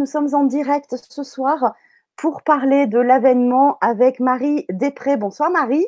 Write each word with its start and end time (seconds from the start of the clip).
nous 0.00 0.06
sommes 0.06 0.34
en 0.34 0.44
direct 0.44 0.96
ce 0.96 1.22
soir 1.22 1.74
pour 2.16 2.42
parler 2.42 2.86
de 2.86 2.98
l'avènement 2.98 3.76
avec 3.82 4.18
Marie 4.18 4.64
Després. 4.70 5.18
Bonsoir 5.18 5.50
Marie. 5.50 5.86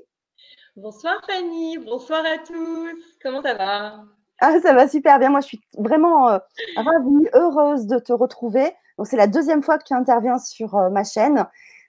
Bonsoir 0.77 1.15
Fanny, 1.27 1.79
bonsoir 1.79 2.23
à 2.27 2.37
tous. 2.37 2.93
Comment 3.23 3.41
ça 3.41 3.55
va? 3.55 4.05
Ah, 4.39 4.61
Ça 4.61 4.75
va 4.75 4.87
super 4.87 5.19
bien. 5.19 5.31
Moi, 5.31 5.41
je 5.41 5.47
suis 5.47 5.63
vraiment 5.79 6.29
euh, 6.29 6.39
ravie, 6.77 7.27
heureuse 7.33 7.87
de 7.87 7.99
te 7.99 8.13
retrouver. 8.13 8.75
Donc, 8.99 9.07
c'est 9.07 9.17
la 9.17 9.27
deuxième 9.27 9.63
fois 9.63 9.79
que 9.79 9.85
tu 9.85 9.95
interviens 9.95 10.39
sur 10.39 10.75
euh, 10.75 10.91
ma 10.91 11.05
chaîne. 11.05 11.47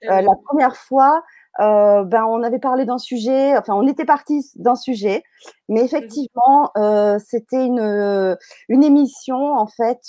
Euh, 0.10 0.22
la 0.22 0.34
première 0.46 0.78
fois, 0.78 1.24
ben, 1.60 2.26
on 2.26 2.42
avait 2.42 2.60
parlé 2.60 2.86
d'un 2.86 2.98
sujet, 2.98 3.58
enfin, 3.58 3.74
on 3.74 3.88
était 3.88 4.06
parti 4.06 4.50
d'un 4.56 4.76
sujet, 4.76 5.24
mais 5.70 5.82
mmh 5.82 5.86
effectivement, 5.86 6.72
c'était 7.20 7.66
une, 7.66 8.38
une 8.70 8.84
émission, 8.84 9.54
en 9.54 9.68
fait, 9.68 10.02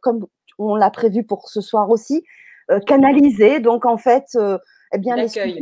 comme 0.00 0.26
on 0.58 0.74
l'a 0.74 0.90
prévu 0.90 1.24
pour 1.24 1.48
ce 1.48 1.60
soir 1.60 1.90
aussi, 1.90 2.24
canalisée. 2.86 3.60
Donc, 3.60 3.86
en 3.86 3.96
fait, 3.96 4.36
eh 4.92 4.98
bien, 4.98 5.16
les 5.16 5.28
sujets, 5.28 5.60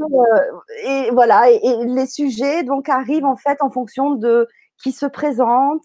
et 0.87 1.11
voilà, 1.13 1.51
et, 1.51 1.85
les 1.87 2.07
sujets 2.07 2.63
donc 2.63 2.89
arrivent 2.89 3.25
en 3.25 3.37
fait 3.37 3.61
en 3.61 3.71
fonction 3.71 4.15
de 4.15 4.49
qui 4.83 4.93
se 4.93 5.07
présente, 5.07 5.83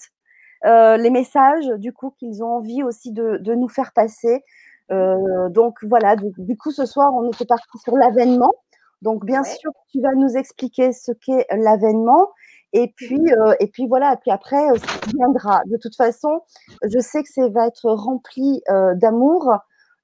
les 0.63 1.09
messages 1.09 1.67
du 1.77 1.93
coup 1.93 2.13
qu'ils 2.19 2.43
ont 2.43 2.57
envie 2.57 2.83
aussi 2.83 3.11
de, 3.11 3.37
de 3.37 3.55
nous 3.55 3.69
faire 3.69 3.91
passer. 3.93 4.43
donc 4.89 5.77
voilà, 5.83 6.15
du, 6.15 6.57
coup 6.57 6.71
ce 6.71 6.85
soir 6.85 7.13
on 7.13 7.29
était 7.31 7.45
parti 7.45 7.77
sur 7.79 7.95
l'avènement. 7.95 8.53
Donc 9.01 9.25
bien 9.25 9.43
sûr 9.43 9.71
tu 9.91 10.01
vas 10.01 10.13
nous 10.15 10.35
expliquer 10.35 10.91
ce 10.91 11.11
qu'est 11.11 11.45
l'avènement. 11.51 12.29
Et 12.73 12.93
puis, 12.95 13.21
et 13.59 13.67
puis 13.67 13.87
voilà, 13.87 14.13
et 14.13 14.17
puis 14.17 14.31
après, 14.31 14.63
ça 14.77 15.07
viendra. 15.15 15.61
De 15.65 15.77
toute 15.77 15.95
façon, 15.95 16.41
je 16.83 16.99
sais 16.99 17.23
que 17.23 17.29
ça 17.29 17.49
va 17.49 17.67
être 17.67 17.89
rempli 17.89 18.61
d'amour, 18.95 19.51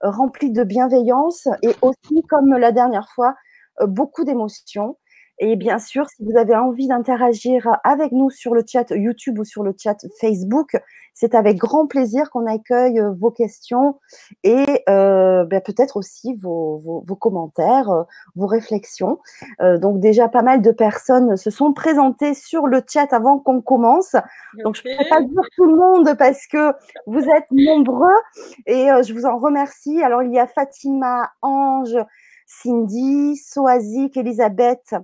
rempli 0.01 0.51
de 0.51 0.63
bienveillance 0.63 1.47
et 1.61 1.75
aussi, 1.81 2.23
comme 2.27 2.57
la 2.57 2.71
dernière 2.71 3.07
fois, 3.13 3.35
euh, 3.81 3.87
beaucoup 3.87 4.23
d'émotions. 4.23 4.97
Et 5.39 5.55
bien 5.55 5.79
sûr, 5.79 6.07
si 6.09 6.23
vous 6.23 6.37
avez 6.37 6.55
envie 6.55 6.87
d'interagir 6.87 7.67
avec 7.83 8.11
nous 8.11 8.29
sur 8.29 8.55
le 8.55 8.63
chat 8.65 8.89
YouTube 8.91 9.39
ou 9.39 9.43
sur 9.43 9.63
le 9.63 9.73
chat 9.77 9.97
Facebook, 10.19 10.77
c'est 11.15 11.33
avec 11.33 11.57
grand 11.57 11.87
plaisir 11.87 12.29
qu'on 12.29 12.45
accueille 12.45 12.99
euh, 12.99 13.13
vos 13.17 13.31
questions 13.31 13.99
et 14.43 14.83
euh, 14.89 15.45
ben, 15.45 15.61
peut-être 15.61 15.95
aussi 15.95 16.35
vos, 16.35 16.77
vos, 16.77 17.15
commentaires, 17.15 17.89
euh, 17.89 18.03
vos 18.35 18.47
réflexions. 18.47 19.19
donc 19.59 19.99
déjà, 19.99 20.27
pas 20.27 20.41
mal 20.41 20.61
de 20.61 20.71
personnes 20.71 21.37
se 21.37 21.49
sont 21.49 21.73
présentées 21.73 22.33
sur 22.33 22.67
le 22.67 22.81
chat 22.87 23.11
avant 23.13 23.39
qu'on 23.39 23.61
commence. 23.61 24.15
Donc 24.63 24.75
je 24.75 24.87
ne 24.87 24.97
peux 24.97 25.09
pas 25.09 25.21
dire 25.21 25.41
tout 25.55 25.65
le 25.65 25.77
monde 25.77 26.17
parce 26.17 26.47
que 26.47 26.73
vous 27.07 27.23
êtes 27.23 27.49
nombreux 27.51 28.17
et 28.65 28.87
je 29.03 29.13
vous 29.13 29.25
en 29.25 29.39
remercie. 29.39 30.03
Alors 30.03 30.21
il 30.21 30.33
y 30.33 30.39
a 30.39 30.47
Fatima, 30.47 31.31
Ange, 31.41 31.97
Cindy, 32.45 33.37
Soazic, 33.37 34.17
Elisabeth, 34.17 34.95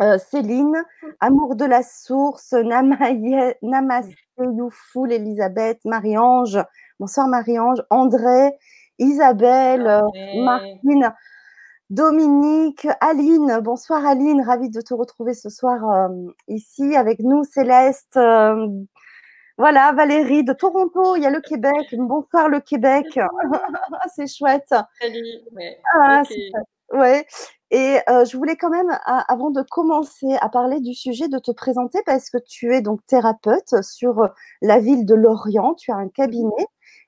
euh, 0.00 0.18
Céline, 0.18 0.84
Amour 1.20 1.56
de 1.56 1.64
la 1.64 1.82
Source, 1.82 2.52
Namaste 2.52 4.12
Youfoul, 4.38 5.12
Elisabeth, 5.12 5.80
Marie-Ange, 5.84 6.58
bonsoir 7.00 7.28
Marie-Ange, 7.28 7.82
André, 7.90 8.52
Isabelle, 8.98 9.86
euh, 9.86 10.42
Martine, 10.44 11.12
Dominique, 11.88 12.86
Aline, 13.00 13.60
bonsoir 13.62 14.04
Aline, 14.04 14.42
ravie 14.42 14.70
de 14.70 14.80
te 14.80 14.92
retrouver 14.92 15.34
ce 15.34 15.48
soir 15.48 15.90
euh, 15.90 16.32
ici 16.48 16.94
avec 16.96 17.20
nous, 17.20 17.44
Céleste, 17.44 18.18
voilà, 19.58 19.92
Valérie 19.92 20.44
de 20.44 20.52
Toronto, 20.52 21.16
il 21.16 21.22
y 21.22 21.26
a 21.26 21.30
le 21.30 21.40
Québec, 21.40 21.94
bonsoir 21.96 22.50
le 22.50 22.60
Québec, 22.60 23.06
c'est 24.14 24.26
chouette. 24.26 24.74
Salut, 25.00 25.40
ouais. 25.52 25.80
Ah, 25.94 26.22
ouais. 26.92 27.26
Et 27.72 27.98
euh, 28.08 28.24
je 28.24 28.36
voulais 28.36 28.56
quand 28.56 28.70
même, 28.70 28.96
avant 29.04 29.50
de 29.50 29.62
commencer 29.62 30.36
à 30.40 30.48
parler 30.48 30.80
du 30.80 30.94
sujet, 30.94 31.28
de 31.28 31.38
te 31.38 31.50
présenter 31.50 32.00
parce 32.06 32.30
que 32.30 32.38
tu 32.38 32.72
es 32.74 32.80
donc 32.80 33.04
thérapeute 33.06 33.82
sur 33.82 34.20
euh, 34.22 34.28
la 34.62 34.78
ville 34.78 35.04
de 35.04 35.14
Lorient. 35.14 35.74
Tu 35.74 35.90
as 35.90 35.96
un 35.96 36.08
cabinet. 36.08 36.66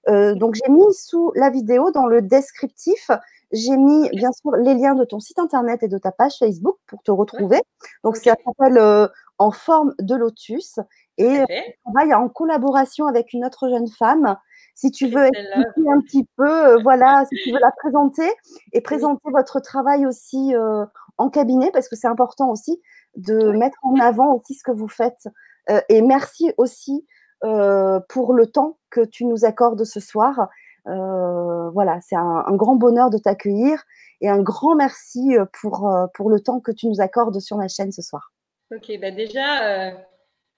Euh, 0.09 0.35
donc 0.35 0.55
j'ai 0.55 0.71
mis 0.71 0.93
sous 0.93 1.33
la 1.37 1.51
vidéo 1.51 1.93
dans 1.93 2.07
le 2.07 2.23
descriptif, 2.23 3.11
j'ai 3.53 3.77
mis 3.77 4.09
bien 4.11 4.33
sûr 4.33 4.53
les 4.53 4.75
liens 4.75 4.95
de 4.95 5.05
ton 5.05 5.21
site 5.21 5.39
internet 5.39 5.83
et 5.83 5.89
de 5.89 5.99
ta 5.99 6.13
page 6.13 6.39
Facebook 6.39 6.77
pour 6.87 7.03
te 7.03 7.11
retrouver. 7.11 7.61
Donc 8.03 8.17
ça 8.17 8.35
s'appelle 8.45 9.09
En 9.39 9.51
forme 9.51 9.95
de 10.01 10.15
lotus 10.17 10.81
et 11.19 11.45
tu 11.47 11.73
travailles 11.85 12.15
en 12.15 12.29
collaboration 12.29 13.07
avec 13.07 13.33
une 13.33 13.45
autre 13.45 13.69
jeune 13.69 13.89
femme 13.89 14.37
si 14.79 14.93
tu 14.93 15.09
veux 15.09 15.27
expliquer 15.27 15.91
un 15.91 16.01
petit 16.01 16.25
peu, 16.37 16.49
euh, 16.49 16.79
voilà, 16.81 17.25
si 17.29 17.43
tu 17.43 17.51
veux 17.51 17.59
la 17.59 17.73
présenter 17.73 18.31
et 18.73 18.81
présenter 18.81 19.29
votre 19.33 19.59
travail 19.59 20.07
aussi 20.07 20.55
euh, 20.55 20.87
en 21.17 21.31
cabinet, 21.31 21.73
parce 21.73 21.89
que 21.89 21.97
c'est 21.97 22.07
important 22.07 22.49
aussi 22.49 22.81
de 23.17 23.51
mettre 23.51 23.77
en 23.83 23.97
avant 23.99 24.35
aussi 24.35 24.55
ce 24.55 24.63
que 24.63 24.71
vous 24.71 24.87
faites. 24.87 25.27
Euh, 25.69 25.81
et 25.89 26.01
merci 26.01 26.53
aussi 26.59 27.05
pour 27.41 28.35
le 28.35 28.47
temps 28.47 28.79
que 28.91 29.05
tu 29.05 29.25
nous 29.25 29.45
accordes 29.45 29.85
ce 29.85 29.99
soir. 29.99 30.49
voilà, 30.85 31.99
c'est 32.01 32.17
un, 32.17 32.45
grand 32.51 32.77
bonheur 32.77 33.11
de 33.11 33.19
t'accueillir 33.19 33.83
et 34.21 34.29
un 34.29 34.41
grand 34.41 34.77
merci 34.77 35.37
pour, 35.61 35.89
pour 36.15 36.31
le 36.31 36.41
temps 36.41 36.61
que 36.61 36.73
tu 36.73 36.87
nous 36.87 37.01
accordes 37.01 37.41
sur 37.41 37.57
ma 37.57 37.67
chaîne 37.67 37.91
ce 37.91 38.03
soir. 38.03 38.33
Ok, 38.75 38.93
bah 39.01 39.11
déjà, 39.11 39.93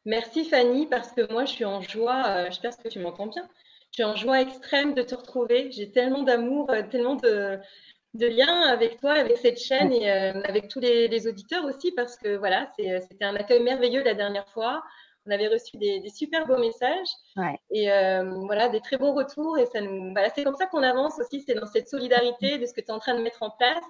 merci 0.05 0.45
Fanny, 0.45 0.87
parce 0.87 1.13
que 1.13 1.31
moi 1.33 1.47
je 1.47 1.53
suis 1.53 1.65
en 1.65 1.81
joie, 1.81 2.49
j'espère 2.51 2.77
que 2.77 2.89
tu 2.89 2.99
m'entends 2.99 3.27
bien. 3.27 3.47
Je 3.91 3.95
suis 3.95 4.05
en 4.05 4.15
joie 4.15 4.41
extrême 4.41 4.95
de 4.95 5.03
te 5.03 5.17
retrouver. 5.17 5.73
J'ai 5.73 5.91
tellement 5.91 6.23
d'amour, 6.23 6.71
euh, 6.71 6.83
tellement 6.89 7.17
de, 7.17 7.59
liens 8.15 8.63
avec 8.69 9.01
toi, 9.01 9.13
avec 9.15 9.37
cette 9.39 9.59
chaîne 9.59 9.93
et 9.93 10.11
euh, 10.11 10.41
avec 10.45 10.69
tous 10.69 10.79
les, 10.79 11.27
auditeurs 11.27 11.65
aussi, 11.65 11.91
parce 11.93 12.17
que 12.17 12.37
voilà, 12.37 12.71
euh, 12.81 13.01
c'était 13.09 13.25
un 13.25 13.35
accueil 13.35 13.63
merveilleux 13.63 14.05
la 14.05 14.15
dernière 14.15 14.49
fois. 14.49 14.83
On 15.27 15.33
avait 15.33 15.49
reçu 15.49 15.77
des, 15.77 16.09
super 16.09 16.47
beaux 16.47 16.57
messages 16.57 17.09
et 17.71 17.89
voilà, 18.47 18.69
des 18.69 18.81
très 18.81 18.97
bons 18.97 19.13
retours. 19.13 19.59
Et 19.59 19.67
ça 19.67 19.81
nous, 19.81 20.15
c'est 20.35 20.45
comme 20.45 20.57
ça 20.57 20.67
qu'on 20.67 20.83
avance 20.83 21.19
aussi, 21.19 21.43
c'est 21.43 21.55
dans 21.55 21.67
cette 21.67 21.89
solidarité 21.89 22.59
de 22.59 22.67
ce 22.67 22.73
que 22.73 22.81
tu 22.81 22.87
es 22.87 22.93
en 22.93 23.01
train 23.01 23.15
de 23.15 23.23
mettre 23.23 23.43
en 23.43 23.51
place, 23.51 23.85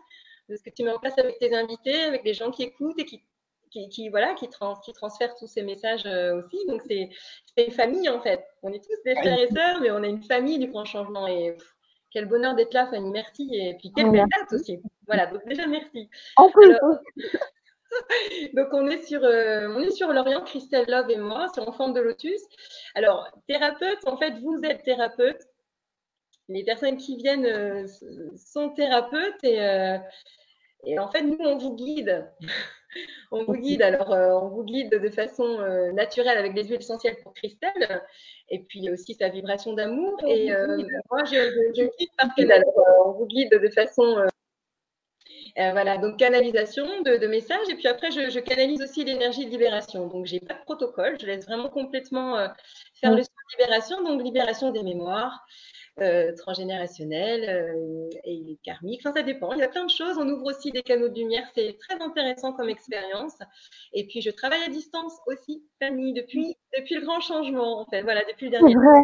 de 0.49 0.57
ce 0.57 0.63
que 0.63 0.71
tu 0.71 0.83
mets 0.83 0.91
en 0.91 0.99
place 0.99 1.17
avec 1.19 1.39
tes 1.39 1.55
invités, 1.55 2.03
avec 2.03 2.25
les 2.25 2.35
gens 2.35 2.51
qui 2.51 2.65
écoutent 2.65 2.99
et 2.99 3.05
qui 3.05 3.23
qui, 3.71 4.09
voilà, 4.09 4.35
qui, 4.35 4.49
qui 4.85 4.93
transfère 4.93 5.35
tous 5.37 5.47
ces 5.47 5.63
messages 5.63 6.07
euh, 6.07 6.43
aussi. 6.43 6.59
Donc, 6.67 6.83
c'est 6.87 7.11
une 7.57 7.73
famille, 7.73 8.09
en 8.09 8.21
fait. 8.21 8.45
On 8.63 8.73
est 8.73 8.85
tous 8.85 9.03
des 9.05 9.15
frères 9.15 9.39
et 9.39 9.49
sœurs, 9.49 9.81
mais 9.81 9.91
on 9.91 10.03
est 10.03 10.11
une 10.11 10.23
famille 10.23 10.59
du 10.59 10.69
grand 10.69 10.85
changement. 10.85 11.27
Et 11.27 11.57
quel 12.11 12.27
bonheur 12.27 12.55
d'être 12.55 12.75
là, 12.75 12.87
Fanny. 12.87 13.11
Merci. 13.11 13.49
Et 13.53 13.77
puis, 13.79 13.93
quelle 13.95 14.11
belle 14.11 14.27
date 14.39 14.53
aussi. 14.53 14.81
Voilà, 15.07 15.27
donc 15.27 15.45
déjà, 15.47 15.67
merci. 15.67 16.09
En 16.37 16.49
donc, 18.55 18.69
on 18.73 18.87
est 18.87 19.03
sur, 19.03 19.25
euh, 19.25 19.69
on 19.75 19.81
est 19.81 19.91
sur 19.91 20.13
Lorient, 20.13 20.43
Christelle 20.43 20.87
Love 20.89 21.11
et 21.11 21.17
moi, 21.17 21.49
sur 21.53 21.69
Enfant 21.69 21.89
de 21.89 22.01
Lotus. 22.01 22.41
Alors, 22.95 23.29
thérapeute, 23.49 24.07
en 24.07 24.17
fait, 24.17 24.39
vous 24.39 24.61
êtes 24.65 24.83
thérapeute. 24.83 25.43
Les 26.49 26.65
personnes 26.65 26.97
qui 26.97 27.17
viennent 27.17 27.47
euh, 27.47 27.87
sont 28.37 28.71
thérapeutes 28.71 29.45
et, 29.45 29.61
et 30.85 30.99
en 30.99 31.11
fait, 31.11 31.23
nous, 31.23 31.39
on 31.41 31.59
vous 31.59 31.75
guide 31.75 32.31
on 33.31 33.45
vous 33.45 33.57
guide. 33.57 33.83
Alors, 33.83 34.13
euh, 34.13 34.33
on 34.33 34.49
vous 34.49 34.65
guide 34.65 34.91
de 34.91 35.09
façon 35.11 35.45
euh, 35.61 35.93
naturelle 35.93 36.39
avec 36.39 36.55
des 36.55 36.65
huiles 36.65 36.81
essentielles 36.81 37.17
pour 37.23 37.35
Christelle, 37.35 38.03
et 38.49 38.61
puis 38.61 38.91
aussi 38.91 39.15
sa 39.15 39.29
vibration 39.29 39.73
d'amour. 39.73 40.17
Et 40.27 40.53
euh, 40.53 40.83
moi, 41.11 41.25
je, 41.25 41.73
guide 41.73 42.09
par 42.17 42.35
canal. 42.35 42.65
on 43.05 43.13
vous 43.13 43.27
guide 43.27 43.51
de 43.51 43.69
façon. 43.69 44.25
voilà, 45.57 45.99
donc 45.99 46.19
canalisation 46.19 47.03
de, 47.03 47.27
messages. 47.27 47.69
Et 47.69 47.75
puis 47.75 47.89
après, 47.89 48.11
je, 48.11 48.39
canalise 48.41 48.83
aussi 48.83 49.05
l'énergie 49.05 49.47
de 49.47 49.51
libération. 49.51 50.07
Donc, 50.07 50.27
j'ai 50.27 50.41
pas 50.41 50.55
de 50.55 50.65
protocole. 50.65 51.17
Je 51.21 51.27
laisse 51.27 51.47
vraiment 51.47 51.69
complètement 51.69 52.37
faire 53.01 53.15
le 53.15 53.23
soin 53.23 53.35
de 53.49 53.63
libération. 53.63 54.03
Donc, 54.03 54.23
libération 54.23 54.71
des 54.73 54.83
mémoires, 54.83 55.47
euh, 56.01 56.35
transgénérationnel 56.35 57.45
euh, 57.49 58.09
et 58.25 58.59
karmique. 58.63 59.01
Enfin, 59.05 59.15
ça 59.15 59.23
dépend. 59.23 59.53
Il 59.53 59.59
y 59.59 59.63
a 59.63 59.69
plein 59.69 59.85
de 59.85 59.91
choses. 59.91 60.17
On 60.19 60.29
ouvre 60.29 60.47
aussi 60.47 60.71
des 60.71 60.83
canaux 60.83 61.09
de 61.09 61.15
lumière. 61.15 61.47
C'est 61.55 61.77
très 61.79 62.01
intéressant 62.01 62.53
comme 62.53 62.69
expérience. 62.69 63.37
Et 63.93 64.07
puis, 64.07 64.23
je 64.23 64.31
travaille 64.31 64.63
à 64.63 64.69
distance 64.69 65.19
aussi, 65.27 65.63
famille, 65.79 66.15
depuis, 66.15 66.57
depuis 66.79 66.95
le 66.95 67.03
grand 67.03 67.21
changement, 67.21 67.81
en 67.81 67.87
fait. 67.87 68.03
Voilà, 68.03 68.23
depuis 68.25 68.47
le 68.47 68.53
dernier. 68.53 68.75
Vrai. 68.75 69.01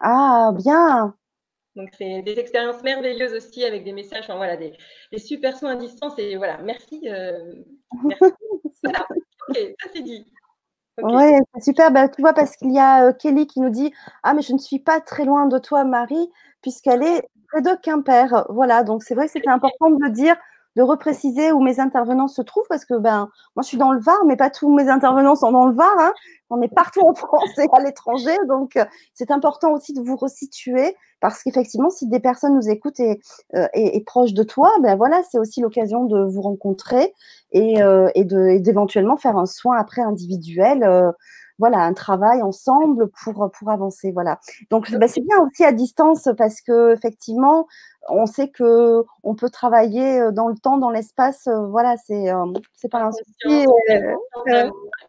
Ah, 0.00 0.52
bien. 0.56 1.14
Donc, 1.76 1.90
c'est 1.96 2.22
des 2.22 2.38
expériences 2.38 2.82
merveilleuses 2.82 3.34
aussi 3.34 3.64
avec 3.64 3.84
des 3.84 3.92
messages, 3.92 4.24
enfin, 4.24 4.36
voilà, 4.36 4.56
des, 4.56 4.72
super 5.18 5.56
soins 5.56 5.72
à 5.72 5.76
distance. 5.76 6.18
Et 6.18 6.36
voilà, 6.36 6.58
merci. 6.62 7.08
Euh, 7.08 7.54
merci. 8.02 8.34
voilà. 8.82 9.06
Ok, 9.48 9.56
ça 9.80 9.90
c'est 9.94 10.02
dit. 10.02 10.26
Oui, 11.02 11.24
c'est 11.54 11.62
super. 11.64 11.90
Bah, 11.92 12.08
tu 12.08 12.22
vois, 12.22 12.32
parce 12.32 12.56
qu'il 12.56 12.72
y 12.72 12.78
a 12.78 13.12
Kelly 13.12 13.46
qui 13.46 13.60
nous 13.60 13.68
dit 13.70 13.92
Ah, 14.22 14.32
mais 14.34 14.40
je 14.42 14.52
ne 14.54 14.58
suis 14.58 14.78
pas 14.78 15.00
très 15.00 15.24
loin 15.24 15.46
de 15.46 15.58
toi, 15.58 15.84
Marie, 15.84 16.30
puisqu'elle 16.62 17.02
est 17.02 17.22
près 17.48 17.60
de 17.60 17.70
Quimper. 17.82 18.46
Voilà, 18.48 18.82
donc 18.82 19.02
c'est 19.02 19.14
vrai 19.14 19.26
que 19.26 19.32
c'était 19.32 19.48
important 19.50 19.90
de 19.90 20.02
le 20.02 20.10
dire 20.10 20.36
de 20.76 20.82
repréciser 20.82 21.52
où 21.52 21.60
mes 21.60 21.80
intervenants 21.80 22.28
se 22.28 22.42
trouvent 22.42 22.66
parce 22.68 22.84
que 22.84 22.98
ben 22.98 23.30
moi 23.56 23.62
je 23.62 23.68
suis 23.68 23.78
dans 23.78 23.92
le 23.92 24.00
Var, 24.00 24.24
mais 24.26 24.36
pas 24.36 24.50
tous 24.50 24.72
mes 24.72 24.88
intervenants 24.88 25.34
sont 25.34 25.50
dans 25.50 25.66
le 25.66 25.74
Var. 25.74 25.94
Hein. 25.98 26.12
On 26.50 26.60
est 26.62 26.72
partout 26.72 27.00
en 27.00 27.14
France 27.14 27.58
et 27.58 27.66
à 27.72 27.80
l'étranger, 27.80 28.36
donc 28.46 28.76
euh, 28.76 28.84
c'est 29.14 29.30
important 29.30 29.72
aussi 29.72 29.94
de 29.94 30.00
vous 30.00 30.16
resituer 30.16 30.94
parce 31.20 31.42
qu'effectivement, 31.42 31.88
si 31.88 32.06
des 32.06 32.20
personnes 32.20 32.54
nous 32.54 32.68
écoutent 32.68 33.00
et, 33.00 33.20
euh, 33.54 33.66
et, 33.72 34.04
proches 34.04 34.34
de 34.34 34.42
toi, 34.42 34.70
ben 34.82 34.96
voilà, 34.96 35.22
c'est 35.30 35.38
aussi 35.38 35.62
l'occasion 35.62 36.04
de 36.04 36.22
vous 36.22 36.42
rencontrer 36.42 37.14
et, 37.52 37.82
euh, 37.82 38.10
et 38.14 38.24
d'éventuellement 38.60 39.16
faire 39.16 39.38
un 39.38 39.46
soin 39.46 39.78
après 39.78 40.02
individuel 40.02 41.14
voilà, 41.58 41.78
un 41.78 41.94
travail 41.94 42.42
ensemble 42.42 43.08
pour, 43.08 43.50
pour 43.50 43.70
avancer. 43.70 44.12
Voilà. 44.12 44.38
Donc, 44.70 44.90
bah, 44.92 45.08
c'est 45.08 45.22
bien 45.22 45.38
aussi 45.40 45.64
à 45.64 45.72
distance 45.72 46.28
parce 46.36 46.60
que 46.60 46.92
effectivement, 46.92 47.66
on 48.08 48.26
sait 48.26 48.48
que 48.48 49.04
on 49.22 49.34
peut 49.34 49.50
travailler 49.50 50.20
euh, 50.20 50.32
dans 50.32 50.48
le 50.48 50.56
temps, 50.56 50.78
dans 50.78 50.90
l'espace. 50.90 51.46
Euh, 51.46 51.66
voilà, 51.66 51.96
c'est 51.96 52.30
euh, 52.30 52.46
c'est 52.74 52.90
pas 52.90 53.02
un 53.02 53.12
souci. 53.12 53.66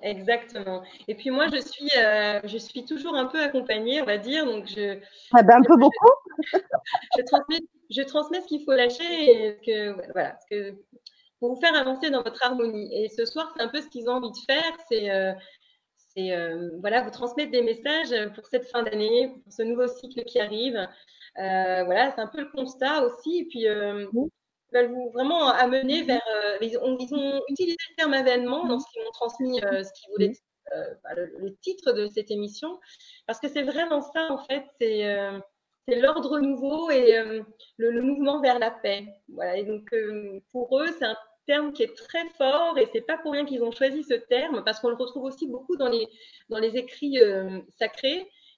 Exactement. 0.01 0.83
Et 1.07 1.15
puis 1.15 1.29
moi, 1.29 1.47
je 1.51 1.59
suis 1.59 1.89
je 1.91 2.57
suis 2.57 2.85
toujours 2.85 3.15
un 3.15 3.25
peu 3.25 3.41
accompagnée, 3.41 4.01
on 4.01 4.05
va 4.05 4.17
dire. 4.17 4.45
Donc 4.45 4.65
je. 4.67 4.99
Ah 5.33 5.43
ben, 5.43 5.57
un 5.57 5.63
peu 5.63 5.77
beaucoup. 5.77 6.11
je 7.17 7.23
transmets 7.23 7.61
je 7.89 8.01
transmets 8.01 8.41
ce 8.41 8.47
qu'il 8.47 8.63
faut 8.65 8.73
lâcher 8.73 9.03
et 9.03 9.57
que 9.65 10.11
voilà 10.11 10.37
que 10.49 10.75
pour 11.39 11.53
vous 11.53 11.61
faire 11.61 11.75
avancer 11.75 12.09
dans 12.09 12.23
votre 12.23 12.43
harmonie. 12.43 12.89
Et 12.93 13.09
ce 13.09 13.25
soir, 13.25 13.53
c'est 13.55 13.63
un 13.63 13.67
peu 13.67 13.81
ce 13.81 13.87
qu'ils 13.87 14.09
ont 14.09 14.13
envie 14.13 14.31
de 14.31 14.45
faire, 14.45 14.73
c'est 14.89 15.09
euh, 16.17 16.69
voilà, 16.79 17.03
vous 17.03 17.11
transmettre 17.11 17.51
des 17.51 17.61
messages 17.61 18.13
pour 18.33 18.47
cette 18.47 18.65
fin 18.65 18.83
d'année, 18.83 19.31
pour 19.43 19.53
ce 19.53 19.61
nouveau 19.61 19.87
cycle 19.87 20.23
qui 20.23 20.39
arrive. 20.39 20.87
Euh, 21.37 21.83
voilà, 21.83 22.11
c'est 22.11 22.21
un 22.21 22.27
peu 22.27 22.41
le 22.41 22.49
constat 22.49 23.03
aussi. 23.03 23.39
Et 23.39 23.45
puis, 23.45 23.67
euh, 23.67 24.05
ils 24.13 24.77
veulent 24.77 24.91
vous 24.91 25.09
vraiment 25.11 25.49
amener 25.49 26.03
vers. 26.03 26.21
Ils 26.61 26.77
ont, 26.77 26.97
ils, 26.99 27.13
ont, 27.13 27.41
utilisé 27.49 27.77
le 27.91 27.95
terme 27.95 28.13
avènement 28.13 28.65
dans 28.65 28.79
ce 28.79 28.85
qu'ils 28.91 29.03
m'ont 29.03 29.11
transmis, 29.11 29.59
ce 29.59 29.93
qu'ils 29.93 30.11
voulaient, 30.11 30.33
bah, 31.03 31.15
le, 31.15 31.55
titre 31.61 31.93
de 31.93 32.07
cette 32.07 32.31
émission, 32.31 32.79
parce 33.25 33.39
que 33.39 33.47
c'est 33.47 33.63
vraiment 33.63 34.01
ça 34.01 34.31
en 34.31 34.39
fait. 34.39 34.65
C'est 34.79 36.01
l'ordre 36.01 36.39
nouveau 36.39 36.89
et 36.89 37.13
le, 37.17 37.45
le, 37.77 38.01
mouvement 38.01 38.41
vers 38.41 38.59
la 38.59 38.71
paix. 38.71 39.05
Voilà. 39.29 39.57
Et 39.57 39.63
donc, 39.63 39.89
pour 40.51 40.81
eux, 40.81 40.87
c'est 40.99 41.05
un 41.05 41.15
terme 41.47 41.73
qui 41.73 41.83
est 41.83 41.95
très 41.95 42.27
fort 42.37 42.77
et 42.77 42.87
c'est 42.93 43.01
pas 43.01 43.17
pour 43.17 43.31
rien 43.31 43.45
qu'ils 43.45 43.63
ont 43.63 43.71
choisi 43.71 44.03
ce 44.03 44.13
terme 44.13 44.63
parce 44.63 44.79
qu'on 44.79 44.89
le 44.89 44.95
retrouve 44.95 45.23
aussi 45.23 45.47
beaucoup 45.47 45.77
dans 45.77 45.89
les, 45.89 46.07
dans 46.49 46.59
les 46.59 46.75
écrits 46.77 47.19
euh, 47.19 47.59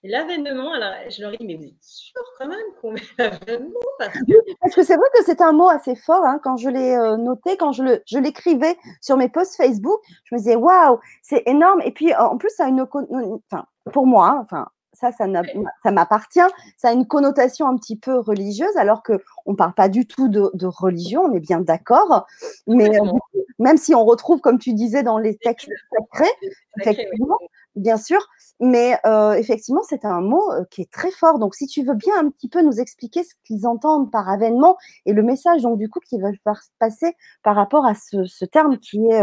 L'avènement, 0.04 0.72
alors 0.72 0.94
je 1.10 1.22
leur 1.22 1.32
dis, 1.32 1.46
mais 1.46 1.56
vous 1.56 1.66
êtes 1.66 1.82
sûr 1.82 2.22
quand 2.38 2.48
même 2.48 2.60
qu'on 2.82 2.94
met 2.94 3.02
l'avènement 3.18 3.80
parce 3.98 4.14
que, 4.14 4.56
parce 4.62 4.76
que 4.76 4.84
c'est 4.84 4.96
vrai 4.96 5.08
que 5.14 5.24
c'est 5.26 5.42
un 5.42 5.52
mot 5.52 5.68
assez 5.68 5.96
fort 5.96 6.26
hein, 6.26 6.40
quand 6.42 6.56
je 6.56 6.70
l'ai 6.70 6.96
euh, 6.96 7.18
noté, 7.18 7.58
quand 7.58 7.74
je, 7.74 7.84
l'écrivais 8.18 8.78
sur 9.02 9.18
mes 9.18 9.28
posts 9.28 9.58
Facebook, 9.58 10.00
je 10.24 10.36
me 10.36 10.40
disais, 10.40 10.56
waouh, 10.56 11.00
c'est 11.22 11.44
énorme. 11.46 11.82
Et 11.84 11.92
puis 11.92 12.14
en 12.16 12.38
plus, 12.38 12.50
ça 12.50 12.66
a 12.66 12.68
une. 12.70 12.82
Enfin, 12.82 13.66
pour 13.92 14.08
moi, 14.08 14.30
hein, 14.30 14.40
enfin, 14.42 14.68
ça, 14.94 15.12
ça, 15.12 15.92
m'appartient. 15.92 16.40
Ça 16.78 16.90
a 16.90 16.92
une 16.94 17.08
connotation 17.08 17.68
un 17.68 17.76
petit 17.78 17.98
peu 17.98 18.20
religieuse, 18.20 18.76
alors 18.78 19.04
qu'on 19.04 19.20
ne 19.48 19.56
parle 19.56 19.74
pas 19.74 19.90
du 19.90 20.06
tout 20.06 20.28
de, 20.28 20.66
religion, 20.66 21.24
on 21.24 21.34
est 21.34 21.40
bien 21.40 21.60
d'accord. 21.60 22.26
Mais 22.68 23.00
euh, 23.00 23.12
même 23.60 23.78
si 23.78 23.94
on 23.96 24.06
retrouve, 24.06 24.40
comme 24.40 24.60
tu 24.60 24.74
disais, 24.74 25.04
dans 25.04 25.18
les 25.18 25.38
textes 25.38 25.70
sacrés, 25.92 26.32
effectivement, 26.80 27.38
bien 27.80 27.98
sûr, 27.98 28.20
mais 28.60 28.98
euh, 29.06 29.34
effectivement, 29.34 29.82
c'est 29.84 30.06
un 30.06 30.22
mot 30.22 30.52
euh, 30.52 30.64
qui 30.70 30.82
est 30.82 30.92
très 30.92 31.12
fort. 31.12 31.40
Donc, 31.40 31.56
si 31.56 31.68
tu 31.68 31.84
veux 31.84 31.96
bien 31.96 32.14
un 32.18 32.30
petit 32.30 32.50
peu 32.50 32.62
nous 32.62 32.80
expliquer 32.80 33.24
ce 33.24 33.34
qu'ils 33.46 33.66
entendent 33.66 34.12
par 34.12 34.30
avènement 34.30 34.78
et 35.06 35.14
le 35.14 35.24
message, 35.24 35.62
donc, 35.62 35.78
du 35.78 35.90
coup, 35.90 36.00
qu'ils 36.00 36.22
veulent 36.22 36.40
faire 36.44 36.62
passer 36.80 37.14
par 37.44 37.56
rapport 37.56 37.86
à 37.86 37.96
ce, 37.96 38.46
terme 38.46 38.78
qui 38.80 39.00
est. 39.08 39.22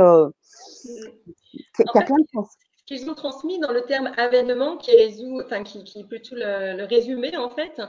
qui, 1.77 1.99
a 1.99 2.03
plein 2.03 2.17
de 2.17 2.29
sens 2.35 2.49
qu'ils 2.87 3.11
ont 3.11 3.15
transmis 3.15 3.59
dans 3.59 3.73
le 3.73 3.83
terme 3.83 4.13
avènement, 4.17 4.77
qui, 4.77 4.97
résout, 4.97 5.43
enfin, 5.45 5.65
qui, 5.65 5.85
qui 5.85 6.05
peut 6.05 6.21
tout 6.21 6.37
le, 6.37 6.85
résumer 6.85 7.37
en 7.37 7.51
fait, 7.51 7.83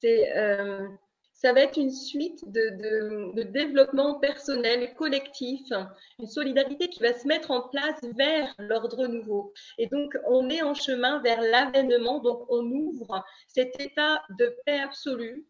c'est 0.00 0.36
euh, 0.36 0.88
ça 1.38 1.52
va 1.52 1.60
être 1.60 1.78
une 1.78 1.92
suite 1.92 2.42
de, 2.50 3.42
développement 3.42 4.18
personnel, 4.18 4.92
collectif, 4.94 5.60
une 6.18 6.26
solidarité 6.26 6.88
qui 6.88 7.00
va 7.00 7.14
se 7.14 7.28
mettre 7.28 7.52
en 7.52 7.68
place 7.68 8.00
vers 8.16 8.52
l'ordre 8.58 9.06
nouveau. 9.06 9.52
Et 9.78 9.86
donc, 9.86 10.12
on 10.26 10.50
est 10.50 10.62
en 10.62 10.74
chemin 10.74 11.22
vers 11.22 11.40
l'avènement, 11.40 12.18
donc 12.18 12.44
on 12.48 12.68
ouvre 12.72 13.24
cet 13.46 13.80
état 13.80 14.20
de 14.36 14.52
paix 14.66 14.80
absolue 14.80 15.46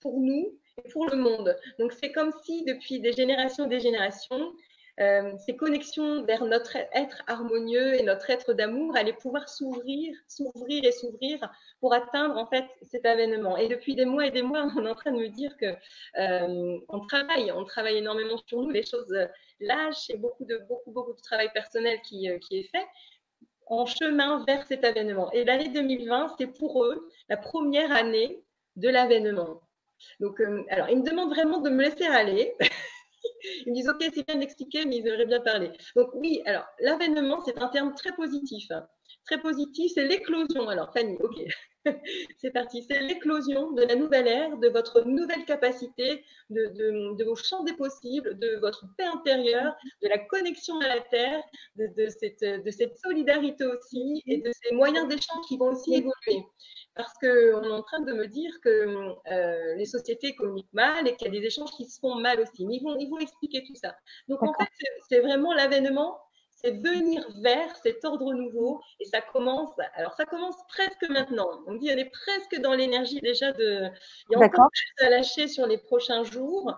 pour 0.00 0.18
nous 0.20 0.58
et 0.82 0.88
pour 0.88 1.06
le 1.06 1.16
monde. 1.16 1.54
Donc, 1.78 1.92
c'est 1.92 2.12
comme 2.12 2.32
si 2.42 2.64
depuis 2.64 3.00
des 3.00 3.12
générations 3.12 3.66
et 3.66 3.68
des 3.68 3.80
générations, 3.80 4.54
ces 4.98 5.56
connexions 5.56 6.24
vers 6.24 6.44
notre 6.44 6.76
être 6.94 7.22
harmonieux 7.26 7.94
et 7.94 8.02
notre 8.02 8.30
être 8.30 8.54
d'amour 8.54 8.96
allaient 8.96 9.12
pouvoir 9.12 9.48
s'ouvrir, 9.48 10.16
s'ouvrir 10.26 10.84
et 10.84 10.92
s'ouvrir 10.92 11.38
pour 11.80 11.92
atteindre 11.92 12.36
en 12.38 12.46
fait 12.46 12.64
cet 12.82 13.04
avènement. 13.04 13.56
Et 13.58 13.68
depuis 13.68 13.94
des 13.94 14.06
mois 14.06 14.26
et 14.26 14.30
des 14.30 14.42
mois, 14.42 14.66
on 14.76 14.86
est 14.86 14.90
en 14.90 14.94
train 14.94 15.12
de 15.12 15.18
me 15.18 15.28
dire 15.28 15.54
que 15.58 15.66
euh, 16.18 16.78
on 16.88 17.06
travaille, 17.06 17.52
on 17.52 17.64
travaille 17.64 17.98
énormément 17.98 18.38
sur 18.46 18.62
nous, 18.62 18.70
les 18.70 18.84
choses 18.84 19.14
lâchent 19.60 20.08
et 20.10 20.16
beaucoup 20.16 20.44
de 20.44 20.58
beaucoup 20.68 20.90
beaucoup 20.92 21.14
de 21.14 21.20
travail 21.20 21.50
personnel 21.52 22.00
qui, 22.02 22.30
euh, 22.30 22.38
qui 22.38 22.58
est 22.58 22.70
fait 22.70 22.86
en 23.66 23.84
chemin 23.84 24.44
vers 24.46 24.66
cet 24.66 24.84
avènement. 24.84 25.30
Et 25.32 25.44
l'année 25.44 25.68
2020, 25.68 26.36
c'est 26.38 26.46
pour 26.46 26.84
eux 26.84 27.08
la 27.28 27.36
première 27.36 27.92
année 27.92 28.42
de 28.76 28.88
l'avènement. 28.88 29.60
Donc, 30.20 30.40
alors, 30.68 30.88
ils 30.88 30.98
me 30.98 31.08
demandent 31.08 31.30
vraiment 31.30 31.58
de 31.60 31.70
me 31.70 31.82
laisser 31.82 32.04
aller. 32.04 32.54
Ils 33.66 33.70
me 33.70 33.74
disent, 33.74 33.88
OK, 33.88 34.04
c'est 34.14 34.26
bien 34.26 34.36
d'expliquer, 34.36 34.84
mais 34.86 34.98
ils 34.98 35.06
aimeraient 35.06 35.26
bien 35.26 35.40
parler. 35.40 35.72
Donc 35.96 36.08
oui, 36.14 36.40
alors 36.46 36.64
l'avènement, 36.80 37.40
c'est 37.44 37.60
un 37.60 37.68
terme 37.68 37.94
très 37.94 38.14
positif. 38.14 38.70
Hein. 38.70 38.86
Très 39.26 39.40
positif, 39.40 39.92
c'est 39.94 40.06
l'éclosion. 40.06 40.68
Alors 40.68 40.92
Fanny, 40.92 41.16
OK. 41.20 41.42
c'est 42.38 42.52
parti. 42.52 42.82
C'est 42.82 43.00
l'éclosion 43.00 43.72
de 43.72 43.82
la 43.82 43.96
nouvelle 43.96 44.28
ère, 44.28 44.56
de 44.58 44.68
votre 44.68 45.02
nouvelle 45.02 45.44
capacité, 45.44 46.24
de, 46.50 47.24
vos 47.24 47.36
champs 47.36 47.64
des 47.64 47.72
possibles, 47.72 48.38
de 48.38 48.56
votre 48.60 48.84
paix 48.96 49.04
intérieure, 49.04 49.74
de 50.02 50.08
la 50.08 50.18
connexion 50.18 50.78
à 50.80 50.88
la 50.88 51.00
Terre, 51.00 51.42
de, 51.76 52.08
cette, 52.08 52.42
de 52.42 52.70
cette 52.70 52.96
solidarité 52.98 53.64
aussi 53.64 54.22
et 54.26 54.38
de 54.38 54.50
ces 54.62 54.74
moyens 54.74 55.08
d'échange 55.08 55.44
qui 55.48 55.56
vont 55.56 55.72
aussi 55.72 55.94
évoluer 55.94 56.44
parce 56.96 57.12
qu'on 57.20 57.62
est 57.62 57.70
en 57.70 57.82
train 57.82 58.00
de 58.00 58.12
me 58.14 58.26
dire 58.26 58.50
que 58.62 59.14
euh, 59.30 59.74
les 59.74 59.84
sociétés 59.84 60.34
communiquent 60.34 60.72
mal 60.72 61.06
et 61.06 61.14
qu'il 61.14 61.32
y 61.32 61.36
a 61.36 61.40
des 61.40 61.46
échanges 61.46 61.70
qui 61.72 61.84
se 61.84 62.00
font 62.00 62.14
mal 62.16 62.40
aussi. 62.40 62.64
Mais 62.64 62.76
ils 62.76 62.82
vont, 62.82 62.96
ils 62.98 63.08
vont 63.08 63.18
expliquer 63.18 63.62
tout 63.64 63.74
ça. 63.74 63.94
Donc 64.28 64.42
en 64.42 64.52
fait, 64.54 64.68
c'est 65.08 65.20
vraiment 65.20 65.52
l'avènement, 65.52 66.18
c'est 66.66 66.72
venir 66.72 67.24
vers 67.40 67.76
cet 67.76 68.04
ordre 68.04 68.34
nouveau 68.34 68.80
et 68.98 69.04
ça 69.04 69.20
commence, 69.20 69.70
alors 69.94 70.14
ça 70.14 70.24
commence 70.24 70.56
presque 70.68 71.08
maintenant. 71.08 71.48
On 71.66 71.74
dit 71.74 71.90
on 71.92 71.96
est 71.96 72.10
presque 72.10 72.60
dans 72.60 72.74
l'énergie 72.74 73.20
déjà 73.20 73.52
de, 73.52 73.88
il 74.30 74.32
y 74.32 74.34
a 74.34 74.44
encore 74.44 74.68
à 75.00 75.08
lâcher 75.08 75.46
sur 75.46 75.66
les 75.66 75.78
prochains 75.78 76.24
jours. 76.24 76.76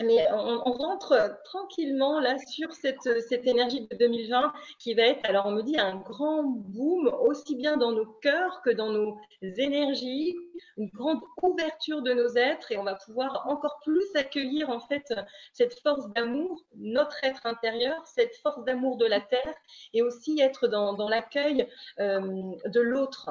Mais 0.00 0.26
on, 0.32 0.72
rentre 0.72 1.40
tranquillement 1.44 2.20
là 2.20 2.36
sur 2.38 2.72
cette, 2.72 3.02
cette, 3.28 3.46
énergie 3.46 3.86
de 3.88 3.96
2020 3.96 4.52
qui 4.78 4.94
va 4.94 5.02
être, 5.02 5.28
alors 5.28 5.46
on 5.46 5.50
me 5.50 5.62
dit, 5.62 5.78
un 5.78 5.96
grand 5.96 6.44
boom 6.44 7.08
aussi 7.20 7.56
bien 7.56 7.76
dans 7.76 7.92
nos 7.92 8.06
cœurs 8.06 8.62
que 8.62 8.70
dans 8.70 8.90
nos 8.90 9.18
énergies, 9.42 10.36
une 10.76 10.88
grande 10.90 11.20
ouverture 11.42 12.02
de 12.02 12.12
nos 12.12 12.28
êtres 12.36 12.70
et 12.72 12.78
on 12.78 12.84
va 12.84 12.94
pouvoir 12.94 13.46
encore 13.48 13.80
plus 13.84 14.04
accueillir 14.14 14.70
en 14.70 14.80
fait 14.80 15.12
cette 15.52 15.78
force 15.80 16.08
d'amour, 16.14 16.64
notre 16.76 17.16
être 17.24 17.44
intérieur, 17.46 18.06
cette 18.06 18.36
force 18.36 18.64
d'amour 18.64 18.96
de 18.96 19.06
la 19.06 19.20
terre 19.20 19.54
et 19.94 20.02
aussi 20.02 20.40
être 20.40 20.68
dans, 20.68 20.94
dans 20.94 21.08
l'accueil 21.08 21.66
euh, 21.98 22.52
de 22.66 22.80
l'autre. 22.80 23.30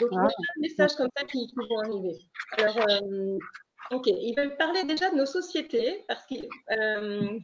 Donc, 0.00 0.10
il 0.12 0.16
y 0.16 0.18
a 0.18 0.22
plein 0.22 0.28
de 0.56 0.60
messages 0.60 0.94
comme 0.96 1.08
ça 1.16 1.24
qui, 1.24 1.52
vont 1.56 1.78
arriver. 1.80 2.18
Alors, 2.58 2.76
euh, 2.88 3.38
Ok, 3.92 4.06
ils 4.06 4.34
veulent 4.36 4.56
parler 4.56 4.84
déjà 4.84 5.10
de 5.10 5.16
nos 5.16 5.26
sociétés 5.26 6.04
parce 6.08 6.24
qu'ils 6.26 6.48
euh, 6.72 7.38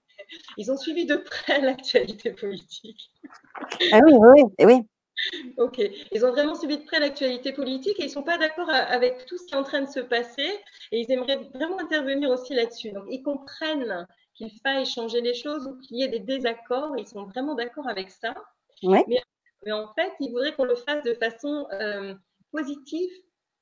ont 0.68 0.76
suivi 0.76 1.06
de 1.06 1.16
près 1.16 1.60
l'actualité 1.62 2.32
politique. 2.32 3.10
Ah 3.92 4.00
oui, 4.04 4.14
oui, 4.14 4.42
oui. 4.64 4.80
Ok, 5.56 5.80
ils 6.10 6.24
ont 6.24 6.30
vraiment 6.30 6.54
suivi 6.54 6.78
de 6.78 6.84
près 6.84 6.98
l'actualité 6.98 7.52
politique 7.52 8.00
et 8.00 8.04
ils 8.04 8.06
ne 8.06 8.12
sont 8.12 8.22
pas 8.22 8.38
d'accord 8.38 8.70
avec 8.70 9.26
tout 9.26 9.38
ce 9.38 9.44
qui 9.44 9.54
est 9.54 9.58
en 9.58 9.62
train 9.62 9.82
de 9.82 9.88
se 9.88 10.00
passer 10.00 10.48
et 10.90 11.00
ils 11.00 11.12
aimeraient 11.12 11.48
vraiment 11.54 11.78
intervenir 11.78 12.30
aussi 12.30 12.54
là-dessus. 12.54 12.92
Donc, 12.92 13.04
ils 13.08 13.22
comprennent 13.22 14.06
qu'il 14.34 14.50
faille 14.62 14.86
changer 14.86 15.20
les 15.20 15.34
choses 15.34 15.66
ou 15.66 15.78
qu'il 15.80 15.98
y 15.98 16.02
ait 16.02 16.08
des 16.08 16.18
désaccords, 16.18 16.96
ils 16.96 17.06
sont 17.06 17.24
vraiment 17.26 17.54
d'accord 17.54 17.88
avec 17.88 18.10
ça. 18.10 18.34
Ouais. 18.82 19.04
Mais, 19.64 19.72
en 19.72 19.92
fait, 19.92 20.12
ils 20.18 20.30
voudraient 20.30 20.54
qu'on 20.54 20.64
le 20.64 20.74
fasse 20.74 21.04
de 21.04 21.14
façon 21.14 21.66
euh, 21.72 22.14
positive 22.50 23.10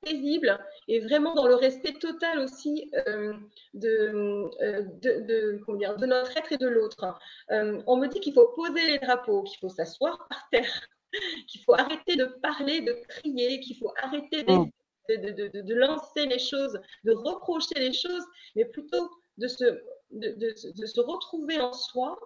paisible 0.02 0.58
et 0.88 1.00
vraiment 1.00 1.34
dans 1.34 1.46
le 1.46 1.54
respect 1.54 1.92
total 1.94 2.38
aussi 2.40 2.90
euh, 3.08 3.32
euh, 3.32 3.34
de, 3.74 4.82
de, 5.02 5.76
dire, 5.76 5.96
de, 5.96 6.06
notre 6.06 6.36
être 6.36 6.52
et 6.52 6.58
de 6.58 6.68
l'autre. 6.68 7.18
Euh, 7.50 7.82
on 7.86 7.96
me 7.96 8.06
dit 8.08 8.20
qu'il 8.20 8.34
faut 8.34 8.48
poser 8.48 8.86
les 8.86 8.98
drapeaux, 8.98 9.42
qu'il 9.42 9.58
faut 9.58 9.68
s'asseoir 9.68 10.26
par 10.28 10.48
terre, 10.50 10.88
qu'il 11.48 11.62
faut 11.62 11.74
arrêter 11.74 12.16
de 12.16 12.24
parler, 12.42 12.80
de 12.80 12.92
crier, 13.08 13.60
qu'il 13.60 13.76
faut 13.76 13.92
arrêter 14.02 14.44
oh. 14.48 14.66
de, 15.08 15.60
de, 15.60 15.74
lancer 15.74 16.26
les 16.26 16.38
choses, 16.38 16.80
de 17.04 17.12
reprocher 17.12 17.74
les 17.76 17.92
choses, 17.92 18.24
mais 18.56 18.64
plutôt 18.64 19.10
de 19.38 19.48
se 19.48 19.80
de, 20.10 20.86
se 20.86 21.00
retrouver 21.00 21.60
en 21.60 21.72
soi, 21.72 22.18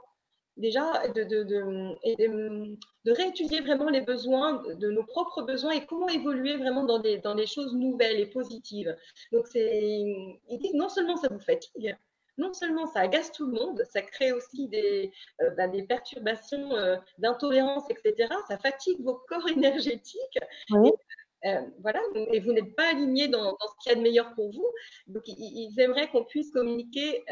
déjà, 0.56 1.08
de, 1.08 1.25
de, 1.25 3.12
réétudier 3.12 3.61
vraiment 3.61 3.90
les 3.90 4.00
besoins, 4.00 4.62
de 4.75 4.90
nos 4.90 5.04
propres 5.04 5.42
besoins 5.42 5.73
et 5.73 5.87
comment 5.87 6.08
évoluer 6.08 6.56
vraiment 6.56 6.84
dans 6.84 6.99
des, 6.99 7.18
dans 7.18 7.34
des 7.34 7.46
choses 7.46 7.75
nouvelles 7.75 8.20
et 8.20 8.26
positives. 8.26 8.96
Donc, 9.32 9.46
ils 9.54 10.58
disent 10.58 10.75
non 10.75 10.88
seulement 10.88 11.16
ça 11.16 11.28
vous 11.30 11.40
fatigue, 11.40 11.96
non 12.38 12.52
seulement 12.52 12.87
ça 12.87 13.00
agace 13.00 13.32
tout 13.32 13.46
le 13.46 13.52
monde, 13.52 13.82
ça 13.90 14.02
crée 14.02 14.32
aussi 14.32 14.68
des, 14.68 15.12
euh, 15.40 15.68
des 15.68 15.84
perturbations 15.84 16.75
euh, 16.75 16.96
d'intolérance, 17.18 17.84
etc. 17.90 18.28
Ça 18.49 18.58
fatigue 18.58 19.00
vos 19.02 19.14
corps 19.28 19.49
énergétiques. 19.49 20.38
Euh, 20.73 21.61
voilà, 21.80 22.00
et 22.32 22.40
vous 22.40 22.52
n'êtes 22.52 22.75
pas 22.75 22.88
aligné 22.88 23.28
dans, 23.28 23.54
ce 23.61 23.82
qu'il 23.82 23.92
y 23.92 23.94
a 23.94 23.99
de 23.99 24.02
meilleur 24.02 24.34
pour 24.34 24.50
vous. 24.50 24.66
Donc, 25.08 25.25
ils, 25.26 25.78
aimeraient 25.78 26.08
qu'on 26.08 26.25
puisse 26.25 26.50
communiquer 26.50 27.23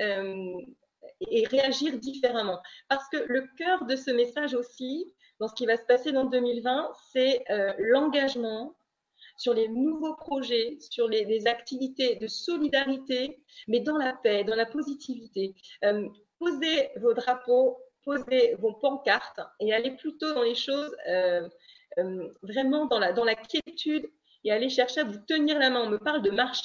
et 1.21 1.47
réagir 1.47 1.99
différemment. 1.99 2.61
Parce 2.89 3.09
que 3.09 3.19
le 3.29 3.47
cœur 3.57 3.85
de 3.87 3.97
ce 3.97 4.11
message 4.11 4.55
aussi, 4.55 5.13
dans 5.41 5.49
ce 5.49 5.55
qui 5.55 5.67
va 5.67 5.77
se 5.77 5.85
passer 5.85 6.13
dans 6.13 6.25
2020, 6.25 6.93
c'est 7.13 7.45
l'engagement, 7.79 8.77
sur 9.37 9.55
les 9.55 9.69
nouveaux 9.69 10.15
projets, 10.15 10.79
sur 10.81 11.09
les, 11.09 11.47
activités 11.47 12.17
de 12.17 12.27
solidarité, 12.27 13.43
mais 13.69 13.81
dans 13.81 13.97
la 13.97 14.13
paix, 14.13 14.45
dans 14.45 14.55
la 14.55 14.67
positivité. 14.67 15.55
Euh, 15.85 16.09
posez 16.39 16.91
vos 16.97 17.15
drapeaux, 17.15 17.79
posez 18.05 18.55
vos 18.61 18.73
pancartes 18.75 19.41
et 19.61 19.73
allez 19.73 19.93
plutôt 19.93 20.33
dans 20.35 20.43
les 20.43 20.55
choses 20.55 20.95
euh, 21.09 21.49
euh, 21.99 22.29
vraiment 22.43 22.87
dans 22.87 22.99
la, 22.99 23.13
dans 23.13 23.25
la 23.25 23.35
quiétude 23.35 24.09
et 24.45 24.53
allez 24.53 24.69
chercher 24.69 25.01
à 25.01 25.05
vous 25.05 25.19
tenir 25.27 25.59
la 25.59 25.71
main. 25.71 25.83
On 25.83 25.91
me 25.91 25.99
parle 25.99 26.23
de 26.23 26.31
marches 26.31 26.63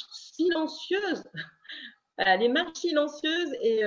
silencieuses. 2.17 2.39
les 2.39 2.49
marches 2.49 2.77
silencieuses 2.79 3.55
et 3.61 3.83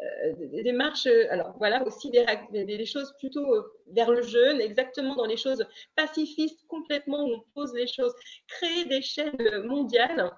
euh, 0.00 0.32
des 0.38 0.62
démarches, 0.62 1.06
euh, 1.06 1.26
alors 1.30 1.54
voilà 1.58 1.84
aussi 1.84 2.10
des, 2.10 2.24
des, 2.52 2.86
choses 2.86 3.12
plutôt 3.18 3.52
euh, 3.52 3.62
vers 3.88 4.12
le 4.12 4.22
jeune, 4.22 4.60
exactement 4.60 5.16
dans 5.16 5.24
les 5.24 5.36
choses 5.36 5.66
pacifistes, 5.96 6.64
complètement 6.68 7.24
où 7.24 7.34
on 7.34 7.44
pose 7.52 7.74
les 7.74 7.88
choses, 7.88 8.14
créer 8.46 8.84
des 8.84 9.02
chaînes 9.02 9.64
mondiales, 9.64 10.30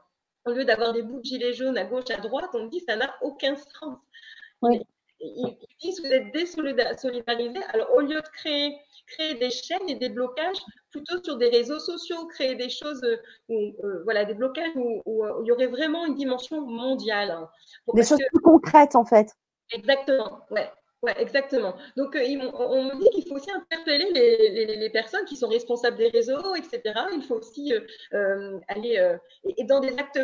au 0.47 0.53
lieu 0.53 0.65
d'avoir 0.65 0.95
des 0.95 1.03
bouts 1.03 1.19
de 1.19 1.25
gilets 1.25 1.53
jaunes 1.53 1.77
à 1.77 1.85
gauche, 1.85 2.09
à 2.09 2.17
droite, 2.17 2.49
on 2.55 2.69
dit 2.69 2.81
ça 2.81 2.97
n'a 2.97 3.15
aucun 3.21 3.55
sens. 3.55 3.99
Ils 5.21 5.57
disent 5.81 6.01
vous 6.01 6.13
êtes 6.13 6.33
désolidarisés. 6.33 7.63
Alors, 7.73 7.95
au 7.95 8.01
lieu 8.01 8.21
de 8.21 8.29
créer, 8.33 8.77
créer 9.07 9.35
des 9.35 9.51
chaînes 9.51 9.89
et 9.89 9.97
des 9.97 10.09
blocages, 10.09 10.59
plutôt 10.91 11.23
sur 11.23 11.37
des 11.37 11.49
réseaux 11.49 11.79
sociaux, 11.79 12.27
créer 12.27 12.55
des 12.55 12.71
choses, 12.71 13.03
où, 13.49 13.75
voilà, 14.05 14.25
des 14.25 14.35
blocages 14.35 14.73
où, 14.75 15.03
il 15.43 15.47
y 15.47 15.53
aurait 15.53 15.67
vraiment 15.67 16.07
une 16.07 16.15
dimension 16.15 16.61
mondiale. 16.63 17.31
Hein. 17.31 17.49
des 17.95 18.05
choses 18.05 18.19
plus 18.33 18.43
concrètes, 18.43 18.97
en 18.97 19.05
fait. 19.05 19.29
Exactement, 19.73 20.41
ouais. 20.51 20.71
Ouais, 21.03 21.15
exactement. 21.19 21.75
Donc, 21.97 22.15
euh, 22.15 22.21
on, 22.53 22.85
me 22.85 23.01
dit 23.01 23.09
qu'il 23.11 23.27
faut 23.27 23.37
aussi 23.37 23.51
interpeller 23.51 24.11
les, 24.13 24.77
les, 24.77 24.91
personnes 24.91 25.25
qui 25.25 25.35
sont 25.35 25.49
responsables 25.49 25.97
des 25.97 26.09
réseaux, 26.09 26.55
etc. 26.55 26.83
Il 27.15 27.23
faut 27.23 27.37
aussi 27.37 27.73
euh, 27.73 27.81
euh, 28.13 28.61
aller 28.69 29.17
et, 29.45 29.65
dans 29.65 29.81
des 29.81 29.97
actes 29.97 30.21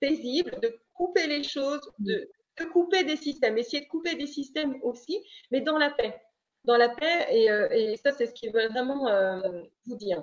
paisibles, 0.00 0.58
de 0.60 0.76
couper 0.94 1.28
les 1.28 1.44
choses, 1.44 1.88
de, 2.00 2.28
couper 2.64 3.04
des 3.04 3.16
systèmes, 3.16 3.58
essayer 3.58 3.82
de 3.82 3.88
couper 3.88 4.14
des 4.14 4.26
systèmes 4.26 4.78
aussi, 4.82 5.24
mais 5.50 5.60
dans 5.60 5.78
la 5.78 5.90
paix. 5.90 6.20
Dans 6.64 6.76
la 6.76 6.88
paix, 6.88 7.26
et, 7.30 7.46
et 7.72 7.96
ça, 7.96 8.12
c'est 8.12 8.26
ce 8.26 8.34
qu'ils 8.34 8.52
veulent 8.52 8.70
vraiment 8.70 9.08
vous 9.86 9.96
dire. 9.96 10.22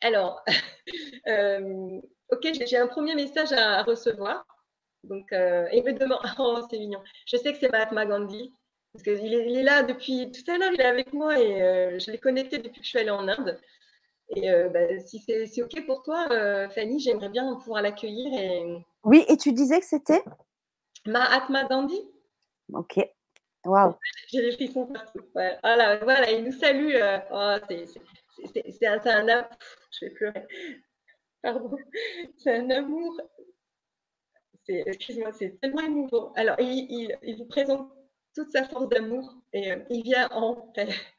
Alors, 0.00 0.44
ok, 1.26 2.48
j'ai 2.66 2.78
un 2.78 2.86
premier 2.88 3.14
message 3.14 3.52
à 3.52 3.82
recevoir. 3.82 4.44
Donc, 5.08 5.32
euh, 5.32 5.66
il 5.72 5.84
me 5.84 5.92
demande, 5.92 6.18
oh, 6.38 6.60
c'est 6.70 6.78
mignon. 6.78 7.00
Je 7.26 7.36
sais 7.36 7.52
que 7.52 7.58
c'est 7.58 7.70
Mahatma 7.70 8.06
Gandhi, 8.06 8.52
parce 8.92 9.04
qu'il 9.04 9.34
est, 9.34 9.62
là 9.62 9.82
depuis 9.82 10.30
tout 10.32 10.50
à 10.50 10.58
l'heure, 10.58 10.72
il 10.72 10.80
est 10.80 10.84
avec 10.84 11.12
moi 11.12 11.38
et 11.38 11.62
euh, 11.62 11.98
je 11.98 12.10
l'ai 12.10 12.18
connecté 12.18 12.58
depuis 12.58 12.80
que 12.80 12.84
je 12.84 12.90
suis 12.90 12.98
allée 12.98 13.10
en 13.10 13.28
Inde. 13.28 13.58
Et 14.34 14.50
euh, 14.50 14.68
bah, 14.68 14.98
si 14.98 15.20
c'est 15.20 15.62
OK 15.62 15.86
pour 15.86 16.02
toi, 16.02 16.26
Fanny, 16.70 16.98
j'aimerais 16.98 17.28
bien 17.28 17.54
pouvoir 17.56 17.82
l'accueillir. 17.82 18.82
Oui, 19.04 19.24
et 19.28 19.36
tu 19.36 19.52
disais 19.52 19.78
que 19.78 19.86
c'était? 19.86 20.22
Mahatma 21.06 21.64
Gandhi. 21.64 22.00
Ok. 22.72 23.00
Waouh. 23.64 23.94
J'ai 24.28 24.42
des 24.42 24.52
frissons 24.52 24.86
partout. 24.86 25.20
Voilà, 25.34 25.96
voilà, 25.98 26.30
il 26.30 26.44
nous 26.44 26.52
salue. 26.52 26.94
Oh, 27.32 27.56
c'est 27.68 28.86
un, 28.86 29.00
un 29.04 29.28
amour. 29.28 29.48
Je 29.90 30.04
vais 30.04 30.10
pleurer. 30.12 30.46
Pardon. 31.42 31.76
C'est 32.36 32.56
un 32.56 32.70
amour 32.70 33.20
excuse-moi, 34.68 35.32
c'est 35.32 35.60
tellement 35.60 35.82
émouvant. 35.82 36.32
Alors, 36.34 36.56
il, 36.58 37.36
vous 37.38 37.46
présente 37.46 37.90
toute 38.34 38.50
sa 38.50 38.64
force 38.64 38.88
d'amour 38.88 39.34
et 39.52 39.72
euh, 39.72 39.78
il 39.90 40.02
vient 40.02 40.28
en 40.32 40.72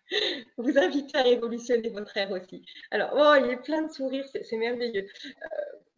vous 0.58 0.78
inviter 0.78 1.18
à 1.18 1.24
révolutionner 1.24 1.90
votre 1.90 2.16
ère 2.18 2.32
aussi. 2.32 2.66
Alors, 2.92 3.12
oh, 3.14 3.44
il 3.44 3.52
est 3.52 3.62
plein 3.62 3.84
de 3.84 3.92
sourires, 3.92 4.26
c'est 4.32 4.58
merveilleux. 4.58 5.08
Euh, 5.26 5.48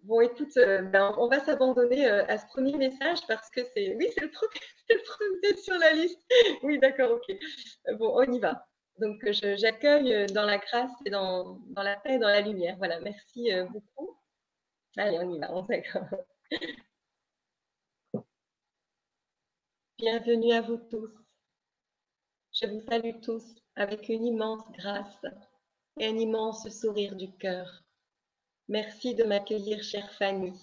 bon, 0.03 0.21
écoute, 0.21 0.55
euh, 0.57 0.81
ben, 0.81 1.13
on 1.17 1.27
va 1.27 1.39
s'abandonner 1.39 2.07
à 2.07 2.37
ce 2.37 2.45
premier 2.47 2.75
message 2.77 3.19
parce 3.27 3.49
que 3.49 3.61
c'est, 3.73 3.95
oui, 3.95 4.07
c'est 4.13 4.21
le, 4.21 4.31
premier 5.03 5.57
sur 5.57 5.77
la 5.77 5.93
liste. 5.93 6.19
Oui, 6.63 6.79
d'accord, 6.79 7.11
ok. 7.11 7.35
Bon, 7.97 8.13
on 8.15 8.31
y 8.31 8.39
va. 8.39 8.65
Donc, 8.99 9.17
j'accueille 9.31 10.25
dans 10.33 10.45
la 10.45 10.57
grâce 10.57 10.91
et 11.05 11.09
dans, 11.09 11.59
dans, 11.67 11.83
la 11.83 11.95
paix 11.97 12.15
et 12.15 12.19
dans 12.19 12.27
la 12.27 12.41
lumière. 12.41 12.75
Voilà, 12.77 12.99
merci 12.99 13.49
beaucoup. 13.69 14.17
Allez, 14.97 15.19
on 15.19 15.33
y 15.33 15.39
va, 15.39 15.53
on 15.53 15.65
s'accorde. 15.65 16.25
Bienvenue 19.97 20.53
à 20.53 20.61
vous 20.61 20.77
tous. 20.77 21.11
Je 22.53 22.67
vous 22.67 22.81
salue 22.81 23.19
tous 23.21 23.43
avec 23.79 24.09
une 24.09 24.25
immense 24.25 24.69
grâce 24.73 25.25
et 25.97 26.05
un 26.05 26.17
immense 26.17 26.69
sourire 26.69 27.15
du 27.15 27.31
cœur. 27.37 27.83
Merci 28.67 29.15
de 29.15 29.23
m'accueillir, 29.23 29.81
chère 29.81 30.11
Fanny, 30.13 30.53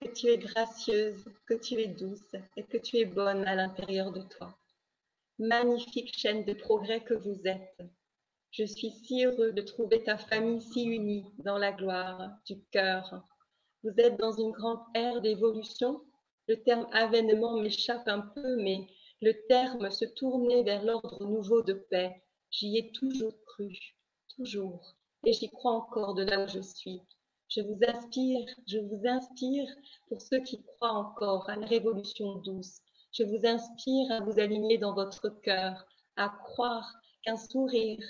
que 0.00 0.08
tu 0.08 0.28
es 0.28 0.38
gracieuse, 0.38 1.24
que 1.46 1.54
tu 1.54 1.80
es 1.80 1.88
douce 1.88 2.36
et 2.56 2.62
que 2.64 2.78
tu 2.78 2.98
es 2.98 3.04
bonne 3.04 3.44
à 3.46 3.56
l'intérieur 3.56 4.12
de 4.12 4.22
toi. 4.22 4.56
Magnifique 5.38 6.16
chaîne 6.16 6.44
de 6.44 6.52
progrès 6.52 7.00
que 7.00 7.14
vous 7.14 7.40
êtes. 7.46 7.82
Je 8.52 8.64
suis 8.64 8.90
si 8.90 9.24
heureux 9.24 9.52
de 9.52 9.62
trouver 9.62 10.04
ta 10.04 10.18
famille 10.18 10.62
si 10.62 10.84
unie 10.84 11.24
dans 11.38 11.58
la 11.58 11.72
gloire 11.72 12.30
du 12.46 12.62
cœur. 12.70 13.26
Vous 13.82 13.94
êtes 13.98 14.18
dans 14.18 14.32
une 14.32 14.52
grande 14.52 14.84
ère 14.94 15.20
d'évolution 15.20 16.04
le 16.50 16.60
terme 16.64 16.88
avènement 16.90 17.60
m'échappe 17.60 18.08
un 18.08 18.22
peu, 18.22 18.56
mais 18.56 18.84
le 19.20 19.32
terme 19.46 19.88
se 19.92 20.04
tourner 20.04 20.64
vers 20.64 20.82
l'ordre 20.82 21.24
nouveau 21.24 21.62
de 21.62 21.74
paix, 21.74 22.24
j'y 22.50 22.76
ai 22.78 22.92
toujours 22.92 23.34
cru, 23.46 23.76
toujours, 24.36 24.94
et 25.24 25.32
j'y 25.32 25.48
crois 25.50 25.72
encore 25.72 26.14
de 26.14 26.22
là 26.22 26.44
où 26.44 26.48
je 26.48 26.60
suis. 26.60 27.02
Je 27.48 27.60
vous 27.62 27.78
inspire, 27.86 28.46
je 28.66 28.78
vous 28.78 29.02
inspire 29.06 29.68
pour 30.08 30.20
ceux 30.20 30.40
qui 30.40 30.62
croient 30.62 30.92
encore 30.92 31.50
à 31.50 31.56
la 31.56 31.66
révolution 31.66 32.36
douce. 32.36 32.78
Je 33.12 33.24
vous 33.24 33.44
inspire 33.44 34.12
à 34.12 34.20
vous 34.20 34.38
aligner 34.38 34.78
dans 34.78 34.94
votre 34.94 35.28
cœur, 35.42 35.84
à 36.16 36.28
croire 36.28 36.94
qu'un 37.24 37.36
sourire, 37.36 38.04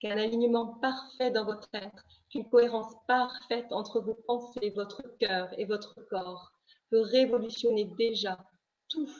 qu'un 0.00 0.16
alignement 0.16 0.78
parfait 0.80 1.30
dans 1.30 1.44
votre 1.44 1.68
être, 1.74 2.04
qu'une 2.30 2.48
cohérence 2.48 2.94
parfaite 3.06 3.70
entre 3.70 4.00
vos 4.00 4.16
pensées, 4.26 4.70
votre 4.70 5.02
cœur 5.18 5.48
et 5.58 5.66
votre 5.66 5.94
corps 6.08 6.52
peut 6.90 7.02
révolutionner 7.02 7.84
déjà 7.98 8.38
tout. 8.88 9.10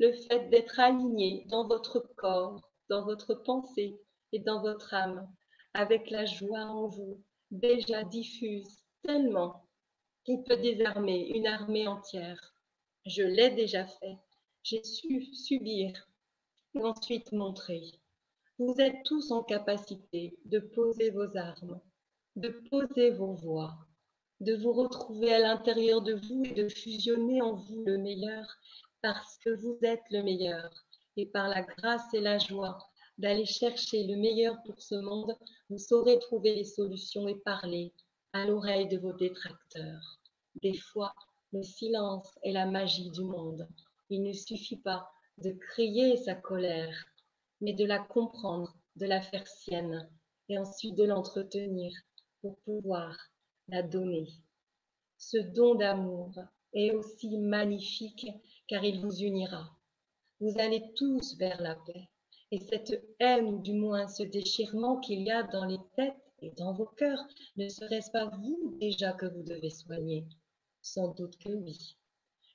Le 0.00 0.12
fait 0.12 0.48
d'être 0.48 0.80
aligné 0.80 1.46
dans 1.48 1.68
votre 1.68 2.00
corps, 2.16 2.69
dans 2.90 3.04
votre 3.04 3.34
pensée 3.34 3.98
et 4.32 4.40
dans 4.40 4.60
votre 4.60 4.92
âme, 4.92 5.26
avec 5.74 6.10
la 6.10 6.26
joie 6.26 6.64
en 6.64 6.88
vous, 6.88 7.22
déjà 7.52 8.02
diffuse 8.02 8.84
tellement 9.02 9.64
qu'il 10.24 10.42
peut 10.42 10.56
désarmer 10.56 11.28
une 11.28 11.46
armée 11.46 11.86
entière. 11.86 12.52
Je 13.06 13.22
l'ai 13.22 13.50
déjà 13.50 13.86
fait. 13.86 14.18
J'ai 14.62 14.82
su 14.84 15.24
subir 15.34 15.92
et 16.74 16.82
ensuite 16.82 17.32
montrer. 17.32 17.80
Vous 18.58 18.74
êtes 18.78 19.02
tous 19.04 19.30
en 19.30 19.42
capacité 19.42 20.36
de 20.44 20.58
poser 20.58 21.10
vos 21.10 21.34
armes, 21.36 21.80
de 22.36 22.48
poser 22.70 23.10
vos 23.10 23.34
voix, 23.34 23.78
de 24.40 24.54
vous 24.54 24.72
retrouver 24.72 25.32
à 25.32 25.38
l'intérieur 25.38 26.02
de 26.02 26.14
vous 26.14 26.42
et 26.44 26.52
de 26.52 26.68
fusionner 26.68 27.40
en 27.40 27.54
vous 27.54 27.84
le 27.86 27.98
meilleur 27.98 28.46
parce 29.00 29.38
que 29.38 29.50
vous 29.50 29.78
êtes 29.82 30.04
le 30.10 30.22
meilleur. 30.22 30.70
Et 31.16 31.26
par 31.26 31.48
la 31.48 31.62
grâce 31.62 32.14
et 32.14 32.20
la 32.20 32.38
joie 32.38 32.78
d'aller 33.18 33.44
chercher 33.44 34.06
le 34.06 34.16
meilleur 34.16 34.62
pour 34.64 34.80
ce 34.80 34.94
monde, 34.94 35.36
vous 35.68 35.78
saurez 35.78 36.18
trouver 36.18 36.54
les 36.54 36.64
solutions 36.64 37.28
et 37.28 37.36
parler 37.36 37.92
à 38.32 38.46
l'oreille 38.46 38.88
de 38.88 38.98
vos 38.98 39.12
détracteurs. 39.12 40.20
Des 40.62 40.76
fois, 40.76 41.14
le 41.52 41.62
silence 41.62 42.38
est 42.42 42.52
la 42.52 42.66
magie 42.66 43.10
du 43.10 43.24
monde. 43.24 43.68
Il 44.08 44.22
ne 44.22 44.32
suffit 44.32 44.78
pas 44.78 45.10
de 45.38 45.50
crier 45.52 46.16
sa 46.16 46.34
colère, 46.34 47.04
mais 47.60 47.72
de 47.72 47.84
la 47.84 47.98
comprendre, 47.98 48.74
de 48.96 49.06
la 49.06 49.20
faire 49.20 49.46
sienne 49.46 50.08
et 50.48 50.58
ensuite 50.58 50.96
de 50.96 51.04
l'entretenir 51.04 51.92
pour 52.40 52.58
pouvoir 52.60 53.16
la 53.68 53.82
donner. 53.82 54.28
Ce 55.18 55.38
don 55.38 55.74
d'amour 55.74 56.32
est 56.72 56.92
aussi 56.92 57.36
magnifique 57.36 58.28
car 58.66 58.84
il 58.84 59.00
vous 59.00 59.22
unira. 59.22 59.76
Vous 60.40 60.58
allez 60.58 60.82
tous 60.96 61.36
vers 61.36 61.60
la 61.60 61.74
paix. 61.74 62.08
Et 62.50 62.58
cette 62.58 63.04
haine, 63.18 63.44
ou 63.46 63.58
du 63.60 63.74
moins 63.74 64.08
ce 64.08 64.22
déchirement 64.22 64.98
qu'il 64.98 65.22
y 65.22 65.30
a 65.30 65.42
dans 65.42 65.66
les 65.66 65.78
têtes 65.96 66.16
et 66.40 66.50
dans 66.52 66.72
vos 66.72 66.86
cœurs, 66.86 67.22
ne 67.56 67.68
serait-ce 67.68 68.10
pas 68.10 68.26
vous 68.26 68.76
déjà 68.80 69.12
que 69.12 69.26
vous 69.26 69.42
devez 69.42 69.70
soigner? 69.70 70.26
Sans 70.80 71.08
doute 71.14 71.36
que 71.36 71.50
oui. 71.50 71.96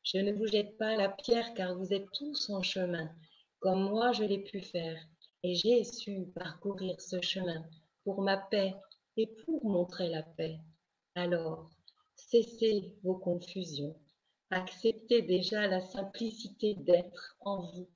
Je 0.03 0.17
ne 0.17 0.33
vous 0.33 0.47
jette 0.47 0.77
pas 0.77 0.95
la 0.95 1.09
pierre 1.09 1.53
car 1.53 1.77
vous 1.77 1.93
êtes 1.93 2.11
tous 2.11 2.49
en 2.49 2.63
chemin, 2.63 3.09
comme 3.59 3.89
moi 3.89 4.11
je 4.11 4.23
l'ai 4.23 4.39
pu 4.39 4.61
faire, 4.61 4.99
et 5.43 5.53
j'ai 5.53 5.83
su 5.83 6.25
parcourir 6.35 6.99
ce 6.99 7.21
chemin 7.21 7.63
pour 8.03 8.21
ma 8.21 8.37
paix 8.37 8.73
et 9.15 9.27
pour 9.27 9.63
montrer 9.63 10.09
la 10.09 10.23
paix. 10.23 10.59
Alors, 11.13 11.69
cessez 12.15 12.95
vos 13.03 13.15
confusions, 13.15 13.95
acceptez 14.51 15.21
déjà 15.21 15.67
la 15.67 15.81
simplicité 15.81 16.75
d'être 16.75 17.37
en 17.41 17.61
vous, 17.61 17.89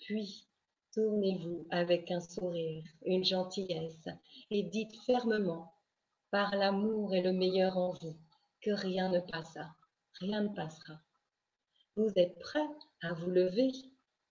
puis 0.00 0.46
tournez-vous 0.92 1.66
avec 1.70 2.10
un 2.10 2.20
sourire, 2.20 2.84
une 3.04 3.24
gentillesse, 3.24 4.08
et 4.50 4.62
dites 4.62 4.96
fermement, 5.06 5.72
par 6.30 6.54
l'amour 6.54 7.14
et 7.14 7.22
le 7.22 7.32
meilleur 7.32 7.76
en 7.76 7.92
vous, 7.92 8.16
que 8.60 8.70
rien 8.70 9.08
ne 9.10 9.20
passera, 9.20 9.74
rien 10.20 10.42
ne 10.42 10.54
passera. 10.54 11.00
Vous 11.96 12.12
êtes 12.16 12.38
prêt 12.38 12.68
à 13.02 13.12
vous 13.12 13.30
lever, 13.30 13.72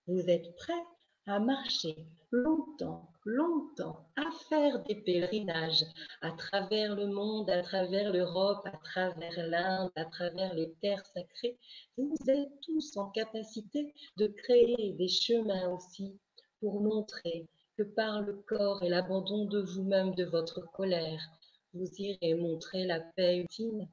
vous 0.06 0.28
êtes 0.28 0.54
prêt 0.56 0.82
à 1.26 1.38
marcher 1.38 1.96
longtemps, 2.30 3.10
longtemps, 3.24 4.06
à 4.16 4.30
faire 4.48 4.82
des 4.84 4.94
pèlerinages 4.94 5.84
à 6.22 6.30
travers 6.32 6.94
le 6.94 7.06
monde, 7.06 7.50
à 7.50 7.62
travers 7.62 8.12
l'Europe, 8.12 8.64
à 8.64 8.76
travers 8.78 9.46
l'Inde, 9.48 9.90
à 9.96 10.04
travers 10.04 10.54
les 10.54 10.72
terres 10.80 11.04
sacrées. 11.06 11.58
Vous 11.96 12.16
êtes 12.28 12.60
tous 12.62 12.96
en 12.96 13.10
capacité 13.10 13.94
de 14.16 14.26
créer 14.26 14.92
des 14.92 15.08
chemins 15.08 15.68
aussi 15.70 16.18
pour 16.60 16.80
montrer 16.80 17.48
que 17.76 17.82
par 17.82 18.22
le 18.22 18.34
corps 18.46 18.82
et 18.82 18.88
l'abandon 18.88 19.46
de 19.46 19.60
vous-même, 19.60 20.14
de 20.14 20.24
votre 20.24 20.60
colère, 20.72 21.30
vous 21.72 21.88
irez 21.98 22.34
montrer 22.34 22.84
la 22.84 23.00
paix 23.00 23.38
ultime 23.38 23.88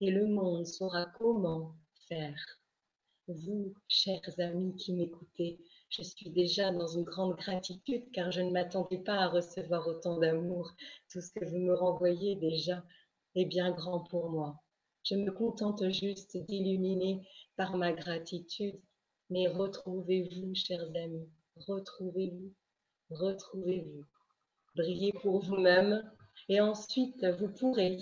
et 0.00 0.10
le 0.10 0.26
monde 0.26 0.66
saura 0.66 1.06
comment 1.18 1.74
faire. 2.08 2.58
Vous, 3.26 3.74
chers 3.88 4.38
amis 4.38 4.74
qui 4.76 4.94
m'écoutez, 4.94 5.58
je 5.90 6.02
suis 6.02 6.30
déjà 6.30 6.70
dans 6.70 6.86
une 6.86 7.04
grande 7.04 7.36
gratitude 7.36 8.10
car 8.12 8.30
je 8.30 8.42
ne 8.42 8.50
m'attendais 8.50 8.98
pas 8.98 9.20
à 9.20 9.28
recevoir 9.28 9.86
autant 9.88 10.18
d'amour. 10.18 10.70
Tout 11.10 11.20
ce 11.20 11.32
que 11.32 11.44
vous 11.46 11.58
me 11.58 11.74
renvoyez 11.74 12.36
déjà 12.36 12.84
est 13.34 13.46
bien 13.46 13.70
grand 13.70 14.00
pour 14.04 14.28
moi. 14.28 14.62
Je 15.04 15.14
me 15.14 15.30
contente 15.30 15.88
juste 15.88 16.36
d'illuminer 16.36 17.26
par 17.56 17.76
ma 17.76 17.92
gratitude. 17.92 18.78
Mais 19.30 19.48
retrouvez-vous, 19.48 20.54
chers 20.54 20.88
amis, 20.94 21.28
retrouvez-vous, 21.56 22.52
retrouvez-vous. 23.10 24.04
Brillez 24.76 25.12
pour 25.22 25.40
vous-même 25.40 26.02
et 26.48 26.60
ensuite 26.60 27.26
vous 27.38 27.48
pourrez 27.48 27.98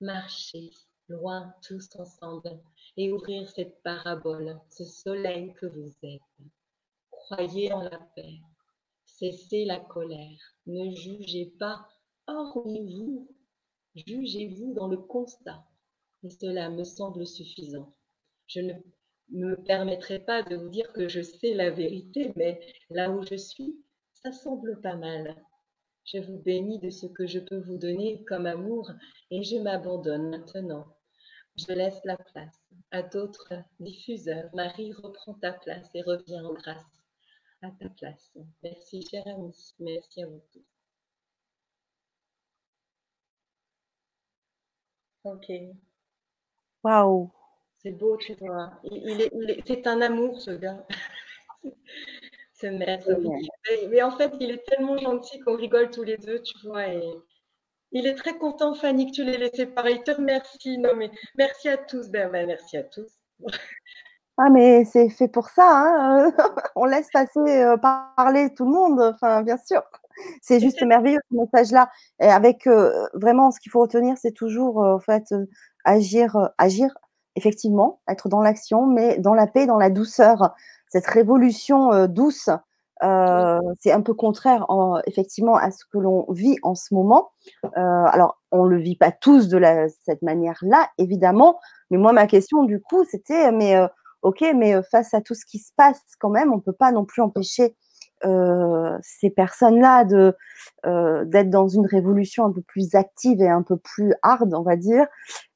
marcher 0.00 0.70
loin 1.08 1.54
tous 1.66 1.88
ensemble 1.98 2.60
et 2.96 3.12
ouvrir 3.12 3.48
cette 3.48 3.82
parabole, 3.82 4.60
ce 4.70 4.84
soleil 4.84 5.52
que 5.54 5.66
vous 5.66 5.92
êtes. 6.02 6.20
Croyez 7.24 7.72
en 7.72 7.80
la 7.80 7.98
paix. 8.14 8.40
Cessez 9.06 9.64
la 9.64 9.80
colère. 9.80 10.38
Ne 10.66 10.94
jugez 10.94 11.54
pas. 11.58 11.88
Hormis-vous. 12.26 13.34
Jugez-vous 13.94 14.74
dans 14.74 14.88
le 14.88 14.98
constat. 14.98 15.64
Et 16.22 16.28
cela 16.28 16.68
me 16.68 16.84
semble 16.84 17.26
suffisant. 17.26 17.94
Je 18.46 18.60
ne 18.60 18.74
me 19.30 19.54
permettrai 19.56 20.18
pas 20.18 20.42
de 20.42 20.54
vous 20.54 20.68
dire 20.68 20.92
que 20.92 21.08
je 21.08 21.22
sais 21.22 21.54
la 21.54 21.70
vérité, 21.70 22.34
mais 22.36 22.60
là 22.90 23.10
où 23.10 23.24
je 23.24 23.36
suis, 23.36 23.74
ça 24.12 24.30
semble 24.30 24.82
pas 24.82 24.96
mal. 24.96 25.34
Je 26.04 26.18
vous 26.18 26.38
bénis 26.40 26.78
de 26.80 26.90
ce 26.90 27.06
que 27.06 27.26
je 27.26 27.38
peux 27.38 27.60
vous 27.60 27.78
donner 27.78 28.22
comme 28.24 28.44
amour 28.44 28.90
et 29.30 29.42
je 29.42 29.56
m'abandonne 29.56 30.28
maintenant. 30.28 30.84
Je 31.56 31.72
laisse 31.72 32.04
la 32.04 32.18
place 32.18 32.60
à 32.90 33.02
d'autres 33.02 33.54
diffuseurs. 33.80 34.50
Marie 34.54 34.92
reprend 34.92 35.32
ta 35.34 35.54
place 35.54 35.88
et 35.94 36.02
revient 36.02 36.40
en 36.40 36.52
grâce 36.52 36.84
à 37.64 37.70
ta 37.70 37.88
place. 37.88 38.30
Merci, 38.62 39.06
cher 39.10 39.26
ami. 39.26 39.52
Merci 39.78 40.22
à 40.22 40.26
vous 40.26 40.42
tous. 40.52 40.62
Ok. 45.24 45.50
Waouh. 46.82 47.30
C'est 47.78 47.92
beau, 47.92 48.16
tu 48.18 48.34
vois. 48.34 48.72
Il, 48.84 49.20
est, 49.20 49.62
c'est 49.66 49.86
un 49.86 50.00
amour, 50.00 50.40
ce 50.40 50.50
gars. 50.50 50.86
ce 52.54 52.66
maître. 52.66 53.10
Mais, 53.90 54.02
en 54.02 54.16
fait, 54.16 54.32
il 54.40 54.50
est 54.50 54.64
tellement 54.66 54.98
gentil 54.98 55.40
qu'on 55.40 55.56
rigole 55.56 55.90
tous 55.90 56.02
les 56.02 56.18
deux, 56.18 56.42
tu 56.42 56.58
vois. 56.66 56.88
Et 56.88 57.02
il 57.92 58.06
est 58.06 58.14
très 58.14 58.36
content, 58.38 58.74
Fanny, 58.74 59.10
que 59.10 59.16
tu 59.16 59.24
l'aies 59.24 59.38
laissé 59.38 59.66
pareil. 59.66 59.96
Il 59.96 60.02
te 60.02 60.10
remercie. 60.10 60.78
Non, 60.78 60.94
mais 60.96 61.10
merci 61.36 61.68
à 61.68 61.78
tous. 61.78 62.08
Ben, 62.10 62.30
ben 62.30 62.46
merci 62.46 62.76
à 62.76 62.84
tous. 62.84 63.10
Ah, 64.36 64.50
mais 64.50 64.84
c'est 64.84 65.08
fait 65.10 65.28
pour 65.28 65.48
ça. 65.48 65.62
Hein 65.64 66.32
On 66.76 66.84
laisse 66.86 67.08
passer, 67.12 67.38
euh, 67.38 67.76
parler 67.76 68.52
tout 68.52 68.64
le 68.64 68.72
monde. 68.72 69.00
Enfin, 69.00 69.42
bien 69.42 69.56
sûr. 69.56 69.82
C'est 70.42 70.60
juste 70.60 70.82
merveilleux 70.82 71.20
ce 71.30 71.36
message-là. 71.36 71.88
Et 72.20 72.26
avec 72.26 72.66
euh, 72.66 73.06
vraiment, 73.14 73.50
ce 73.52 73.60
qu'il 73.60 73.70
faut 73.70 73.80
retenir, 73.80 74.16
c'est 74.18 74.32
toujours, 74.32 74.82
euh, 74.82 74.94
en 74.96 75.00
fait, 75.00 75.32
agir, 75.84 76.50
agir 76.58 76.90
effectivement, 77.36 78.00
être 78.08 78.28
dans 78.28 78.40
l'action, 78.40 78.86
mais 78.86 79.18
dans 79.18 79.34
la 79.34 79.46
paix, 79.46 79.66
dans 79.66 79.78
la 79.78 79.90
douceur. 79.90 80.54
Cette 80.88 81.06
révolution 81.06 82.06
douce, 82.06 82.48
c'est 83.00 83.92
un 83.92 84.00
peu 84.02 84.14
contraire, 84.14 84.66
en, 84.68 85.00
effectivement, 85.06 85.56
à 85.56 85.70
ce 85.72 85.84
que 85.84 85.98
l'on 85.98 86.26
vit 86.30 86.56
en 86.62 86.74
ce 86.76 86.94
moment. 86.94 87.30
alors, 87.74 88.40
on 88.52 88.64
le 88.64 88.78
vit 88.78 88.96
pas 88.96 89.10
tous 89.10 89.48
de 89.48 89.58
la, 89.58 89.88
cette 90.04 90.22
manière-là, 90.22 90.88
évidemment. 90.98 91.58
Mais 91.90 91.98
moi, 91.98 92.12
ma 92.12 92.28
question, 92.28 92.62
du 92.64 92.80
coup, 92.80 93.04
c'était, 93.04 93.50
mais 93.50 93.76
ok, 94.24 94.44
mais 94.56 94.82
face 94.90 95.14
à 95.14 95.20
tout 95.20 95.34
ce 95.34 95.46
qui 95.46 95.58
se 95.58 95.70
passe, 95.76 96.02
quand 96.18 96.30
même, 96.30 96.52
on 96.52 96.56
ne 96.56 96.60
peut 96.60 96.72
pas 96.72 96.90
non 96.90 97.04
plus 97.04 97.22
empêcher 97.22 97.76
ces 99.02 99.30
personnes-là 99.30 100.04
de 100.04 100.34
d'être 101.26 101.50
dans 101.50 101.68
une 101.68 101.86
révolution 101.86 102.46
un 102.46 102.52
peu 102.52 102.62
plus 102.62 102.94
active 102.94 103.40
et 103.40 103.48
un 103.48 103.62
peu 103.62 103.76
plus 103.76 104.14
hard, 104.22 104.54
on 104.54 104.62
va 104.62 104.76
dire. 104.76 105.06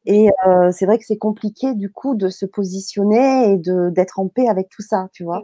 Et 0.04 0.28
c'est 0.70 0.87
vrai 0.87 0.98
que 0.98 1.04
c'est 1.04 1.16
compliqué 1.16 1.74
du 1.74 1.90
coup 1.90 2.14
de 2.14 2.28
se 2.28 2.46
positionner 2.46 3.52
et 3.52 3.57
d'être 3.90 4.18
en 4.18 4.28
paix 4.28 4.48
avec 4.48 4.68
tout 4.68 4.83
ça, 4.83 5.09
tu 5.12 5.24
vois. 5.24 5.42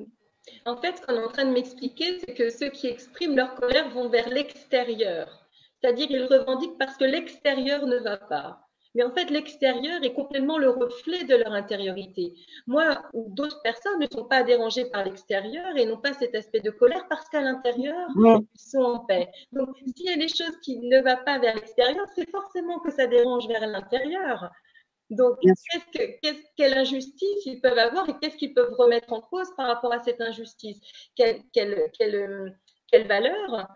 En 0.67 0.77
fait, 0.77 0.99
ce 0.99 1.07
qu'on 1.07 1.15
est 1.15 1.25
en 1.25 1.29
train 1.29 1.47
de 1.47 1.53
m'expliquer, 1.53 2.19
c'est 2.21 2.35
que 2.35 2.51
ceux 2.51 2.69
qui 2.69 2.87
expriment 2.89 3.37
leur 3.37 3.55
colère 3.55 3.89
vont 3.91 4.11
vers 4.11 4.29
l'extérieur. 4.29 5.49
C'est-à-dire, 5.81 6.07
ils 6.11 6.25
revendiquent 6.25 6.79
parce 6.79 6.97
que 6.99 7.05
l'extérieur 7.05 7.87
ne 7.87 7.97
va 7.99 8.19
pas. 8.19 8.64
Mais 8.95 9.03
en 9.03 9.13
fait, 9.13 9.31
l'extérieur 9.31 10.03
est 10.03 10.13
complètement 10.13 10.59
le 10.59 10.71
reflet 10.71 11.25
de 11.25 11.35
leur 11.35 11.53
intériorité. 11.53 12.35
Moi 12.67 13.03
ou 13.13 13.27
d'autres 13.31 13.61
personnes 13.63 13.99
ne 13.99 14.07
sont 14.07 14.25
pas 14.25 14.45
dérangées 14.45 14.85
par 14.87 15.05
l'extérieur 15.05 15.77
et 15.77 15.85
n'ont 15.85 16.01
pas 16.01 16.13
cet 16.13 16.35
aspect 16.35 16.61
de 16.61 16.71
colère 16.71 17.07
parce 17.09 17.29
qu'à 17.29 17.41
l'intérieur, 17.41 18.09
ils 18.17 18.61
sont 18.61 18.83
en 18.83 19.01
paix. 19.01 19.29
Donc, 19.53 19.77
s'il 19.97 20.07
y 20.07 20.11
a 20.11 20.17
des 20.17 20.29
choses 20.29 20.57
qui 20.63 20.79
ne 20.79 20.99
vont 20.99 21.25
pas 21.25 21.39
vers 21.39 21.57
l'extérieur, 21.57 22.07
c'est 22.15 22.31
forcément 22.31 22.79
que 22.79 22.93
ça 22.93 23.07
dérange 23.07 23.49
vers 23.49 23.67
l'intérieur. 23.67 24.51
Donc, 25.11 25.39
quelle 26.57 26.79
injustice 26.79 27.47
ils 27.47 27.61
peuvent 27.61 27.79
avoir 27.79 28.09
et 28.09 28.15
qu'est-ce 28.21 28.37
qu'ils 28.37 28.55
peuvent 28.55 28.75
remettre 28.75 29.13
en 29.13 29.21
cause 29.21 29.49
par 29.57 29.67
rapport 29.67 29.93
à 29.93 30.03
cette 30.03 30.21
injustice? 30.21 30.81
Quelle, 31.15 31.43
quelle, 31.53 31.91
quelle, 31.99 32.57
quelle 32.91 33.07
valeur? 33.07 33.69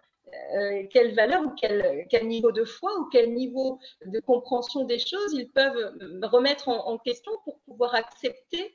Euh, 0.54 0.84
quelle 0.90 1.14
valeur 1.14 1.42
ou 1.42 1.50
quel, 1.50 2.06
quel, 2.10 2.26
niveau 2.26 2.52
de 2.52 2.64
foi 2.64 2.90
ou 2.98 3.08
quel 3.10 3.34
niveau 3.34 3.78
de 4.04 4.20
compréhension 4.20 4.84
des 4.84 4.98
choses 4.98 5.32
ils 5.34 5.50
peuvent 5.50 5.94
remettre 6.22 6.68
en, 6.68 6.98
question 6.98 7.32
pour 7.44 7.60
pouvoir 7.60 7.94
accepter 7.94 8.74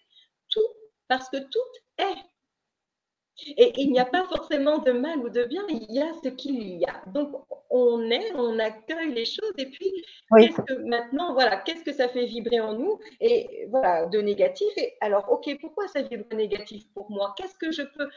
tout, 0.50 0.62
parce 1.08 1.30
que 1.30 1.38
tout 1.38 1.60
est. 2.00 2.18
Et 3.58 3.74
il 3.82 3.92
n'y 3.92 4.00
a 4.00 4.06
pas 4.06 4.26
forcément 4.26 4.78
de 4.78 4.92
mal 4.92 5.18
ou 5.20 5.30
de 5.30 5.44
bien, 5.46 5.64
il 5.68 5.92
y 5.92 6.00
a 6.00 6.14
ce 6.24 6.30
qu'il 6.30 6.78
y 6.78 6.86
a. 6.86 7.02
Donc, 7.08 7.34
on 7.72 8.10
est, 8.12 8.32
on 8.36 8.60
accueille 8.60 9.12
les 9.12 9.26
choses, 9.26 9.54
et 9.58 9.66
puis, 9.66 9.92
qu'est-ce 10.38 10.62
que 10.62 10.74
maintenant, 10.88 11.34
voilà, 11.34 11.58
qu'est-ce 11.58 11.84
que 11.84 11.94
ça 11.94 12.08
fait 12.08 12.26
vibrer 12.26 12.60
en 12.60 12.74
nous 12.74 13.00
Et 13.20 13.66
voilà, 13.70 14.06
de 14.06 14.20
négatif. 14.22 14.70
Et 14.78 14.94
alors, 15.02 15.32
ok, 15.32 15.58
pourquoi 15.60 15.88
ça 15.88 16.04
vibre 16.04 16.26
négatif 16.36 16.84
pour 16.94 17.10
moi? 17.10 17.34
Qu'est-ce 17.36 17.56
que 17.56 17.72
je 17.72 17.82
peux 17.82 18.08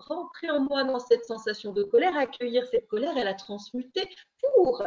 rentrer 0.00 0.50
en 0.50 0.60
moi 0.60 0.84
dans 0.84 0.98
cette 0.98 1.24
sensation 1.24 1.72
de 1.72 1.82
colère, 1.82 2.16
accueillir 2.16 2.66
cette 2.66 2.88
colère 2.88 3.16
et 3.16 3.24
la 3.24 3.34
transmuter 3.34 4.08
pour 4.40 4.82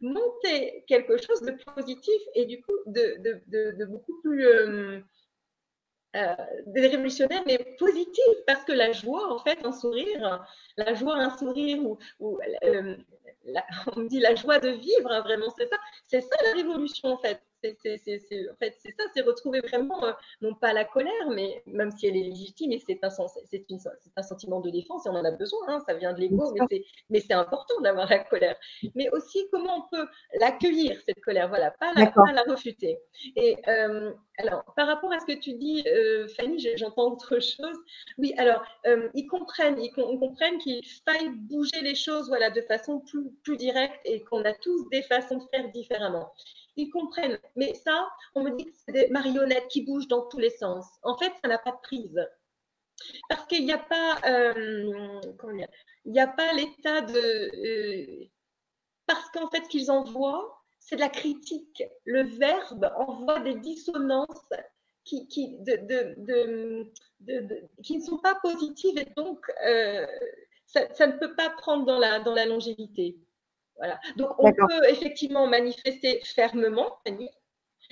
monter 0.00 0.84
quelque 0.86 1.16
chose 1.16 1.42
de 1.42 1.52
positif 1.74 2.20
et 2.34 2.46
du 2.46 2.60
coup 2.62 2.74
de, 2.86 3.84
beaucoup 3.84 4.20
plus 4.22 4.46
euh, 4.46 5.00
euh, 6.16 6.34
révolutionnaire 6.74 7.42
mais 7.46 7.76
positif. 7.78 8.24
Parce 8.46 8.64
que 8.64 8.72
la 8.72 8.92
joie 8.92 9.32
en 9.32 9.38
fait 9.38 9.64
un 9.64 9.72
sourire 9.72 10.44
la 10.76 10.94
joie 10.94 11.16
un 11.16 11.36
sourire 11.36 11.82
ou, 12.20 12.38
euh, 12.64 12.96
on 13.96 14.02
dit 14.02 14.20
la 14.20 14.34
joie 14.34 14.58
de 14.58 14.70
vivre 14.70 15.10
hein, 15.10 15.20
vraiment 15.20 15.52
c'est 15.56 15.66
ça. 15.66 15.76
C'est 16.06 16.20
ça 16.20 16.36
la 16.44 16.52
révolution 16.54 17.10
en 17.10 17.18
fait 17.18 17.40
C'est, 17.82 18.50
en 18.50 18.56
fait, 18.56 18.74
c'est 18.78 18.94
ça, 18.96 19.04
c'est 19.14 19.22
retrouver 19.22 19.60
vraiment, 19.60 20.04
euh, 20.04 20.12
non 20.40 20.54
pas 20.54 20.72
la 20.72 20.84
colère, 20.84 21.30
mais 21.34 21.62
même 21.66 21.90
si 21.90 22.06
elle 22.06 22.16
est 22.16 22.22
légitime, 22.22 22.72
et 22.72 22.82
c'est 22.86 23.02
un, 23.02 23.08
un 24.16 24.22
sentiment 24.22 24.60
de 24.60 24.70
défense, 24.70 25.06
et 25.06 25.08
on 25.08 25.14
en 25.14 25.24
a 25.24 25.30
besoin, 25.30 25.60
hein, 25.68 25.80
ça 25.86 25.94
vient 25.94 26.12
de 26.12 26.20
l'ego, 26.20 26.54
mais 27.10 27.20
c'est, 27.20 27.34
important 27.36 27.80
d'avoir 27.82 28.08
la 28.08 28.20
colère. 28.20 28.56
Mais 28.94 29.10
aussi, 29.10 29.46
comment 29.52 29.84
on 29.84 29.96
peut 29.96 30.06
l'accueillir, 30.40 30.98
cette 31.06 31.20
colère, 31.20 31.48
voilà, 31.48 31.70
pas 31.72 31.92
la, 31.94 32.06
pas 32.06 32.32
la 32.32 32.42
refuter. 32.42 32.98
Et 33.34 33.56
euh, 33.68 34.12
alors, 34.38 34.64
par 34.74 34.86
rapport 34.86 35.12
à 35.12 35.20
ce 35.20 35.26
que 35.26 35.38
tu 35.38 35.54
dis, 35.54 35.84
euh, 35.86 36.26
Fanny, 36.28 36.58
j'entends 36.76 37.12
autre 37.12 37.40
chose. 37.40 37.76
Oui, 38.18 38.34
alors, 38.38 38.64
ils 39.14 39.26
comprennent, 39.26 39.78
ils, 39.80 39.92
comprennent 39.92 40.58
qu'il 40.58 40.82
faille 41.04 41.30
bouger 41.30 41.80
les 41.82 41.94
choses 41.94 42.28
voilà, 42.28 42.50
de 42.50 42.62
façon 42.62 43.00
plus, 43.00 43.30
plus 43.42 43.56
directe 43.56 44.00
et 44.04 44.22
qu'on 44.24 44.44
a 44.44 44.52
tous 44.54 44.88
des 44.90 45.02
façons 45.02 45.38
de 45.38 45.44
faire 45.50 45.70
différemment. 45.70 46.32
Ils 46.76 46.90
comprennent, 46.90 47.38
mais 47.54 47.74
ça, 47.74 48.08
on 48.34 48.42
me 48.42 48.50
dit 48.50 48.66
que 48.66 48.76
c'est 48.84 48.92
des 48.92 49.08
marionnettes 49.08 49.68
qui 49.68 49.82
bougent 49.82 50.08
dans 50.08 50.28
tous 50.28 50.38
les 50.38 50.50
sens. 50.50 50.86
En 51.02 51.16
fait, 51.16 51.32
ça 51.42 51.48
n'a 51.48 51.58
pas 51.58 51.72
de 51.72 51.80
prise. 51.82 52.20
Parce 53.28 53.46
qu'il 53.46 53.64
n'y 53.64 53.72
a 53.72 53.78
pas, 53.78 54.18
euh, 54.26 55.20
il 56.04 56.12
n'y 56.12 56.20
a 56.20 56.26
pas 56.26 56.52
l'état 56.52 57.00
de... 57.02 57.18
Euh, 57.18 58.24
parce 59.06 59.30
qu'en 59.30 59.48
fait, 59.48 59.64
ce 59.64 59.68
qu'ils 59.68 59.90
envoient, 59.90 60.62
c'est 60.78 60.96
de 60.96 61.00
la 61.00 61.08
critique. 61.08 61.82
Le 62.04 62.22
verbe 62.22 62.90
envoie 62.96 63.40
des 63.40 63.54
dissonances 63.54 64.48
qui, 65.04 65.58
ne 65.60 66.84
sont 68.00 68.18
pas 68.18 68.34
positives 68.36 68.98
et 68.98 69.06
donc 69.16 69.46
euh, 69.64 70.06
ça, 70.66 71.06
ne 71.06 71.18
peut 71.18 71.34
pas 71.34 71.50
prendre 71.50 71.86
dans 71.86 71.98
la, 71.98 72.20
dans 72.20 72.34
la 72.34 72.46
longévité. 72.46 73.16
Voilà. 73.78 74.00
Donc, 74.16 74.30
on 74.38 74.52
peut 74.52 74.88
effectivement 74.88 75.46
manifester 75.46 76.20
fermement, 76.24 76.98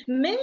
mais 0.09 0.39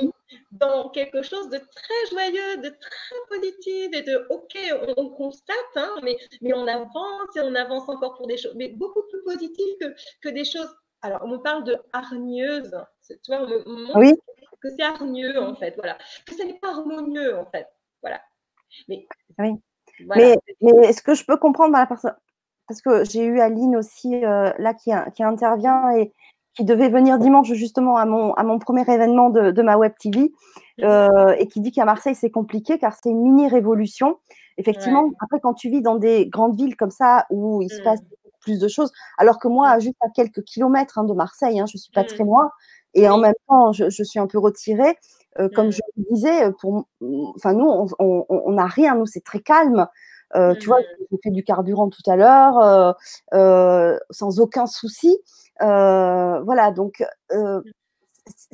dans 0.52 0.90
quelque 0.90 1.22
chose 1.22 1.50
de 1.50 1.58
très 1.58 2.10
joyeux, 2.10 2.58
de 2.58 2.70
très 2.70 3.16
positif 3.30 3.90
et 3.94 4.02
de 4.04 4.28
OK, 4.30 4.58
on, 4.98 5.10
constate, 5.10 5.56
hein, 5.76 5.96
mais, 6.04 6.18
mais 6.42 6.54
on 6.54 6.68
avance 6.68 7.36
et 7.36 7.42
on 7.42 7.56
avance 7.56 7.90
encore 7.90 8.16
pour 8.16 8.28
des 8.28 8.38
choses, 8.38 8.56
mais 8.56 8.70
beaucoup 8.70 9.04
plus 9.10 9.24
positives 9.24 9.76
que, 9.80 9.96
que 10.22 10.30
des 10.30 10.46
choses. 10.46 10.74
Alors, 11.02 11.22
on 11.24 11.28
me 11.28 11.38
parle 11.38 11.64
de 11.64 11.76
hargneuse, 11.94 12.72
tu 13.08 13.16
vois, 13.28 13.42
on 13.42 13.48
me 13.48 13.98
oui. 13.98 14.14
que 14.62 14.70
c'est 14.70 14.84
hargneux 14.84 15.42
en 15.42 15.56
fait, 15.56 15.74
voilà, 15.76 15.98
que 16.26 16.36
ce 16.36 16.44
n'est 16.44 16.60
pas 16.60 16.70
harmonieux 16.70 17.36
en 17.38 17.46
fait, 17.46 17.68
voilà. 18.02 18.22
Mais, 18.88 19.08
oui. 19.40 19.56
mais, 20.00 20.38
mais 20.62 20.88
est-ce 20.88 21.02
que 21.02 21.16
je 21.16 21.26
peux 21.26 21.38
comprendre 21.38 21.74
la 21.74 21.88
personne 21.88 22.16
parce 22.72 22.82
que 22.82 23.04
j'ai 23.04 23.26
eu 23.26 23.42
Aline 23.42 23.76
aussi 23.76 24.24
euh, 24.24 24.50
là 24.58 24.74
qui, 24.74 24.92
qui, 25.14 25.24
intervient 25.24 25.92
et 25.92 26.14
qui 26.54 26.64
devait 26.64 26.88
venir 26.88 27.20
dimanche 27.20 27.52
justement 27.52 27.98
à 27.98 28.06
mon, 28.06 28.34
à 28.36 28.44
mon 28.44 28.60
premier 28.60 28.84
événement 28.84 29.30
de, 29.30 29.62
ma 29.62 29.76
web 29.76 29.92
TV 30.00 30.32
mmh. 30.78 30.84
euh, 30.84 31.36
et 31.38 31.48
qui 31.48 31.60
dit 31.60 31.74
qu'à 31.74 31.84
Marseille 31.84 32.16
c'est 32.16 32.30
compliqué 32.32 32.78
car 32.78 32.96
c'est 32.96 33.10
une 33.10 33.22
mini 33.22 33.50
révolution. 33.50 34.20
Effectivement, 34.58 35.10
après 35.22 35.42
quand 35.42 35.54
tu 35.54 35.70
vis 35.70 35.82
dans 35.82 35.96
des 35.96 36.28
grandes 36.28 36.56
villes 36.56 36.78
comme 36.78 36.92
ça 36.92 37.26
où 37.30 37.62
il 37.62 37.70
se 37.70 37.82
passe 37.82 38.02
mmh. 38.02 38.30
plus 38.40 38.60
de 38.60 38.70
choses, 38.70 38.94
alors 39.18 39.38
que 39.38 39.50
moi, 39.50 39.76
mmh. 39.76 39.82
juste 39.82 39.98
à 40.00 40.08
quelques 40.16 40.44
kilomètres 40.44 40.98
hein, 40.98 41.04
de 41.04 41.14
Marseille, 41.14 41.60
hein, 41.60 41.66
je 41.68 41.76
ne 41.76 41.82
suis 41.82 41.92
pas 41.92 42.06
très 42.06 42.24
loin 42.24 42.52
et 42.94 43.10
en 43.10 43.18
même 43.18 43.34
temps 43.50 43.74
je, 43.74 44.04
suis 44.04 44.20
un 44.20 44.28
peu 44.28 44.40
retirée. 44.40 44.96
Euh, 45.40 45.50
comme 45.54 45.72
je 45.72 45.80
le 45.98 46.04
disais, 46.14 46.52
pour, 46.62 46.86
enfin 47.36 47.54
nous, 47.54 47.88
on 48.00 48.52
n'a 48.52 48.68
rien, 48.68 48.96
nous 48.96 49.06
c'est 49.06 49.24
très 49.26 49.40
calme. 49.40 49.88
Euh, 50.36 50.56
tu 50.56 50.68
vois, 50.68 50.80
mmh. 50.80 51.06
j'ai 51.12 51.18
fait 51.24 51.32
du 51.32 51.44
carburant 51.44 51.90
tout 51.90 52.10
à 52.10 52.16
l'heure, 52.16 52.58
euh, 52.60 52.94
euh, 53.34 53.98
sans 54.10 54.40
aucun 54.40 54.66
souci. 54.66 55.20
voilà, 55.60 56.72
donc, 56.72 57.04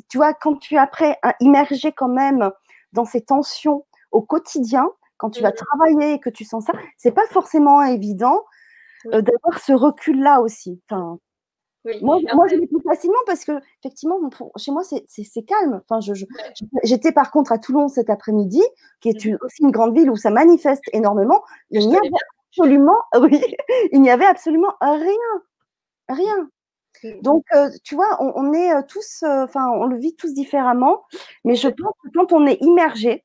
tu 0.10 0.18
vois, 0.18 0.34
quand 0.34 0.56
tu 0.58 0.76
es 0.76 0.78
après 0.78 1.20
immergé 1.40 1.92
quand 1.92 2.08
même 2.08 2.52
dans 2.94 3.06
ces 3.06 3.22
tensions 3.22 3.86
au 4.12 4.22
quotidien, 4.22 4.90
quand 5.18 5.30
tu 5.30 5.42
vas 5.42 5.50
mmh. 5.50 5.54
travailler 5.54 6.14
et 6.14 6.20
que 6.20 6.30
tu 6.30 6.46
sens 6.46 6.66
ça, 6.66 6.74
c'est 6.98 7.12
pas 7.12 7.28
forcément 7.30 7.82
évident 7.84 8.44
d'avoir 9.06 9.60
ce 9.60 9.74
recul-là 9.74 10.42
aussi. 10.42 10.82
Enfin, 10.90 11.20
moi, 12.02 12.20
moi, 12.34 12.48
je 12.48 12.56
l'ai 12.56 12.68
plus 12.68 12.82
facilement 12.82 13.20
parce 13.26 13.46
que, 13.46 13.54
effectivement, 13.80 14.18
chez 14.58 14.72
moi, 14.72 14.84
c'est 14.84 15.44
calme. 15.44 15.82
Enfin, 15.90 16.00
J'étais 16.84 17.12
par 17.12 17.32
contre 17.32 17.52
à 17.52 17.58
Toulon 17.58 17.88
cet 17.88 18.10
après-midi, 18.10 18.62
qui 19.02 19.10
est 19.10 19.26
mmh 19.26 19.38
aussi 19.42 19.64
une 19.64 19.72
grande 19.72 19.98
ville 19.98 20.10
où 20.10 20.16
ça 20.16 20.30
manifeste 20.30 20.84
énormément. 20.94 21.44
Il 21.72 21.88
n'y 21.88 21.98
avait 21.98 22.10
absolument, 22.50 22.98
oui, 23.22 23.42
il 23.92 24.02
n'y 24.02 24.10
avait 24.10 24.26
absolument 24.26 24.74
rien. 24.82 25.14
Rien. 26.10 26.50
Mmh. 27.04 27.22
Donc, 27.22 27.44
euh, 27.54 27.70
tu 27.84 27.96
vois, 27.96 28.18
on, 28.20 28.54
est 28.54 28.74
euh, 28.74 28.82
tous, 28.88 29.24
euh, 29.24 29.44
enfin, 29.44 29.70
on 29.70 29.86
le 29.86 29.98
vit 29.98 30.16
tous 30.16 30.34
différemment, 30.34 31.04
mais 31.44 31.56
je 31.56 31.68
pense 31.68 31.94
que 32.04 32.10
quand 32.14 32.34
on 32.34 32.46
est 32.48 32.58
immergé 32.62 33.24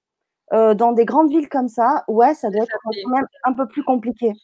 dans 0.52 0.92
des 0.92 1.06
grandes 1.06 1.30
villes 1.30 1.48
comme 1.48 1.68
ça, 1.68 2.04
ouais, 2.08 2.34
ça 2.34 2.50
doit 2.50 2.64
être 2.64 2.78
quand 2.84 3.10
même 3.10 3.26
un 3.44 3.54
peu 3.54 3.66
plus 3.66 3.82
compliqué. 3.82 4.34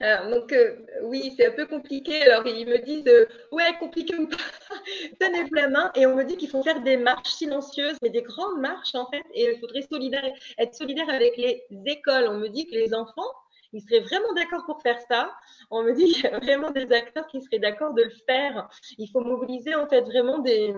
Alors, 0.00 0.30
donc, 0.30 0.52
euh, 0.52 0.76
oui, 1.02 1.34
c'est 1.36 1.46
un 1.46 1.50
peu 1.52 1.66
compliqué. 1.66 2.22
Alors, 2.22 2.46
ils 2.46 2.66
me 2.66 2.78
disent, 2.78 3.06
euh, 3.08 3.26
ouais, 3.50 3.76
compliqué 3.80 4.14
ou 4.16 4.28
pas, 4.28 4.36
tenez-vous 5.20 5.54
la 5.54 5.68
main. 5.68 5.90
Et 5.96 6.06
on 6.06 6.14
me 6.14 6.24
dit 6.24 6.36
qu'il 6.36 6.48
faut 6.48 6.62
faire 6.62 6.80
des 6.82 6.96
marches 6.96 7.30
silencieuses, 7.30 7.96
mais 8.02 8.10
des 8.10 8.22
grandes 8.22 8.60
marches, 8.60 8.94
en 8.94 9.10
fait. 9.10 9.22
Et 9.34 9.50
il 9.52 9.58
faudrait 9.58 9.80
être 10.58 10.74
solidaire 10.74 11.10
avec 11.10 11.36
les 11.36 11.64
écoles. 11.86 12.28
On 12.28 12.38
me 12.38 12.48
dit 12.48 12.66
que 12.66 12.74
les 12.74 12.94
enfants, 12.94 13.32
ils 13.72 13.82
seraient 13.82 14.00
vraiment 14.00 14.32
d'accord 14.34 14.64
pour 14.66 14.80
faire 14.82 15.00
ça. 15.08 15.32
On 15.70 15.82
me 15.82 15.92
dit 15.92 16.12
qu'il 16.12 16.24
y 16.24 16.26
a 16.28 16.38
vraiment 16.38 16.70
des 16.70 16.92
acteurs 16.92 17.26
qui 17.26 17.42
seraient 17.42 17.58
d'accord 17.58 17.92
de 17.94 18.02
le 18.02 18.12
faire. 18.26 18.68
Il 18.98 19.08
faut 19.10 19.20
mobiliser, 19.20 19.74
en 19.74 19.88
fait, 19.88 20.02
vraiment 20.02 20.38
des, 20.38 20.74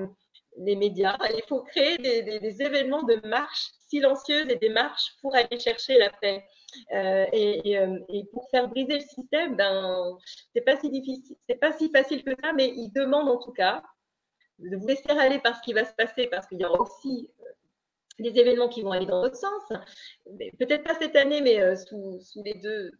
des 0.56 0.76
médias. 0.76 1.16
Il 1.34 1.42
faut 1.46 1.62
créer 1.62 1.98
des, 1.98 2.22
des 2.22 2.62
événements 2.62 3.02
de 3.02 3.20
marches 3.26 3.68
silencieuses 3.88 4.48
et 4.48 4.56
des 4.56 4.70
marches 4.70 5.12
pour 5.20 5.34
aller 5.34 5.58
chercher 5.58 5.98
la 5.98 6.10
paix. 6.10 6.42
Euh, 6.92 7.26
euh, 7.32 7.98
et, 8.08 8.24
pour 8.32 8.48
faire 8.50 8.68
briser 8.68 8.94
le 8.94 9.00
système, 9.00 9.56
ben, 9.56 10.18
c'est 10.54 10.60
pas 10.62 10.76
si 11.72 11.90
facile 11.90 12.24
que 12.24 12.34
ça, 12.42 12.52
mais 12.52 12.68
il 12.68 12.90
demande 12.92 13.28
en 13.28 13.38
tout 13.38 13.52
cas 13.52 13.82
de 14.58 14.76
vous 14.76 14.86
laisser 14.86 15.08
aller 15.08 15.38
par 15.38 15.56
ce 15.56 15.62
qui 15.62 15.72
va 15.72 15.84
se 15.84 15.94
passer, 15.94 16.26
parce 16.26 16.46
qu'il 16.46 16.60
y 16.60 16.64
aura 16.64 16.80
aussi 16.80 17.30
euh, 17.40 17.44
des 18.18 18.38
événements 18.38 18.68
qui 18.68 18.82
vont 18.82 18.92
aller 18.92 19.06
dans 19.06 19.20
votre 19.20 19.36
sens. 19.36 19.62
Peut-être 20.58 20.84
pas 20.84 20.94
cette 20.94 21.16
année, 21.16 21.40
mais 21.40 21.76
sous, 21.76 22.20
les 22.44 22.54
deux, 22.54 22.90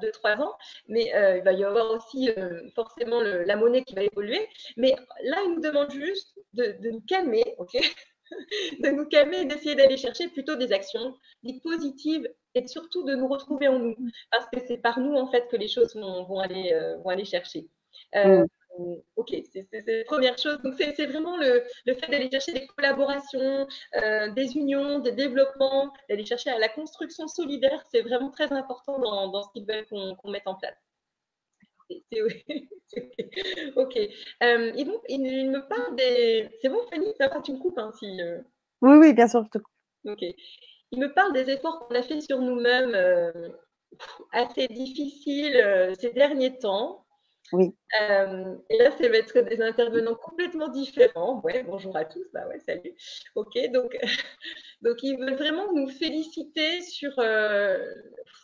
deux, 0.00 0.12
trois 0.12 0.36
ans, 0.40 0.54
mais 0.86 1.06
il 1.06 1.42
va 1.42 1.52
y 1.52 1.64
avoir 1.64 1.90
aussi 1.90 2.30
forcément 2.74 3.20
la 3.20 3.56
monnaie 3.56 3.82
qui 3.82 3.94
va 3.94 4.02
évoluer. 4.04 4.48
Mais 4.76 4.94
là, 5.24 5.38
il 5.44 5.54
nous 5.54 5.60
demande 5.60 5.90
juste 5.90 6.38
de, 6.52 6.76
de 6.80 6.90
nous 6.90 7.00
calmer, 7.00 7.56
ok? 7.58 7.76
de 8.80 8.88
nous 8.90 9.06
calmer 9.06 9.44
d'essayer 9.44 9.74
d'aller 9.74 9.96
chercher 9.96 10.28
plutôt 10.28 10.56
des 10.56 10.72
actions 10.72 11.14
dites 11.42 11.62
positives 11.62 12.28
et 12.54 12.66
surtout 12.66 13.04
de 13.04 13.14
nous 13.14 13.28
retrouver 13.28 13.68
en 13.68 13.78
nous 13.78 13.96
parce 14.30 14.46
que 14.52 14.60
c'est 14.66 14.78
par 14.78 15.00
nous 15.00 15.14
en 15.14 15.30
fait 15.30 15.48
que 15.48 15.56
les 15.56 15.68
choses 15.68 15.94
vont, 15.94 16.38
aller, 16.38 16.72
euh, 16.72 16.98
vont 16.98 17.10
aller 17.10 17.24
chercher. 17.24 17.68
Euh, 18.14 18.44
mm. 18.78 18.96
Ok, 19.16 19.34
c'est 19.52 19.68
la 19.86 20.04
première 20.04 20.38
chose. 20.38 20.58
Donc, 20.62 20.74
c'est 20.78 21.06
vraiment 21.06 21.36
le, 21.36 21.62
le 21.84 21.94
fait 21.94 22.10
d'aller 22.10 22.30
chercher 22.30 22.52
des 22.52 22.66
collaborations, 22.66 23.66
euh, 24.02 24.30
des 24.30 24.56
unions, 24.56 24.98
des 25.00 25.12
développements, 25.12 25.92
d'aller 26.08 26.24
chercher 26.24 26.50
à 26.50 26.58
la 26.58 26.70
construction 26.70 27.28
solidaire. 27.28 27.84
C'est 27.90 28.00
vraiment 28.00 28.30
très 28.30 28.50
important 28.50 28.98
dans, 28.98 29.28
dans 29.28 29.42
ce 29.42 29.48
qu'ils 29.52 29.66
veulent 29.66 29.86
qu'on 29.86 30.30
mette 30.30 30.46
en 30.46 30.54
place. 30.54 30.91
ok. 33.76 33.96
Euh, 34.42 34.72
il, 34.76 35.50
me 35.50 35.68
parle 35.68 35.96
des. 35.96 36.48
C'est 36.60 36.68
bon, 36.68 36.80
Fanny 36.90 37.06
Ça 37.18 37.28
va, 37.28 37.40
tu 37.40 37.52
me 37.52 37.58
coupes 37.58 37.78
hein, 37.78 37.90
si. 37.98 38.20
Euh. 38.20 38.40
Oui, 38.80 38.96
oui, 38.96 39.12
bien 39.12 39.28
sûr, 39.28 39.44
je 39.44 39.50
te 39.50 39.58
coupe. 39.58 39.74
Ok. 40.06 40.22
Il 40.90 40.98
me 40.98 41.12
parle 41.12 41.32
des 41.32 41.50
efforts 41.50 41.86
qu'on 41.86 41.94
a 41.94 42.02
fait 42.02 42.20
sur 42.20 42.40
nous-mêmes 42.40 42.94
euh, 42.94 43.48
assez 44.32 44.68
difficiles 44.68 45.94
ces 45.98 46.10
derniers 46.12 46.58
temps. 46.58 47.06
Oui. 47.52 47.74
et 48.70 48.78
là, 48.78 48.90
ça 48.90 49.08
va 49.08 49.16
être 49.16 49.40
des 49.40 49.60
intervenants 49.60 50.14
complètement 50.14 50.68
différents. 50.68 51.40
Ouais, 51.42 51.62
bonjour 51.62 51.96
à 51.96 52.04
tous. 52.04 52.24
Bah 52.32 52.46
ouais, 52.48 52.58
salut. 52.60 52.94
Ok, 53.34 53.58
donc, 53.72 53.96
donc 54.82 55.02
ils 55.02 55.18
veulent 55.18 55.36
vraiment 55.36 55.72
nous 55.72 55.88
féliciter 55.88 56.80
sur 56.80 57.12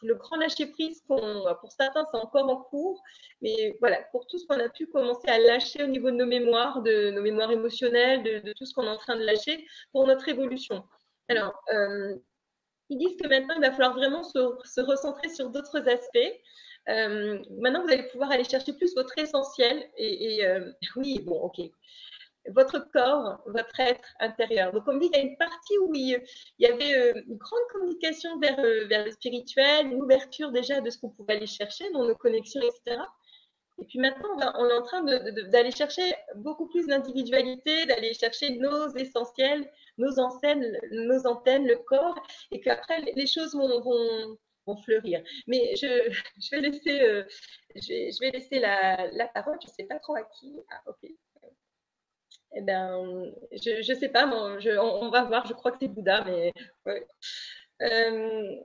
le 0.03 0.15
grand 0.15 0.37
lâcher 0.37 0.67
prise 0.67 1.03
qu'on, 1.09 1.45
pour 1.61 1.73
certains, 1.73 2.05
c'est 2.11 2.19
encore 2.19 2.49
en 2.49 2.57
cours, 2.57 3.03
mais 3.41 3.77
voilà, 3.81 4.03
pour 4.13 4.27
tout 4.27 4.39
ce 4.39 4.47
qu'on 4.47 4.59
a 4.59 4.69
pu 4.69 4.87
commencer 4.87 5.29
à 5.29 5.39
lâcher 5.39 5.83
au 5.83 5.87
niveau 5.87 6.11
de 6.11 6.17
nos 6.17 6.27
mémoires, 6.27 6.83
de 6.83 7.11
nos 7.11 7.23
mémoires 7.23 7.51
émotionnelles, 7.51 8.23
de, 8.23 8.53
tout 8.53 8.65
ce 8.65 8.75
qu'on 8.75 8.85
est 8.85 8.91
en 8.91 8.97
train 8.97 9.17
de 9.17 9.25
lâcher 9.25 9.67
pour 9.93 10.07
notre 10.07 10.29
évolution. 10.29 10.85
Alors, 11.29 11.55
euh, 11.73 12.15
ils 12.91 12.99
disent 12.99 13.17
que 13.21 13.29
maintenant, 13.29 13.55
il 13.57 13.61
va 13.61 13.73
falloir 13.73 13.95
vraiment 13.95 14.23
se, 14.23 14.81
recentrer 14.81 15.29
sur 15.29 15.51
d'autres 15.51 15.89
aspects. 15.89 16.35
Euh, 16.88 17.38
maintenant, 17.59 17.83
vous 17.83 17.93
allez 17.93 18.05
pouvoir 18.05 18.31
aller 18.31 18.45
chercher 18.45 18.73
plus 18.73 18.95
votre 18.95 19.17
essentiel. 19.19 19.88
Et, 19.97 20.45
euh, 20.47 20.73
oui, 20.97 21.21
bon, 21.25 21.41
ok 21.41 21.61
votre 22.51 22.91
corps, 22.93 23.41
votre 23.47 23.81
être 23.81 24.09
intérieur. 24.21 24.73
Donc, 24.73 24.85
comme 24.85 24.99
dit, 24.99 25.09
il 25.12 25.17
y 25.17 25.21
a 25.21 25.23
une 25.23 25.37
partie 25.37 25.79
où 25.79 25.93
il, 25.95 26.21
y 26.59 26.67
avait 26.67 26.95
euh, 26.95 27.23
une 27.27 27.37
grande 27.37 27.61
communication 27.73 28.31
euh, 28.43 28.87
vers, 28.87 29.05
le 29.05 29.11
spirituel, 29.11 29.87
une 29.87 30.03
ouverture 30.03 30.51
déjà 30.51 30.81
de 30.81 30.91
ce 30.91 30.99
qu'on 30.99 31.11
pouvait 31.11 31.35
aller 31.35 31.47
chercher 31.47 31.91
dans 31.93 32.05
nos 32.07 32.14
connexions, 32.14 32.62
etc. 32.62 33.03
Et 33.81 33.85
puis 33.85 34.01
maintenant, 34.01 34.29
on, 34.57 34.69
est 34.69 34.73
en 34.73 34.83
train 34.83 35.03
d'aller 35.03 35.71
chercher 35.71 36.12
beaucoup 36.37 36.67
plus 36.67 36.87
d'individualité, 36.87 37.87
d'aller 37.87 38.12
chercher 38.12 38.57
nos 38.57 38.88
essentiels, 38.97 39.71
nos 39.99 40.19
antennes, 40.19 40.77
nos 40.91 41.27
antennes, 41.27 41.67
le 41.67 41.77
corps, 41.77 42.21
et 42.51 42.61
qu'après, 42.61 43.01
les 43.14 43.27
choses 43.27 43.55
vont, 43.55 43.81
vont, 43.81 44.37
fleurir. 44.77 45.23
Mais 45.47 45.75
je, 45.77 46.51
vais 46.53 46.61
laisser, 46.61 47.01
euh, 47.01 47.25
je, 47.75 48.21
vais, 48.21 48.31
laisser 48.31 48.59
la, 48.59 49.29
parole, 49.35 49.59
je 49.63 49.69
ne 49.69 49.73
sais 49.73 49.85
pas 49.85 49.99
trop 49.99 50.17
à 50.17 50.23
qui. 50.23 50.57
Ah, 50.71 50.83
ok. 50.87 51.11
Eh 52.55 52.63
ben, 52.63 53.31
je 53.53 53.93
ne 53.93 53.99
sais 53.99 54.09
pas, 54.09 54.27
on, 54.27 55.11
va 55.11 55.25
voir, 55.25 55.47
je 55.47 55.53
crois 55.53 55.71
que 55.71 55.79
c'est 55.81 55.89
Bouddha, 55.89 56.25
mais 56.25 56.53
euh, 57.83 58.57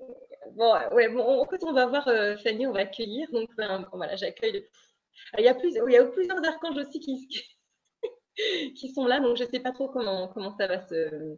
bon, 0.51 0.73
ouais, 0.93 1.09
bon, 1.09 1.41
en 1.41 1.45
fait, 1.45 1.63
on 1.63 1.73
va 1.73 1.85
voir 1.85 2.07
euh, 2.07 2.37
Fanny, 2.37 2.65
on 2.65 2.71
va 2.71 2.81
accueillir. 2.81 3.29
Donc, 3.31 3.49
ben, 3.57 3.87
voilà, 3.93 4.15
j'accueille. 4.15 4.67
Il 5.37 5.43
y 5.43 5.47
a, 5.47 5.55
plus, 5.55 5.75
il 5.75 5.91
y 5.91 5.97
a 5.97 6.05
plusieurs 6.05 6.43
archanges 6.43 6.77
aussi 6.77 6.99
qui, 6.99 7.29
sont 8.95 9.05
là, 9.05 9.19
donc 9.19 9.37
je 9.37 9.43
ne 9.43 9.49
sais 9.49 9.59
pas 9.59 9.71
trop 9.71 9.89
comment, 9.89 10.33
ça 10.57 10.67
va 10.67 10.81
se, 10.87 11.37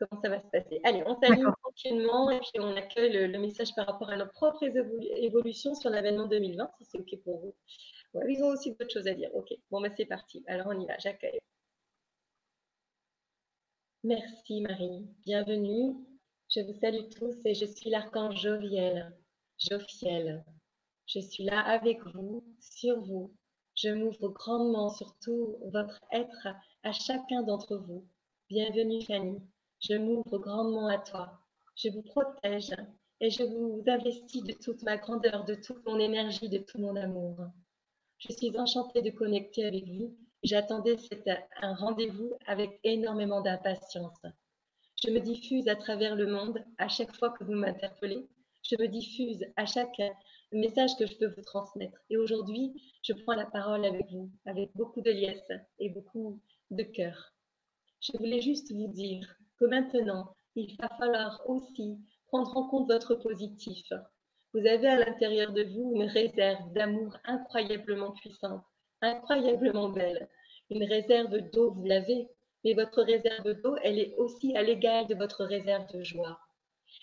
comment 0.00 0.20
ça 0.22 0.28
va 0.28 0.40
se 0.40 0.46
passer. 0.48 0.80
Allez, 0.84 1.02
on 1.06 1.18
s'aligne 1.20 1.46
tranquillement 1.62 2.30
et 2.30 2.40
puis 2.40 2.58
on 2.58 2.76
accueille 2.76 3.12
le, 3.12 3.38
message 3.38 3.74
par 3.74 3.86
rapport 3.86 4.10
à 4.10 4.16
nos 4.16 4.26
propres 4.26 4.64
évolutions 4.64 5.74
sur 5.74 5.90
l'avènement 5.90 6.26
2020, 6.26 6.70
si 6.78 6.84
c'est 6.84 6.98
OK 6.98 7.22
pour 7.22 7.38
vous. 7.38 7.54
ils 8.28 8.42
ont 8.42 8.48
aussi 8.48 8.72
d'autres 8.72 8.92
choses 8.92 9.06
à 9.06 9.14
dire. 9.14 9.30
OK, 9.34 9.48
bon, 9.70 9.80
ben, 9.80 9.92
c'est 9.96 10.06
parti. 10.06 10.42
Alors, 10.46 10.68
on 10.68 10.80
y 10.80 10.86
va, 10.86 10.98
j'accueille. 10.98 11.40
Merci 14.02 14.62
Marie, 14.62 15.06
bienvenue. 15.26 15.94
Je 16.48 16.60
vous 16.60 16.72
salue 16.80 17.06
tous 17.16 17.36
et 17.44 17.54
je 17.54 17.66
suis 17.66 17.90
l'archange 17.90 18.40
Joviel, 18.40 19.14
Jophiel. 19.58 20.42
Je 21.06 21.20
suis 21.20 21.44
là 21.44 21.60
avec 21.60 22.02
vous, 22.14 22.42
sur 22.60 22.98
vous. 23.00 23.30
Je 23.74 23.90
m'ouvre 23.90 24.28
grandement 24.28 24.88
sur 24.88 25.14
tout 25.18 25.58
votre 25.72 26.00
être 26.12 26.48
à 26.82 26.92
chacun 26.92 27.42
d'entre 27.42 27.76
vous. 27.76 28.06
Bienvenue 28.48 29.04
Fanny. 29.04 29.40
Je 29.80 29.94
m'ouvre 29.94 30.38
grandement 30.38 30.88
à 30.88 30.98
toi. 30.98 31.40
Je 31.74 31.88
vous 31.88 32.02
protège 32.02 32.74
et 33.18 33.30
je 33.30 33.42
vous 33.42 33.82
investis 33.86 34.42
de 34.42 34.52
toute 34.52 34.82
ma 34.82 34.98
grandeur, 34.98 35.46
de 35.46 35.54
toute 35.54 35.82
mon 35.86 35.98
énergie, 35.98 36.50
de 36.50 36.58
tout 36.58 36.78
mon 36.78 36.96
amour. 36.96 37.46
Je 38.18 38.30
suis 38.30 38.58
enchantée 38.58 39.00
de 39.00 39.08
connecter 39.08 39.64
avec 39.64 39.86
vous. 39.86 40.14
J'attendais 40.42 40.96
un 41.62 41.74
rendez-vous 41.74 42.34
avec 42.46 42.78
énormément 42.84 43.40
d'impatience. 43.40 44.20
Je 45.02 45.10
me 45.10 45.18
diffuse 45.18 45.66
à 45.66 45.76
travers 45.76 46.14
le 46.14 46.26
monde 46.26 46.62
à 46.76 46.88
chaque 46.88 47.16
fois 47.16 47.30
que 47.30 47.44
vous 47.44 47.54
m'interpellez. 47.54 48.28
Je 48.62 48.76
me 48.78 48.86
diffuse 48.86 49.42
à 49.56 49.64
chaque 49.64 50.02
message 50.52 50.90
que 50.98 51.06
je 51.06 51.16
peux 51.16 51.32
vous 51.34 51.42
transmettre. 51.42 51.96
Et 52.10 52.18
aujourd'hui, 52.18 52.74
je 53.02 53.14
prends 53.14 53.34
la 53.34 53.46
parole 53.46 53.86
avec 53.86 54.10
vous, 54.10 54.30
avec 54.44 54.70
beaucoup 54.74 55.00
de 55.00 55.10
liesse 55.10 55.50
et 55.78 55.88
beaucoup 55.88 56.38
de 56.70 56.82
cœur. 56.82 57.32
Je 58.02 58.12
voulais 58.18 58.42
juste 58.42 58.72
vous 58.72 58.88
dire 58.88 59.26
que 59.60 59.66
maintenant, 59.66 60.34
il 60.56 60.74
va 60.80 60.88
falloir 60.98 61.42
aussi 61.46 61.98
prendre 62.28 62.56
en 62.56 62.68
compte 62.68 62.90
votre 62.90 63.14
positif. 63.14 63.86
Vous 64.54 64.66
avez 64.66 64.88
à 64.88 64.98
l'intérieur 64.98 65.52
de 65.52 65.64
vous 65.64 65.92
une 65.94 66.08
réserve 66.08 66.72
d'amour 66.72 67.16
incroyablement 67.24 68.12
puissante, 68.12 68.64
incroyablement 69.02 69.90
belle. 69.90 70.28
Une 70.70 70.84
réserve 70.84 71.36
d'eau, 71.52 71.72
vous 71.72 71.84
l'avez, 71.84 72.28
mais 72.64 72.72
votre 72.72 73.02
réserve 73.02 73.52
d'eau, 73.60 73.76
elle 73.82 73.98
est 73.98 74.14
aussi 74.16 74.56
à 74.56 74.62
l'égal 74.62 75.06
de 75.06 75.14
votre 75.14 75.44
réserve 75.44 75.86
de 75.92 76.02
joie. 76.02 76.40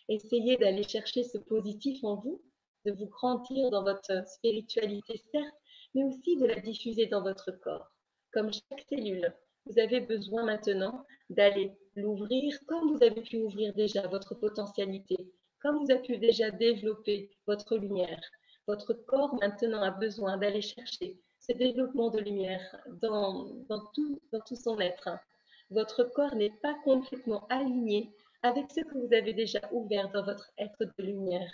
Essayez 0.10 0.58
d'aller 0.58 0.84
chercher 0.84 1.24
ce 1.24 1.38
positif 1.38 2.04
en 2.04 2.16
vous, 2.16 2.42
de 2.86 2.92
vous 2.92 3.08
grandir 3.08 3.70
dans 3.70 3.84
votre 3.84 4.28
spiritualité, 4.28 5.22
certes, 5.32 5.56
mais 5.94 6.04
aussi 6.04 6.38
de 6.38 6.46
la 6.46 6.60
diffuser 6.60 7.06
dans 7.06 7.22
votre 7.22 7.52
corps. 7.52 7.92
Comme 8.32 8.52
chaque 8.52 8.86
cellule, 8.90 9.34
vous 9.68 9.80
avez 9.80 10.02
besoin 10.02 10.44
maintenant 10.44 11.06
d'aller 11.30 11.72
l'ouvrir 11.96 12.58
comme 12.68 12.92
vous 12.92 13.04
avez 13.04 13.22
pu 13.22 13.38
ouvrir 13.38 13.74
déjà 13.74 14.08
votre 14.08 14.36
potentialité, 14.36 15.18
comme 15.62 15.78
vous 15.84 15.92
avez 15.92 16.02
pu 16.02 16.18
déjà 16.18 16.52
développer 16.52 17.30
votre 17.46 17.78
lumière. 17.78 18.22
Votre 18.68 18.94
corps 18.94 19.36
maintenant 19.36 19.82
a 19.82 19.92
besoin 19.92 20.38
d'aller 20.38 20.62
chercher 20.62 21.18
ce 21.40 21.54
développement 21.54 22.10
de 22.10 22.20
lumière 22.20 22.78
dans, 23.02 23.46
dans, 23.70 23.86
tout, 23.94 24.22
dans 24.32 24.42
tout 24.42 24.56
son 24.56 24.80
être 24.80 25.10
votre 25.70 26.04
corps 26.04 26.36
n'est 26.36 26.54
pas 26.62 26.76
complètement 26.84 27.46
aligné 27.50 28.12
avec 28.44 28.72
ce 28.72 28.82
que 28.82 28.98
vous 28.98 29.14
avez 29.14 29.34
déjà 29.34 29.60
ouvert 29.72 30.10
dans 30.12 30.24
votre 30.24 30.52
être 30.58 30.86
de 30.98 31.04
lumière. 31.04 31.52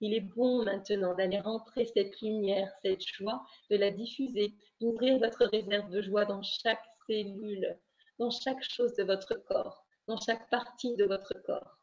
Il 0.00 0.14
est 0.14 0.20
bon 0.34 0.64
maintenant 0.64 1.14
d'aller 1.14 1.38
rentrer 1.38 1.86
cette 1.86 2.20
lumière, 2.20 2.72
cette 2.82 3.02
joie, 3.02 3.44
de 3.70 3.76
la 3.76 3.90
diffuser, 3.90 4.54
d'ouvrir 4.80 5.18
votre 5.18 5.44
réserve 5.44 5.90
de 5.90 6.02
joie 6.02 6.24
dans 6.24 6.42
chaque 6.42 6.82
cellule, 7.12 7.78
dans 8.18 8.30
chaque 8.30 8.62
chose 8.62 8.94
de 8.94 9.04
votre 9.04 9.34
corps, 9.44 9.84
dans 10.06 10.18
chaque 10.18 10.48
partie 10.48 10.96
de 10.96 11.04
votre 11.04 11.34
corps. 11.42 11.78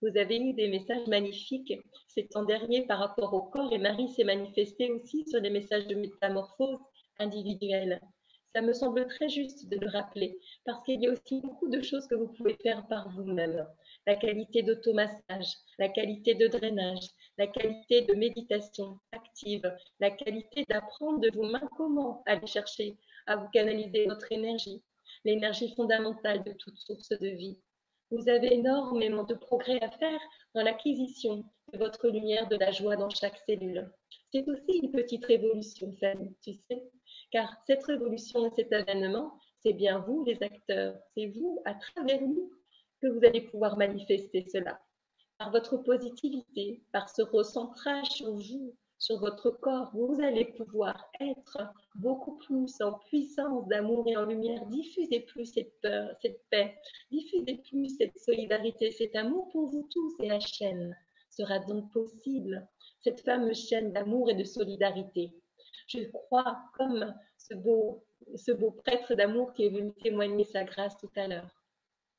Vous 0.00 0.16
avez 0.16 0.38
eu 0.38 0.54
des 0.54 0.68
messages 0.68 1.06
magnifiques 1.06 1.74
ces 2.08 2.26
temps 2.28 2.44
derniers 2.44 2.86
par 2.86 2.98
rapport 2.98 3.34
au 3.34 3.42
corps 3.42 3.72
et 3.74 3.78
Marie 3.78 4.08
s'est 4.08 4.24
manifestée 4.24 4.90
aussi 4.90 5.26
sur 5.28 5.42
des 5.42 5.50
messages 5.50 5.86
de 5.86 5.96
métamorphose 5.96 6.78
individuelle 7.18 8.00
ça 8.52 8.62
me 8.62 8.72
semble 8.72 9.06
très 9.06 9.28
juste 9.28 9.68
de 9.68 9.76
le 9.76 9.88
rappeler, 9.88 10.38
parce 10.64 10.82
qu'il 10.84 11.00
y 11.00 11.06
a 11.06 11.12
aussi 11.12 11.40
beaucoup 11.40 11.68
de 11.68 11.80
choses 11.82 12.06
que 12.08 12.16
vous 12.16 12.28
pouvez 12.28 12.56
faire 12.62 12.86
par 12.88 13.08
vous-même. 13.10 13.64
La 14.06 14.16
qualité 14.16 14.62
d'automassage, 14.62 15.54
la 15.78 15.88
qualité 15.88 16.34
de 16.34 16.48
drainage, 16.48 17.06
la 17.38 17.46
qualité 17.46 18.02
de 18.02 18.14
méditation 18.14 18.98
active, 19.12 19.72
la 20.00 20.10
qualité 20.10 20.64
d'apprendre 20.68 21.20
de 21.20 21.30
vous-même 21.32 21.68
comment 21.76 22.22
aller 22.26 22.46
chercher 22.46 22.96
à 23.30 23.36
vous 23.36 23.48
canaliser 23.48 24.06
votre 24.06 24.30
énergie, 24.32 24.82
l'énergie 25.24 25.74
fondamentale 25.74 26.44
de 26.44 26.52
toute 26.52 26.76
source 26.76 27.08
de 27.08 27.28
vie. 27.28 27.58
Vous 28.10 28.28
avez 28.28 28.54
énormément 28.54 29.24
de 29.24 29.34
progrès 29.34 29.80
à 29.82 29.90
faire 29.90 30.20
dans 30.54 30.62
l'acquisition 30.62 31.44
de 31.72 31.78
votre 31.78 32.08
lumière 32.08 32.48
de 32.48 32.56
la 32.56 32.72
joie 32.72 32.96
dans 32.96 33.10
chaque 33.10 33.38
cellule. 33.46 33.90
C'est 34.32 34.48
aussi 34.48 34.80
une 34.82 34.90
petite 34.90 35.24
révolution, 35.24 35.92
Fanny, 36.00 36.36
tu 36.42 36.54
sais 36.68 36.82
car 37.30 37.56
cette 37.66 37.84
révolution 37.84 38.46
et 38.46 38.50
cet 38.50 38.72
événement, 38.72 39.38
c'est 39.62 39.72
bien 39.72 39.98
vous 40.00 40.24
les 40.24 40.42
acteurs, 40.42 40.96
c'est 41.14 41.26
vous, 41.26 41.62
à 41.64 41.74
travers 41.74 42.20
nous, 42.22 42.50
que 43.00 43.08
vous 43.08 43.24
allez 43.24 43.42
pouvoir 43.42 43.76
manifester 43.76 44.46
cela. 44.52 44.80
Par 45.38 45.50
votre 45.50 45.78
positivité, 45.78 46.82
par 46.92 47.08
ce 47.08 47.22
recentrage 47.22 48.08
sur 48.08 48.32
vous, 48.32 48.76
sur 49.00 49.18
votre 49.18 49.50
corps, 49.50 49.90
vous 49.92 50.20
allez 50.22 50.44
pouvoir 50.44 51.10
être 51.20 51.58
beaucoup 51.96 52.38
plus 52.38 52.80
en 52.80 52.92
puissance 52.92 53.66
d'amour 53.66 54.06
et 54.06 54.16
en 54.16 54.26
lumière. 54.26 54.64
Diffusez 54.66 55.20
plus 55.20 55.46
cette 55.46 55.80
peur, 55.80 56.14
cette 56.22 56.44
paix. 56.50 56.76
Diffusez 57.10 57.56
plus 57.68 57.88
cette 57.96 58.16
solidarité, 58.16 58.92
cet 58.92 59.16
amour 59.16 59.48
pour 59.50 59.66
vous 59.66 59.88
tous 59.90 60.14
et 60.20 60.28
la 60.28 60.38
chaîne 60.38 60.96
sera 61.28 61.58
donc 61.58 61.90
possible, 61.92 62.68
cette 63.02 63.22
fameuse 63.22 63.68
chaîne 63.68 63.92
d'amour 63.92 64.30
et 64.30 64.34
de 64.34 64.44
solidarité 64.44 65.32
je 65.90 66.04
crois 66.10 66.56
comme 66.74 67.14
ce 67.36 67.54
beau, 67.54 68.04
ce 68.36 68.52
beau 68.52 68.70
prêtre 68.70 69.14
d'amour 69.14 69.52
qui 69.52 69.64
est 69.64 69.70
venu 69.70 69.92
témoigner 70.02 70.44
sa 70.44 70.64
grâce 70.64 70.96
tout 70.98 71.10
à 71.16 71.26
l'heure. 71.26 71.50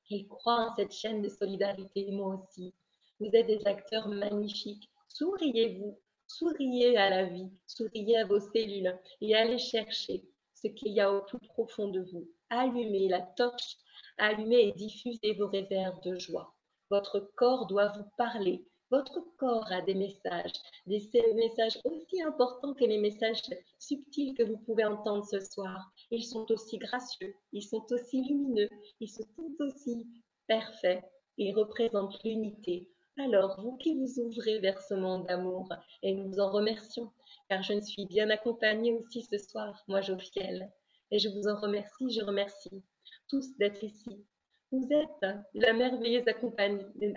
Il 0.10 0.28
croit 0.28 0.68
en 0.68 0.76
cette 0.76 0.92
chaîne 0.92 1.22
de 1.22 1.30
solidarité, 1.30 2.12
moi 2.12 2.36
aussi. 2.36 2.74
Vous 3.20 3.30
êtes 3.34 3.48
des 3.48 3.66
acteurs 3.66 4.10
magnifiques. 4.10 4.90
Souriez-vous, 5.08 5.98
souriez 6.38 6.98
à 6.98 7.10
la 7.10 7.26
vie, 7.26 7.50
souriez 7.68 8.18
à 8.18 8.26
vos 8.26 8.40
cellules 8.40 8.98
et 9.22 9.36
allez 9.36 9.58
chercher 9.58 10.24
ce 10.54 10.68
qu'il 10.68 10.94
y 10.94 11.02
a 11.02 11.12
au 11.12 11.22
plus 11.24 11.40
profond 11.40 11.88
de 11.90 12.02
vous. 12.12 12.28
Allumez 12.50 13.08
la 13.08 13.22
torche, 13.22 13.78
allumez 14.18 14.70
et 14.70 14.72
diffusez 14.74 15.34
vos 15.34 15.48
réserves 15.48 16.02
de 16.02 16.18
joie. 16.18 16.54
Votre 16.90 17.32
corps 17.36 17.68
doit 17.68 17.94
vous 17.98 18.10
parler. 18.18 18.66
Votre 18.90 19.22
corps 19.38 19.72
a 19.72 19.82
des 19.82 19.94
messages, 19.94 20.52
des 20.86 21.00
messages 21.34 21.80
aussi 21.86 22.22
importants 22.22 22.74
que 22.74 22.84
les 22.84 22.98
messages 22.98 23.42
subtils 23.80 24.34
que 24.34 24.44
vous 24.44 24.58
pouvez 24.58 24.84
entendre 24.84 25.26
ce 25.26 25.40
soir. 25.40 25.92
Ils 26.12 26.26
sont 26.26 26.46
aussi 26.52 26.78
gracieux, 26.78 27.34
ils 27.54 27.64
sont 27.64 27.86
aussi 27.92 28.22
lumineux, 28.24 28.70
ils 29.00 29.10
sont 29.10 29.26
aussi 29.60 30.06
parfaits. 30.48 31.02
Ils 31.38 31.56
représentent 31.56 32.22
l'unité. 32.26 32.90
Alors, 33.20 33.60
vous 33.62 33.76
qui 33.78 33.94
vous 33.94 34.20
ouvrez 34.20 34.60
vers 34.60 34.82
ce 34.82 34.94
monde 34.94 35.28
d'amour, 35.28 35.68
et 36.02 36.14
nous 36.14 36.40
en 36.40 36.50
remercions, 36.50 37.12
car 37.50 37.62
je 37.62 37.74
ne 37.74 37.82
suis 37.82 38.06
bien 38.06 38.30
accompagnée 38.30 38.94
aussi 38.94 39.24
ce 39.24 39.38
soir, 39.38 39.84
moi, 39.88 40.02
Jophiel. 40.02 40.72
Et 41.12 41.20
je 41.20 41.28
vous 41.30 41.48
en 41.48 41.60
remercie, 41.60 42.10
je 42.10 42.24
remercie 42.24 42.84
tous 43.28 43.58
d'être 43.58 43.84
ici. 43.84 44.26
Vous 44.72 44.88
êtes 44.92 45.36
la 45.54 45.74
merveilleuse 45.74 46.28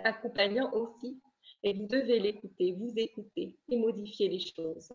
accompagnant 0.05 0.73
aussi 0.73 1.21
et 1.63 1.73
vous 1.73 1.87
devez 1.87 2.19
l'écouter, 2.19 2.73
vous 2.73 2.93
écouter 2.97 3.57
et 3.69 3.77
modifier 3.77 4.29
les 4.29 4.41
choses. 4.41 4.93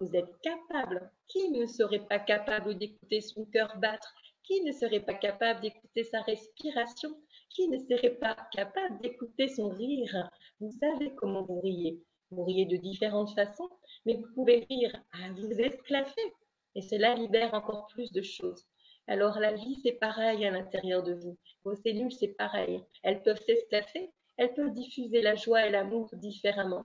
Vous 0.00 0.14
êtes 0.14 0.38
capable. 0.42 1.10
Qui 1.28 1.50
ne 1.50 1.66
serait 1.66 2.06
pas 2.06 2.18
capable 2.18 2.76
d'écouter 2.76 3.20
son 3.20 3.46
cœur 3.46 3.78
battre 3.78 4.12
Qui 4.42 4.62
ne 4.62 4.72
serait 4.72 5.00
pas 5.00 5.14
capable 5.14 5.62
d'écouter 5.62 6.04
sa 6.04 6.20
respiration 6.22 7.16
Qui 7.54 7.68
ne 7.68 7.78
serait 7.78 8.16
pas 8.16 8.36
capable 8.50 9.00
d'écouter 9.00 9.46
son 9.46 9.68
rire? 9.68 10.28
Vous 10.58 10.72
savez 10.72 11.14
comment 11.14 11.44
vous 11.44 11.60
riez. 11.60 12.02
Vous 12.32 12.42
riez 12.42 12.66
de 12.66 12.76
différentes 12.76 13.32
façons, 13.32 13.70
mais 14.04 14.16
vous 14.16 14.26
pouvez 14.34 14.66
rire 14.68 14.92
à 15.12 15.30
vous 15.32 15.52
esclaffer. 15.60 16.34
Et 16.74 16.82
cela 16.82 17.14
libère 17.14 17.54
encore 17.54 17.86
plus 17.86 18.10
de 18.10 18.22
choses. 18.22 18.66
Alors 19.06 19.38
la 19.38 19.52
vie, 19.52 19.78
c'est 19.84 19.92
pareil 19.92 20.44
à 20.44 20.50
l'intérieur 20.50 21.04
de 21.04 21.14
vous. 21.14 21.38
Vos 21.62 21.76
cellules, 21.76 22.10
c'est 22.10 22.34
pareil. 22.36 22.82
Elles 23.04 23.22
peuvent 23.22 23.40
s'esclaffer, 23.46 24.10
elles 24.36 24.54
peuvent 24.54 24.74
diffuser 24.74 25.22
la 25.22 25.36
joie 25.36 25.64
et 25.64 25.70
l'amour 25.70 26.10
différemment. 26.14 26.82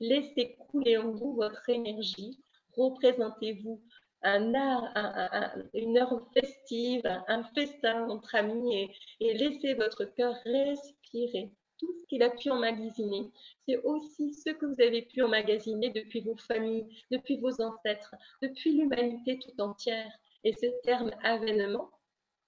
Laissez 0.00 0.56
couler 0.70 0.96
en 0.96 1.12
vous 1.12 1.34
votre 1.34 1.68
énergie. 1.68 2.40
Représentez-vous 2.74 3.82
un 4.22 4.52
une 5.74 5.98
heure 5.98 6.20
festive, 6.32 7.02
un 7.28 7.44
festin 7.54 8.08
entre 8.08 8.34
amis 8.34 8.90
et, 9.20 9.34
laissez 9.34 9.74
votre 9.74 10.04
cœur 10.04 10.34
respirer 10.44 11.52
tout 11.78 11.92
ce 11.92 12.06
qu'il 12.08 12.22
a 12.22 12.30
pu 12.30 12.50
emmagasiner. 12.50 13.30
C'est 13.68 13.76
aussi 13.82 14.32
ce 14.34 14.50
que 14.50 14.66
vous 14.66 14.80
avez 14.80 15.02
pu 15.02 15.22
emmagasiner 15.22 15.90
depuis 15.90 16.20
vos 16.20 16.36
familles, 16.36 16.86
depuis 17.10 17.38
vos 17.38 17.60
ancêtres, 17.60 18.14
depuis 18.42 18.72
l'humanité 18.72 19.38
tout 19.38 19.60
entière. 19.60 20.10
Et 20.44 20.52
ce 20.54 20.66
terme 20.84 21.10
avènement, 21.22 21.90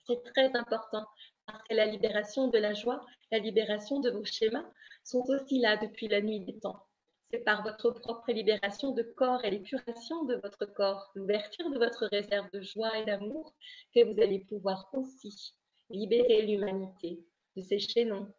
c'est 0.06 0.22
très 0.32 0.56
important 0.56 1.04
parce 1.46 1.62
que 1.68 1.74
la 1.74 1.86
libération 1.86 2.48
de 2.48 2.58
la 2.58 2.72
joie, 2.72 3.04
la 3.30 3.38
libération 3.38 4.00
de 4.00 4.10
vos 4.10 4.24
schémas 4.24 4.64
sont 5.04 5.24
aussi 5.28 5.58
là 5.58 5.76
depuis 5.76 6.08
la 6.08 6.20
nuit 6.20 6.40
des 6.40 6.58
temps. 6.58 6.87
C'est 7.30 7.44
par 7.44 7.62
votre 7.62 7.90
propre 7.90 8.32
libération 8.32 8.92
de 8.92 9.02
corps 9.02 9.44
et 9.44 9.50
l'épuration 9.50 10.24
de 10.24 10.36
votre 10.36 10.64
corps, 10.64 11.10
l'ouverture 11.14 11.68
de 11.70 11.78
votre 11.78 12.06
réserve 12.06 12.50
de 12.52 12.62
joie 12.62 12.96
et 12.98 13.04
d'amour, 13.04 13.54
que 13.94 14.02
vous 14.02 14.18
allez 14.20 14.40
pouvoir 14.40 14.88
aussi 14.94 15.54
libérer 15.90 16.46
l'humanité 16.46 17.22
de 17.54 17.62
ces 17.62 17.78
chaînons 17.78 18.32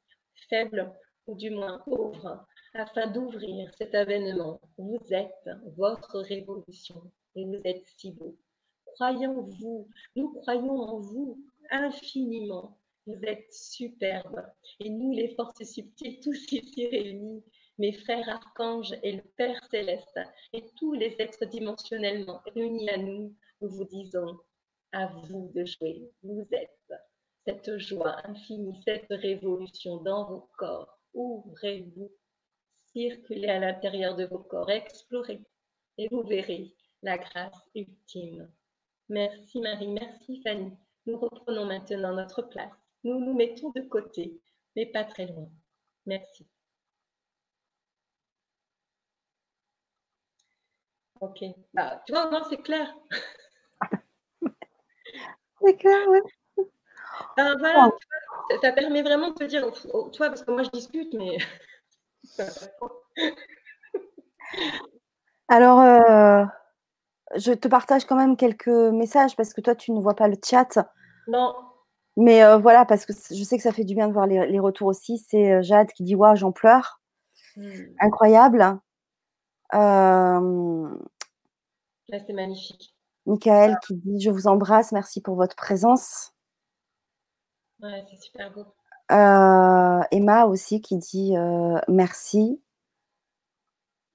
faibles 0.50 0.92
ou 1.28 1.36
du 1.36 1.52
moins 1.52 1.80
pauvres, 1.86 2.48
afin 2.74 3.06
d'ouvrir 3.08 3.72
cet 3.76 3.94
avènement. 3.94 4.60
Vous 4.78 5.00
êtes 5.12 5.50
votre 5.78 6.20
révolution 6.22 7.12
et 7.36 7.46
vous 7.46 7.62
êtes 7.66 7.86
si 7.86 8.12
beau. 8.14 8.36
Croyons 8.96 9.42
vous, 9.42 9.88
nous 10.16 10.34
croyons 10.34 10.82
en 10.82 11.00
vous 11.00 11.40
infiniment. 11.70 12.78
Vous 13.06 13.20
êtes 13.24 13.54
superbes. 13.54 14.46
Et 14.80 14.90
nous, 14.90 15.12
les 15.12 15.36
forces 15.36 15.64
subtiles, 15.64 16.20
tous 16.20 16.52
ici 16.52 16.88
réunis, 16.88 17.44
mes 17.80 17.94
frères 17.94 18.28
archanges 18.28 18.94
et 19.04 19.14
le 19.14 19.24
Père 19.38 19.64
céleste 19.72 20.20
et 20.52 20.66
tous 20.76 20.94
les 20.94 21.16
êtres 21.18 21.46
dimensionnellement 21.46 22.42
réunis 22.54 22.90
à 22.90 22.98
nous, 22.98 23.34
nous 23.62 23.70
vous 23.70 23.86
disons 23.86 24.38
à 24.92 25.08
vous 25.08 25.50
de 25.56 25.64
jouer. 25.64 26.12
Vous 26.22 26.46
êtes 26.52 26.94
cette 27.46 27.78
joie 27.78 28.18
infinie, 28.28 28.82
cette 28.84 29.08
révolution 29.10 29.98
dans 30.04 30.26
vos 30.26 30.50
corps. 30.58 31.00
Ouvrez-vous, 31.14 32.12
circulez 32.92 33.48
à 33.48 33.60
l'intérieur 33.60 34.16
de 34.16 34.26
vos 34.26 34.40
corps, 34.40 34.70
explorez 34.70 35.42
et 35.98 36.10
vous 36.10 36.24
verrez 36.24 36.74
la 37.02 37.18
grâce 37.18 37.70
ultime. 37.76 38.52
Merci 39.08 39.62
Marie, 39.62 39.88
merci 39.88 40.42
Fanny. 40.44 40.74
Nous 41.06 41.18
reprenons 41.18 41.66
maintenant 41.66 42.14
notre 42.14 42.42
place. 42.42 42.74
Nous 43.06 43.20
nous 43.20 43.34
mettons 43.34 43.72
de 43.72 43.82
côté, 43.82 44.42
mais 44.76 44.86
pas 44.86 45.06
très 45.06 45.28
loin. 45.28 45.50
Merci. 46.06 46.46
Ok. 51.22 51.44
Bah, 51.74 52.02
tu 52.06 52.14
vois, 52.14 52.30
c'est 52.50 52.62
clair. 52.62 52.94
c'est 55.62 55.78
clair, 55.78 56.08
oui. 56.10 56.20
Ben, 57.36 57.58
voilà, 57.60 57.92
ça, 58.62 58.72
permet 58.72 59.02
vraiment 59.02 59.30
de 59.30 59.34
te 59.34 59.44
dire, 59.44 59.70
oh, 59.94 60.10
toi, 60.10 60.30
parce 60.30 60.44
que 60.44 60.52
moi 60.52 60.64
je 60.64 60.70
discute, 60.70 61.14
mais. 61.14 61.38
Alors, 65.48 65.82
euh, 65.82 66.46
je 67.36 67.52
te 67.54 67.68
partage 67.68 68.06
quand 68.06 68.16
même 68.16 68.38
quelques 68.38 68.68
messages 68.68 69.36
parce 69.36 69.54
que 69.54 69.62
toi, 69.62 69.76
tu 69.76 69.92
ne 69.92 70.00
vois 70.00 70.16
pas 70.16 70.28
le 70.28 70.38
chat. 70.44 70.88
Non. 71.28 71.56
Mais 72.18 72.44
euh, 72.44 72.58
voilà, 72.58 72.86
parce 72.86 73.06
que 73.06 73.14
je 73.14 73.44
sais 73.44 73.58
que 73.58 73.64
ça 73.64 73.72
fait 73.72 73.84
du 73.84 73.96
bien 73.96 74.08
de 74.08 74.14
voir 74.14 74.28
les, 74.28 74.60
retours 74.60 74.88
aussi. 74.88 75.18
C'est 75.18 75.54
euh, 75.54 75.62
Jade 75.62 75.92
qui 75.92 76.04
dit 76.04 76.16
Waouh, 76.16 76.36
j'en 76.36 76.52
pleure. 76.52 77.02
Hmm. 77.56 77.72
Incroyable. 78.00 78.80
Euh, 79.74 80.90
c'est 82.10 82.34
magnifique. 82.34 82.96
Michael 83.26 83.78
qui 83.86 83.96
dit 83.96 84.20
Je 84.20 84.32
vous 84.32 84.48
embrasse, 84.48 84.92
merci 84.92 85.22
pour 85.22 85.36
votre 85.36 85.56
présence. 85.56 86.34
Ouais, 87.82 88.04
c'est 88.10 88.22
super 88.22 88.52
beau. 88.52 88.66
Euh, 89.12 90.02
Emma 90.12 90.46
aussi 90.46 90.82
qui 90.82 90.98
dit 90.98 91.36
euh, 91.36 91.80
merci. 91.88 92.62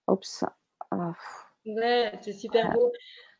Oups. 0.06 0.44
Ah, 0.90 1.12
ouais, 1.66 2.12
c'est 2.22 2.32
super 2.32 2.72
beau. 2.72 2.92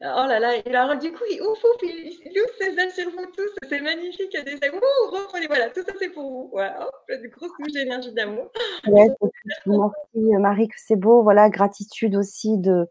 Oh 0.06 0.26
là 0.28 0.38
là, 0.38 0.54
et 0.56 0.74
alors 0.74 0.98
du 0.98 1.10
coup, 1.12 1.24
il 1.30 1.40
ouf, 1.40 1.64
ouf, 1.64 1.82
il, 1.82 2.38
ouvre 2.38 2.52
ses 2.60 2.78
ailes 2.78 2.90
sur 2.90 3.10
vous 3.10 3.24
tous, 3.34 3.48
c'est 3.70 3.80
magnifique, 3.80 4.28
il 4.32 4.36
y 4.36 4.36
a 4.36 4.42
des 4.42 4.54
ouh, 4.68 5.10
reprenez, 5.10 5.46
voilà, 5.46 5.70
tout 5.70 5.80
ça 5.82 5.94
c'est 5.98 6.10
pour 6.10 6.30
vous. 6.30 6.48
Voilà, 6.52 6.86
hop, 6.86 6.94
une 7.08 7.28
grosse 7.28 7.52
couche 7.52 7.72
d'énergie 7.72 8.12
d'amour. 8.12 8.50
merci 8.86 9.16
Marie 10.14 10.68
que 10.68 10.74
c'est 10.76 10.96
beau, 10.96 11.22
voilà, 11.22 11.48
gratitude 11.48 12.16
aussi 12.16 12.58
de 12.58 12.86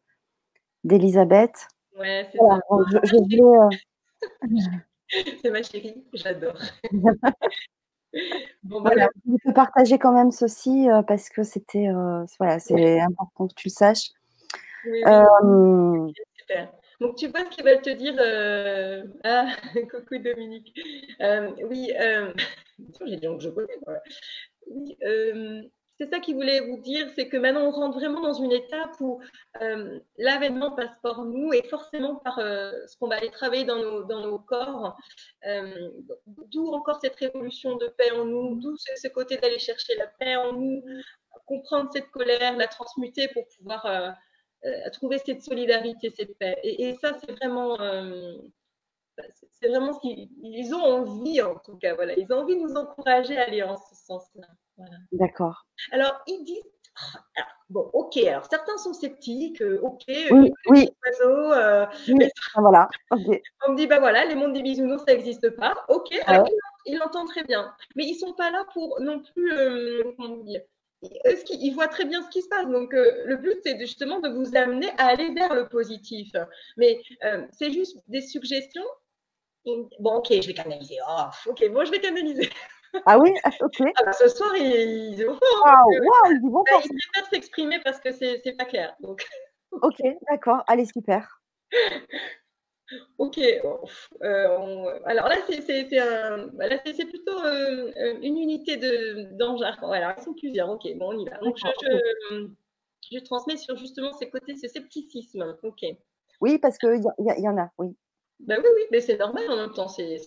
d'Elisabeth. 0.84 1.68
Ouais, 2.00 2.28
c'est 2.32 2.40
ça. 2.40 2.60
Je, 3.04 3.16
voulais, 3.16 3.44
euh, 3.44 3.70
c'est 5.44 5.52
ma 5.52 5.62
chérie, 5.62 6.04
j'adore. 6.14 6.58
bon, 8.64 8.82
voilà, 8.82 9.08
je 9.28 9.36
peux 9.46 9.54
partager 9.54 10.00
quand 10.00 10.14
même 10.14 10.32
ceci 10.32 10.90
euh, 10.90 11.04
parce 11.04 11.30
que 11.30 11.44
c'était, 11.44 11.90
euh, 11.90 12.26
voilà, 12.40 12.58
c'est 12.58 13.02
important 13.02 13.48
que 13.48 13.54
tu 13.54 13.68
le 13.68 13.74
saches. 13.74 14.10
Oui, 14.86 15.04
oui. 15.44 16.14
Super. 16.40 16.74
Donc, 17.00 17.18
tu 17.18 17.28
vois 17.28 17.42
ce 17.42 17.50
qu'ils 17.50 17.66
veulent 17.66 17.82
te 17.82 17.90
dire. 17.90 18.16
Euh, 18.20 19.04
ah, 19.24 19.48
coucou 19.92 20.18
Dominique. 20.18 20.74
Euh, 21.22 21.52
oui, 21.70 21.92
euh... 22.00 22.34
j'ai 23.06 23.18
dit 23.18 23.28
que 23.28 23.40
je 23.40 23.50
connais. 23.50 23.78
Oui, 24.68 24.98
c'est 26.00 26.10
ça 26.10 26.20
qu'ils 26.20 26.36
voulaient 26.36 26.60
vous 26.60 26.82
dire, 26.82 27.08
c'est 27.16 27.30
que 27.30 27.38
maintenant 27.38 27.68
on 27.68 27.72
rentre 27.72 28.00
vraiment 28.00 28.20
dans 28.20 28.34
une 28.34 28.52
étape 28.52 29.00
où 29.00 29.22
l'avènement 30.18 30.72
passe 30.72 30.98
par 31.04 31.24
nous 31.24 31.54
et 31.54 31.62
forcément 31.70 32.16
par 32.16 32.38
ce 32.40 32.98
qu'on 32.98 33.08
va 33.08 33.18
aller 33.18 33.30
travailler 33.30 33.64
dans 33.64 33.78
nos, 33.78 34.04
dans 34.04 34.22
nos 34.22 34.40
corps. 34.40 34.98
d'où 36.26 36.74
encore 36.74 37.00
cette 37.00 37.16
révolution 37.16 37.76
de 37.76 37.88
paix 37.90 38.10
en 38.12 38.26
nous, 38.26 38.56
d'où 38.60 38.76
ce, 38.76 38.92
ce 38.96 39.08
côté 39.08 39.38
d'aller 39.38 39.60
chercher 39.60 39.96
la 39.96 40.08
paix 40.08 40.36
en 40.36 40.54
nous, 40.54 40.84
comprendre 41.46 41.90
cette 41.94 42.10
colère, 42.10 42.58
la 42.58 42.68
transmuter 42.68 43.28
pour 43.28 43.48
pouvoir 43.56 44.16
à 44.86 44.90
trouver 44.90 45.18
cette 45.18 45.42
solidarité, 45.42 46.14
cette 46.16 46.38
paix. 46.38 46.58
Et, 46.64 46.96
ça, 47.02 47.14
c'est 47.20 47.32
vraiment, 47.32 47.80
euh, 47.80 48.34
c'est 49.52 49.68
vraiment 49.68 49.94
ce 49.94 50.00
qu'ils 50.00 50.74
ont 50.76 50.84
envie, 50.84 51.42
en 51.42 51.56
tout 51.56 51.78
cas. 51.78 51.96
Voilà, 51.96 52.14
ils 52.18 52.32
ont 52.32 52.40
envie 52.40 52.56
de 52.56 52.62
nous 52.62 52.76
encourager 52.76 53.38
à 53.38 53.44
aller 53.44 53.64
en 53.64 53.76
ce 53.76 53.96
sens-là. 53.96 54.48
D'accord. 55.12 55.66
Alors, 55.92 56.22
ils 56.28 56.44
disent. 56.44 56.64
Ah, 57.38 57.48
bon, 57.72 57.90
ok. 57.94 58.18
Alors, 58.18 58.46
certains 58.46 58.78
sont 58.78 58.94
sceptiques. 58.94 59.62
Euh, 59.64 59.80
ok. 59.82 60.04
Oui. 60.08 60.54
oui. 60.68 60.90
Euh, 61.26 61.86
ah, 61.88 62.62
voilà. 62.62 62.88
On 63.10 63.72
me 63.72 63.76
dit, 63.76 63.88
bah 63.88 64.00
voilà, 64.00 64.26
les 64.26 64.36
mondes 64.36 64.54
des 64.54 64.62
bisounours, 64.62 65.04
ça 65.08 65.14
n'existe 65.14 65.50
pas. 65.56 65.74
Ok. 65.90 66.16
Alors, 66.28 66.48
ils 66.86 66.98
l'entendent 66.98 67.30
très 67.30 67.44
bien. 67.44 67.74
Mais 67.96 68.06
ils 68.06 68.14
ne 68.14 68.20
sont 68.20 68.34
pas 68.34 68.52
là 68.52 68.64
pour 68.74 69.02
non 69.02 69.22
plus. 69.22 70.04
comment 70.18 70.38
dire 70.38 70.62
ils 71.50 71.72
voient 71.72 71.88
très 71.88 72.06
bien 72.06 72.22
ce 72.22 72.30
qui 72.30 72.42
se 72.42 72.48
passe. 72.48 72.68
Donc, 72.68 72.94
euh, 72.94 73.24
le 73.26 73.38
but, 73.38 73.58
c'est 73.64 73.80
justement 73.80 74.20
de 74.20 74.30
vous 74.30 74.56
amener 74.56 74.90
à 74.98 75.08
aller 75.08 75.34
vers 75.34 75.54
le 75.54 75.68
positif. 75.68 76.32
Mais 76.78 77.02
euh, 77.24 77.46
c'est 77.52 77.72
juste 77.72 77.98
des 78.08 78.22
suggestions. 78.22 78.86
Bon, 80.00 80.16
ok, 80.16 80.28
je 80.30 80.48
vais 80.48 80.54
canaliser. 80.54 80.98
Oh, 81.08 81.26
ok, 81.48 81.72
bon, 81.72 81.86
je 81.86 81.92
vais 81.92 82.00
canaliser. 82.00 82.50
Ah 83.06 83.18
oui, 83.18 83.32
ok. 83.62 83.82
Ah, 83.82 84.04
bah, 84.06 84.14
ce 84.14 84.28
soir, 84.28 84.56
ils, 84.56 85.16
ils, 85.18 85.26
wow, 85.26 85.34
wow, 85.34 86.32
ils, 86.32 86.40
vont 86.44 86.64
bah, 86.64 86.80
ils 86.84 86.96
préfèrent 87.12 87.30
s'exprimer 87.30 87.80
parce 87.84 88.00
que 88.00 88.12
c'est 88.12 88.56
pas 88.58 88.66
clair. 88.66 88.96
Donc. 89.00 89.26
Ok, 89.72 90.00
d'accord. 90.30 90.64
Allez, 90.68 90.86
super. 90.86 91.42
Ok, 93.18 93.40
euh, 93.40 95.00
alors 95.06 95.28
là, 95.28 95.38
c'est 95.48 97.06
plutôt 97.06 97.40
euh, 97.40 97.92
euh, 97.96 98.20
une 98.22 98.38
unité 98.38 98.78
d'engins. 99.32 99.76
voilà, 99.82 100.16
ils 100.18 100.24
sont 100.24 100.34
plusieurs. 100.34 100.70
Ok, 100.70 100.88
bon, 100.98 101.14
on 101.14 101.20
y 101.20 101.26
va. 101.26 101.38
Donc, 101.38 101.58
je, 103.12 103.20
transmets 103.20 103.58
sur 103.58 103.78
justement 103.78 104.14
ces 104.14 104.30
côtés, 104.30 104.56
ce 104.56 104.68
scepticisme. 104.68 105.58
Ok. 105.64 105.86
Oui, 106.42 106.58
parce 106.60 106.78
qu'il 106.78 107.02
y, 107.20 107.42
y, 107.42 107.48
en 107.48 107.58
a, 107.58 107.72
oui. 107.78 107.96
Ben 108.40 108.60
oui, 108.60 108.70
oui, 108.76 108.82
mais 108.92 109.00
c'est 109.00 109.18
normal 109.18 109.50
en 109.50 109.56
même 109.56 109.74
temps, 109.74 109.88
c'est 109.88 110.20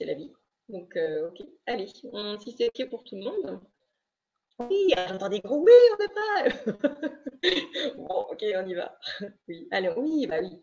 la 0.00 0.14
vie. 0.14 0.32
Donc, 0.68 0.96
ok, 1.28 1.46
allez, 1.66 1.86
si 1.86 2.54
c'est 2.56 2.68
ok 2.68 2.90
pour 2.90 3.04
tout 3.04 3.16
le 3.16 3.24
monde. 3.24 3.60
Oui, 4.58 4.92
j'entends 5.08 5.28
des 5.28 5.40
gros 5.40 5.64
oui, 5.64 5.72
on 5.92 6.02
ne 6.02 6.08
pas. 6.08 7.96
bon, 7.96 8.26
ok, 8.30 8.44
on 8.54 8.68
y 8.68 8.74
va. 8.74 8.98
Oui, 9.48 9.66
allez, 9.70 9.90
oui, 9.96 10.26
bah 10.26 10.36
oui. 10.40 10.60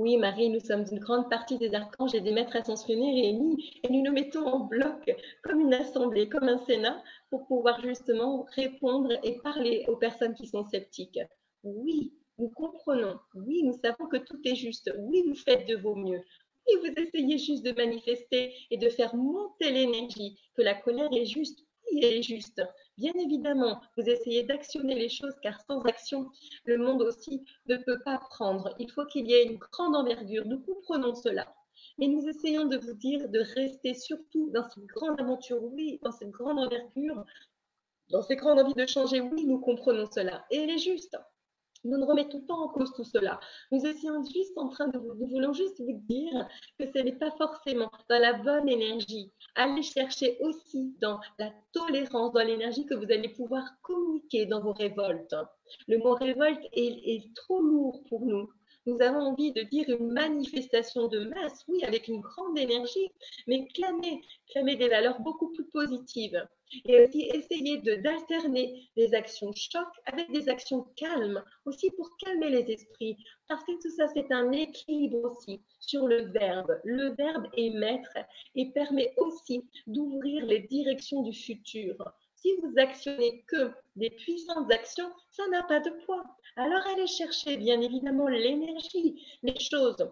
Oui, 0.00 0.16
Marie, 0.16 0.48
nous 0.48 0.60
sommes 0.60 0.86
une 0.90 0.98
grande 0.98 1.28
partie 1.28 1.58
des 1.58 1.74
archanges 1.74 2.14
et 2.14 2.22
des 2.22 2.32
maîtres 2.32 2.56
ascensionnés 2.56 3.20
réunis 3.20 3.70
et 3.82 3.92
nous 3.92 4.02
nous 4.02 4.12
mettons 4.12 4.46
en 4.46 4.60
bloc 4.60 5.14
comme 5.42 5.60
une 5.60 5.74
assemblée, 5.74 6.26
comme 6.26 6.48
un 6.48 6.56
sénat 6.64 7.02
pour 7.28 7.46
pouvoir 7.46 7.82
justement 7.82 8.46
répondre 8.54 9.12
et 9.22 9.36
parler 9.42 9.84
aux 9.88 9.96
personnes 9.96 10.32
qui 10.32 10.46
sont 10.46 10.64
sceptiques. 10.64 11.20
Oui, 11.64 12.14
nous 12.38 12.48
comprenons. 12.48 13.18
Oui, 13.34 13.62
nous 13.62 13.74
savons 13.74 14.06
que 14.06 14.16
tout 14.16 14.40
est 14.46 14.54
juste. 14.54 14.90
Oui, 14.96 15.22
vous 15.28 15.34
faites 15.34 15.68
de 15.68 15.76
vos 15.76 15.94
mieux. 15.94 16.22
Oui, 16.66 16.76
vous 16.80 17.02
essayez 17.02 17.36
juste 17.36 17.62
de 17.62 17.72
manifester 17.72 18.54
et 18.70 18.78
de 18.78 18.88
faire 18.88 19.14
monter 19.14 19.70
l'énergie, 19.70 20.40
que 20.54 20.62
la 20.62 20.76
colère 20.76 21.12
est 21.12 21.26
juste. 21.26 21.66
Est 21.92 22.22
juste. 22.22 22.62
Bien 22.96 23.12
évidemment, 23.14 23.80
vous 23.96 24.04
essayez 24.04 24.44
d'actionner 24.44 24.94
les 24.94 25.08
choses 25.08 25.34
car 25.42 25.60
sans 25.66 25.80
action, 25.82 26.30
le 26.64 26.78
monde 26.78 27.02
aussi 27.02 27.44
ne 27.66 27.76
peut 27.76 27.98
pas 28.04 28.18
prendre. 28.30 28.74
Il 28.78 28.90
faut 28.90 29.04
qu'il 29.06 29.26
y 29.26 29.34
ait 29.34 29.44
une 29.44 29.58
grande 29.58 29.96
envergure. 29.96 30.46
Nous 30.46 30.60
comprenons 30.60 31.14
cela. 31.14 31.52
Mais 31.98 32.06
nous 32.06 32.26
essayons 32.28 32.66
de 32.66 32.76
vous 32.76 32.94
dire 32.94 33.28
de 33.28 33.40
rester 33.40 33.94
surtout 33.94 34.50
dans 34.50 34.68
cette 34.68 34.86
grande 34.86 35.20
aventure, 35.20 35.62
oui, 35.62 35.98
dans 36.02 36.12
cette 36.12 36.30
grande 36.30 36.58
envergure, 36.58 37.24
dans 38.10 38.22
ces 38.22 38.36
grandes 38.36 38.58
envies 38.60 38.74
de 38.74 38.86
changer, 38.86 39.20
oui, 39.20 39.46
nous 39.46 39.60
comprenons 39.60 40.06
cela. 40.10 40.44
Et 40.50 40.58
elle 40.58 40.70
est 40.70 40.78
juste. 40.78 41.16
Nous 41.84 41.96
ne 41.96 42.04
remettons 42.04 42.40
pas 42.42 42.54
en 42.54 42.68
cause 42.68 42.92
tout 42.94 43.04
cela. 43.04 43.40
Nous 43.72 43.84
essayons 43.86 44.22
juste 44.24 44.56
en 44.56 44.68
train 44.68 44.88
de 44.88 44.98
vous, 44.98 45.14
nous 45.14 45.28
voulons 45.28 45.52
juste 45.52 45.80
vous 45.80 46.00
dire 46.08 46.48
que 46.78 46.86
ce 46.86 46.98
n'est 46.98 47.16
pas 47.16 47.30
forcément 47.38 47.90
dans 48.08 48.20
la 48.20 48.34
bonne 48.34 48.68
énergie. 48.68 49.32
Allez 49.54 49.82
chercher 49.82 50.38
aussi 50.40 50.94
dans 51.00 51.20
la 51.38 51.52
tolérance, 51.72 52.32
dans 52.32 52.44
l'énergie 52.44 52.86
que 52.86 52.94
vous 52.94 53.10
allez 53.10 53.30
pouvoir 53.30 53.64
communiquer 53.82 54.46
dans 54.46 54.60
vos 54.60 54.72
révoltes. 54.72 55.34
Le 55.88 55.98
mot 55.98 56.14
révolte 56.14 56.62
est 56.72 57.34
trop 57.34 57.62
lourd 57.62 58.02
pour 58.08 58.26
nous 58.26 58.50
nous 58.90 59.02
avons 59.02 59.20
envie 59.20 59.52
de 59.52 59.62
dire 59.62 59.88
une 59.88 60.12
manifestation 60.12 61.06
de 61.08 61.20
masse, 61.20 61.64
oui, 61.68 61.82
avec 61.84 62.08
une 62.08 62.20
grande 62.20 62.58
énergie, 62.58 63.10
mais 63.46 63.68
clamer, 63.68 64.20
des 64.76 64.88
valeurs 64.88 65.20
beaucoup 65.20 65.52
plus 65.52 65.66
positives. 65.66 66.46
Et 66.84 67.02
aussi 67.02 67.22
essayer 67.34 67.78
d'alterner 67.78 68.88
des 68.96 69.14
actions 69.14 69.52
choc 69.54 69.88
avec 70.06 70.30
des 70.30 70.48
actions 70.48 70.86
calmes, 70.96 71.42
aussi 71.64 71.90
pour 71.90 72.16
calmer 72.18 72.50
les 72.50 72.70
esprits. 72.70 73.16
Parce 73.48 73.64
que 73.64 73.72
tout 73.80 73.90
ça, 73.90 74.06
c'est 74.14 74.30
un 74.30 74.52
équilibre 74.52 75.30
aussi 75.30 75.60
sur 75.80 76.06
le 76.06 76.30
verbe. 76.30 76.80
Le 76.84 77.14
verbe 77.14 77.46
est 77.56 77.70
maître 77.70 78.16
et 78.54 78.70
permet 78.70 79.12
aussi 79.16 79.64
d'ouvrir 79.86 80.46
les 80.46 80.60
directions 80.60 81.22
du 81.22 81.32
futur. 81.32 81.96
Si 82.40 82.56
vous 82.62 82.72
actionnez 82.78 83.44
que 83.48 83.70
des 83.96 84.10
puissantes 84.10 84.72
actions, 84.72 85.10
ça 85.30 85.46
n'a 85.48 85.62
pas 85.62 85.80
de 85.80 85.90
poids. 86.04 86.24
Alors 86.56 86.86
allez 86.92 87.06
chercher 87.06 87.56
bien 87.56 87.80
évidemment 87.80 88.28
l'énergie, 88.28 89.22
les 89.42 89.58
choses 89.58 90.10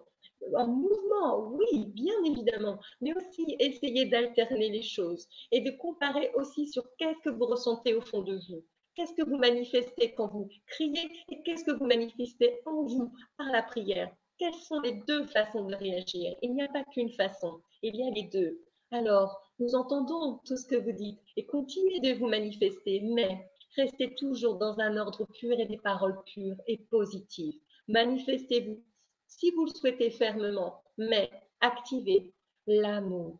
en 0.55 0.67
mouvement, 0.67 1.49
oui, 1.53 1.87
bien 1.87 2.15
évidemment, 2.25 2.79
mais 3.01 3.13
aussi 3.15 3.57
essayer 3.59 4.07
d'alterner 4.07 4.71
les 4.71 4.83
choses 4.83 5.27
et 5.51 5.61
de 5.61 5.71
comparer 5.71 6.31
aussi 6.35 6.69
sur 6.69 6.85
qu'est-ce 6.97 7.21
que 7.21 7.31
vous 7.31 7.47
ressentez 7.47 7.95
au 7.95 8.01
fond 8.01 8.23
de 8.23 8.39
vous. 8.49 8.65
Qu'est-ce 8.95 9.15
que 9.15 9.29
vous 9.29 9.37
manifestez 9.37 10.15
quand 10.15 10.29
vous 10.29 10.49
criez 10.67 11.11
et 11.31 11.43
qu'est-ce 11.43 11.65
que 11.65 11.77
vous 11.77 11.87
manifestez 11.87 12.61
en 12.67 12.83
vous 12.83 13.13
par 13.37 13.51
la 13.51 13.63
prière? 13.63 14.11
Quelles 14.39 14.55
sont 14.55 14.81
les 14.81 15.01
deux 15.07 15.25
façons 15.27 15.65
de 15.65 15.75
réagir? 15.75 16.35
Il 16.43 16.55
n'y 16.55 16.63
a 16.63 16.69
pas 16.69 16.85
qu'une 16.93 17.13
façon, 17.13 17.61
il 17.83 17.97
y 17.97 18.03
a 18.03 18.11
les 18.11 18.25
deux. 18.25 18.61
Alors, 18.91 19.48
nous 19.59 19.75
entendons 19.75 20.39
tout 20.45 20.57
ce 20.57 20.67
que 20.67 20.77
vous 20.77 20.93
dites 20.93 21.21
et 21.37 21.47
continuez 21.47 22.01
de 22.01 22.19
vous 22.19 22.29
manifester, 22.29 23.01
mais 23.01 23.51
restez 23.77 24.15
toujours 24.15 24.57
dans 24.57 24.79
un 24.79 24.97
ordre 24.97 25.27
pur 25.39 25.59
et 25.59 25.67
des 25.67 25.79
paroles 25.79 26.23
pures 26.25 26.57
et 26.67 26.79
positives. 26.91 27.59
Manifestez-vous 27.89 28.83
si 29.27 29.51
vous 29.53 29.67
le 29.67 29.71
souhaitez 29.71 30.11
fermement, 30.11 30.83
mais 30.97 31.31
activez 31.61 32.33
l'amour. 32.67 33.39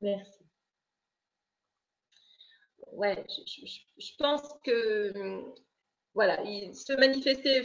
Merci. 0.00 0.44
Ouais, 2.92 3.24
je, 3.28 4.10
pense 4.18 4.42
que 4.64 5.44
voilà, 6.14 6.38
se 6.74 6.92
manifester 6.98 7.62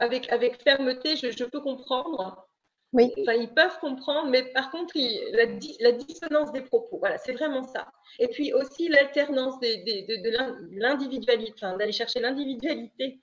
avec, 0.00 0.30
avec 0.32 0.62
fermeté, 0.62 1.16
je 1.16 1.44
peux 1.44 1.60
comprendre. 1.60 2.48
Oui. 2.94 3.12
ils 3.16 3.52
peuvent 3.52 3.78
comprendre, 3.80 4.30
mais 4.30 4.44
par 4.52 4.70
contre, 4.70 4.94
la, 5.32 5.46
la, 5.80 5.92
dissonance 5.92 6.52
des 6.52 6.60
propos, 6.60 6.98
voilà, 6.98 7.18
c'est 7.18 7.32
vraiment 7.32 7.64
ça. 7.64 7.88
Et 8.20 8.28
puis 8.28 8.52
aussi 8.52 8.88
l'alternance 8.88 9.58
de, 9.58 10.22
de 10.22 10.78
l'individualité, 10.78 11.66
d'aller 11.76 11.90
chercher 11.90 12.20
l'individualité 12.20 13.20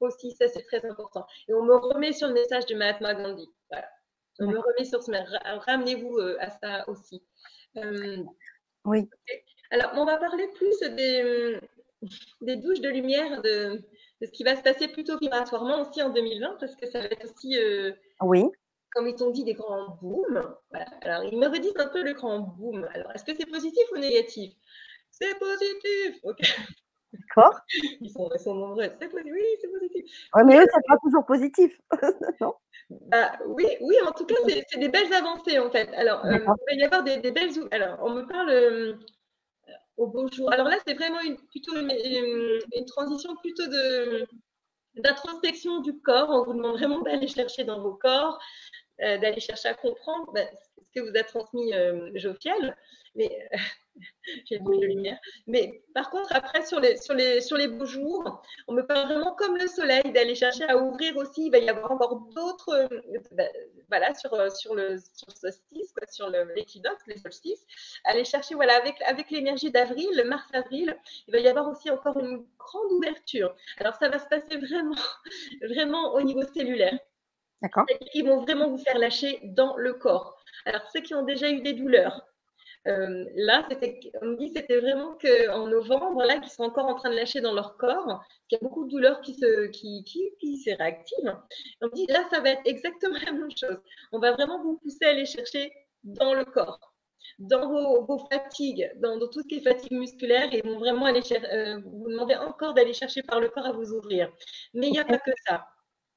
aussi, 0.00 0.32
ça 0.32 0.46
c'est 0.48 0.62
très 0.64 0.84
important. 0.84 1.26
Et 1.48 1.54
on 1.54 1.62
me 1.62 1.74
remet 1.74 2.12
sur 2.12 2.28
le 2.28 2.34
message 2.34 2.66
de 2.66 2.74
Mahatma 2.74 3.14
Gandhi. 3.14 3.48
Voilà. 3.70 3.88
On 4.40 4.46
me 4.46 4.58
remet 4.58 4.84
sur 4.84 5.02
ce 5.02 5.10
Ramenez-vous 5.66 6.18
euh, 6.18 6.36
à 6.40 6.50
ça 6.50 6.86
aussi. 6.88 7.22
Euh, 7.78 8.18
oui. 8.84 9.08
Alors, 9.70 9.92
on 9.94 10.04
va 10.04 10.18
parler 10.18 10.48
plus 10.48 10.78
des, 10.80 11.58
des 12.42 12.56
douches 12.56 12.80
de 12.80 12.90
lumière, 12.90 13.40
de, 13.40 13.80
ce 14.20 14.30
qui 14.30 14.44
va 14.44 14.54
se 14.54 14.62
passer 14.62 14.88
plutôt 14.88 15.18
vibratoirement 15.18 15.80
aussi 15.80 16.02
en 16.02 16.10
2020, 16.10 16.56
parce 16.60 16.76
que 16.76 16.86
ça 16.86 17.00
va 17.00 17.06
être 17.06 17.24
aussi. 17.24 17.56
Euh, 17.58 17.92
oui 18.20 18.44
comme 18.94 19.08
ils 19.08 19.16
t'ont 19.16 19.30
dit, 19.30 19.44
des 19.44 19.54
grands 19.54 19.98
booms. 20.00 20.54
Alors, 21.02 21.24
ils 21.24 21.38
me 21.38 21.48
redisent 21.48 21.78
un 21.78 21.88
peu 21.88 22.02
le 22.02 22.12
grand 22.12 22.40
boom. 22.40 22.86
Alors, 22.94 23.10
est-ce 23.12 23.24
que 23.24 23.34
c'est 23.34 23.46
positif 23.46 23.84
ou 23.92 23.98
négatif? 23.98 24.52
C'est 25.10 25.38
positif 25.38 26.20
Ok. 26.22 26.40
D'accord. 27.12 27.60
Ils 28.00 28.10
sont, 28.10 28.54
nombreux. 28.54 28.90
C'est 29.00 29.08
positif. 29.08 29.32
Oui, 29.32 29.42
c'est 29.60 29.68
positif. 29.68 30.28
Mais 30.46 30.58
eux, 30.58 30.66
c'est 30.72 30.86
pas 30.86 30.96
toujours 31.02 31.24
positif. 31.26 31.80
non? 32.40 32.54
Bah, 32.90 33.32
oui, 33.46 33.66
oui, 33.80 33.96
en 34.06 34.12
tout 34.12 34.26
cas, 34.26 34.34
c'est 34.46 34.78
des 34.78 34.88
belles 34.88 35.12
avancées, 35.12 35.58
en 35.58 35.70
fait. 35.70 35.88
Alors, 35.94 36.24
euh, 36.24 36.38
il 36.38 36.44
va 36.44 36.74
y 36.74 36.82
avoir 36.84 37.02
des, 37.02 37.18
belles... 37.30 37.50
Alors, 37.70 37.98
on 38.02 38.10
me 38.10 38.22
parle 38.26 38.50
euh, 38.50 38.94
au 39.96 40.06
beau 40.06 40.28
jour. 40.30 40.52
Alors 40.52 40.68
là, 40.68 40.76
c'est 40.86 40.94
vraiment 40.94 41.20
une, 41.20 41.36
plutôt 41.36 41.76
une, 41.76 41.90
une, 41.90 42.84
transition 42.86 43.34
plutôt 43.36 43.66
de 43.66 44.26
d'introspection 44.96 45.80
du 45.80 45.98
corps. 46.00 46.30
On 46.30 46.44
vous 46.44 46.54
demande 46.54 46.76
vraiment 46.76 47.00
d'aller 47.00 47.26
chercher 47.26 47.64
dans 47.64 47.80
vos 47.80 47.94
corps, 47.94 48.38
euh, 49.02 49.18
d'aller 49.18 49.40
chercher 49.40 49.68
à 49.68 49.74
comprendre 49.74 50.32
ben, 50.32 50.46
ce 50.78 51.00
que 51.00 51.00
vous 51.00 51.16
a 51.16 51.22
transmis 51.24 51.74
euh, 51.74 52.10
Jofiel. 52.14 52.76
Mais 53.16 53.30
j'ai 54.46 54.58
de 54.58 54.86
lumière. 54.86 55.18
Mais 55.46 55.82
par 55.94 56.10
contre, 56.10 56.34
après, 56.34 56.64
sur 56.64 56.80
les, 56.80 56.96
sur, 56.96 57.14
les, 57.14 57.40
sur 57.40 57.56
les 57.56 57.68
beaux 57.68 57.86
jours, 57.86 58.42
on 58.68 58.72
me 58.72 58.82
parle 58.82 59.06
vraiment 59.06 59.34
comme 59.34 59.56
le 59.56 59.66
soleil, 59.66 60.02
d'aller 60.12 60.34
chercher 60.34 60.64
à 60.64 60.76
ouvrir 60.76 61.16
aussi. 61.16 61.46
Il 61.46 61.50
va 61.50 61.58
y 61.58 61.68
avoir 61.68 61.90
encore 61.90 62.20
d'autres, 62.34 62.70
euh, 62.70 63.18
ben, 63.32 63.48
voilà, 63.88 64.14
sur, 64.14 64.30
sur, 64.52 64.74
le, 64.74 64.98
sur 64.98 65.30
solstice, 65.36 65.92
sur 66.10 66.28
l'équinoxe, 66.28 67.02
les 67.06 67.18
solstices. 67.18 67.66
Aller 68.04 68.24
chercher, 68.24 68.54
voilà, 68.54 68.76
avec, 68.76 69.00
avec 69.02 69.30
l'énergie 69.30 69.70
d'avril, 69.70 70.24
mars-avril, 70.26 70.96
il 71.26 71.32
va 71.32 71.38
y 71.40 71.48
avoir 71.48 71.68
aussi 71.68 71.90
encore 71.90 72.18
une 72.18 72.46
grande 72.58 72.92
ouverture. 72.92 73.54
Alors, 73.78 73.94
ça 73.96 74.08
va 74.08 74.18
se 74.18 74.26
passer 74.26 74.56
vraiment, 74.56 74.94
vraiment 75.62 76.14
au 76.14 76.22
niveau 76.22 76.42
cellulaire. 76.42 76.98
Qui 78.12 78.22
vont 78.22 78.40
vraiment 78.40 78.68
vous 78.68 78.78
faire 78.78 78.98
lâcher 78.98 79.40
dans 79.42 79.76
le 79.76 79.94
corps. 79.94 80.36
Alors, 80.66 80.82
ceux 80.92 81.00
qui 81.00 81.14
ont 81.14 81.24
déjà 81.24 81.50
eu 81.50 81.60
des 81.60 81.72
douleurs, 81.72 82.22
euh, 82.86 83.24
là, 83.34 83.66
on 84.20 84.26
me 84.26 84.36
dit 84.36 84.52
c'était 84.54 84.78
vraiment 84.78 85.16
qu'en 85.16 85.66
novembre, 85.66 86.24
là, 86.24 86.38
qu'ils 86.38 86.50
sont 86.50 86.64
encore 86.64 86.86
en 86.86 86.94
train 86.94 87.10
de 87.10 87.16
lâcher 87.16 87.40
dans 87.40 87.54
leur 87.54 87.76
corps, 87.76 88.22
qu'il 88.48 88.58
y 88.60 88.64
a 88.64 88.64
beaucoup 88.64 88.84
de 88.84 88.90
douleurs 88.90 89.20
qui 89.22 89.34
se, 89.34 89.66
qui, 89.68 90.04
qui, 90.04 90.30
qui 90.38 90.58
se 90.58 90.70
réactivent. 90.70 91.36
On 91.80 91.86
me 91.86 91.92
dit 91.92 92.06
là, 92.08 92.24
ça 92.30 92.40
va 92.40 92.50
être 92.50 92.62
exactement 92.66 93.16
la 93.24 93.32
même 93.32 93.50
chose. 93.56 93.80
On 94.12 94.18
va 94.18 94.32
vraiment 94.32 94.62
vous 94.62 94.76
pousser 94.78 95.06
à 95.06 95.10
aller 95.10 95.24
chercher 95.24 95.72
dans 96.02 96.34
le 96.34 96.44
corps, 96.44 96.92
dans 97.38 97.68
vos, 98.04 98.18
fatigues, 98.30 98.90
dans, 98.96 99.18
tout 99.28 99.40
ce 99.42 99.48
qui 99.48 99.56
est 99.56 99.60
fatigue 99.60 99.92
musculaire, 99.92 100.52
et 100.52 100.60
vont 100.60 100.78
vraiment 100.78 101.06
aller 101.06 101.22
euh, 101.32 101.80
vous 101.86 102.10
demander 102.10 102.34
encore 102.36 102.74
d'aller 102.74 102.92
chercher 102.92 103.22
par 103.22 103.40
le 103.40 103.48
corps 103.48 103.66
à 103.66 103.72
vous 103.72 103.92
ouvrir. 103.92 104.30
Mais 104.74 104.88
il 104.88 104.92
n'y 104.92 104.98
a 104.98 105.06
pas 105.06 105.18
que 105.18 105.32
ça. 105.46 105.66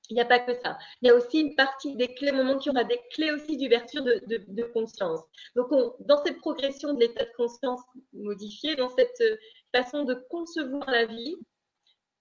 Il 0.09 0.15
n'y 0.15 0.21
a 0.21 0.25
pas 0.25 0.39
que 0.39 0.53
ça. 0.63 0.77
Il 1.01 1.07
y 1.07 1.11
a 1.11 1.15
aussi 1.15 1.41
une 1.41 1.55
partie 1.55 1.95
des 1.95 2.13
clés, 2.13 2.31
au 2.31 2.35
moment 2.35 2.57
qu'il 2.57 2.71
aura 2.71 2.83
des 2.83 2.99
clés 3.11 3.31
aussi 3.31 3.57
d'ouverture 3.57 4.03
de, 4.03 4.63
conscience. 4.73 5.19
Donc, 5.55 5.69
dans 5.99 6.23
cette 6.23 6.37
progression 6.37 6.93
de 6.93 6.99
l'état 7.01 7.25
de 7.25 7.33
conscience 7.35 7.81
modifié, 8.13 8.75
dans 8.75 8.89
cette 8.89 9.21
euh, 9.21 9.37
façon 9.75 10.03
de 10.03 10.13
concevoir 10.29 10.89
la 10.89 11.05
vie, 11.05 11.35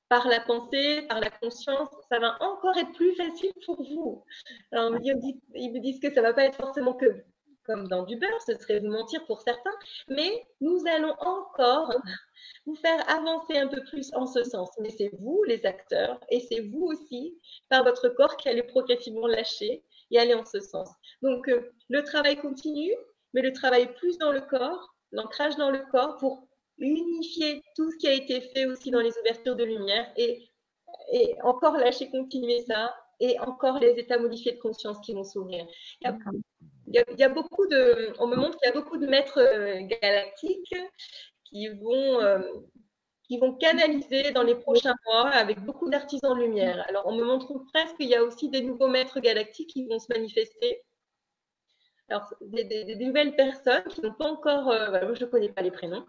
par 0.09 0.29
la 0.29 0.41
pensée, 0.41 1.03
par 1.09 1.21
la 1.21 1.31
conscience, 1.31 1.89
ça 2.09 2.19
va 2.19 2.37
encore 2.41 2.77
être 2.77 2.93
plus 2.93 3.15
facile 3.17 3.53
pour 3.65 3.83
vous. 3.83 4.25
Alors, 4.73 4.99
ils 5.03 5.73
me 5.73 5.81
disent 5.81 6.01
que 6.01 6.13
ça 6.13 6.21
ne 6.21 6.27
va 6.27 6.33
pas 6.33 6.45
être 6.45 6.57
forcément 6.57 6.95
que 6.95 7.25
comme 7.67 7.89
dans 7.89 8.05
du 8.05 8.17
beurre, 8.17 8.41
ce 8.47 8.55
serait 8.57 8.81
vous 8.81 8.89
mentir 8.89 9.25
pour 9.27 9.41
certains, 9.41 9.75
mais 10.09 10.47
nous 10.61 10.83
allons 10.87 11.15
encore 11.21 11.93
vous 12.65 12.75
faire 12.77 13.09
avancer 13.11 13.57
un 13.59 13.69
peu 13.69 13.83
plus 13.85 14.13
en 14.15 14.27
ce 14.27 14.45
sens. 14.45 14.71
Mais 14.81 14.91
c'est 14.91 15.11
vous, 15.19 15.43
les 15.45 15.67
acteurs, 15.67 16.21
et 16.31 16.41
c'est 16.41 16.61
vous 16.61 16.85
aussi, 16.85 17.39
par 17.69 17.85
votre 17.85 18.09
corps, 18.11 18.37
qui 18.37 18.49
allez 18.49 18.63
progressivement 18.63 19.27
lâcher 19.27 19.85
et 20.11 20.19
aller 20.19 20.35
en 20.35 20.45
ce 20.45 20.61
sens. 20.61 20.89
Donc, 21.23 21.49
euh, 21.49 21.73
le 21.89 22.03
travail 22.03 22.37
continue, 22.37 22.95
mais 23.35 23.43
le 23.43 23.53
travail 23.53 23.93
plus 23.95 24.19
dans 24.19 24.33
le 24.33 24.41
corps, 24.41 24.95
l'ancrage 25.13 25.57
dans 25.57 25.71
le 25.71 25.83
corps 25.91 26.17
pour 26.17 26.49
unifier 26.79 27.63
tout 27.75 27.91
ce 27.91 27.97
qui 27.97 28.09
a 28.09 28.13
été 28.13 28.41
fait 28.41 28.67
aussi 28.67 28.91
dans 28.91 29.01
les 29.01 29.17
ouvertures 29.19 29.57
de 29.57 29.65
lumière 29.65 30.07
et, 30.17 30.49
encore 31.43 31.77
lâcher, 31.77 32.11
continuer 32.11 32.61
ça, 32.61 32.95
et 33.21 33.39
encore 33.41 33.79
les 33.79 33.93
états 33.99 34.19
modifiés 34.19 34.53
de 34.53 34.59
conscience 34.59 34.99
qui 35.01 35.15
vont 35.15 35.25
s'ouvrir. 35.25 35.67
Beaucoup 37.29 37.67
de, 37.67 38.13
on 38.19 38.27
me 38.27 38.37
montre 38.37 38.59
qu'il 38.59 38.69
y 38.69 38.73
a 38.73 38.75
beaucoup 38.75 38.97
de 38.97 39.07
maîtres 39.07 39.41
euh, 39.41 39.81
galactiques 40.03 40.75
qui 41.45 41.69
vont, 41.69 42.21
euh, 42.21 42.41
qui 43.25 43.39
vont 43.39 43.55
canaliser 43.55 44.31
dans 44.33 44.43
les 44.43 44.55
prochains 44.55 44.95
mois 45.07 45.29
avec 45.29 45.61
beaucoup 45.61 45.89
d'artisans 45.91 46.37
de 46.37 46.43
lumière. 46.43 46.85
Alors, 46.89 47.07
on 47.07 47.17
me 47.17 47.25
montre 47.25 47.53
presque 47.73 47.97
qu'il 47.97 48.09
y 48.09 48.15
a 48.15 48.23
aussi 48.23 48.49
des 48.49 48.63
nouveaux 48.63 48.89
maîtres 48.89 49.21
galactiques 49.21 49.71
qui 49.71 49.87
vont 49.87 49.99
se 49.99 50.07
manifester. 50.11 50.83
Alors, 52.09 52.33
des, 52.41 52.97
nouvelles 52.97 53.35
personnes 53.35 53.85
qui 53.85 54.01
n'ont 54.01 54.15
pas 54.15 54.31
encore, 54.31 54.71
euh, 54.71 55.15
je 55.15 55.25
ne 55.25 55.31
connais 55.31 55.49
pas 55.49 55.63
les 55.63 55.73
prénoms, 55.73 56.07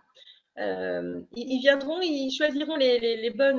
euh, 0.60 1.22
ils, 1.36 1.60
viendront, 1.60 2.02
ils 2.02 2.32
choisiront 2.32 2.76
les, 2.76 3.32
bonnes, 3.32 3.58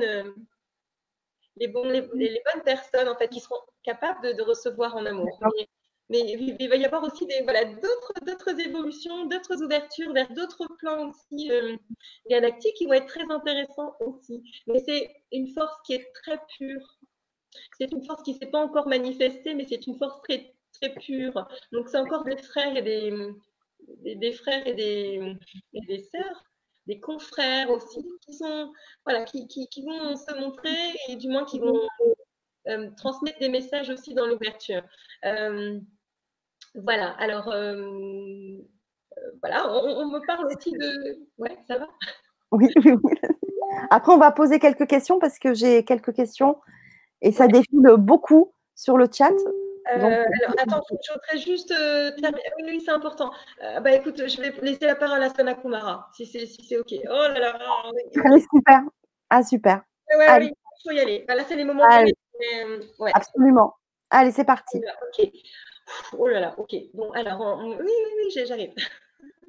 les, 1.57 1.67
les, 1.67 2.41
bonnes 2.53 2.63
personnes 2.63 3.09
en 3.09 3.15
fait, 3.17 3.27
qui 3.27 3.41
seront 3.41 3.59
capables 3.83 4.35
de, 4.35 4.41
recevoir 4.41 4.95
en 4.95 5.05
amour. 5.05 5.39
Mais, 6.09 6.21
il 6.59 6.69
va 6.69 6.75
y 6.75 6.85
avoir 6.85 7.03
aussi 7.03 7.27
voilà, 7.43 7.65
d'autres 7.65 8.59
évolutions, 8.59 9.25
d'autres 9.25 9.61
ouvertures 9.63 10.11
vers 10.13 10.29
d'autres 10.33 10.67
plans 10.79 11.09
aussi 11.09 11.51
euh, 11.51 11.77
galactiques 12.29 12.75
qui 12.75 12.85
vont 12.87 12.93
être 12.93 13.05
très 13.05 13.29
intéressants 13.29 13.95
aussi. 13.99 14.43
Mais 14.67 14.79
c'est 14.79 15.09
une 15.31 15.47
force 15.53 15.75
qui 15.85 15.93
est 15.93 16.11
très 16.13 16.39
pure. 16.57 16.97
C'est 17.77 17.91
une 17.91 18.03
force 18.05 18.23
qui 18.23 18.33
ne 18.33 18.39
s'est 18.39 18.47
pas 18.47 18.59
encore 18.59 18.87
manifestée, 18.87 19.53
mais 19.53 19.65
c'est 19.69 19.85
une 19.85 19.97
force 19.97 20.19
très 20.23 20.55
très 20.73 20.93
pure. 20.95 21.47
Donc, 21.71 21.89
c'est 21.89 21.97
encore 21.97 22.23
des 22.23 22.37
frères 22.37 22.75
et 22.75 22.81
des, 22.81 23.13
des, 24.15 24.31
frères 24.31 24.65
et 24.65 24.73
des, 24.73 25.35
des 25.73 26.03
sœurs, 26.03 26.43
des 26.87 26.99
confrères 26.99 27.69
aussi, 27.69 28.03
qui, 28.25 28.33
sont, 28.33 28.71
voilà, 29.05 29.25
qui, 29.25 29.47
qui 29.47 29.83
vont 29.83 30.15
se 30.15 30.39
montrer 30.39 30.75
et 31.07 31.15
du 31.15 31.27
moins 31.27 31.45
qui 31.45 31.59
vont 31.59 31.81
euh, 32.67 32.89
transmettre 32.97 33.39
des 33.39 33.49
messages 33.49 33.89
aussi 33.89 34.13
dans 34.13 34.27
l'ouverture. 34.27 34.83
Euh, 35.25 35.79
voilà, 36.75 37.11
alors, 37.19 37.49
euh, 37.49 38.57
voilà, 39.41 39.71
on, 39.71 40.07
me 40.07 40.25
parle 40.25 40.45
aussi 40.47 40.71
de... 40.71 41.19
Ouais, 41.37 41.57
ça 41.67 41.77
va? 41.77 41.87
Oui, 42.51 42.67
oui, 42.83 42.93
oui. 43.03 43.13
Après, 43.91 44.11
on 44.11 44.17
va 44.17 44.31
poser 44.31 44.57
quelques 44.57 44.87
questions 44.87 45.19
parce 45.19 45.37
que 45.37 45.53
j'ai 45.53 45.85
quelques 45.85 46.13
questions 46.13 46.57
et 47.21 47.31
ça 47.31 47.45
défile 47.45 47.87
beaucoup 47.97 48.53
sur 48.73 48.97
le 48.97 49.05
chat. 49.11 49.29
Euh, 49.95 49.97
alors, 49.97 50.55
attends, 50.57 50.83
je 50.89 51.13
voudrais 51.13 51.37
juste. 51.37 51.71
Euh, 51.71 52.11
oui, 52.63 52.81
c'est 52.83 52.91
important. 52.91 53.31
Euh, 53.63 53.79
bah, 53.79 53.91
écoute, 53.91 54.21
je 54.27 54.41
vais 54.41 54.53
laisser 54.61 54.85
la 54.85 54.95
parole 54.95 55.21
à 55.23 55.29
Sana 55.29 55.55
Kumara, 55.55 56.09
si 56.15 56.25
c'est 56.25 56.45
si 56.45 56.77
OK. 56.77 56.93
Oh 57.05 57.07
là 57.07 57.39
là. 57.39 57.59
Allez, 58.25 58.41
super. 58.53 58.81
Ah, 59.29 59.43
super. 59.43 59.81
Ouais, 60.17 60.27
oui, 60.39 60.51
il 60.51 60.89
faut 60.89 60.95
y 60.95 60.99
aller. 60.99 61.25
Bah, 61.27 61.35
là, 61.35 61.43
c'est 61.47 61.55
les 61.55 61.63
moments. 61.63 61.83
Allez. 61.83 62.13
ouais. 62.99 63.11
Absolument. 63.13 63.75
Allez, 64.09 64.31
c'est 64.31 64.45
parti. 64.45 64.81
Oh 66.13 66.27
là 66.27 66.39
là, 66.39 66.59
OK. 66.59 66.75
Bon, 66.93 67.11
alors, 67.11 67.59
oui, 67.63 67.75
oui, 67.79 68.11
oui, 68.17 68.45
j'arrive. 68.45 68.73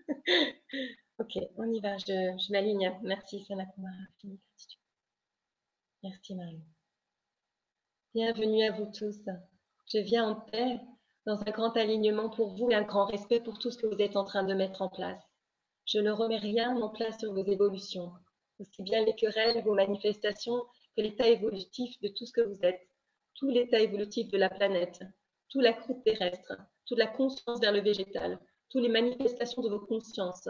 OK, 1.19 1.39
on 1.57 1.71
y 1.71 1.81
va. 1.81 1.97
Je, 1.99 2.53
m'aligne. 2.53 2.93
Merci, 3.03 3.45
Sana 3.45 3.67
Kumara. 3.67 3.95
Merci, 6.03 6.35
Marie. 6.35 6.63
Bienvenue 8.15 8.65
à 8.65 8.73
vous 8.73 8.87
tous. 8.87 9.21
Je 9.93 9.99
viens 9.99 10.29
en 10.29 10.35
paix, 10.37 10.81
dans 11.27 11.41
un 11.41 11.51
grand 11.51 11.77
alignement 11.77 12.31
pour 12.31 12.55
vous 12.57 12.71
et 12.71 12.75
un 12.75 12.83
grand 12.83 13.07
respect 13.07 13.41
pour 13.41 13.59
tout 13.59 13.71
ce 13.71 13.79
que 13.79 13.87
vous 13.87 14.01
êtes 14.01 14.17
en 14.17 14.25
train 14.25 14.43
de 14.43 14.55
mettre 14.55 14.83
en 14.83 14.89
place. 14.89 15.23
Je 15.85 15.99
ne 15.99 16.11
remets 16.11 16.39
rien 16.39 16.75
en 16.77 16.89
place 16.89 17.19
sur 17.19 17.33
vos 17.33 17.45
évolutions, 17.45 18.13
aussi 18.59 18.83
bien 18.83 19.05
les 19.05 19.15
querelles, 19.15 19.63
vos 19.63 19.75
manifestations, 19.75 20.65
que 20.97 21.03
l'état 21.03 21.29
évolutif 21.29 22.01
de 22.01 22.09
tout 22.09 22.27
ce 22.27 22.33
que 22.33 22.41
vous 22.41 22.65
êtes, 22.65 22.81
tout 23.35 23.51
l'état 23.51 23.81
évolutif 23.81 24.29
de 24.29 24.39
la 24.39 24.49
planète, 24.49 25.03
toute 25.51 25.63
la 25.63 25.73
croûte 25.73 26.03
terrestre, 26.05 26.57
toute 26.87 26.99
la 26.99 27.09
conscience 27.09 27.61
vers 27.61 27.73
le 27.73 27.81
végétal, 27.81 28.39
toutes 28.71 28.83
les 28.83 28.89
manifestations 28.89 29.63
de 29.63 29.69
vos 29.69 29.81
consciences. 29.81 30.49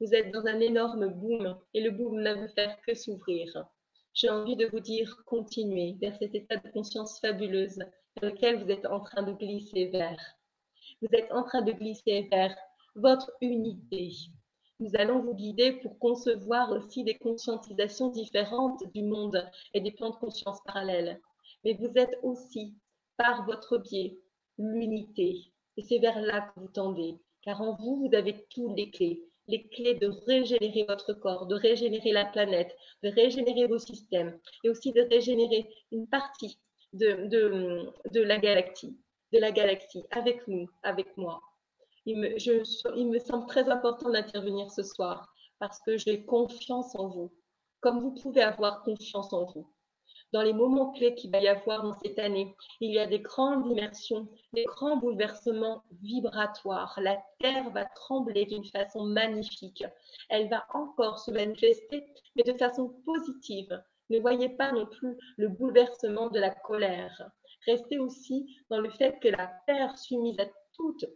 Vous 0.00 0.12
êtes 0.14 0.32
dans 0.32 0.46
un 0.46 0.60
énorme 0.60 1.08
boom 1.08 1.56
et 1.72 1.80
le 1.80 1.90
boom 1.90 2.20
ne 2.20 2.34
veut 2.34 2.48
faire 2.48 2.80
que 2.82 2.94
s'ouvrir. 2.94 3.64
J'ai 4.12 4.28
envie 4.28 4.56
de 4.56 4.66
vous 4.66 4.80
dire, 4.80 5.22
continuez 5.24 5.96
vers 6.00 6.16
cet 6.16 6.34
état 6.34 6.56
de 6.56 6.68
conscience 6.72 7.20
fabuleuse 7.20 7.78
lequel 8.22 8.62
vous 8.62 8.70
êtes 8.70 8.86
en 8.86 9.00
train 9.00 9.22
de 9.22 9.32
glisser 9.32 9.86
vers. 9.86 10.18
Vous 11.00 11.08
êtes 11.12 11.30
en 11.30 11.44
train 11.44 11.62
de 11.62 11.72
glisser 11.72 12.28
vers 12.30 12.56
votre 12.96 13.30
unité. 13.40 14.10
Nous 14.80 14.90
allons 14.94 15.20
vous 15.20 15.34
guider 15.34 15.72
pour 15.74 15.98
concevoir 15.98 16.72
aussi 16.72 17.04
des 17.04 17.18
conscientisations 17.18 18.08
différentes 18.08 18.82
du 18.94 19.02
monde 19.02 19.48
et 19.74 19.80
des 19.80 19.92
plans 19.92 20.10
de 20.10 20.16
conscience 20.16 20.58
parallèles. 20.64 21.20
Mais 21.62 21.74
vous 21.74 21.92
êtes 21.94 22.18
aussi, 22.22 22.74
par 23.16 23.44
votre 23.44 23.78
biais, 23.78 24.18
l'unité. 24.60 25.52
Et 25.76 25.82
c'est 25.82 25.98
vers 25.98 26.20
là 26.20 26.42
que 26.42 26.60
vous 26.60 26.68
tendez, 26.68 27.18
car 27.42 27.60
en 27.60 27.76
vous, 27.76 28.06
vous 28.06 28.14
avez 28.14 28.46
toutes 28.50 28.76
les 28.76 28.90
clés. 28.90 29.22
Les 29.48 29.66
clés 29.68 29.94
de 29.94 30.08
régénérer 30.26 30.84
votre 30.86 31.12
corps, 31.14 31.46
de 31.46 31.56
régénérer 31.56 32.12
la 32.12 32.26
planète, 32.26 32.76
de 33.02 33.08
régénérer 33.08 33.66
vos 33.66 33.78
systèmes 33.78 34.38
et 34.62 34.68
aussi 34.68 34.92
de 34.92 35.02
régénérer 35.02 35.68
une 35.90 36.06
partie 36.06 36.60
de, 36.92 37.26
de, 38.12 38.20
la 38.20 38.38
galaxie, 38.38 38.96
de 39.32 39.38
la 39.38 39.50
galaxie, 39.50 40.04
avec 40.10 40.46
nous, 40.46 40.68
avec 40.82 41.16
moi. 41.16 41.40
Il 42.06 42.18
me, 42.18 42.38
je, 42.38 42.62
il 42.96 43.08
me 43.08 43.18
semble 43.18 43.46
très 43.46 43.68
important 43.68 44.10
d'intervenir 44.10 44.70
ce 44.70 44.82
soir 44.82 45.32
parce 45.58 45.80
que 45.80 45.96
j'ai 45.96 46.24
confiance 46.24 46.94
en 46.94 47.08
vous, 47.08 47.32
comme 47.80 48.00
vous 48.00 48.14
pouvez 48.14 48.42
avoir 48.42 48.82
confiance 48.82 49.32
en 49.32 49.44
vous. 49.44 49.72
Dans 50.32 50.42
les 50.42 50.52
moments 50.52 50.92
clés 50.92 51.14
qu'il 51.14 51.30
va 51.32 51.40
y 51.40 51.48
avoir 51.48 51.82
dans 51.82 51.98
cette 51.98 52.18
année, 52.18 52.54
il 52.80 52.92
y 52.92 52.98
a 52.98 53.06
des 53.06 53.18
grandes 53.18 53.66
immersions, 53.66 54.28
des 54.52 54.64
grands 54.64 54.96
bouleversements 54.96 55.82
vibratoires. 56.02 56.98
La 57.02 57.20
Terre 57.40 57.70
va 57.70 57.84
trembler 57.84 58.46
d'une 58.46 58.64
façon 58.64 59.04
magnifique. 59.04 59.84
Elle 60.28 60.48
va 60.48 60.66
encore 60.72 61.18
se 61.18 61.32
manifester, 61.32 62.06
mais 62.36 62.44
de 62.44 62.52
façon 62.52 62.94
positive, 63.04 63.82
ne 64.10 64.18
voyez 64.18 64.48
pas 64.48 64.72
non 64.72 64.86
plus 64.86 65.16
le 65.36 65.48
bouleversement 65.48 66.30
de 66.30 66.40
la 66.40 66.50
colère. 66.50 67.30
Restez 67.66 67.98
aussi 67.98 68.56
dans 68.68 68.80
le 68.80 68.90
fait 68.90 69.18
que 69.20 69.28
la 69.28 69.50
Terre, 69.66 69.96
soumise 69.96 70.38
à 70.40 70.46
toutes 70.74 71.06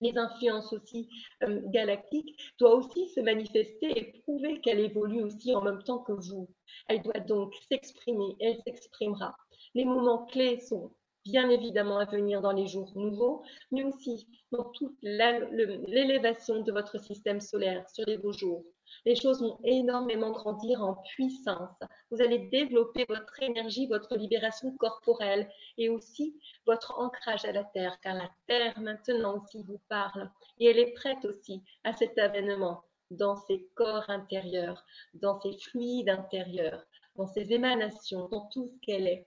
les 0.00 0.16
influences 0.16 0.72
aussi 0.72 1.08
euh, 1.42 1.60
galactiques, 1.66 2.54
doit 2.58 2.74
aussi 2.74 3.08
se 3.08 3.20
manifester 3.20 3.98
et 3.98 4.12
prouver 4.22 4.60
qu'elle 4.60 4.80
évolue 4.80 5.22
aussi 5.22 5.54
en 5.54 5.62
même 5.62 5.82
temps 5.82 5.98
que 5.98 6.12
vous. 6.12 6.48
Elle 6.88 7.02
doit 7.02 7.20
donc 7.20 7.54
s'exprimer, 7.70 8.36
elle 8.40 8.58
s'exprimera. 8.64 9.36
Les 9.74 9.84
moments 9.84 10.26
clés 10.26 10.60
sont 10.60 10.92
bien 11.24 11.50
évidemment 11.50 11.98
à 11.98 12.06
venir 12.06 12.40
dans 12.40 12.52
les 12.52 12.66
jours 12.66 12.92
nouveaux, 12.96 13.42
mais 13.70 13.84
aussi 13.84 14.26
dans 14.50 14.64
toute 14.64 14.96
l'élévation 15.02 16.62
de 16.62 16.72
votre 16.72 16.98
système 17.00 17.40
solaire 17.40 17.88
sur 17.90 18.06
les 18.06 18.16
beaux 18.16 18.32
jours 18.32 18.64
les 19.04 19.16
choses 19.16 19.40
vont 19.40 19.58
énormément 19.64 20.30
grandir 20.30 20.82
en 20.82 20.94
puissance. 20.94 21.78
Vous 22.10 22.20
allez 22.20 22.38
développer 22.50 23.04
votre 23.08 23.42
énergie, 23.42 23.86
votre 23.86 24.16
libération 24.16 24.76
corporelle 24.76 25.48
et 25.76 25.88
aussi 25.88 26.38
votre 26.66 26.98
ancrage 26.98 27.44
à 27.44 27.52
la 27.52 27.64
terre, 27.64 27.98
car 28.02 28.14
la 28.14 28.30
terre 28.46 28.78
maintenant 28.80 29.42
aussi 29.42 29.62
vous 29.62 29.80
parle 29.88 30.30
et 30.58 30.66
elle 30.66 30.78
est 30.78 30.92
prête 30.92 31.24
aussi 31.24 31.62
à 31.84 31.92
cet 31.92 32.18
avènement 32.18 32.82
dans 33.10 33.36
ses 33.36 33.66
corps 33.74 34.08
intérieurs, 34.10 34.84
dans 35.14 35.40
ses 35.40 35.56
fluides 35.58 36.10
intérieurs, 36.10 36.84
dans 37.16 37.26
ses 37.26 37.52
émanations, 37.52 38.28
dans 38.28 38.48
tout 38.48 38.66
ce 38.66 38.78
qu'elle 38.80 39.06
est. 39.06 39.26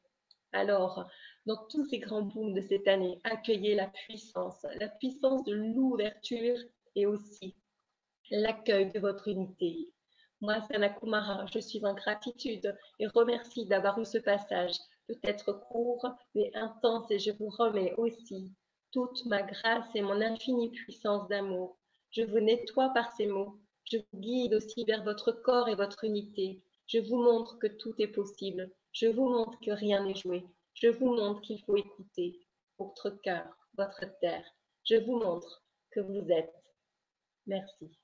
Alors, 0.53 1.05
dans 1.45 1.65
tous 1.69 1.85
ces 1.85 1.99
grands 1.99 2.21
booms 2.21 2.53
de 2.53 2.61
cette 2.61 2.87
année, 2.87 3.19
accueillez 3.23 3.75
la 3.75 3.87
puissance, 3.87 4.65
la 4.79 4.89
puissance 4.89 5.43
de 5.45 5.53
l'ouverture 5.53 6.57
et 6.95 7.05
aussi 7.05 7.55
l'accueil 8.31 8.91
de 8.91 8.99
votre 8.99 9.27
unité. 9.27 9.89
Moi, 10.39 10.59
Sana 10.61 10.89
Kumara, 10.89 11.45
je 11.53 11.59
suis 11.59 11.85
en 11.85 11.93
gratitude 11.93 12.75
et 12.99 13.07
remercie 13.07 13.65
d'avoir 13.67 13.99
eu 13.99 14.05
ce 14.05 14.17
passage, 14.17 14.75
peut-être 15.07 15.51
court, 15.51 16.07
mais 16.33 16.49
intense, 16.55 17.11
et 17.11 17.19
je 17.19 17.31
vous 17.31 17.49
remets 17.49 17.93
aussi 17.97 18.51
toute 18.91 19.25
ma 19.25 19.43
grâce 19.43 19.87
et 19.95 20.01
mon 20.01 20.19
infinie 20.21 20.71
puissance 20.71 21.27
d'amour. 21.27 21.77
Je 22.11 22.23
vous 22.23 22.39
nettoie 22.39 22.89
par 22.89 23.11
ces 23.15 23.27
mots. 23.27 23.59
Je 23.85 23.97
vous 23.97 24.19
guide 24.19 24.53
aussi 24.53 24.83
vers 24.85 25.03
votre 25.03 25.31
corps 25.31 25.69
et 25.69 25.75
votre 25.75 26.03
unité. 26.03 26.63
Je 26.87 26.99
vous 26.99 27.21
montre 27.21 27.57
que 27.59 27.67
tout 27.67 27.93
est 27.99 28.07
possible. 28.07 28.71
Je 28.91 29.07
vous 29.07 29.29
montre 29.29 29.59
que 29.61 29.71
rien 29.71 30.03
n'est 30.03 30.15
joué. 30.15 30.45
Je 30.73 30.87
vous 30.87 31.15
montre 31.15 31.41
qu'il 31.41 31.61
faut 31.63 31.77
écouter 31.77 32.39
votre 32.77 33.09
cœur, 33.21 33.45
votre 33.77 34.05
terre. 34.19 34.45
Je 34.83 34.95
vous 34.95 35.17
montre 35.17 35.63
que 35.91 35.99
vous 35.99 36.29
êtes. 36.31 36.53
Merci. 37.45 38.00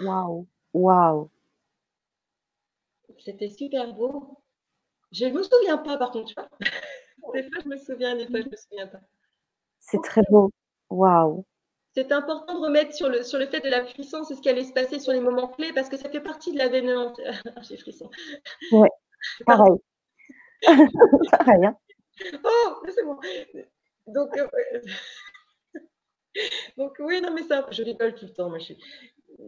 Waouh, 0.00 0.46
waouh. 0.74 1.30
C'était 3.18 3.48
super 3.48 3.92
beau. 3.94 4.38
Je 5.12 5.26
ne 5.26 5.32
me 5.32 5.42
souviens 5.42 5.78
pas, 5.78 5.96
par 5.96 6.10
contre, 6.10 6.34
Des 7.34 7.42
fois, 7.42 7.62
je 7.64 7.68
me 7.68 7.76
souviens, 7.76 8.14
des 8.14 8.26
fois, 8.26 8.40
je 8.40 8.46
ne 8.46 8.50
me 8.50 8.56
souviens 8.56 8.86
pas. 8.86 9.00
C'est 9.80 10.02
très 10.02 10.22
beau. 10.30 10.50
Waouh. 10.90 11.44
C'est 11.94 12.12
important 12.12 12.54
de 12.54 12.64
remettre 12.64 12.94
sur 12.94 13.08
le, 13.08 13.22
sur 13.22 13.38
le 13.38 13.46
fait 13.46 13.60
de 13.60 13.68
la 13.70 13.82
puissance 13.82 14.30
et 14.30 14.34
ce 14.34 14.40
qui 14.40 14.48
allait 14.48 14.64
se 14.64 14.72
passer 14.72 14.98
sur 14.98 15.12
les 15.12 15.20
moments 15.20 15.48
clés 15.48 15.72
parce 15.72 15.88
que 15.88 15.96
ça 15.96 16.10
fait 16.10 16.20
partie 16.20 16.52
de 16.52 16.58
l'avènement. 16.58 17.14
J'ai 17.68 17.78
frisson. 17.78 18.10
Oui, 18.70 18.88
pareil. 19.46 19.76
pareil. 21.30 21.64
Hein. 21.64 21.76
Oh, 22.44 22.82
c'est 22.88 23.04
bon. 23.04 23.18
Donc, 24.06 24.36
euh, 24.36 24.46
donc, 26.76 26.92
oui, 27.00 27.20
non, 27.22 27.32
mais 27.32 27.42
ça, 27.42 27.66
je 27.70 27.82
rigole 27.82 28.14
tout 28.14 28.26
le 28.26 28.32
temps. 28.32 28.50
Moi, 28.50 28.58
je 28.58 28.64
suis 28.64 28.78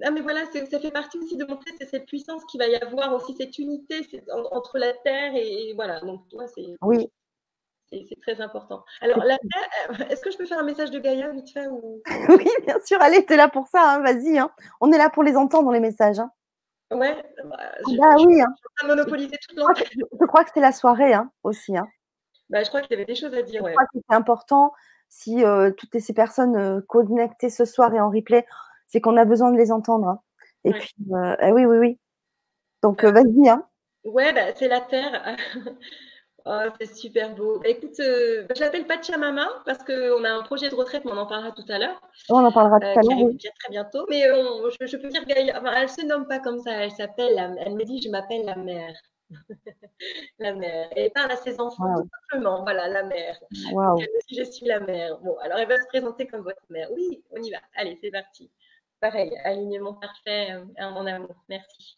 ah, 0.02 0.10
mais 0.10 0.20
voilà, 0.20 0.40
ça 0.46 0.80
fait 0.80 0.90
partie 0.90 1.18
aussi 1.18 1.36
de 1.36 1.44
montrer 1.44 1.70
cette 1.90 2.06
puissance 2.06 2.44
qu'il 2.46 2.58
va 2.60 2.66
y 2.66 2.76
avoir 2.76 3.14
aussi, 3.14 3.34
cette 3.34 3.58
unité 3.58 4.06
entre 4.52 4.78
la 4.78 4.92
Terre 4.92 5.32
et, 5.34 5.72
voilà. 5.74 6.00
Donc, 6.00 6.28
toi, 6.28 6.46
c'est. 6.46 6.66
Oui. 6.82 7.08
C'est 7.90 8.20
très 8.20 8.38
important. 8.42 8.84
Alors, 9.00 9.24
la 9.24 9.38
Terre, 9.38 10.10
est-ce 10.10 10.20
que 10.20 10.30
je 10.30 10.36
peux 10.36 10.44
faire 10.44 10.58
un 10.58 10.64
message 10.64 10.90
de 10.90 10.98
Gaïa 10.98 11.30
vite 11.30 11.50
fait 11.50 11.68
ou... 11.68 12.02
Oui, 12.28 12.46
bien 12.66 12.78
sûr. 12.84 13.00
Allez, 13.00 13.24
tu 13.24 13.32
es 13.32 13.36
là 13.36 13.48
pour 13.48 13.66
ça. 13.66 13.94
Hein, 13.94 14.00
vas-y. 14.00 14.38
Hein. 14.38 14.50
On 14.82 14.92
est 14.92 14.98
là 14.98 15.08
pour 15.08 15.22
les 15.22 15.36
entendre, 15.36 15.72
les 15.72 15.80
messages. 15.80 16.18
Hein. 16.18 16.30
Ouais. 16.90 17.16
Bah, 17.44 17.56
bah 17.98 18.14
oui. 18.18 18.42
Hein. 18.42 18.54
monopoliser 18.86 19.36
toute 19.48 19.58
Je 19.58 20.26
crois 20.26 20.44
que 20.44 20.50
c'est 20.52 20.60
la 20.60 20.72
soirée 20.72 21.14
hein, 21.14 21.30
aussi. 21.42 21.78
Hein. 21.78 21.88
Bah, 22.50 22.62
je 22.62 22.68
crois 22.68 22.82
qu'il 22.82 22.90
y 22.90 22.94
avait 22.94 23.06
des 23.06 23.14
choses 23.14 23.34
à 23.34 23.42
dire. 23.42 23.62
Je 23.64 23.72
crois 23.72 23.86
que 23.86 23.98
c'est 24.06 24.14
important 24.14 24.72
si 25.08 25.44
euh, 25.44 25.70
toutes 25.70 25.98
ces 25.98 26.12
personnes 26.12 26.56
euh, 26.56 26.80
connectées 26.86 27.50
ce 27.50 27.64
soir 27.64 27.94
et 27.94 28.00
en 28.00 28.10
replay, 28.10 28.46
c'est 28.88 29.00
qu'on 29.00 29.16
a 29.16 29.24
besoin 29.24 29.52
de 29.52 29.56
les 29.56 29.70
entendre. 29.70 30.08
Hein. 30.08 30.20
Et 30.64 30.72
puis, 30.72 30.94
euh, 31.12 31.36
eh 31.40 31.52
oui, 31.52 31.64
oui, 31.66 31.76
oui. 31.78 31.98
Donc, 32.82 33.04
vas-y. 33.04 33.48
Hein. 33.48 33.64
Ouais, 34.04 34.32
bah, 34.32 34.52
c'est 34.56 34.68
la 34.68 34.80
Terre. 34.80 35.36
oh, 36.46 36.60
c'est 36.80 36.94
super 36.94 37.34
beau. 37.34 37.60
Bah, 37.60 37.68
écoute, 37.68 37.96
bah, 37.98 38.54
je 38.56 38.60
l'appelle 38.60 38.86
Pachamama 38.86 39.46
parce 39.64 39.84
qu'on 39.84 40.24
a 40.24 40.30
un 40.30 40.42
projet 40.42 40.70
de 40.70 40.74
retraite, 40.74 41.04
mais 41.04 41.12
on 41.12 41.18
en 41.18 41.26
parlera 41.26 41.52
tout 41.52 41.64
à 41.68 41.78
l'heure. 41.78 42.00
On 42.30 42.44
en 42.44 42.50
parlera 42.50 42.80
tout 42.80 42.86
à 42.86 43.02
l'heure. 43.02 43.26
Oui. 43.26 43.38
Très 43.38 43.70
bientôt. 43.70 44.06
Mais 44.08 44.22
je, 44.22 44.96
peux 44.96 45.08
dire 45.08 45.24
qu'elle 45.26 45.46
ne 45.46 45.86
se 45.86 46.06
nomme 46.06 46.26
pas 46.26 46.40
comme 46.40 46.58
ça. 46.60 46.72
Elle 46.72 46.92
s'appelle, 46.92 47.56
elle 47.60 47.74
me 47.74 47.84
dit, 47.84 48.02
je 48.02 48.10
m'appelle 48.10 48.44
la 48.44 48.56
mère. 48.56 48.94
la 50.38 50.54
mère. 50.54 50.88
Elle 50.96 51.10
parle 51.12 51.32
à 51.32 51.36
ses 51.36 51.60
enfants 51.60 51.94
tout 51.96 52.08
simplement. 52.30 52.62
Voilà, 52.62 52.88
la 52.88 53.02
mère. 53.04 53.38
je 53.52 54.42
suis 54.44 54.66
la 54.66 54.80
mère. 54.80 55.18
Bon, 55.18 55.36
alors 55.38 55.58
elle 55.58 55.68
va 55.68 55.76
se 55.76 55.86
présenter 55.88 56.26
comme 56.26 56.42
votre 56.42 56.62
mère. 56.70 56.88
Oui, 56.92 57.22
on 57.30 57.42
y 57.42 57.50
va. 57.50 57.58
Allez, 57.76 57.98
c'est 58.02 58.10
parti. 58.10 58.50
Pareil, 59.00 59.36
alignement 59.44 59.94
parfait 59.94 60.52
euh, 60.52 60.64
en 60.78 61.06
amour. 61.06 61.36
Merci. 61.48 61.96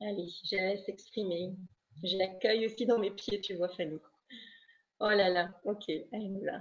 Allez, 0.00 0.28
je 0.44 0.56
laisse 0.56 0.88
exprimer. 0.88 1.54
Je 2.02 2.16
l'accueille 2.16 2.66
aussi 2.66 2.86
dans 2.86 2.98
mes 2.98 3.10
pieds, 3.10 3.40
tu 3.40 3.54
vois, 3.54 3.68
Fanny. 3.68 3.98
Oh 5.00 5.08
là 5.08 5.28
là, 5.30 5.60
ok, 5.64 5.88
allez 6.12 6.40
là. 6.42 6.60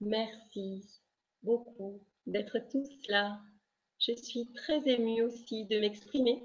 Merci 0.00 0.88
beaucoup 1.42 2.02
d'être 2.26 2.58
tous 2.70 2.88
là. 3.08 3.40
Je 3.98 4.12
suis 4.12 4.50
très 4.52 4.88
émue 4.88 5.22
aussi 5.22 5.66
de 5.66 5.78
m'exprimer 5.78 6.42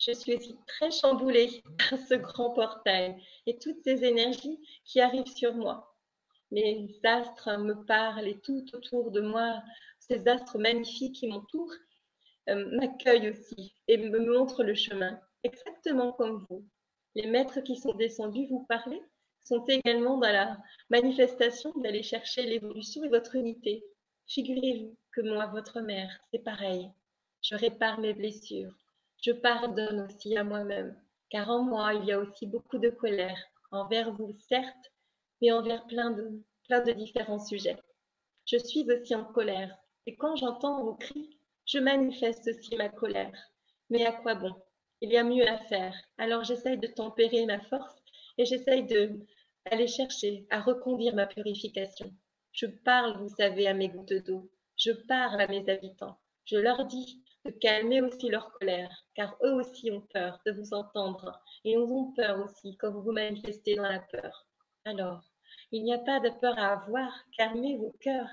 je 0.00 0.12
suis 0.12 0.34
aussi 0.34 0.56
très 0.66 0.90
chamboulée 0.90 1.62
par 1.78 1.98
ce 1.98 2.14
grand 2.14 2.50
portail 2.50 3.22
et 3.46 3.58
toutes 3.58 3.82
ces 3.84 4.02
énergies 4.04 4.58
qui 4.84 5.00
arrivent 5.00 5.26
sur 5.26 5.54
moi. 5.54 5.89
Les 6.50 7.00
astres 7.04 7.58
me 7.58 7.84
parlent 7.84 8.26
et 8.26 8.40
tout 8.40 8.64
autour 8.74 9.10
de 9.10 9.20
moi, 9.20 9.62
ces 10.00 10.26
astres 10.26 10.58
magnifiques 10.58 11.14
qui 11.16 11.28
m'entourent, 11.28 11.74
euh, 12.48 12.76
m'accueillent 12.76 13.30
aussi 13.30 13.74
et 13.86 13.96
me 13.96 14.18
montrent 14.18 14.64
le 14.64 14.74
chemin, 14.74 15.20
exactement 15.44 16.12
comme 16.12 16.44
vous. 16.48 16.64
Les 17.14 17.26
maîtres 17.26 17.60
qui 17.60 17.76
sont 17.76 17.94
descendus 17.94 18.46
vous 18.46 18.64
parler 18.68 19.00
sont 19.44 19.64
également 19.66 20.18
dans 20.18 20.32
la 20.32 20.58
manifestation 20.90 21.72
d'aller 21.76 22.02
chercher 22.02 22.42
l'évolution 22.42 23.04
et 23.04 23.08
votre 23.08 23.36
unité. 23.36 23.84
Figurez-vous 24.26 24.96
que 25.12 25.20
moi, 25.20 25.46
votre 25.46 25.80
mère, 25.80 26.10
c'est 26.30 26.42
pareil. 26.42 26.90
Je 27.42 27.54
répare 27.54 28.00
mes 28.00 28.12
blessures, 28.12 28.74
je 29.22 29.32
pardonne 29.32 30.00
aussi 30.00 30.36
à 30.36 30.44
moi-même, 30.44 30.96
car 31.30 31.48
en 31.50 31.62
moi, 31.62 31.94
il 31.94 32.04
y 32.04 32.12
a 32.12 32.18
aussi 32.18 32.46
beaucoup 32.46 32.78
de 32.78 32.90
colère, 32.90 33.38
envers 33.70 34.12
vous, 34.12 34.36
certes, 34.48 34.92
mais 35.40 35.52
envers 35.52 35.86
plein 35.86 36.10
de, 36.10 36.42
plein 36.66 36.82
de 36.82 36.92
différents 36.92 37.44
sujets. 37.44 37.76
Je 38.46 38.56
suis 38.56 38.90
aussi 38.90 39.14
en 39.14 39.24
colère, 39.24 39.76
et 40.06 40.16
quand 40.16 40.36
j'entends 40.36 40.82
vos 40.82 40.94
cris, 40.94 41.38
je 41.66 41.78
manifeste 41.78 42.48
aussi 42.48 42.76
ma 42.76 42.88
colère. 42.88 43.52
Mais 43.90 44.06
à 44.06 44.12
quoi 44.12 44.34
bon? 44.34 44.54
Il 45.00 45.10
y 45.10 45.16
a 45.16 45.24
mieux 45.24 45.48
à 45.48 45.58
faire. 45.58 45.94
Alors 46.18 46.44
j'essaye 46.44 46.78
de 46.78 46.86
tempérer 46.86 47.46
ma 47.46 47.60
force 47.60 47.96
et 48.38 48.44
j'essaye 48.44 48.84
de 48.84 49.20
aller 49.70 49.86
chercher 49.86 50.46
à 50.50 50.60
reconduire 50.60 51.14
ma 51.14 51.26
purification. 51.26 52.12
Je 52.52 52.66
parle, 52.66 53.18
vous 53.18 53.28
savez, 53.28 53.66
à 53.66 53.74
mes 53.74 53.88
gouttes 53.88 54.24
d'eau. 54.24 54.50
Je 54.76 54.92
parle 54.92 55.40
à 55.40 55.46
mes 55.46 55.68
habitants. 55.68 56.18
Je 56.44 56.56
leur 56.56 56.84
dis 56.86 57.22
de 57.44 57.50
calmer 57.50 58.02
aussi 58.02 58.28
leur 58.28 58.52
colère, 58.52 58.90
car 59.14 59.36
eux 59.42 59.52
aussi 59.52 59.90
ont 59.90 60.06
peur 60.12 60.40
de 60.44 60.52
vous 60.52 60.74
entendre 60.74 61.40
et 61.64 61.72
ils 61.72 61.78
ont 61.78 62.12
peur 62.12 62.44
aussi 62.44 62.76
quand 62.76 62.90
vous 62.90 63.02
vous 63.02 63.12
manifestez 63.12 63.76
dans 63.76 63.88
la 63.88 64.00
peur. 64.00 64.46
Alors, 64.84 65.22
il 65.72 65.84
n'y 65.84 65.94
a 65.94 65.98
pas 65.98 66.20
de 66.20 66.30
peur 66.40 66.58
à 66.58 66.72
avoir, 66.72 67.12
calmez 67.36 67.76
vos 67.76 67.94
cœurs, 68.00 68.30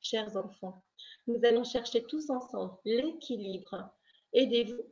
chers 0.00 0.36
enfants. 0.36 0.82
Nous 1.26 1.38
allons 1.44 1.64
chercher 1.64 2.02
tous 2.04 2.30
ensemble 2.30 2.74
l'équilibre. 2.84 3.90
Aidez-vous. 4.32 4.84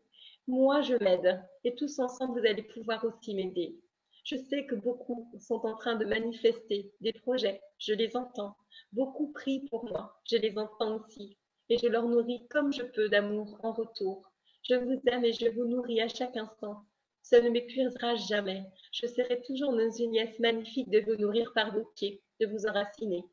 Moi, 0.47 0.83
je 0.83 0.95
m'aide 0.95 1.43
et 1.65 1.75
tous 1.75 1.99
ensemble, 1.99 2.41
vous 2.41 2.47
allez 2.47 2.63
pouvoir 2.63 3.05
aussi 3.05 3.35
m'aider. 3.35 3.81
Je 4.25 4.37
sais 4.37 4.67
que 4.67 4.75
beaucoup 4.75 5.31
sont 5.41 5.65
en 5.65 5.77
train 5.77 5.97
de 5.97 6.05
manifester 6.05 6.93
des 7.01 7.13
projets, 7.13 7.61
je 7.79 7.93
les 7.93 8.17
entends. 8.17 8.57
Beaucoup 8.93 9.33
prient 9.33 9.67
pour 9.71 9.85
moi, 9.85 10.21
je 10.25 10.37
les 10.37 10.57
entends 10.59 10.97
aussi 10.97 11.37
et 11.69 11.79
je 11.79 11.87
leur 11.87 12.09
nourris 12.09 12.47
comme 12.49 12.73
je 12.73 12.83
peux 12.83 13.09
d'amour 13.09 13.59
en 13.63 13.73
retour. 13.73 14.31
Je 14.69 14.75
vous 14.75 15.01
aime 15.07 15.25
et 15.25 15.33
je 15.33 15.49
vous 15.49 15.65
nourris 15.65 16.01
à 16.01 16.09
chaque 16.09 16.37
instant. 16.37 16.85
Ça 17.29 17.41
ne 17.41 17.51
m'épuisera 17.51 18.15
jamais. 18.15 18.63
Je 18.93 19.09
serai 19.09 19.43
toujours 19.43 19.73
dans 19.73 19.91
une 19.91 20.13
liesse 20.13 20.39
magnifique 20.39 20.89
de 20.91 21.01
vous 21.01 21.21
nourrir 21.21 21.53
par 21.55 21.75
vos 21.75 21.85
pieds, 21.97 22.23
de 22.39 22.47
vous 22.47 22.67
enraciner. 22.67 23.25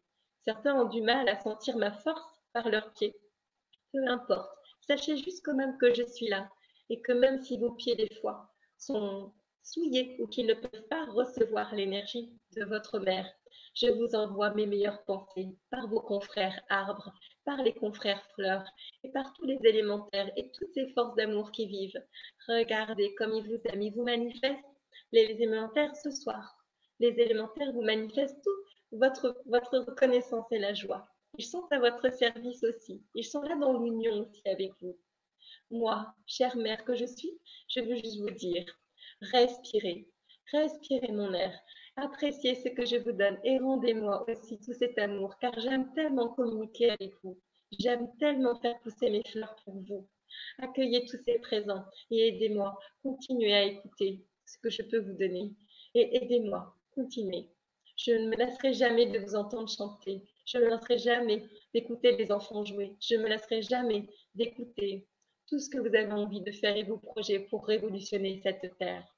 Certains 0.44 0.74
ont 0.74 0.90
du 0.90 1.04
mal 1.04 1.30
à 1.30 1.40
sentir 1.40 1.78
ma 1.78 1.92
force 1.92 2.42
par 2.54 2.70
leurs 2.70 2.92
pieds. 2.94 3.16
Peu 3.92 4.00
importe. 4.08 4.50
Sachez 4.82 5.16
juste 5.18 5.46
quand 5.46 5.54
même 5.54 5.78
que 5.78 5.94
je 5.94 6.02
suis 6.08 6.28
là 6.28 6.50
et 6.90 7.02
que 7.04 7.12
même 7.12 7.44
si 7.44 7.60
vos 7.60 7.70
pieds 7.74 7.96
des 7.96 8.10
fois 8.20 8.52
sont 8.80 9.32
souillés 9.62 10.18
ou 10.20 10.26
qu'ils 10.26 10.48
ne 10.48 10.56
peuvent 10.56 10.88
pas 10.90 11.06
recevoir 11.12 11.76
l'énergie 11.76 12.34
de 12.56 12.66
votre 12.66 12.98
mère, 12.98 13.32
je 13.76 13.92
vous 13.92 14.16
envoie 14.16 14.56
mes 14.56 14.66
meilleures 14.66 15.06
pensées 15.06 15.56
par 15.70 15.88
vos 15.88 16.02
confrères 16.02 16.60
arbres, 16.68 17.14
par 17.46 17.62
les 17.62 17.74
confrères 17.74 18.24
fleurs 18.36 18.66
et 19.04 19.10
par 19.10 19.34
tous 19.34 19.46
les 19.46 19.60
élémentaires 19.64 20.32
et 20.36 20.50
toutes 20.52 20.74
ces 20.74 20.88
forces 20.94 21.16
d'amour 21.16 21.52
qui 21.52 21.66
vivent. 21.66 22.02
Regardez 22.48 23.14
comme 23.16 23.34
ils 23.34 23.48
vous 23.48 23.62
aiment, 23.66 23.82
ils 23.82 23.94
vous 23.94 24.04
manifestent 24.04 24.60
les 25.12 25.24
élémentaires 25.24 25.96
ce 25.96 26.12
soir. 26.12 26.58
Les 27.00 27.20
élémentaires 27.20 27.72
vous 27.74 27.84
manifestent 27.84 28.42
tout 28.44 28.98
votre, 28.98 29.42
votre 29.46 29.80
reconnaissance 29.80 30.46
et 30.52 30.60
la 30.60 30.74
joie. 30.74 31.08
Ils 31.38 31.46
sont 31.46 31.66
à 31.72 31.80
votre 31.80 32.12
service 32.14 32.64
aussi. 32.64 33.04
Ils 33.16 33.26
sont 33.26 33.42
là 33.42 33.56
dans 33.56 33.74
l'union 33.80 34.22
aussi 34.22 34.42
avec 34.46 34.72
vous. 34.82 34.98
Moi, 35.72 36.14
chère 36.28 36.56
mère 36.56 36.84
que 36.86 36.96
je 36.96 37.06
suis, 37.06 37.32
je 37.68 37.80
veux 37.82 37.96
juste 37.96 38.20
vous 38.20 38.30
dire, 38.30 38.66
respirez, 39.22 40.08
respirez 40.52 41.12
mon 41.12 41.34
air, 41.34 41.60
Appréciez 41.96 42.56
ce 42.56 42.70
que 42.70 42.86
je 42.86 42.96
vous 42.96 43.12
donne 43.12 43.38
et 43.44 43.60
rendez-moi 43.60 44.26
aussi 44.28 44.60
tout 44.60 44.74
cet 44.74 44.98
amour, 44.98 45.38
car 45.40 45.58
j'aime 45.60 45.94
tellement 45.94 46.30
communiquer 46.30 46.90
avec 46.90 47.14
vous. 47.24 47.40
J'aime 47.80 48.08
tellement 48.20 48.56
faire 48.56 48.80
pousser 48.80 49.12
mes 49.12 49.24
fleurs 49.30 49.56
pour 49.64 49.76
vous. 49.82 50.08
Accueillez 50.58 51.06
tous 51.06 51.20
ces 51.24 51.38
présents 51.40 51.86
et 52.10 52.30
aidez-moi. 52.30 52.80
Continuez 53.04 53.54
à 53.54 53.64
écouter 53.66 54.26
ce 54.46 54.58
que 54.58 54.72
je 54.72 54.82
peux 54.82 55.00
vous 55.00 55.14
donner. 55.14 55.54
Et 55.94 56.18
aidez-moi. 56.18 56.76
Continuez. 56.96 57.50
Je 57.96 58.12
ne 58.12 58.30
me 58.30 58.36
lasserai 58.38 58.74
jamais 58.74 59.06
de 59.06 59.20
vous 59.20 59.36
entendre 59.36 59.70
chanter. 59.70 60.24
Je 60.46 60.58
ne 60.58 60.64
me 60.64 60.70
lasserai 60.70 60.98
jamais 60.98 61.48
d'écouter 61.74 62.18
les 62.18 62.32
enfants 62.32 62.66
jouer. 62.66 62.96
Je 63.00 63.16
ne 63.16 63.24
me 63.24 63.30
lasserai 63.30 63.62
jamais 63.62 64.08
d'écouter 64.34 65.08
tout 65.48 65.60
ce 65.60 65.70
que 65.70 65.78
vous 65.78 65.96
avez 65.96 66.12
envie 66.12 66.42
de 66.42 66.52
faire 66.52 66.76
et 66.76 66.84
vos 66.84 66.98
projets 66.98 67.40
pour 67.40 67.68
révolutionner 67.68 68.42
cette 68.44 68.78
terre. 68.80 69.13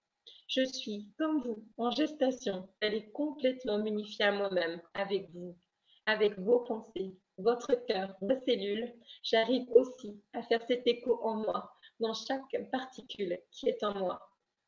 Je 0.48 0.64
suis, 0.64 1.10
comme 1.18 1.42
vous, 1.42 1.64
en 1.78 1.92
gestation. 1.92 2.70
Elle 2.80 2.94
est 2.94 3.12
complètement 3.12 3.84
unifiée 3.84 4.26
à 4.26 4.32
moi-même, 4.32 4.82
avec 4.94 5.30
vous, 5.32 5.58
avec 6.06 6.38
vos 6.40 6.60
pensées, 6.60 7.16
votre 7.38 7.74
cœur, 7.88 8.16
vos 8.22 8.40
cellules. 8.46 8.94
J'arrive 9.24 9.70
aussi 9.72 10.22
à 10.34 10.44
faire 10.44 10.64
cet 10.68 10.88
écho 10.88 11.20
en 11.24 11.36
moi, 11.36 11.74
dans 12.00 12.14
chaque 12.14 12.70
particule 12.72 13.40
qui 13.52 13.70
est 13.70 13.84
en 13.84 13.94
moi. 13.96 14.22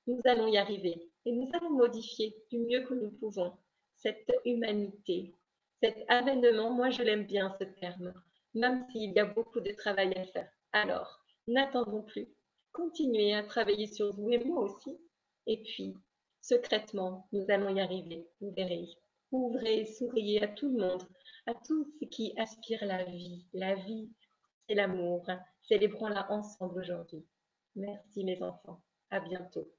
Nous 0.07 0.19
allons 0.25 0.47
y 0.47 0.57
arriver 0.57 1.09
et 1.25 1.31
nous 1.31 1.49
allons 1.53 1.71
modifier 1.71 2.35
du 2.49 2.59
mieux 2.59 2.81
que 2.81 2.93
nous 2.93 3.11
pouvons 3.11 3.53
cette 3.97 4.31
humanité, 4.45 5.33
cet 5.81 5.97
avènement. 6.07 6.71
Moi, 6.71 6.89
je 6.89 7.03
l'aime 7.03 7.25
bien 7.25 7.55
ce 7.59 7.65
terme, 7.65 8.13
même 8.53 8.85
s'il 8.91 9.11
y 9.11 9.19
a 9.19 9.25
beaucoup 9.25 9.59
de 9.59 9.71
travail 9.71 10.13
à 10.15 10.25
faire. 10.25 10.49
Alors, 10.71 11.19
n'attendons 11.47 12.03
plus. 12.03 12.27
Continuez 12.71 13.33
à 13.33 13.43
travailler 13.43 13.87
sur 13.87 14.13
vous 14.13 14.29
et 14.29 14.43
moi 14.43 14.63
aussi 14.63 14.97
et 15.47 15.63
puis, 15.63 15.95
secrètement, 16.41 17.27
nous 17.31 17.45
allons 17.49 17.73
y 17.73 17.79
arriver, 17.79 18.27
vous 18.41 18.51
verrez. 18.51 18.85
Ouvrez, 19.31 19.85
souriez 19.85 20.43
à 20.43 20.47
tout 20.47 20.69
le 20.69 20.79
monde, 20.79 21.03
à 21.45 21.53
tout 21.53 21.85
ce 21.99 22.05
qui 22.05 22.33
aspire 22.37 22.85
la 22.85 23.05
vie. 23.05 23.45
La 23.53 23.75
vie, 23.75 24.09
c'est 24.67 24.75
l'amour. 24.75 25.25
Célébrons-la 25.63 26.29
ensemble 26.31 26.79
aujourd'hui. 26.79 27.25
Merci 27.75 28.23
mes 28.23 28.41
enfants. 28.43 28.81
À 29.09 29.21
bientôt. 29.21 29.71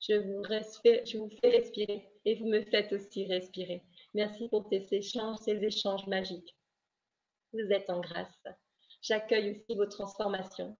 Je 0.00 0.14
vous, 0.14 0.42
je 0.44 1.18
vous 1.18 1.30
fais 1.40 1.50
respirer 1.50 2.08
et 2.24 2.36
vous 2.36 2.46
me 2.46 2.62
faites 2.62 2.92
aussi 2.92 3.26
respirer. 3.26 3.82
Merci 4.14 4.48
pour 4.48 4.68
ces 4.68 4.86
échanges, 4.92 5.38
ces 5.38 5.64
échanges 5.64 6.06
magiques. 6.06 6.56
Vous 7.52 7.72
êtes 7.72 7.90
en 7.90 8.00
grâce. 8.00 8.44
J'accueille 9.02 9.50
aussi 9.50 9.76
vos 9.76 9.86
transformations. 9.86 10.76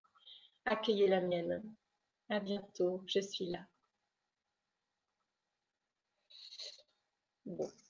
Accueillez 0.64 1.09
la 1.09 1.20
mienne. 1.20 1.62
À 2.28 2.40
bientôt, 2.40 3.03
je 3.07 3.20
suis 3.20 3.47
là. 3.47 3.66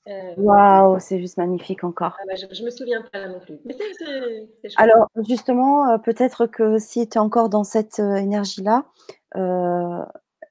Euh, 0.09 0.34
Waouh, 0.36 1.00
c'est 1.00 1.18
juste 1.18 1.36
magnifique 1.36 1.82
encore. 1.82 2.16
Ah 2.20 2.24
bah, 2.28 2.34
je, 2.36 2.46
ne 2.46 2.66
me 2.66 2.70
souviens 2.70 3.02
pas 3.12 3.26
non 3.26 3.40
plus. 3.40 3.59
Alors, 4.76 5.09
justement, 5.28 5.90
euh, 5.90 5.98
peut-être 5.98 6.46
que 6.46 6.78
si 6.78 7.09
tu 7.09 7.18
es 7.18 7.20
encore 7.20 7.48
dans 7.48 7.64
cette 7.64 7.98
euh, 7.98 8.14
énergie-là, 8.14 8.84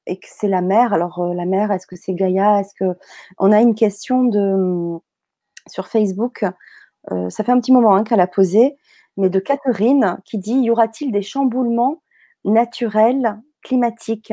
et 0.08 0.20
que 0.20 0.28
c'est 0.30 0.47
la 0.47 0.62
mère, 0.62 0.93
alors 0.93 1.34
la 1.34 1.45
mère, 1.45 1.72
est-ce 1.72 1.88
que 1.88 1.95
c'est 1.95 2.14
Gaïa? 2.14 2.60
Est-ce 2.60 2.76
que 2.76 2.95
on 3.39 3.51
a 3.51 3.60
une 3.60 3.74
question 3.74 4.24
de 4.24 4.99
sur 5.68 5.88
Facebook 5.88 6.45
Ça 7.10 7.43
fait 7.43 7.51
un 7.51 7.60
petit 7.60 7.72
moment 7.72 7.95
hein, 7.95 8.03
qu'elle 8.03 8.20
a 8.20 8.28
posé, 8.28 8.78
mais 9.18 9.32
de 9.32 9.39
Catherine 9.39 10.20
qui 10.24 10.38
dit 10.38 10.60
y 10.60 10.70
aura-t-il 10.70 11.12
des 11.12 11.24
chamboulements 11.24 12.03
naturels 12.43 13.41
climatiques? 13.64 14.32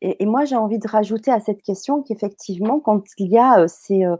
Et, 0.00 0.26
moi, 0.26 0.44
j'ai 0.44 0.56
envie 0.56 0.78
de 0.78 0.88
rajouter 0.88 1.30
à 1.30 1.40
cette 1.40 1.62
question 1.62 2.02
qu'effectivement, 2.02 2.78
quand 2.78 3.02
il 3.18 3.30
y 3.32 3.38
a 3.38 3.60
euh, 3.60 3.66
ces 3.66 4.04
euh, 4.04 4.16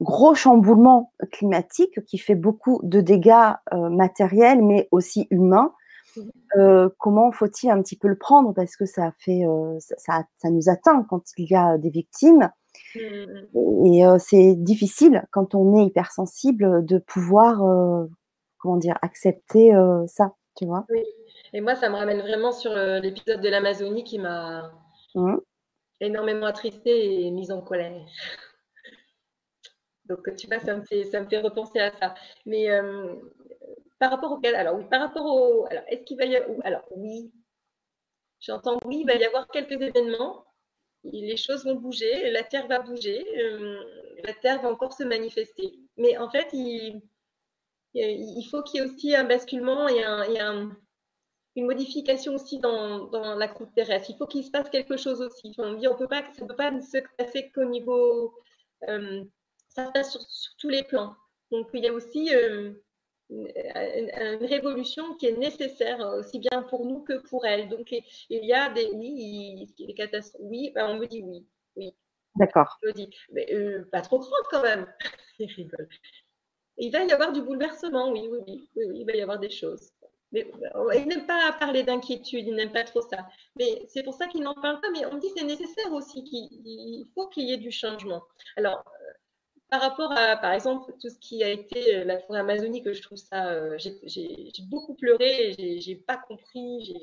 gros 0.00 0.34
chamboulements 0.34 1.12
climatiques 1.30 2.04
qui 2.06 2.16
fait 2.16 2.34
beaucoup 2.34 2.80
de 2.82 3.00
dégâts 3.00 3.52
euh, 3.74 3.90
matériels, 3.90 4.64
mais 4.64 4.88
aussi 4.92 5.26
humains, 5.30 5.74
mmh. 6.16 6.88
comment 6.98 7.30
faut-il 7.32 7.70
un 7.70 7.82
petit 7.82 7.96
peu 7.96 8.08
le 8.08 8.16
prendre? 8.16 8.54
Parce 8.54 8.76
que 8.76 8.86
ça 8.86 9.12
fait 9.18 9.42
ça, 9.78 10.24
ça, 10.38 10.50
nous 10.50 10.70
atteint 10.70 11.04
quand 11.08 11.22
il 11.36 11.50
y 11.50 11.54
a 11.54 11.76
des 11.76 11.90
victimes 11.90 12.50
mmh. 12.94 13.86
et 13.86 14.02
c'est 14.18 14.54
difficile 14.56 15.24
quand 15.30 15.54
on 15.54 15.76
est 15.76 15.84
hypersensible 15.84 16.84
de 16.84 16.98
pouvoir 16.98 17.62
comment 18.58 18.78
dire 18.78 18.98
accepter 19.02 19.72
ça 20.08 20.32
tu 20.56 20.66
vois? 20.66 20.84
Oui. 20.88 21.04
et 21.52 21.60
moi 21.60 21.76
ça 21.76 21.88
me 21.88 21.94
ramène 21.94 22.20
vraiment 22.20 22.50
sur 22.50 22.74
l'épisode 22.74 23.40
de 23.40 23.48
l'Amazonie 23.48 24.02
qui 24.02 24.18
m'a 24.18 24.72
Mmh. 25.14 25.36
Énormément 26.00 26.46
attristée 26.46 27.26
et 27.26 27.30
mise 27.30 27.50
en 27.50 27.60
colère. 27.60 28.06
Donc, 30.06 30.34
tu 30.36 30.46
vois, 30.46 30.60
ça 30.60 30.76
me 30.76 30.84
fait, 30.84 31.38
repenser 31.38 31.78
à 31.78 31.92
ça. 31.92 32.14
Mais 32.46 32.70
euh, 32.70 33.14
par 33.98 34.10
rapport 34.10 34.32
au 34.32 34.40
alors 34.46 34.76
oui, 34.76 34.84
par 34.90 35.00
rapport 35.00 35.26
au, 35.26 35.66
alors 35.66 35.84
est-ce 35.88 36.02
qu'il 36.04 36.16
va 36.16 36.24
y 36.24 36.36
avoir, 36.36 36.58
alors 36.64 36.84
oui, 36.96 37.30
j'entends 38.40 38.78
oui, 38.84 39.00
il 39.00 39.06
va 39.06 39.14
y 39.14 39.24
avoir 39.24 39.48
quelques 39.48 39.80
événements. 39.80 40.44
Les 41.04 41.36
choses 41.36 41.64
vont 41.64 41.76
bouger, 41.76 42.30
la 42.30 42.42
terre 42.42 42.66
va 42.66 42.80
bouger, 42.80 43.24
euh, 43.38 43.78
la 44.24 44.34
terre 44.34 44.60
va 44.60 44.70
encore 44.70 44.92
se 44.92 45.04
manifester. 45.04 45.78
Mais 45.96 46.18
en 46.18 46.28
fait, 46.28 46.48
il, 46.52 47.00
faut 48.50 48.62
qu'il 48.62 48.80
y 48.80 48.84
ait 48.84 48.86
aussi 48.86 49.14
un 49.14 49.24
basculement 49.24 49.88
et 49.88 50.02
un 50.02 50.76
une 51.56 51.66
modification 51.66 52.34
aussi 52.34 52.58
dans, 52.58 53.06
dans 53.06 53.34
la 53.34 53.48
croûte 53.48 53.74
terrestre. 53.74 54.10
Il 54.10 54.16
faut 54.16 54.26
qu'il 54.26 54.44
se 54.44 54.50
passe 54.50 54.70
quelque 54.70 54.96
chose 54.96 55.20
aussi. 55.20 55.54
On 55.58 55.74
dit 55.74 55.88
on 55.88 55.96
peut 55.96 56.08
pas, 56.08 56.22
ça 56.32 56.42
ne 56.42 56.48
peut 56.48 56.56
pas 56.56 56.70
se 56.80 56.98
passer 57.18 57.50
qu'au 57.50 57.64
niveau. 57.64 58.34
Euh, 58.88 59.24
ça 59.68 59.86
se 59.86 59.92
passe 59.92 60.12
sur, 60.12 60.56
tous 60.58 60.68
les 60.68 60.84
plans. 60.84 61.14
Donc 61.50 61.68
il 61.74 61.84
y 61.84 61.88
a 61.88 61.92
aussi 61.92 62.34
euh, 62.34 62.72
une, 63.30 64.46
révolution 64.46 65.14
qui 65.14 65.26
est 65.26 65.36
nécessaire 65.36 66.00
aussi 66.18 66.38
bien 66.38 66.62
pour 66.62 66.86
nous 66.86 67.02
que 67.02 67.18
pour 67.28 67.44
elle. 67.46 67.68
Donc 67.68 67.92
il 67.92 68.44
y 68.44 68.52
a 68.52 68.70
des 68.70 68.90
oui, 68.92 69.74
des 69.78 69.94
catastrophes. 69.94 70.40
Oui, 70.44 70.70
ben, 70.74 70.86
on 70.90 70.98
me 70.98 71.06
dit 71.06 71.22
oui. 71.22 71.46
oui. 71.76 71.94
D'accord. 72.36 72.78
Je 72.82 72.90
dis, 72.92 73.10
mais 73.32 73.52
euh, 73.52 73.88
pas 73.90 74.02
trop 74.02 74.18
grande 74.18 74.46
quand 74.50 74.62
même. 74.62 74.86
il 75.40 75.52
rigole. 75.52 75.88
Il 76.78 76.90
va 76.92 77.04
y 77.04 77.12
avoir 77.12 77.32
du 77.32 77.42
bouleversement, 77.42 78.10
oui, 78.10 78.28
oui, 78.30 78.38
oui, 78.46 78.68
oui, 78.76 79.00
il 79.00 79.04
va 79.04 79.12
y 79.12 79.20
avoir 79.20 79.38
des 79.38 79.50
choses. 79.50 79.92
Mais, 80.32 80.50
euh, 80.76 80.94
il 80.94 81.06
n'aime 81.08 81.26
pas 81.26 81.52
parler 81.58 81.82
d'inquiétude, 81.82 82.46
il 82.46 82.54
n'aime 82.54 82.72
pas 82.72 82.84
trop 82.84 83.02
ça. 83.02 83.26
Mais 83.56 83.84
c'est 83.88 84.02
pour 84.02 84.14
ça 84.14 84.26
qu'il 84.28 84.42
n'en 84.42 84.54
parle 84.54 84.80
pas. 84.80 84.90
Mais 84.90 85.04
on 85.06 85.14
me 85.14 85.20
dit 85.20 85.30
c'est 85.36 85.44
nécessaire 85.44 85.92
aussi 85.92 86.22
qu'il 86.24 87.06
faut 87.14 87.28
qu'il 87.28 87.48
y 87.48 87.52
ait 87.52 87.58
du 87.58 87.70
changement. 87.70 88.22
Alors, 88.56 88.78
euh, 88.78 89.12
par 89.70 89.80
rapport 89.80 90.12
à, 90.12 90.36
par 90.36 90.52
exemple, 90.52 90.92
tout 91.00 91.08
ce 91.08 91.18
qui 91.18 91.42
a 91.42 91.48
été 91.48 91.96
euh, 91.96 92.04
la 92.04 92.18
forêt 92.20 92.40
amazonique, 92.40 92.92
je 92.92 93.02
trouve 93.02 93.18
ça, 93.18 93.76
j'ai 93.78 94.52
beaucoup 94.68 94.94
pleuré, 94.94 95.54
j'ai 95.80 95.96
pas 95.96 96.16
compris, 96.16 96.94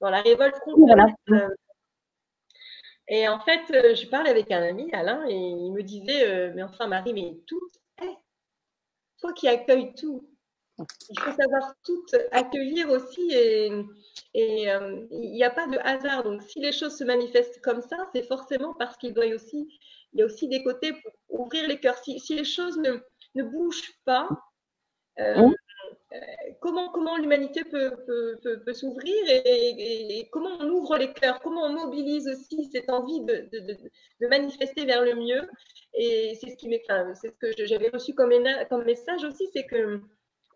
dans 0.00 0.10
la 0.10 0.22
révolte 0.22 0.56
et 3.06 3.28
en 3.28 3.38
fait, 3.40 3.60
je 3.68 4.06
parlais 4.06 4.30
avec 4.30 4.50
un 4.50 4.62
ami, 4.62 4.90
Alain, 4.92 5.26
et 5.28 5.34
il 5.34 5.72
me 5.72 5.82
disait, 5.82 6.50
mais 6.54 6.62
enfin 6.62 6.86
Marie, 6.86 7.12
mais 7.12 7.36
tout 7.46 7.70
est, 8.00 8.16
toi 9.18 9.34
qui 9.34 9.46
accueilles 9.46 9.94
tout, 9.94 10.33
il 10.78 11.20
faut 11.20 11.32
savoir 11.32 11.74
tout 11.84 12.04
accueillir 12.32 12.90
aussi 12.90 13.32
et, 13.32 13.70
euh, 14.70 15.06
il 15.10 15.32
n'y 15.32 15.44
a 15.44 15.50
pas 15.50 15.66
de 15.68 15.78
hasard. 15.78 16.24
Donc, 16.24 16.42
si 16.42 16.60
les 16.60 16.72
choses 16.72 16.96
se 16.96 17.04
manifestent 17.04 17.60
comme 17.60 17.82
ça, 17.82 17.96
c'est 18.14 18.26
forcément 18.26 18.74
parce 18.74 18.96
qu'il 18.96 19.14
doit 19.14 19.26
aussi, 19.26 19.68
il 20.12 20.20
y 20.20 20.22
a 20.22 20.26
aussi 20.26 20.48
des 20.48 20.62
côtés 20.62 20.92
pour 20.92 21.40
ouvrir 21.40 21.68
les 21.68 21.78
cœurs. 21.78 21.98
Si, 21.98 22.34
les 22.34 22.44
choses 22.44 22.76
ne, 22.78 22.98
ne 23.34 23.42
bougent 23.44 23.92
pas, 24.04 24.28
euh, 25.20 25.48
euh, 26.12 26.16
comment, 26.60 26.90
comment 26.90 27.16
l'humanité 27.16 27.62
peut, 27.64 27.92
peut, 28.06 28.60
peut, 28.64 28.72
s'ouvrir 28.72 29.14
et, 29.28 30.28
comment 30.32 30.56
on 30.60 30.68
ouvre 30.70 30.96
les 30.96 31.12
cœurs, 31.12 31.40
comment 31.40 31.62
on 31.62 31.72
mobilise 31.72 32.28
aussi 32.28 32.68
cette 32.72 32.90
envie 32.90 33.20
de, 33.20 33.48
de, 33.52 33.76
de 34.20 34.26
manifester 34.26 34.84
vers 34.86 35.02
le 35.04 35.14
mieux? 35.14 35.48
Et 35.94 36.36
c'est 36.40 36.50
ce 36.50 36.56
qui 36.56 36.68
c'est 36.68 37.28
ce 37.28 37.38
que 37.38 37.66
j'avais 37.66 37.90
reçu 37.90 38.14
comme, 38.14 38.32
comme 38.68 38.84
message 38.84 39.22
aussi, 39.24 39.48
c'est 39.52 39.66
que 39.66 40.00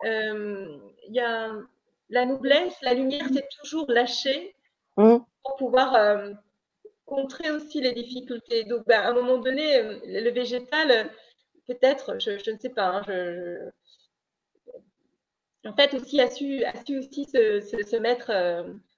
il 0.05 1.15
y 1.15 1.21
a 1.21 1.53
la 2.11 2.25
noblesse, 2.25 2.75
la 2.83 2.95
lumière, 2.95 3.27
c'est 3.33 3.49
toujours 3.61 3.91
lâcher 3.91 4.55
mm. 4.97 5.19
pour 5.43 5.57
pouvoir 5.57 5.95
euh, 5.95 6.33
contrer 7.05 7.51
aussi 7.51 7.81
les 7.81 7.93
difficultés. 7.93 8.65
Donc, 8.65 8.87
ben, 8.87 9.01
à 9.01 9.11
un 9.11 9.15
moment 9.15 9.39
donné, 9.39 9.77
euh, 9.77 9.99
le 10.05 10.31
végétal, 10.31 11.11
peut-être, 11.67 12.19
je, 12.19 12.51
ne 12.51 12.59
sais 12.59 12.71
pas, 12.71 13.03
hein, 13.07 13.71
en 15.65 15.75
fait, 15.75 15.93
aussi 15.95 16.21
a 16.21 16.31
su, 16.31 16.65
a 16.65 16.73
su 16.85 16.99
aussi 16.99 17.25
se, 17.25 17.97
mettre, 17.97 18.31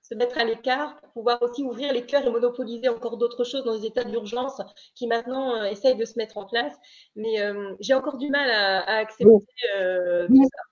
se 0.03 0.15
mettre 0.15 0.39
à 0.39 0.45
l'écart 0.45 1.01
pour 1.01 1.11
pouvoir 1.13 1.43
aussi 1.43 1.65
ouvrir 1.65 1.93
les 1.93 2.07
cœurs 2.07 2.25
et 2.25 2.31
monopoliser 2.31 2.89
encore 2.89 3.17
d'autres 3.17 3.43
choses 3.43 3.65
dans 3.65 3.77
des 3.77 3.87
états 3.87 4.05
d'urgence 4.05 4.61
qui 4.95 5.09
maintenant 5.09 5.65
essayent 5.65 5.97
de 5.97 6.05
se 6.05 6.17
mettre 6.17 6.37
en 6.37 6.45
place. 6.45 6.77
Mais 7.17 7.37
j'ai 7.81 7.95
encore 7.95 8.19
du 8.19 8.29
mal 8.29 8.49
à, 8.51 8.99
accepter 8.99 9.25
tout 9.25 10.45
ça. 10.45 10.70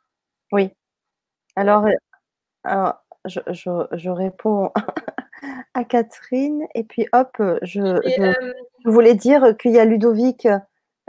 Oui. 0.53 0.71
Alors, 1.57 1.87
euh, 2.67 2.93
je, 3.27 4.11
réponds 4.11 4.71
à 5.75 5.85
Catherine 5.85 6.67
et 6.75 6.85
puis 6.85 7.07
hop, 7.13 7.37
je, 7.63 7.81
euh, 7.81 8.55
voulais 8.85 9.15
dire 9.15 9.57
qu'il 9.61 9.73
y 9.73 9.79
a 9.79 9.85
Ludovic 9.85 10.47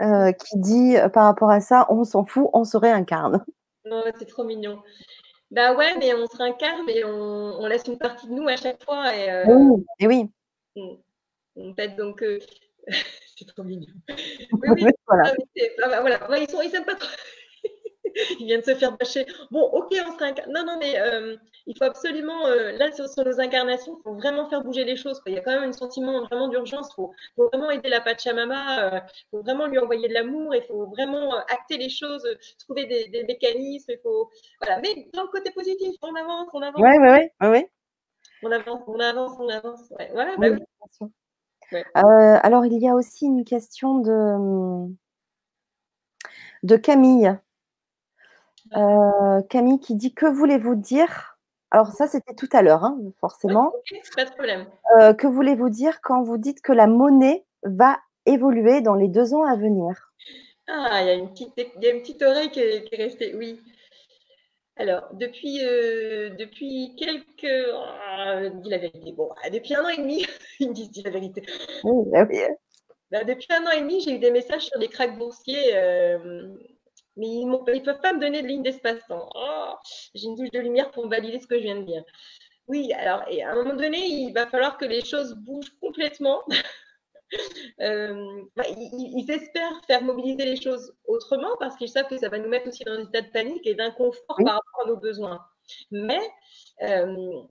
euh, 0.01 0.31
qui 0.31 0.57
dit 0.57 0.95
par 1.13 1.25
rapport 1.25 1.51
à 1.51 1.61
ça, 1.61 1.85
on 1.89 2.03
s'en 2.03 2.25
fout, 2.25 2.49
on 2.53 2.63
se 2.63 2.77
réincarne. 2.77 3.43
Non, 3.85 4.03
c'est 4.19 4.27
trop 4.27 4.43
mignon. 4.43 4.83
Bah 5.49 5.73
ouais, 5.73 5.97
mais 5.97 6.13
on 6.13 6.27
se 6.27 6.37
réincarne 6.37 6.87
et 6.89 7.03
on, 7.05 7.65
laisse 7.65 7.87
une 7.87 7.97
partie 7.97 8.27
de 8.27 8.33
nous 8.33 8.47
à 8.47 8.55
chaque 8.55 8.83
fois. 8.83 9.15
Et, 9.15 9.45
oui, 9.47 9.85
et 9.99 10.07
oui. 10.07 10.29
En 11.55 11.73
fait, 11.73 11.95
donc, 11.95 12.23
c'est 13.35 13.47
trop 13.47 13.63
mignon. 13.63 13.87
Oui, 14.09 14.69
oui, 14.81 14.91
voilà. 15.07 15.33
Ah, 15.81 16.01
voilà. 16.01 16.19
Ils, 16.37 16.51
sont, 16.51 16.61
ils 16.61 16.75
aiment 16.75 16.85
pas 16.85 16.95
trop. 16.95 17.09
il 18.39 18.45
vient 18.45 18.59
de 18.59 18.63
se 18.63 18.75
faire 18.75 18.95
bâcher. 18.97 19.25
Bon, 19.51 19.61
ok, 19.61 19.93
on 20.07 20.13
se 20.13 20.17
réincarne. 20.17 20.51
Non, 20.51 20.65
non, 20.65 20.77
mais 20.79 20.99
euh, 20.99 21.35
il 21.65 21.77
faut 21.77 21.83
absolument, 21.83 22.47
euh, 22.47 22.71
là, 22.73 22.91
sur, 22.91 23.05
nos 23.25 23.39
incarnations, 23.39 23.97
il 23.99 24.03
faut 24.03 24.15
vraiment 24.15 24.49
faire 24.49 24.63
bouger 24.63 24.83
les 24.83 24.95
choses. 24.95 25.21
Il 25.25 25.33
y 25.33 25.37
a 25.37 25.41
quand 25.41 25.51
même 25.51 25.69
un 25.69 25.73
sentiment 25.73 26.23
vraiment 26.25 26.47
d'urgence. 26.47 26.89
Il 26.91 26.95
faut, 26.95 27.13
vraiment 27.51 27.69
aider 27.71 27.89
la 27.89 28.01
Pachamama. 28.01 28.89
Il 28.91 28.95
euh, 28.95 28.99
faut 29.31 29.41
vraiment 29.41 29.67
lui 29.67 29.79
envoyer 29.79 30.07
de 30.07 30.13
l'amour. 30.13 30.55
Il 30.55 30.63
faut 30.63 30.87
vraiment 30.87 31.35
acter 31.47 31.77
les 31.77 31.89
choses, 31.89 32.25
trouver 32.59 32.85
des, 32.85 33.23
mécanismes. 33.23 33.91
Il 33.91 33.99
faut, 34.01 34.29
voilà. 34.61 34.79
Mais 34.81 35.09
dans 35.13 35.23
le 35.23 35.29
côté 35.29 35.51
positif, 35.51 35.95
on 36.01 36.15
avance, 36.15 36.47
on 36.53 36.61
avance. 36.61 36.81
Oui, 36.81 36.89
oui, 36.99 37.09
oui. 37.09 37.29
Ouais, 37.41 37.49
ouais. 37.49 37.71
On 38.41 38.51
avance, 38.51 38.81
on 38.87 38.99
avance, 38.99 39.33
on 39.39 39.49
avance. 39.49 39.93
Voilà, 40.13 40.37
bah 40.37 40.47
oui. 41.71 41.83
alors, 41.93 42.65
il 42.65 42.79
y 42.79 42.87
a 42.87 42.95
aussi 42.95 43.25
une 43.25 43.43
question 43.43 43.99
de, 43.99 44.87
de 46.63 46.77
Camille 46.77 47.37
euh, 48.75 49.41
Camille 49.49 49.79
qui 49.79 49.95
dit 49.95 50.13
Que 50.13 50.25
voulez-vous 50.25 50.75
dire? 50.75 51.37
Alors, 51.71 51.91
ça, 51.91 52.07
c'était 52.07 52.33
tout 52.33 52.49
à 52.51 52.61
l'heure, 52.61 52.83
hein, 52.83 52.97
forcément. 53.19 53.71
pas 54.15 54.25
de 54.25 54.31
problème. 54.31 54.65
Euh, 54.99 55.13
que 55.13 55.27
voulez-vous 55.27 55.69
dire 55.69 56.01
quand 56.01 56.23
vous 56.23 56.37
dites 56.37 56.61
que 56.61 56.73
la 56.73 56.87
monnaie 56.87 57.45
va 57.63 57.99
évoluer 58.25 58.81
dans 58.81 58.95
les 58.95 59.07
deux 59.07 59.33
ans 59.33 59.43
à 59.43 59.55
venir? 59.55 60.11
Ah, 60.67 61.01
il 61.01 61.07
y 61.07 61.09
a 61.09 61.13
une 61.13 61.29
petite, 61.29 61.53
y 61.79 61.87
a 61.87 61.91
une 61.91 62.01
petite 62.01 62.21
oreille 62.21 62.49
qui 62.49 62.59
est, 62.59 62.89
restée, 62.93 63.35
oui. 63.35 63.59
Alors, 64.77 65.09
depuis, 65.13 65.63
euh, 65.63 66.29
depuis 66.39 66.95
quelques. 66.97 67.43
Dis 68.61 68.69
la 68.69 68.77
vérité. 68.77 69.11
Bon, 69.11 69.29
ah, 69.43 69.49
depuis 69.49 69.75
un 69.75 69.83
an 69.83 69.89
et 69.89 69.97
demi, 69.97 70.25
ils 70.59 70.69
me 70.69 70.73
disent 70.73 70.91
dis 70.91 71.03
la 71.03 71.11
vérité. 71.11 71.43
Oui, 71.83 72.09
bah 72.11 72.25
oui. 72.29 72.39
Bah, 73.11 73.23
depuis 73.23 73.47
un 73.51 73.65
an 73.65 73.71
et 73.71 73.81
demi, 73.81 74.01
j'ai 74.01 74.15
eu 74.15 74.19
des 74.19 74.31
messages 74.31 74.65
sur 74.65 74.79
les 74.79 74.87
cracks 74.87 75.17
boursiers 75.17 75.75
mais 77.17 77.27
ils 77.27 77.45
ne 77.47 77.79
peuvent 77.79 78.01
pas 78.01 78.13
me 78.13 78.19
donner 78.19 78.41
de 78.41 78.47
ligne 78.47 78.63
d'espace-temps. 78.63 79.29
Oh, 79.35 79.73
j'ai 80.15 80.25
une 80.25 80.37
touche 80.37 80.51
de 80.51 80.59
lumière 80.59 80.91
pour 80.91 81.07
valider 81.07 81.39
ce 81.39 81.47
que 81.47 81.57
je 81.57 81.63
viens 81.63 81.77
de 81.77 81.85
dire. 81.85 82.03
Oui, 82.67 82.93
alors, 82.93 83.23
et 83.27 83.43
à 83.43 83.51
un 83.51 83.55
moment 83.55 83.75
donné, 83.75 83.97
il 83.97 84.31
va 84.31 84.45
falloir 84.45 84.77
que 84.77 84.85
les 84.85 85.03
choses 85.03 85.33
bougent 85.35 85.75
complètement. 85.81 86.41
Euh, 87.79 88.41
bah, 88.55 88.63
ils, 88.67 89.29
espèrent 89.29 89.81
faire 89.85 90.01
mobiliser 90.01 90.45
les 90.45 90.59
choses 90.59 90.95
autrement 91.05 91.55
parce 91.59 91.75
qu'ils 91.75 91.87
savent 91.87 92.07
que 92.07 92.17
ça 92.17 92.27
va 92.27 92.39
nous 92.39 92.49
mettre 92.49 92.67
aussi 92.67 92.83
dans 92.83 92.93
un 92.93 93.03
état 93.03 93.21
de 93.21 93.29
panique 93.29 93.67
et 93.67 93.75
d'inconfort 93.75 94.35
par 94.43 94.55
rapport 94.55 94.81
à 94.83 94.87
nos 94.87 94.97
besoins. 94.97 95.39
Mais 95.91 96.19
euh, 96.81 97.43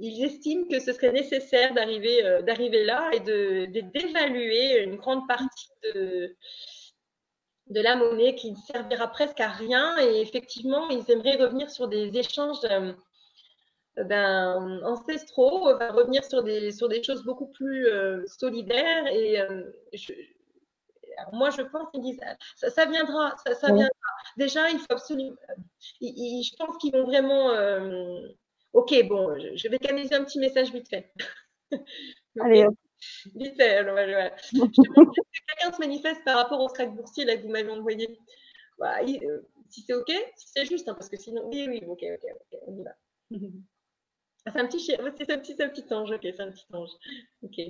ils 0.00 0.24
estiment 0.24 0.66
que 0.68 0.80
ce 0.80 0.92
serait 0.92 1.12
nécessaire 1.12 1.72
d'arriver 1.72 2.24
euh, 2.24 2.42
d'arriver 2.42 2.84
là 2.84 3.10
et 3.12 3.20
d'évaluer 3.20 4.82
une 4.82 4.96
grande 4.96 5.26
partie 5.28 5.70
de, 5.84 6.36
de 7.72 7.80
la 7.80 7.96
monnaie 7.96 8.34
qui 8.34 8.52
ne 8.52 8.56
servira 8.56 9.08
presque 9.08 9.40
à 9.40 9.48
rien. 9.48 9.98
Et 9.98 10.20
effectivement, 10.20 10.88
ils 10.88 11.10
aimeraient 11.10 11.36
revenir 11.36 11.70
sur 11.70 11.88
des 11.88 12.16
échanges 12.16 12.58
ben, 13.96 14.80
ancestraux, 14.84 15.64
revenir 15.64 16.24
sur 16.24 16.42
des, 16.42 16.72
sur 16.72 16.88
des 16.88 17.02
choses 17.02 17.24
beaucoup 17.24 17.48
plus 17.48 17.86
euh, 17.86 18.24
solidaires. 18.26 19.06
Et 19.08 19.38
moi, 21.32 21.50
je 21.50 21.62
pense 21.62 21.90
qu'ils 21.90 22.02
disent 22.02 22.20
ça, 22.56 22.70
ça 22.70 22.86
viendra, 22.86 23.34
ça, 23.44 23.54
ça 23.54 23.66
viendra. 23.68 23.90
Déjà, 24.36 24.70
il 24.70 24.78
faut 24.78 24.86
absolument. 24.90 25.36
je 26.00 26.56
pense 26.56 26.76
qu'ils 26.78 26.92
vont 26.92 27.04
vraiment. 27.04 27.50
Ok, 28.72 28.94
bon, 29.06 29.38
je, 29.54 29.68
vais 29.68 29.78
canaliser 29.78 30.14
un 30.14 30.24
petit 30.24 30.38
message 30.38 30.72
vite 30.72 30.88
fait. 30.88 31.12
Allez, 32.40 32.66
Vite 33.34 33.56
fait. 33.56 33.76
Alors, 33.76 33.96
quelqu'un 33.96 35.72
se 35.72 35.78
manifeste 35.78 36.24
par 36.24 36.36
rapport 36.36 36.60
au 36.60 36.68
track 36.68 36.94
boursier 36.94 37.24
là, 37.24 37.36
que 37.36 37.42
vous 37.42 37.50
m'avez 37.50 37.70
envoyé. 37.70 38.18
Bah, 38.78 39.00
euh, 39.02 39.40
si 39.68 39.82
c'est 39.82 39.94
OK, 39.94 40.10
si 40.36 40.48
c'est 40.54 40.64
juste, 40.64 40.88
hein, 40.88 40.94
parce 40.94 41.08
que 41.08 41.16
sinon, 41.16 41.48
oui, 41.48 41.66
oui, 41.68 41.82
OK, 41.86 42.02
OK, 42.02 42.24
OK, 42.34 42.58
on 42.66 42.76
y 42.76 42.82
va. 42.82 42.94
c'est 44.46 44.60
un 44.60 44.66
petit 44.66 44.80
c'est 44.80 44.98
un 44.98 45.10
petit, 45.10 45.62
un 45.62 45.68
petit 45.68 45.94
ange, 45.94 46.10
OK, 46.10 46.22
c'est 46.22 46.40
un 46.40 46.50
petit 46.50 46.66
ange. 46.72 46.90
OK. 47.42 47.60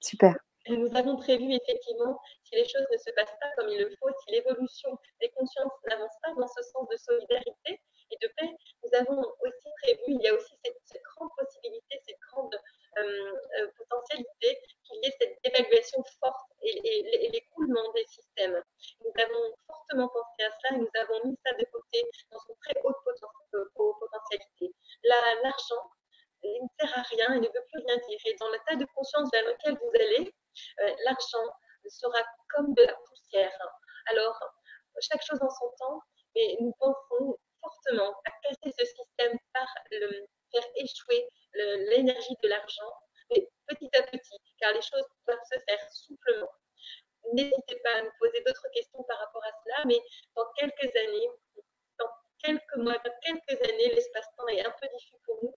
Super. 0.00 0.36
Nous 0.68 0.88
avons 0.94 1.16
prévu 1.16 1.52
effectivement, 1.52 2.20
si 2.44 2.54
les 2.54 2.68
choses 2.68 2.86
ne 2.92 2.96
se 2.96 3.10
passent 3.16 3.36
pas 3.40 3.50
comme 3.56 3.68
il 3.68 3.80
le 3.80 3.90
faut, 3.98 4.08
si 4.24 4.32
l'évolution 4.32 4.96
des 5.20 5.28
consciences 5.30 5.72
n'avance 5.88 6.14
pas 6.22 6.32
dans 6.34 6.46
ce 6.46 6.62
sens 6.62 6.88
de 6.88 6.96
solidarité 6.96 7.80
et 8.10 8.16
de 8.22 8.28
paix, 8.36 8.50
nous 8.84 8.98
avons 8.98 9.20
aussi 9.40 9.68
prévu, 9.82 10.02
il 10.06 10.20
y 10.22 10.28
a 10.28 10.34
aussi 10.34 10.54
cette, 10.64 10.78
cette 10.84 11.02
grande 11.16 11.30
possibilité, 11.36 12.00
cette 12.06 12.18
grande 12.30 12.54
potentialité 13.78 14.58
qu'il 14.84 15.02
y 15.02 15.06
ait 15.06 15.16
cette 15.18 15.38
évaluation 15.44 16.02
forte 16.20 16.50
et, 16.62 17.30
l'écoulement 17.32 17.92
des 17.92 18.04
systèmes. 18.06 18.62
Nous 19.00 19.22
avons 19.22 19.54
fortement 19.66 20.08
pensé 20.08 20.44
à 20.44 20.50
cela 20.50 20.76
et 20.76 20.80
nous 20.80 20.90
avons 21.00 21.28
mis 21.28 21.38
ça 21.44 21.52
de 21.54 21.64
côté 21.72 22.04
dans 22.30 22.38
une 22.48 22.56
très 22.56 22.80
haute 22.82 22.96
euh, 23.54 23.64
potentialité. 23.74 24.74
L'argent, 25.04 25.90
ne 26.44 26.66
sert 26.80 26.98
à 26.98 27.02
rien, 27.02 27.34
il 27.36 27.40
ne 27.40 27.46
veut 27.46 27.66
plus 27.72 27.82
rien 27.86 27.96
dire. 28.08 28.18
Et 28.26 28.34
dans 28.34 28.50
l'état 28.50 28.74
de 28.76 28.84
conscience 28.94 29.30
vers 29.32 29.44
lequel 29.46 29.78
vous 29.78 29.90
allez, 29.94 30.34
l'argent 31.04 31.44
sera 31.88 32.22
comme 32.50 32.74
de 32.74 32.82
la 32.82 32.94
poussière. 32.94 33.58
Alors, 34.06 34.38
chaque 35.00 35.22
chose 35.22 35.40
en 35.40 35.50
son 35.50 35.70
temps, 35.78 36.02
et 36.34 36.56
nous 36.60 36.72
pensons 36.78 37.38
fortement 37.60 38.20
à 38.24 38.30
casser 38.42 38.74
ce 38.78 38.84
système 38.84 39.38
par 39.52 39.68
le 39.90 40.26
faire 40.52 40.64
échouer 40.76 41.28
l'énergie 41.54 42.36
de 42.42 42.48
l'argent, 42.48 42.92
mais 43.30 43.48
petit 43.66 43.90
à 43.96 44.02
petit, 44.02 44.36
car 44.58 44.72
les 44.72 44.82
choses 44.82 45.06
doivent 45.26 45.44
se 45.50 45.58
faire 45.68 45.92
souplement. 45.92 46.50
N'hésitez 47.32 47.76
pas 47.84 47.94
à 47.96 48.02
nous 48.02 48.10
poser 48.18 48.42
d'autres 48.42 48.68
questions 48.72 49.02
par 49.04 49.18
rapport 49.18 49.44
à 49.44 49.52
cela, 49.64 49.84
mais 49.86 50.00
dans 50.34 50.46
quelques 50.56 50.96
années, 50.96 51.28
dans 51.98 52.10
quelques 52.42 52.76
mois, 52.76 52.98
dans 52.98 53.14
quelques 53.22 53.62
années, 53.62 53.94
l'espace-temps 53.94 54.48
est 54.48 54.64
un 54.64 54.74
peu 54.80 54.88
diffus 54.96 55.16
pour 55.24 55.38
nous. 55.42 55.54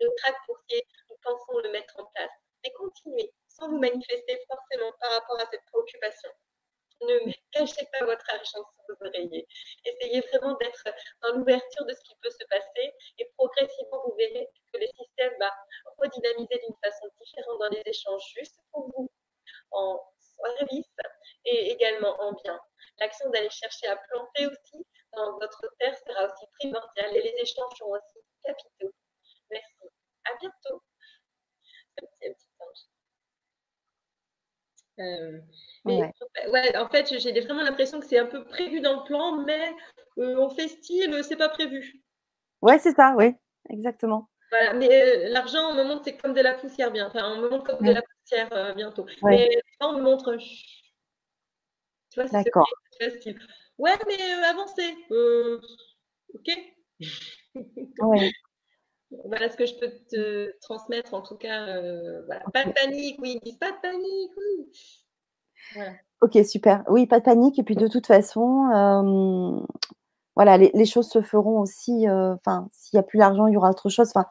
Le 0.00 0.08
trac 0.16 0.36
boursier, 0.46 0.86
nous 1.08 1.16
pensons 1.22 1.58
le 1.58 1.70
mettre 1.70 1.98
en 1.98 2.06
place. 2.06 2.30
Mais 2.62 2.72
continuez, 2.72 3.32
sans 3.48 3.68
vous 3.68 3.78
manifester 3.78 4.38
forcément 4.46 4.92
par 5.00 5.12
rapport 5.12 5.40
à 5.40 5.46
cette 5.50 5.64
préoccupation 5.66 6.30
ne 7.02 7.32
cachez 7.52 7.86
pas 7.92 8.04
votre 8.04 8.24
argent 8.30 8.64
sous 8.64 8.82
vos 8.88 9.06
oreillers. 9.06 9.46
Essayez 9.84 10.20
vraiment 10.32 10.54
d'être 10.54 10.84
dans 11.22 11.32
l'ouverture 11.36 11.84
de 11.86 11.94
ce 11.94 12.02
qui 12.02 12.14
peut 12.22 12.30
se 12.30 12.44
passer 12.48 12.92
et 13.18 13.30
progressivement, 13.36 14.02
vous 14.06 14.14
verrez 14.16 14.48
que 14.72 14.80
le 14.80 14.86
système 14.86 15.32
va 15.38 15.52
redynamiser 15.98 16.58
d'une 16.64 16.76
façon 16.82 17.08
différente 17.20 17.58
dans 17.58 17.68
les 17.68 17.82
échanges 17.86 18.32
justes 18.36 18.60
pour 18.72 18.90
vous, 18.96 19.10
en 19.72 20.00
service 20.58 20.86
et 21.44 21.70
également 21.70 22.20
en 22.20 22.32
bien. 22.32 22.60
L'action 22.98 23.30
d'aller 23.30 23.50
chercher 23.50 23.86
à 23.88 23.96
planter 23.96 24.46
aussi 24.46 24.86
dans 25.12 25.38
votre 25.38 25.74
terre 25.78 25.96
sera 26.06 26.26
aussi 26.26 26.46
primordiale 26.58 27.16
et 27.16 27.22
les 27.22 27.34
échanges 27.42 27.72
seront 27.78 27.96
aussi 27.96 28.18
capitaux. 28.44 28.92
Merci. 29.50 29.88
À 30.24 30.36
bientôt. 30.38 30.82
Euh, 35.00 35.38
ouais. 35.86 36.12
en 36.76 36.88
fait, 36.88 37.18
j'ai 37.18 37.40
vraiment 37.40 37.62
l'impression 37.62 38.00
que 38.00 38.06
c'est 38.06 38.18
un 38.18 38.26
peu 38.26 38.44
prévu 38.44 38.80
dans 38.80 39.00
le 39.00 39.04
plan, 39.04 39.42
mais 39.42 39.70
euh, 40.18 40.36
on 40.38 40.50
fait 40.50 40.68
style, 40.68 41.18
c'est 41.24 41.36
pas 41.36 41.48
prévu. 41.48 42.02
Ouais, 42.60 42.78
c'est 42.78 42.94
ça, 42.94 43.14
oui, 43.16 43.34
exactement. 43.70 44.28
Voilà, 44.50 44.74
mais 44.74 44.90
euh, 44.90 45.28
l'argent, 45.28 45.70
on 45.70 45.74
me 45.74 45.84
montre, 45.84 46.02
c'est 46.04 46.16
comme 46.16 46.34
de 46.34 46.40
la 46.40 46.54
poussière 46.54 46.90
bien. 46.90 47.06
Enfin, 47.06 47.32
on 47.32 47.40
me 47.40 47.48
montre 47.48 47.64
comme 47.64 47.86
de 47.86 47.92
la 47.92 48.02
poussière 48.02 48.74
bientôt. 48.74 49.06
Mais 49.22 49.48
on 49.80 49.94
me 49.94 50.02
montre. 50.02 50.36
Tu 52.10 52.20
vois, 52.20 52.24
D'accord. 52.24 52.68
Ouais, 53.78 53.96
mais 54.06 54.32
avancez. 54.44 54.96
ok. 56.34 56.48
Ouais. 58.00 58.30
Voilà 59.24 59.50
ce 59.50 59.56
que 59.56 59.66
je 59.66 59.74
peux 59.74 59.90
te 60.08 60.56
transmettre 60.60 61.14
en 61.14 61.22
tout 61.22 61.36
cas. 61.36 61.66
Euh, 61.66 62.22
pas 62.52 62.64
de 62.64 62.72
panique, 62.72 63.18
oui, 63.20 63.40
ils 63.42 63.44
disent 63.44 63.58
pas 63.58 63.72
de 63.72 63.80
panique, 63.82 64.32
oui. 64.36 65.82
Ok, 66.22 66.38
super. 66.46 66.84
Oui, 66.88 67.06
pas 67.06 67.18
de 67.18 67.24
panique. 67.24 67.58
Et 67.58 67.64
puis 67.64 67.74
de 67.74 67.88
toute 67.88 68.06
façon, 68.06 68.68
euh, 68.72 69.60
voilà, 70.36 70.56
les, 70.58 70.84
choses 70.84 71.08
se 71.08 71.22
feront 71.22 71.60
aussi. 71.60 72.08
Euh, 72.08 72.34
enfin, 72.34 72.68
s'il 72.72 72.96
n'y 72.96 73.00
a 73.00 73.02
plus 73.02 73.18
d'argent, 73.18 73.46
il 73.46 73.54
y 73.54 73.56
aura 73.56 73.70
autre 73.70 73.88
chose. 73.88 74.10
Enfin, 74.14 74.26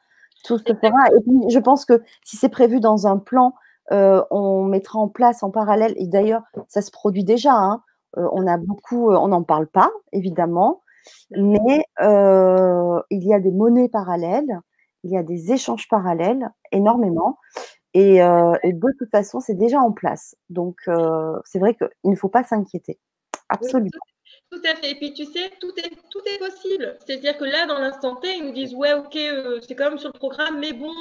tout 0.45 0.57
se 0.57 0.73
fera. 0.73 1.07
Et 1.09 1.21
puis, 1.21 1.49
je 1.49 1.59
pense 1.59 1.83
que 1.83 2.01
si 2.23 2.37
c'est 2.37 2.49
prévu 2.49 2.79
dans 2.79 3.05
un 3.05 3.17
plan, 3.17 3.53
on 3.91 4.63
mettra 4.63 4.99
en 4.99 5.09
place 5.09 5.43
en 5.43 5.51
parallèle. 5.51 5.93
Et 5.97 6.07
d'ailleurs, 6.07 6.43
ça 6.69 6.81
se 6.81 6.91
produit 6.91 7.25
déjà. 7.25 7.53
Hein, 7.53 7.83
on 8.15 8.47
a 8.47 8.57
beaucoup, 8.57 9.11
on 9.11 9.27
n'en 9.27 9.43
parle 9.43 9.67
pas, 9.67 9.91
évidemment, 10.13 10.83
mais 11.31 11.83
il 11.99 13.23
y 13.27 13.33
a 13.33 13.39
des 13.41 13.51
monnaies 13.51 13.89
parallèles 13.89 14.61
il 15.03 15.11
y 15.11 15.17
a 15.17 15.23
des 15.23 15.51
échanges 15.51 15.87
parallèles, 15.87 16.49
énormément. 16.71 17.37
Et, 17.93 18.21
euh, 18.21 18.53
de 18.63 18.97
toute 18.97 19.09
façon, 19.09 19.39
c'est 19.39 19.55
déjà 19.55 19.79
en 19.79 19.91
place. 19.91 20.35
Donc, 20.49 20.77
euh, 20.87 21.33
c'est 21.45 21.59
vrai 21.59 21.75
qu'il 21.75 22.11
ne 22.11 22.15
faut 22.15 22.29
pas 22.29 22.43
s'inquiéter. 22.43 22.99
Absolument. 23.49 23.89
tout, 24.51 24.61
à 24.63 24.75
fait. 24.75 24.91
Et 24.91 24.95
puis, 24.95 25.13
tu 25.13 25.25
sais, 25.25 25.51
tout 25.59 25.73
est, 25.77 25.89
tout 26.11 26.21
est 26.25 26.37
possible. 26.37 26.97
C'est-à-dire 26.99 27.37
que 27.37 27.45
là, 27.45 27.65
dans 27.65 27.79
l'instant 27.79 28.15
T, 28.17 28.35
ils 28.37 28.45
nous 28.45 28.53
disent 28.53 28.75
Ouais, 28.75 28.93
ok, 28.93 29.15
euh, 29.15 29.59
c'est 29.67 29.75
quand 29.75 29.89
même 29.89 29.99
sur 29.99 30.11
le 30.13 30.19
programme, 30.19 30.59
mais 30.59 30.73
bon, 30.73 30.93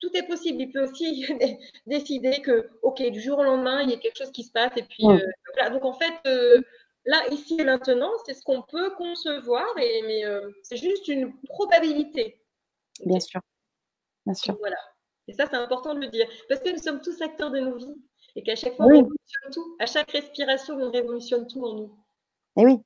tout 0.00 0.10
est 0.14 0.26
possible. 0.26 0.60
Il 0.60 0.72
peut 0.72 0.82
aussi 0.82 1.26
décider 1.86 2.42
que, 2.42 2.68
ok, 2.82 3.02
du 3.10 3.20
jour 3.20 3.38
au 3.38 3.44
lendemain, 3.44 3.80
il 3.82 3.90
y 3.90 3.94
a 3.94 3.96
quelque 3.96 4.18
chose 4.18 4.32
qui 4.32 4.44
se 4.44 4.52
passe. 4.52 4.72
Et 4.76 4.82
puis, 4.82 5.04
voilà. 5.04 5.70
Donc, 5.70 5.86
en 5.86 5.94
fait, 5.94 6.12
là, 7.06 7.16
ici 7.30 7.56
et 7.58 7.64
maintenant, 7.64 8.10
c'est 8.26 8.34
ce 8.34 8.42
qu'on 8.42 8.60
peut 8.60 8.90
concevoir, 8.90 9.66
et, 9.78 10.02
mais 10.06 10.22
c'est 10.62 10.76
juste 10.76 11.08
une 11.08 11.32
probabilité. 11.48 12.43
Bien 13.04 13.20
sûr. 13.20 13.40
Bien 14.26 14.34
sûr. 14.34 14.56
Voilà. 14.58 14.76
Et 15.28 15.32
ça, 15.32 15.46
c'est 15.50 15.56
important 15.56 15.94
de 15.94 16.00
le 16.00 16.08
dire. 16.08 16.26
Parce 16.48 16.60
que 16.60 16.70
nous 16.70 16.82
sommes 16.82 17.00
tous 17.00 17.20
acteurs 17.22 17.50
de 17.50 17.60
nos 17.60 17.76
vies. 17.76 17.94
Et 18.36 18.42
qu'à 18.42 18.56
chaque 18.56 18.76
fois, 18.76 18.86
on 18.86 18.88
révolutionne 18.88 19.50
tout. 19.52 19.76
À 19.78 19.86
chaque 19.86 20.10
respiration, 20.10 20.74
on 20.74 20.90
révolutionne 20.90 21.46
tout 21.46 21.64
en 21.64 21.74
nous. 21.74 21.96
Et 22.56 22.62
eh 22.62 22.66
oui. 22.66 22.78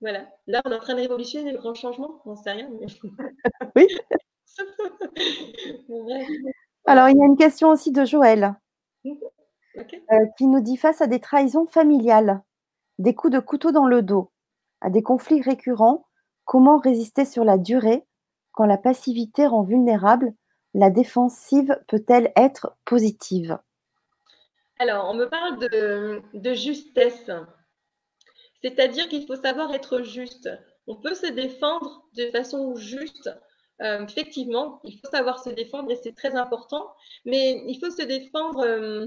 Voilà. 0.00 0.28
Là, 0.46 0.62
on 0.64 0.70
est 0.70 0.76
en 0.76 0.80
train 0.80 0.94
de 0.94 1.00
révolutionner 1.00 1.52
le 1.52 1.58
grand 1.58 1.74
changement. 1.74 2.22
On 2.24 2.32
ne 2.32 2.36
sait 2.36 2.52
rien. 2.52 2.70
oui. 3.76 3.88
Alors, 6.84 7.08
il 7.08 7.16
y 7.16 7.22
a 7.22 7.26
une 7.26 7.36
question 7.36 7.70
aussi 7.70 7.92
de 7.92 8.04
Joël. 8.04 8.56
Euh, 9.76 10.26
qui 10.36 10.46
nous 10.46 10.60
dit 10.60 10.76
face 10.76 11.00
à 11.00 11.06
des 11.06 11.20
trahisons 11.20 11.66
familiales, 11.66 12.42
des 12.98 13.14
coups 13.14 13.32
de 13.32 13.40
couteau 13.40 13.72
dans 13.72 13.86
le 13.86 14.02
dos, 14.02 14.30
à 14.82 14.90
des 14.90 15.02
conflits 15.02 15.40
récurrents, 15.40 16.06
comment 16.44 16.76
résister 16.76 17.24
sur 17.24 17.44
la 17.44 17.56
durée 17.56 18.04
quand 18.52 18.66
la 18.66 18.78
passivité 18.78 19.46
rend 19.46 19.62
vulnérable, 19.62 20.34
la 20.74 20.90
défensive 20.90 21.78
peut-elle 21.88 22.32
être 22.36 22.76
positive? 22.84 23.58
Alors, 24.78 25.08
on 25.10 25.14
me 25.14 25.26
parle 25.26 25.58
de, 25.58 26.54
justesse. 26.54 27.30
C'est-à-dire 28.62 29.08
qu'il 29.08 29.26
faut 29.26 29.36
savoir 29.36 29.74
être 29.74 30.02
juste. 30.02 30.48
On 30.86 30.96
peut 30.96 31.14
se 31.14 31.26
défendre 31.26 32.04
de 32.16 32.26
façon 32.30 32.74
juste. 32.76 33.30
Euh, 33.80 34.04
effectivement, 34.04 34.80
il 34.84 34.98
faut 34.98 35.10
savoir 35.10 35.42
se 35.42 35.50
défendre 35.50 35.90
et 35.90 35.96
c'est 35.96 36.14
très 36.14 36.34
important. 36.36 36.92
Mais 37.24 37.62
il 37.66 37.78
faut 37.78 37.90
se 37.90 38.02
défendre, 38.02 38.60
euh, 38.60 39.06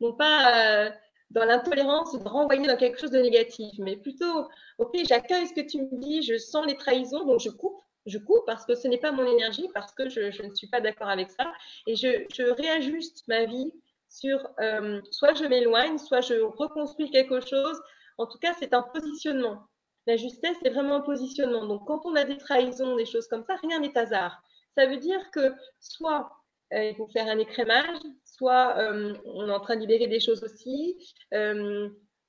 non 0.00 0.12
pas 0.14 0.90
dans 1.30 1.44
l'intolérance 1.44 2.18
de 2.18 2.28
renvoyer 2.28 2.66
dans 2.66 2.76
quelque 2.76 3.00
chose 3.00 3.10
de 3.10 3.20
négatif, 3.20 3.72
mais 3.78 3.96
plutôt, 3.96 4.48
ok, 4.78 4.96
j'accueille 5.08 5.46
ce 5.46 5.54
que 5.54 5.66
tu 5.66 5.82
me 5.82 5.98
dis, 5.98 6.22
je 6.22 6.38
sens 6.38 6.64
les 6.66 6.76
trahisons, 6.76 7.24
donc 7.24 7.40
je 7.40 7.50
coupe, 7.50 7.82
je 8.06 8.18
coupe 8.18 8.44
parce 8.46 8.64
que 8.64 8.74
ce 8.74 8.88
n'est 8.88 8.98
pas 8.98 9.12
mon 9.12 9.26
énergie, 9.26 9.68
parce 9.74 9.92
que 9.92 10.08
je, 10.08 10.42
ne 10.42 10.54
suis 10.54 10.68
pas 10.68 10.80
d'accord 10.80 11.08
avec 11.08 11.30
ça, 11.30 11.52
et 11.86 11.96
je, 11.96 12.50
réajuste 12.52 13.26
ma 13.28 13.44
vie 13.44 13.72
sur, 14.08 14.38
euh, 14.60 15.00
soit 15.10 15.34
je 15.34 15.44
m'éloigne, 15.44 15.98
soit 15.98 16.20
je 16.20 16.34
reconstruis 16.34 17.10
quelque 17.10 17.40
chose. 17.40 17.80
En 18.18 18.26
tout 18.26 18.38
cas, 18.38 18.54
c'est 18.58 18.72
un 18.72 18.82
positionnement. 18.82 19.66
La 20.06 20.16
justesse, 20.16 20.56
c'est 20.62 20.70
vraiment 20.70 20.96
un 20.96 21.00
positionnement. 21.00 21.66
Donc, 21.66 21.86
quand 21.86 22.02
on 22.04 22.14
a 22.14 22.24
des 22.24 22.38
trahisons, 22.38 22.96
des 22.96 23.06
choses 23.06 23.26
comme 23.26 23.44
ça, 23.44 23.56
rien 23.56 23.80
n'est 23.80 23.96
hasard. 23.98 24.40
Ça 24.76 24.86
veut 24.86 24.98
dire 24.98 25.30
que 25.32 25.52
soit 25.80 26.30
euh, 26.72 26.84
il 26.84 26.96
faut 26.96 27.08
faire 27.08 27.28
un 27.28 27.38
écrémage, 27.38 27.98
soit 28.24 28.76
euh, 28.78 29.14
on 29.24 29.48
est 29.48 29.52
en 29.52 29.60
train 29.60 29.76
de 29.76 29.80
libérer 29.80 30.06
des 30.06 30.20
choses 30.20 30.42
aussi. 30.44 30.96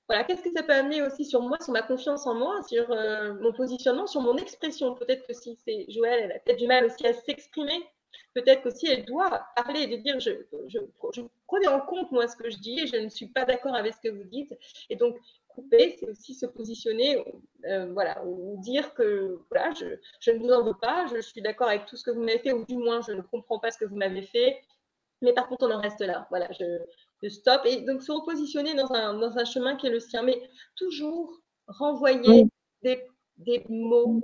Euh, 0.10 0.14
voilà, 0.14 0.24
qu'est-ce 0.24 0.41
que 0.41 0.51
ça 0.51 0.64
peut 0.64 0.74
amener 0.74 1.01
aussi 1.01 1.26
sur 1.26 1.41
moi, 1.41 1.58
sur 1.62 1.74
ma 1.74 1.82
confiance 1.82 2.26
en 2.28 2.36
moi, 2.36 2.62
sur 2.64 2.88
mon 3.41 3.51
positionnement, 3.53 4.08
sur 4.08 4.22
mon 4.22 4.38
expression? 4.38 4.95
Peut-être 4.95 5.28
que 5.28 5.34
si 5.34 5.58
c'est 5.66 5.86
Joël, 5.89 6.22
elle 6.24 6.32
a 6.32 6.39
peut-être 6.39 6.60
du 6.60 6.68
mal 6.68 6.86
aussi 6.86 7.05
à 7.05 7.14
s'exprimer. 7.14 7.84
Peut-être 8.34 8.62
qu'aussi 8.62 8.88
elle 8.88 9.05
doit 9.05 9.47
parler 9.55 9.82
et 9.82 9.97
dire 9.97 10.20
je, 10.20 10.32
je, 10.68 11.22
prenais 11.47 11.68
en 11.68 11.82
compte 11.82 12.12
moi 12.12 12.28
ce 12.28 12.36
que 12.36 12.49
je 12.49 12.58
dis 12.58 12.80
et 12.80 12.88
je 12.88 12.95
ne 12.95 13.10
suis 13.10 13.28
pas 13.28 13.45
d'accord 13.45 13.76
avec 13.76 13.93
ce 13.93 13.99
que 13.99 14.10
vous 14.10 14.24
dites. 14.24 14.55
Et 14.89 14.95
donc 14.95 15.18
c'est 15.72 16.03
aussi 16.08 16.36
se 16.36 16.45
positionner, 16.45 17.24
euh, 17.66 17.91
voilà, 17.93 18.24
ou 18.26 18.60
dire 18.62 18.93
que 18.93 19.39
voilà, 19.49 19.72
je, 19.74 19.86
je, 20.20 20.32
ne 20.32 20.39
vous 20.39 20.51
en 20.51 20.64
veux 20.64 20.78
pas, 20.80 21.08
je, 21.08 21.20
suis 21.20 21.41
d'accord 21.41 21.68
avec 21.68 21.86
tout 21.86 21.97
ce 21.97 22.03
que 22.03 22.12
vous 22.12 22.22
m'avez 22.22 22.39
fait, 22.39 22.53
ou 22.53 22.64
du 22.66 22.78
moins 22.78 23.01
je 23.01 23.12
ne 23.14 23.22
comprends 23.22 23.60
pas 23.60 23.72
ce 23.72 23.78
que 23.80 23.86
vous 23.86 23.95
m'avez 23.95 24.22
fait, 24.22 24.62
mais 25.22 25.34
par 25.34 25.47
contre 25.47 25.68
on 25.68 25.72
en 25.72 25.82
reste 25.82 26.01
là. 26.01 26.28
Voilà, 26.30 26.47
je, 26.51 26.80
je 27.24 27.30
stop 27.30 27.61
et 27.65 27.82
donc 27.82 28.01
se 28.03 28.11
repositionner 28.11 28.74
dans 28.76 28.91
un, 28.91 29.15
dans 29.15 29.38
un, 29.38 29.45
chemin 29.45 29.76
qui 29.76 29.88
est 29.88 29.91
le 29.91 29.99
sien, 29.99 30.24
mais 30.24 30.41
toujours 30.76 31.41
renvoyer 31.68 32.45
des, 32.84 33.03
des 33.38 33.65
mots 33.70 34.22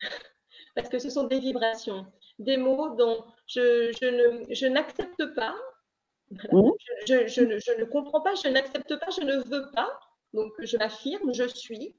parce 0.74 0.88
que 0.88 0.98
ce 0.98 1.10
sont 1.10 1.24
des 1.24 1.40
vibrations, 1.40 2.06
des 2.38 2.56
mots 2.56 2.94
dont 2.96 3.24
je, 3.46 3.90
je 4.50 4.66
n'accepte 4.66 5.34
pas. 5.34 5.54
Je, 7.06 7.26
je, 7.28 7.40
ne 7.78 7.84
comprends 7.84 8.20
pas, 8.20 8.34
je 8.34 8.48
n'accepte 8.48 8.96
pas, 8.98 9.10
je 9.10 9.22
ne 9.22 9.36
veux 9.48 9.70
pas. 9.72 9.88
Donc, 10.34 10.52
je 10.58 10.76
l'affirme, 10.76 11.32
je 11.32 11.46
suis. 11.46 11.94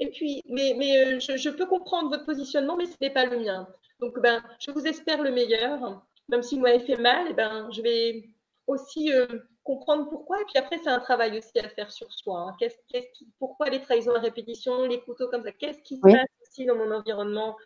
Et 0.00 0.10
puis, 0.10 0.42
mais, 0.48 0.74
mais 0.76 0.98
euh, 0.98 1.20
je, 1.20 1.48
peux 1.48 1.66
comprendre 1.66 2.10
votre 2.10 2.24
positionnement, 2.24 2.76
mais 2.76 2.86
ce 2.86 2.96
n'est 3.00 3.12
pas 3.12 3.24
le 3.24 3.38
mien. 3.38 3.68
Donc, 4.00 4.18
ben, 4.20 4.42
je 4.58 4.72
vous 4.72 4.86
espère 4.86 5.22
le 5.22 5.30
meilleur. 5.30 6.04
Même 6.28 6.42
si 6.42 6.56
vous 6.56 6.62
m'avez 6.62 6.80
fait 6.80 6.96
mal, 6.96 7.26
et 7.26 7.30
eh 7.30 7.34
ben, 7.34 7.70
je 7.70 7.82
vais 7.82 8.24
aussi 8.66 9.12
euh, 9.12 9.26
comprendre 9.64 10.08
pourquoi. 10.08 10.40
Et 10.40 10.44
puis 10.44 10.58
après, 10.58 10.78
c'est 10.78 10.90
un 10.90 11.00
travail 11.00 11.38
aussi 11.38 11.58
à 11.58 11.68
faire 11.68 11.90
sur 11.90 12.12
soi. 12.12 12.40
Hein. 12.40 12.56
Qui, 12.88 13.28
pourquoi 13.38 13.68
les 13.70 13.80
trahisons 13.80 14.14
à 14.14 14.20
répétition, 14.20 14.84
les 14.84 15.00
couteaux 15.00 15.28
comme 15.28 15.42
ça 15.42 15.52
Qu'est-ce 15.52 15.82
qui 15.82 15.96
se 15.96 16.00
passe 16.00 16.26
aussi 16.42 16.66
dans 16.66 16.76
mon 16.76 16.90
environnement 16.90 17.56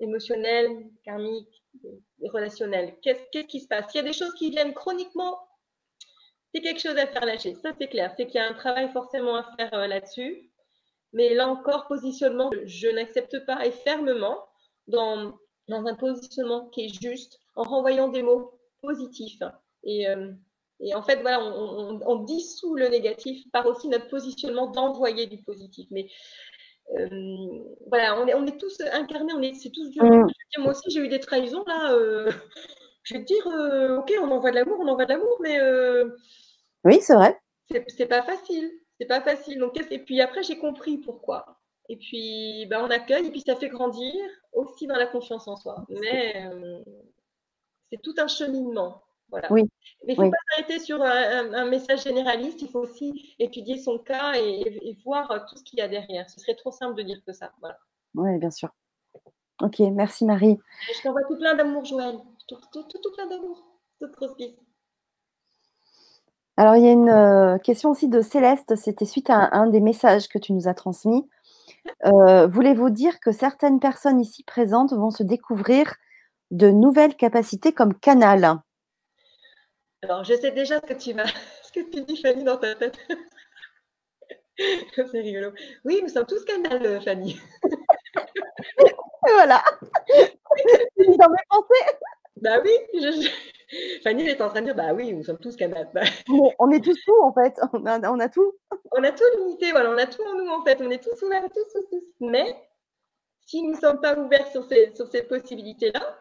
émotionnel, 0.00 0.90
karmique, 1.04 1.62
relationnel? 2.32 2.96
Qu'est-ce, 3.02 3.22
qu'est-ce 3.32 3.46
qui 3.46 3.60
se 3.60 3.68
passe? 3.68 3.90
S'il 3.90 4.00
y 4.00 4.04
a 4.04 4.06
des 4.06 4.12
choses 4.12 4.34
qui 4.34 4.50
viennent 4.50 4.74
chroniquement 4.74 5.38
c'est 6.56 6.62
quelque 6.62 6.80
chose 6.80 6.96
à 6.96 7.06
faire 7.06 7.26
lâcher. 7.26 7.54
Ça, 7.54 7.72
c'est 7.78 7.88
clair. 7.88 8.14
C'est 8.16 8.26
qu'il 8.26 8.36
y 8.36 8.42
a 8.42 8.48
un 8.48 8.54
travail 8.54 8.90
forcément 8.90 9.36
à 9.36 9.42
faire 9.56 9.74
euh, 9.74 9.86
là-dessus. 9.86 10.50
Mais 11.12 11.34
là 11.34 11.48
encore, 11.48 11.86
positionnement, 11.86 12.50
je 12.64 12.88
n'accepte 12.88 13.44
pas 13.44 13.66
et 13.66 13.70
fermement 13.70 14.38
dans, 14.86 15.38
dans, 15.68 15.86
un 15.86 15.94
positionnement 15.94 16.68
qui 16.68 16.86
est 16.86 17.02
juste, 17.02 17.40
en 17.56 17.62
renvoyant 17.62 18.08
des 18.08 18.22
mots 18.22 18.58
positifs. 18.80 19.42
Et, 19.84 20.08
euh, 20.08 20.32
et 20.80 20.94
en 20.94 21.02
fait, 21.02 21.20
voilà, 21.22 21.42
on, 21.42 22.24
dissout 22.24 22.74
le 22.74 22.88
négatif 22.88 23.50
par 23.52 23.66
aussi 23.66 23.88
notre 23.88 24.08
positionnement 24.08 24.70
d'envoyer 24.70 25.26
du 25.26 25.42
positif. 25.42 25.86
Mais 25.90 26.08
euh, 26.98 27.08
voilà, 27.88 28.20
on 28.20 28.26
est, 28.26 28.34
on 28.34 28.46
est 28.46 28.58
tous 28.58 28.80
incarnés, 28.92 29.32
on 29.34 29.42
est, 29.42 29.54
c'est 29.54 29.70
tous 29.70 29.88
du 29.90 30.00
mmh. 30.00 30.28
Moi 30.58 30.72
aussi, 30.72 30.90
j'ai 30.90 31.00
eu 31.00 31.08
des 31.08 31.20
trahisons 31.20 31.64
là. 31.66 31.96
je 33.02 33.14
vais 33.14 33.24
te 33.24 33.26
dire, 33.26 33.46
ok, 33.98 34.12
on 34.20 34.30
envoie 34.30 34.50
de 34.50 34.56
l'amour, 34.56 34.78
on 34.80 34.88
envoie 34.88 35.06
de 35.06 35.12
l'amour, 35.12 35.38
mais 35.40 35.58
oui, 36.86 37.00
c'est 37.00 37.14
vrai. 37.14 37.36
C'est 37.88 38.06
pas 38.06 38.22
facile. 38.22 38.70
C'est 38.98 39.06
pas 39.06 39.20
facile. 39.20 39.58
Donc, 39.58 39.76
et 39.90 39.98
puis 39.98 40.20
après, 40.20 40.44
j'ai 40.44 40.56
compris 40.56 40.98
pourquoi. 40.98 41.58
Et 41.88 41.96
puis, 41.96 42.66
ben, 42.70 42.84
on 42.84 42.90
accueille, 42.90 43.26
et 43.26 43.30
puis 43.30 43.40
ça 43.40 43.56
fait 43.56 43.68
grandir 43.68 44.14
aussi 44.52 44.86
dans 44.86 44.96
la 44.96 45.06
confiance 45.06 45.48
en 45.48 45.56
soi. 45.56 45.84
Mais 45.88 46.46
euh, 46.46 46.78
c'est 47.90 48.00
tout 48.02 48.14
un 48.18 48.28
cheminement. 48.28 49.02
Voilà. 49.30 49.52
Oui. 49.52 49.64
Mais 50.06 50.14
il 50.14 50.20
ne 50.20 50.24
faut 50.26 50.30
pas 50.30 50.36
s'arrêter 50.50 50.78
sur 50.78 51.02
un, 51.02 51.64
message 51.66 52.04
généraliste, 52.04 52.62
il 52.62 52.68
faut 52.68 52.80
aussi 52.80 53.34
étudier 53.38 53.78
son 53.78 53.98
cas 53.98 54.34
et, 54.34 54.96
voir 55.04 55.46
tout 55.48 55.56
ce 55.56 55.64
qu'il 55.64 55.78
y 55.78 55.82
a 55.82 55.88
derrière. 55.88 56.28
Ce 56.30 56.40
serait 56.40 56.54
trop 56.54 56.70
simple 56.70 56.94
de 56.96 57.02
dire 57.02 57.20
que 57.26 57.32
ça. 57.32 57.52
Voilà. 57.60 57.78
Oui, 58.14 58.38
bien 58.38 58.50
sûr. 58.50 58.70
Ok, 59.62 59.80
merci 59.80 60.24
Marie. 60.24 60.58
je 60.94 61.02
t'envoie 61.02 61.22
tout 61.28 61.36
plein 61.36 61.54
d'amour, 61.54 61.84
Joël. 61.84 62.18
Tout, 62.46 62.58
tout, 62.72 63.12
plein 63.14 63.26
d'amour. 63.26 63.66
Toute 63.98 64.12
grosse 64.12 64.36
alors, 66.58 66.76
il 66.76 66.84
y 66.84 66.88
a 66.88 66.92
une 66.92 67.10
euh, 67.10 67.58
question 67.58 67.90
aussi 67.90 68.08
de 68.08 68.22
Céleste, 68.22 68.76
c'était 68.76 69.04
suite 69.04 69.28
à 69.28 69.54
un, 69.54 69.66
des 69.66 69.80
messages 69.80 70.26
que 70.26 70.38
tu 70.38 70.54
nous 70.54 70.68
as 70.68 70.74
transmis. 70.74 71.28
Euh, 72.06 72.46
voulez-vous 72.46 72.88
dire 72.88 73.20
que 73.20 73.30
certaines 73.30 73.78
personnes 73.78 74.20
ici 74.20 74.42
présentes 74.42 74.94
vont 74.94 75.10
se 75.10 75.22
découvrir 75.22 75.94
de 76.50 76.70
nouvelles 76.70 77.14
capacités 77.14 77.72
comme 77.72 77.94
canal? 77.94 78.62
Alors, 80.08 80.22
je 80.22 80.34
sais 80.34 80.52
déjà 80.52 80.76
ce 80.76 80.86
que 80.86 80.94
tu 80.94 81.12
vas, 81.14 81.24
ce 81.64 81.72
que 81.72 81.80
tu 81.80 82.00
dis, 82.02 82.16
Fanny, 82.22 82.44
dans 82.44 82.58
ta 82.58 82.76
tête. 82.76 82.96
C'est 84.94 85.20
rigolo. 85.20 85.50
Oui, 85.84 85.98
nous 86.00 86.08
sommes 86.08 86.26
tous 86.26 86.44
canal, 86.44 87.02
Fanny. 87.02 87.40
voilà. 89.22 89.64
Dans 90.96 91.28
mes 91.28 91.44
pensées. 91.50 91.96
Bah 92.36 92.60
oui, 92.64 92.70
je, 92.94 93.28
Fanny 94.04 94.28
est 94.28 94.40
en 94.40 94.48
train 94.48 94.60
de 94.60 94.66
dire 94.66 94.76
Bah 94.76 94.94
oui, 94.94 95.12
nous 95.12 95.24
sommes 95.24 95.38
tous 95.38 95.56
capables. 95.56 95.90
on 96.28 96.70
est 96.70 96.84
tous 96.84 97.04
tout 97.04 97.20
en 97.22 97.34
fait, 97.34 97.58
on 97.72 97.84
a, 97.84 98.28
tout. 98.28 98.54
On 98.92 99.02
a 99.02 99.10
tout 99.10 99.24
limité, 99.38 99.72
voilà, 99.72 99.90
on 99.90 99.98
a 99.98 100.06
tout 100.06 100.22
en 100.22 100.34
nous 100.34 100.48
en 100.48 100.64
fait, 100.64 100.80
on 100.80 100.90
est 100.90 101.02
tous 101.02 101.20
ouverts, 101.26 101.48
tous, 101.52 101.72
tous, 101.72 101.84
tous. 101.90 102.04
Mais 102.20 102.54
si 103.44 103.60
nous 103.60 103.72
ne 103.74 103.80
sommes 103.80 104.00
pas 104.00 104.16
ouverts 104.16 104.46
sur 104.52 104.64
ces, 104.68 104.94
sur 104.94 105.08
ces 105.08 105.24
possibilités-là, 105.24 106.16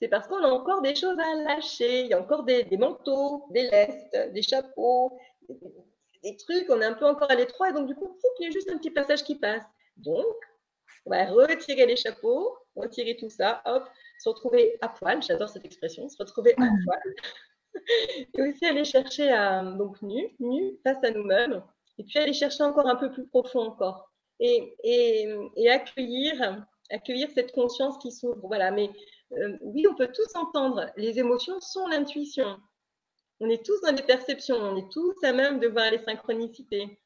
c'est 0.00 0.08
parce 0.08 0.28
qu'on 0.28 0.42
a 0.42 0.48
encore 0.48 0.82
des 0.82 0.94
choses 0.94 1.18
à 1.18 1.34
lâcher. 1.42 2.02
Il 2.02 2.08
y 2.08 2.14
a 2.14 2.20
encore 2.20 2.44
des, 2.44 2.64
manteaux, 2.78 3.46
des 3.50 3.68
lestes, 3.68 4.32
des 4.32 4.42
chapeaux, 4.42 5.18
des, 6.22 6.36
trucs, 6.36 6.70
on 6.70 6.80
est 6.80 6.84
un 6.84 6.94
peu 6.94 7.06
encore 7.06 7.30
à 7.30 7.34
l'étroit, 7.34 7.70
et 7.70 7.72
donc 7.72 7.88
du 7.88 7.94
coup, 7.94 8.16
il 8.38 8.44
y 8.44 8.48
a 8.48 8.50
juste 8.50 8.70
un 8.70 8.78
petit 8.78 8.90
passage 8.90 9.24
qui 9.24 9.34
passe. 9.34 9.64
Donc, 9.96 10.36
on 11.06 11.10
va 11.10 11.26
retirer 11.26 11.86
les 11.86 11.96
chapeaux, 11.96 12.56
retirer 12.76 13.16
tout 13.16 13.30
ça, 13.30 13.62
hop, 13.64 13.84
se 14.20 14.28
retrouver 14.28 14.78
à 14.80 14.88
poil, 14.88 15.22
j'adore 15.22 15.48
cette 15.48 15.64
expression, 15.64 16.08
se 16.08 16.16
retrouver 16.18 16.52
à 16.52 16.68
poil, 16.84 17.14
et 18.34 18.42
aussi 18.42 18.66
aller 18.66 18.84
chercher 18.84 19.30
à, 19.30 19.62
donc 19.62 20.00
nu, 20.02 20.36
nu 20.38 20.78
face 20.84 21.02
à 21.02 21.10
nous-mêmes, 21.10 21.62
et 21.98 22.04
puis 22.04 22.18
aller 22.18 22.32
chercher 22.32 22.62
encore 22.62 22.86
un 22.86 22.96
peu 22.96 23.10
plus 23.10 23.26
profond 23.26 23.60
encore, 23.60 24.12
et, 24.38 24.76
et, 24.84 25.34
et 25.56 25.70
accueillir, 25.70 26.64
accueillir 26.90 27.28
cette 27.34 27.52
conscience 27.52 27.98
qui 27.98 28.12
s'ouvre. 28.12 28.46
Voilà, 28.46 28.70
mais 28.70 28.90
euh, 29.32 29.56
oui, 29.60 29.86
on 29.90 29.94
peut 29.94 30.10
tous 30.12 30.34
entendre, 30.34 30.90
les 30.96 31.18
émotions 31.18 31.60
sont 31.60 31.86
l'intuition. 31.86 32.58
On 33.40 33.48
est 33.48 33.64
tous 33.64 33.80
dans 33.82 33.94
les 33.94 34.02
perceptions, 34.02 34.56
on 34.56 34.76
est 34.76 34.90
tous 34.90 35.14
à 35.22 35.32
même 35.32 35.60
de 35.60 35.68
voir 35.68 35.90
les 35.90 36.02
synchronicités. 36.02 36.98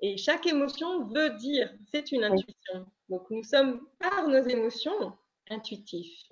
Et 0.00 0.16
chaque 0.16 0.46
émotion 0.46 1.04
veut 1.06 1.30
dire, 1.30 1.72
c'est 1.92 2.12
une 2.12 2.24
intuition. 2.24 2.86
Donc 3.08 3.28
nous 3.30 3.42
sommes 3.42 3.86
par 3.98 4.28
nos 4.28 4.42
émotions 4.42 5.12
intuitifs. 5.50 6.28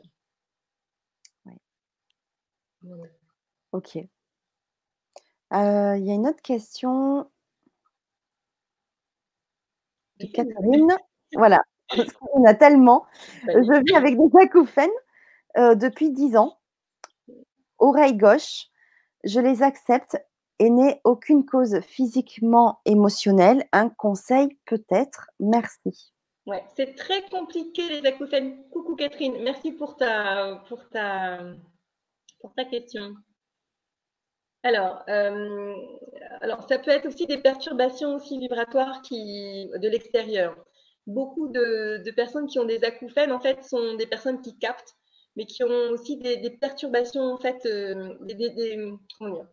Ok. 3.72 3.96
Euh, 3.96 5.96
il 5.96 6.04
y 6.04 6.10
a 6.10 6.14
une 6.14 6.26
autre 6.26 6.42
question 6.42 7.30
de 10.18 10.26
Catherine. 10.26 10.92
Voilà, 11.34 11.60
parce 11.88 12.12
qu'on 12.12 12.44
a 12.44 12.54
tellement. 12.54 13.06
Je 13.46 13.84
vis 13.84 13.96
avec 13.96 14.16
des 14.16 14.38
acouphènes 14.38 14.90
euh, 15.56 15.74
depuis 15.74 16.10
10 16.10 16.36
ans. 16.36 16.58
Oreille 17.78 18.16
gauche, 18.16 18.66
je 19.24 19.40
les 19.40 19.62
accepte 19.62 20.16
et 20.58 20.70
n'ai 20.70 21.00
aucune 21.04 21.44
cause 21.44 21.80
physiquement 21.80 22.80
émotionnelle. 22.84 23.66
Un 23.72 23.88
conseil 23.88 24.48
peut-être 24.64 25.30
Merci. 25.40 26.12
Ouais, 26.46 26.64
c'est 26.76 26.94
très 26.94 27.22
compliqué 27.22 27.88
les 27.88 28.06
acouphènes. 28.06 28.68
Coucou 28.70 28.94
Catherine, 28.94 29.42
merci 29.42 29.72
pour 29.72 29.96
ta, 29.96 30.62
pour 30.68 30.88
ta, 30.90 31.40
pour 32.40 32.54
ta 32.54 32.64
question. 32.64 33.16
Alors, 34.62 35.02
euh, 35.08 35.74
alors, 36.40 36.66
ça 36.68 36.78
peut 36.78 36.90
être 36.90 37.06
aussi 37.06 37.26
des 37.26 37.38
perturbations 37.38 38.16
aussi 38.16 38.38
vibratoires 38.38 39.02
qui, 39.02 39.68
de 39.76 39.88
l'extérieur. 39.88 40.56
Beaucoup 41.06 41.48
de, 41.48 42.10
personnes 42.16 42.46
qui 42.48 42.58
ont 42.58 42.64
des 42.64 42.82
acouphènes, 42.82 43.32
en 43.32 43.38
fait, 43.38 43.62
sont 43.64 43.94
des 43.94 44.06
personnes 44.06 44.40
qui 44.40 44.58
captent, 44.58 44.94
mais 45.36 45.46
qui 45.46 45.62
ont 45.64 45.90
aussi 45.90 46.16
des, 46.16 46.50
perturbations, 46.50 47.22
en 47.22 47.38
fait, 47.38 47.64
euh, 47.66 48.14
des, 48.22 48.34
dire 48.34 49.46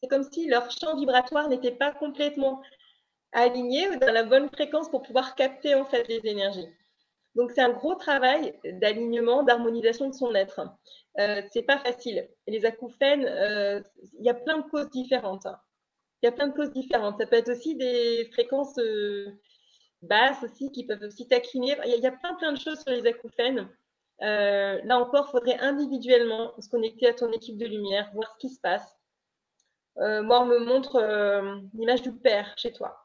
c'est 0.00 0.08
comme 0.08 0.24
si 0.30 0.46
leur 0.46 0.70
champ 0.70 0.96
vibratoire 0.96 1.48
n'était 1.48 1.72
pas 1.72 1.92
complètement 1.92 2.60
aligné 3.32 3.88
ou 3.88 3.96
dans 3.96 4.12
la 4.12 4.24
bonne 4.24 4.48
fréquence 4.50 4.90
pour 4.90 5.02
pouvoir 5.02 5.34
capter 5.34 5.74
en 5.74 5.84
fait 5.84 6.06
les 6.08 6.20
énergies. 6.24 6.68
Donc 7.34 7.50
c'est 7.52 7.60
un 7.60 7.70
gros 7.70 7.94
travail 7.94 8.54
d'alignement, 8.64 9.42
d'harmonisation 9.42 10.08
de 10.08 10.14
son 10.14 10.34
être. 10.34 10.60
Euh, 11.18 11.42
c'est 11.52 11.62
pas 11.62 11.78
facile. 11.78 12.28
les 12.46 12.64
acouphènes, 12.64 13.26
euh, 13.26 13.80
il 14.18 14.24
y 14.24 14.30
a 14.30 14.34
plein 14.34 14.58
de 14.58 14.68
causes 14.70 14.90
différentes. 14.90 15.46
Il 16.22 16.26
y 16.26 16.28
a 16.28 16.32
plein 16.32 16.48
de 16.48 16.54
causes 16.54 16.72
différentes. 16.72 17.18
Ça 17.18 17.26
peut 17.26 17.36
être 17.36 17.50
aussi 17.50 17.76
des 17.76 18.28
fréquences 18.32 18.78
euh, 18.78 19.30
basses 20.02 20.42
aussi 20.42 20.72
qui 20.72 20.86
peuvent 20.86 21.02
aussi 21.02 21.28
taquiner. 21.28 21.76
Il 21.86 22.00
y, 22.00 22.06
a, 22.06 22.12
plein 22.12 22.34
plein 22.34 22.52
de 22.52 22.58
choses 22.58 22.80
sur 22.80 22.90
les 22.90 23.06
acouphènes. 23.06 23.68
Euh, 24.22 24.80
là 24.84 24.98
encore, 24.98 25.26
il 25.28 25.32
faudrait 25.32 25.58
individuellement 25.58 26.52
se 26.58 26.68
connecter 26.68 27.08
à 27.08 27.14
ton 27.14 27.30
équipe 27.32 27.58
de 27.58 27.66
lumière, 27.66 28.10
voir 28.14 28.32
ce 28.34 28.38
qui 28.38 28.54
se 28.54 28.60
passe. 28.60 28.96
moi, 29.96 30.42
on 30.42 30.46
me 30.46 30.58
montre 30.58 31.00
l'image 31.74 32.02
du 32.02 32.12
père 32.12 32.52
chez 32.56 32.72
toi. 32.72 33.02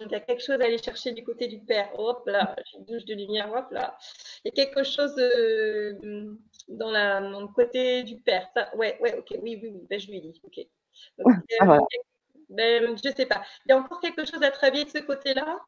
Donc, 0.00 0.10
il 0.10 0.12
y 0.12 0.16
a 0.16 0.20
quelque 0.20 0.42
chose 0.42 0.60
à 0.60 0.64
aller 0.64 0.78
chercher 0.78 1.12
du 1.12 1.24
côté 1.24 1.48
du 1.48 1.58
père. 1.60 1.88
Hop 1.98 2.26
là, 2.26 2.54
j'ai 2.66 2.78
une 2.78 2.84
douche 2.84 3.04
de 3.04 3.14
lumière, 3.14 3.50
hop 3.52 3.70
là. 3.70 3.96
Il 4.44 4.48
y 4.48 4.50
a 4.50 4.64
quelque 4.64 4.84
chose 4.84 5.14
dans, 6.68 6.90
la, 6.90 7.20
le 7.20 7.46
côté 7.52 8.02
du 8.02 8.18
père. 8.18 8.48
Ça, 8.54 8.74
ouais, 8.76 8.98
ouais, 9.00 9.18
ok, 9.18 9.38
oui, 9.42 9.58
oui, 9.62 9.70
oui, 9.74 9.86
ben, 9.88 9.98
je 9.98 10.10
lui 10.10 10.20
dis, 10.20 10.40
ok. 10.44 10.66
Ah, 11.60 11.76
euh, 11.76 11.78
ben, 12.48 12.96
je 12.96 13.08
ne 13.08 13.14
sais 13.14 13.26
pas. 13.26 13.42
Il 13.64 13.70
y 13.70 13.72
a 13.72 13.78
encore 13.78 14.00
quelque 14.00 14.24
chose 14.24 14.42
à 14.42 14.50
travailler 14.50 14.84
de 14.84 14.90
ce 14.90 14.98
côté-là. 14.98 15.60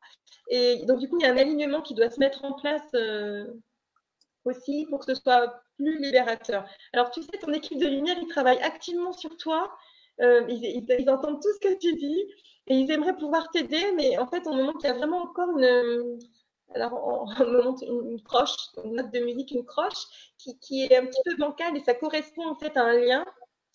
Et 0.48 0.84
donc, 0.86 0.98
du 0.98 1.08
coup, 1.08 1.18
il 1.18 1.24
y 1.24 1.26
a 1.26 1.32
un 1.32 1.36
alignement 1.36 1.82
qui 1.82 1.94
doit 1.94 2.10
se 2.10 2.20
mettre 2.20 2.44
en 2.44 2.52
place 2.54 2.90
euh, 2.94 3.46
aussi 4.48 4.86
pour 4.90 5.00
que 5.00 5.14
ce 5.14 5.20
soit 5.20 5.62
plus 5.76 5.98
libérateur. 5.98 6.66
Alors, 6.92 7.10
tu 7.10 7.22
sais, 7.22 7.38
ton 7.40 7.52
équipe 7.52 7.78
de 7.78 7.86
lumière, 7.86 8.16
ils 8.20 8.28
travaillent 8.28 8.62
activement 8.62 9.12
sur 9.12 9.36
toi. 9.36 9.72
Euh, 10.20 10.44
ils, 10.48 11.08
entendent 11.08 11.40
tout 11.40 11.52
ce 11.54 11.68
que 11.68 11.78
tu 11.78 11.94
dis 11.94 12.24
et 12.66 12.74
ils 12.74 12.90
aimeraient 12.90 13.16
pouvoir 13.16 13.48
t'aider, 13.50 13.92
mais 13.94 14.18
en 14.18 14.26
fait, 14.26 14.46
on 14.46 14.54
me 14.54 14.64
montre 14.64 14.78
qu'il 14.78 14.88
y 14.88 14.92
a 14.92 14.96
vraiment 14.96 15.22
encore 15.22 15.56
une. 15.56 16.18
Alors, 16.74 16.92
on, 17.40 17.44
me 17.44 17.62
montre 17.62 17.82
une, 17.84 18.20
croche, 18.22 18.56
une 18.84 18.96
note 18.96 19.12
de 19.12 19.20
musique, 19.20 19.52
une 19.52 19.64
croche, 19.64 20.32
qui, 20.38 20.58
qui, 20.58 20.84
est 20.84 20.96
un 20.96 21.06
petit 21.06 21.20
peu 21.24 21.36
bancale 21.36 21.76
et 21.76 21.80
ça 21.80 21.94
correspond 21.94 22.48
en 22.48 22.56
fait 22.56 22.76
à 22.76 22.84
un 22.84 22.98
lien 22.98 23.24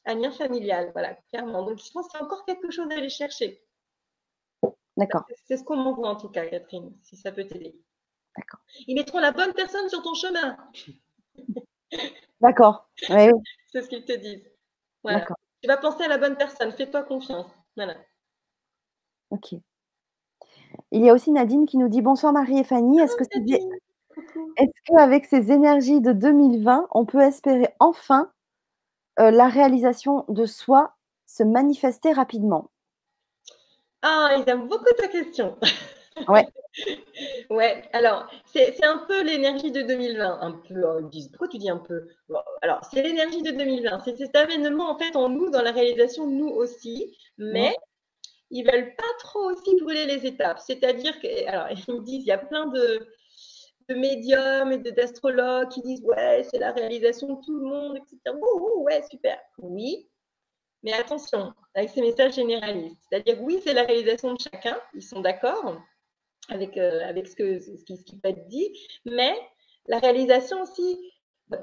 un 0.05 0.15
lien 0.15 0.32
familial, 0.32 0.91
voilà, 0.93 1.15
clairement. 1.30 1.63
Donc, 1.63 1.80
je 1.80 1.91
pense 1.91 2.07
qu'il 2.07 2.19
y 2.19 2.24
a 2.24 2.26
encore 2.26 2.45
quelque 2.45 2.71
chose 2.71 2.88
à 2.91 2.95
aller 2.95 3.09
chercher. 3.09 3.61
D'accord. 4.97 5.24
C'est 5.45 5.57
ce 5.57 5.63
qu'on 5.63 5.78
m'envoie 5.78 6.09
en 6.09 6.15
tout 6.15 6.30
cas, 6.30 6.45
Catherine, 6.45 6.93
si 7.01 7.15
ça 7.15 7.32
peut 7.32 7.45
t'aider. 7.45 7.76
D'accord. 8.38 8.59
Ils 8.88 8.95
mettront 8.95 9.19
la 9.19 9.31
bonne 9.31 9.53
personne 9.53 9.88
sur 9.89 10.01
ton 10.01 10.13
chemin. 10.13 10.57
D'accord. 12.41 12.89
Oui, 13.09 13.29
C'est 13.71 13.81
ce 13.81 13.89
qu'ils 13.89 14.05
te 14.05 14.13
disent. 14.13 14.49
Voilà. 15.03 15.25
Tu 15.61 15.67
vas 15.67 15.77
penser 15.77 16.03
à 16.03 16.07
la 16.07 16.17
bonne 16.17 16.36
personne. 16.36 16.71
Fais-toi 16.71 17.03
confiance. 17.03 17.51
Voilà. 17.75 17.95
Ok. 19.29 19.55
Il 20.91 21.03
y 21.03 21.09
a 21.09 21.13
aussi 21.13 21.31
Nadine 21.31 21.65
qui 21.65 21.77
nous 21.77 21.88
dit 21.88 22.01
bonsoir 22.01 22.34
Marie 22.34 22.59
et 22.59 22.63
Fanny. 22.63 22.99
Est-ce 22.99 23.15
que 23.15 23.23
est-ce 24.57 24.71
qu'avec 24.86 25.25
ces 25.25 25.51
énergies 25.51 26.01
de 26.01 26.11
2020, 26.11 26.88
on 26.91 27.05
peut 27.05 27.21
espérer 27.21 27.73
enfin 27.79 28.31
euh, 29.19 29.31
la 29.31 29.47
réalisation 29.47 30.25
de 30.27 30.45
soi 30.45 30.95
se 31.25 31.43
manifester 31.43 32.11
rapidement? 32.11 32.69
Ah, 34.01 34.36
ils 34.38 34.49
aiment 34.49 34.67
beaucoup 34.67 34.93
ta 34.97 35.07
question. 35.07 35.57
Ouais. 36.28 36.47
ouais, 37.49 37.84
alors, 37.93 38.28
c'est 38.45 38.84
un 38.84 38.99
peu 39.07 39.24
l'énergie 39.24 39.72
de 39.72 39.82
2020. 39.82 40.39
Un 40.41 40.51
peu, 40.51 40.84
oh, 40.86 41.09
pourquoi 41.30 41.47
tu 41.47 41.57
dis 41.57 41.70
un 41.70 41.78
peu? 41.78 42.07
Alors, 42.61 42.82
c'est 42.91 43.01
l'énergie 43.01 43.41
de 43.41 43.51
2020. 43.51 43.99
C'est 44.05 44.18
cet 44.18 44.36
avènement, 44.36 44.89
en 44.89 44.97
fait, 44.97 45.16
en 45.16 45.30
nous, 45.30 45.49
dans 45.49 45.61
la 45.61 45.72
réalisation, 45.72 46.28
nous 46.28 46.49
aussi. 46.49 47.16
Mais 47.38 47.76
ils 48.49 48.64
veulent 48.64 48.95
pas 48.95 49.03
trop 49.20 49.51
aussi 49.51 49.76
brûler 49.82 50.05
les 50.05 50.26
étapes. 50.26 50.59
C'est-à-dire 50.59 51.20
que, 51.20 51.47
alors, 51.47 51.68
ils 51.72 51.93
me 51.93 52.01
disent, 52.01 52.24
il 52.24 52.28
y 52.28 52.32
a 52.32 52.38
plein 52.38 52.68
de, 52.68 53.07
de 53.89 53.95
médiums 53.95 54.72
et 54.72 54.78
d'astrologues 54.91 55.70
qui 55.70 55.82
disent 55.82 56.03
ouais, 56.03 56.45
c'est 56.49 56.59
la 56.59 56.72
réalisation 56.72 57.34
de 57.34 57.41
tout 57.45 57.57
le 57.57 57.66
monde, 57.66 57.97
etc. 57.97 58.36
ouais, 58.78 59.03
super. 59.09 59.39
Oui, 59.57 60.07
mais 60.84 60.93
attention 60.93 61.53
avec 61.74 61.89
ces 61.89 62.01
messages 62.01 62.36
généralistes. 62.36 63.01
C'est-à-dire, 63.09 63.41
oui, 63.41 63.59
c'est 63.64 63.74
la 63.74 63.84
réalisation 63.84 64.34
de 64.34 64.39
chacun, 64.39 64.78
ils 64.93 65.01
sont 65.01 65.22
d'accord 65.22 65.82
avec, 66.50 66.78
euh, 66.78 67.02
avec 67.08 67.28
ce, 67.28 67.36
que, 67.36 67.60
qui, 67.84 67.98
ce 67.98 68.04
qui 68.04 68.18
peut 68.18 68.30
être 68.30 68.48
dit, 68.48 68.70
mais 69.06 69.34
la 69.88 70.00
réalisation 70.00 70.62
aussi, 70.62 70.98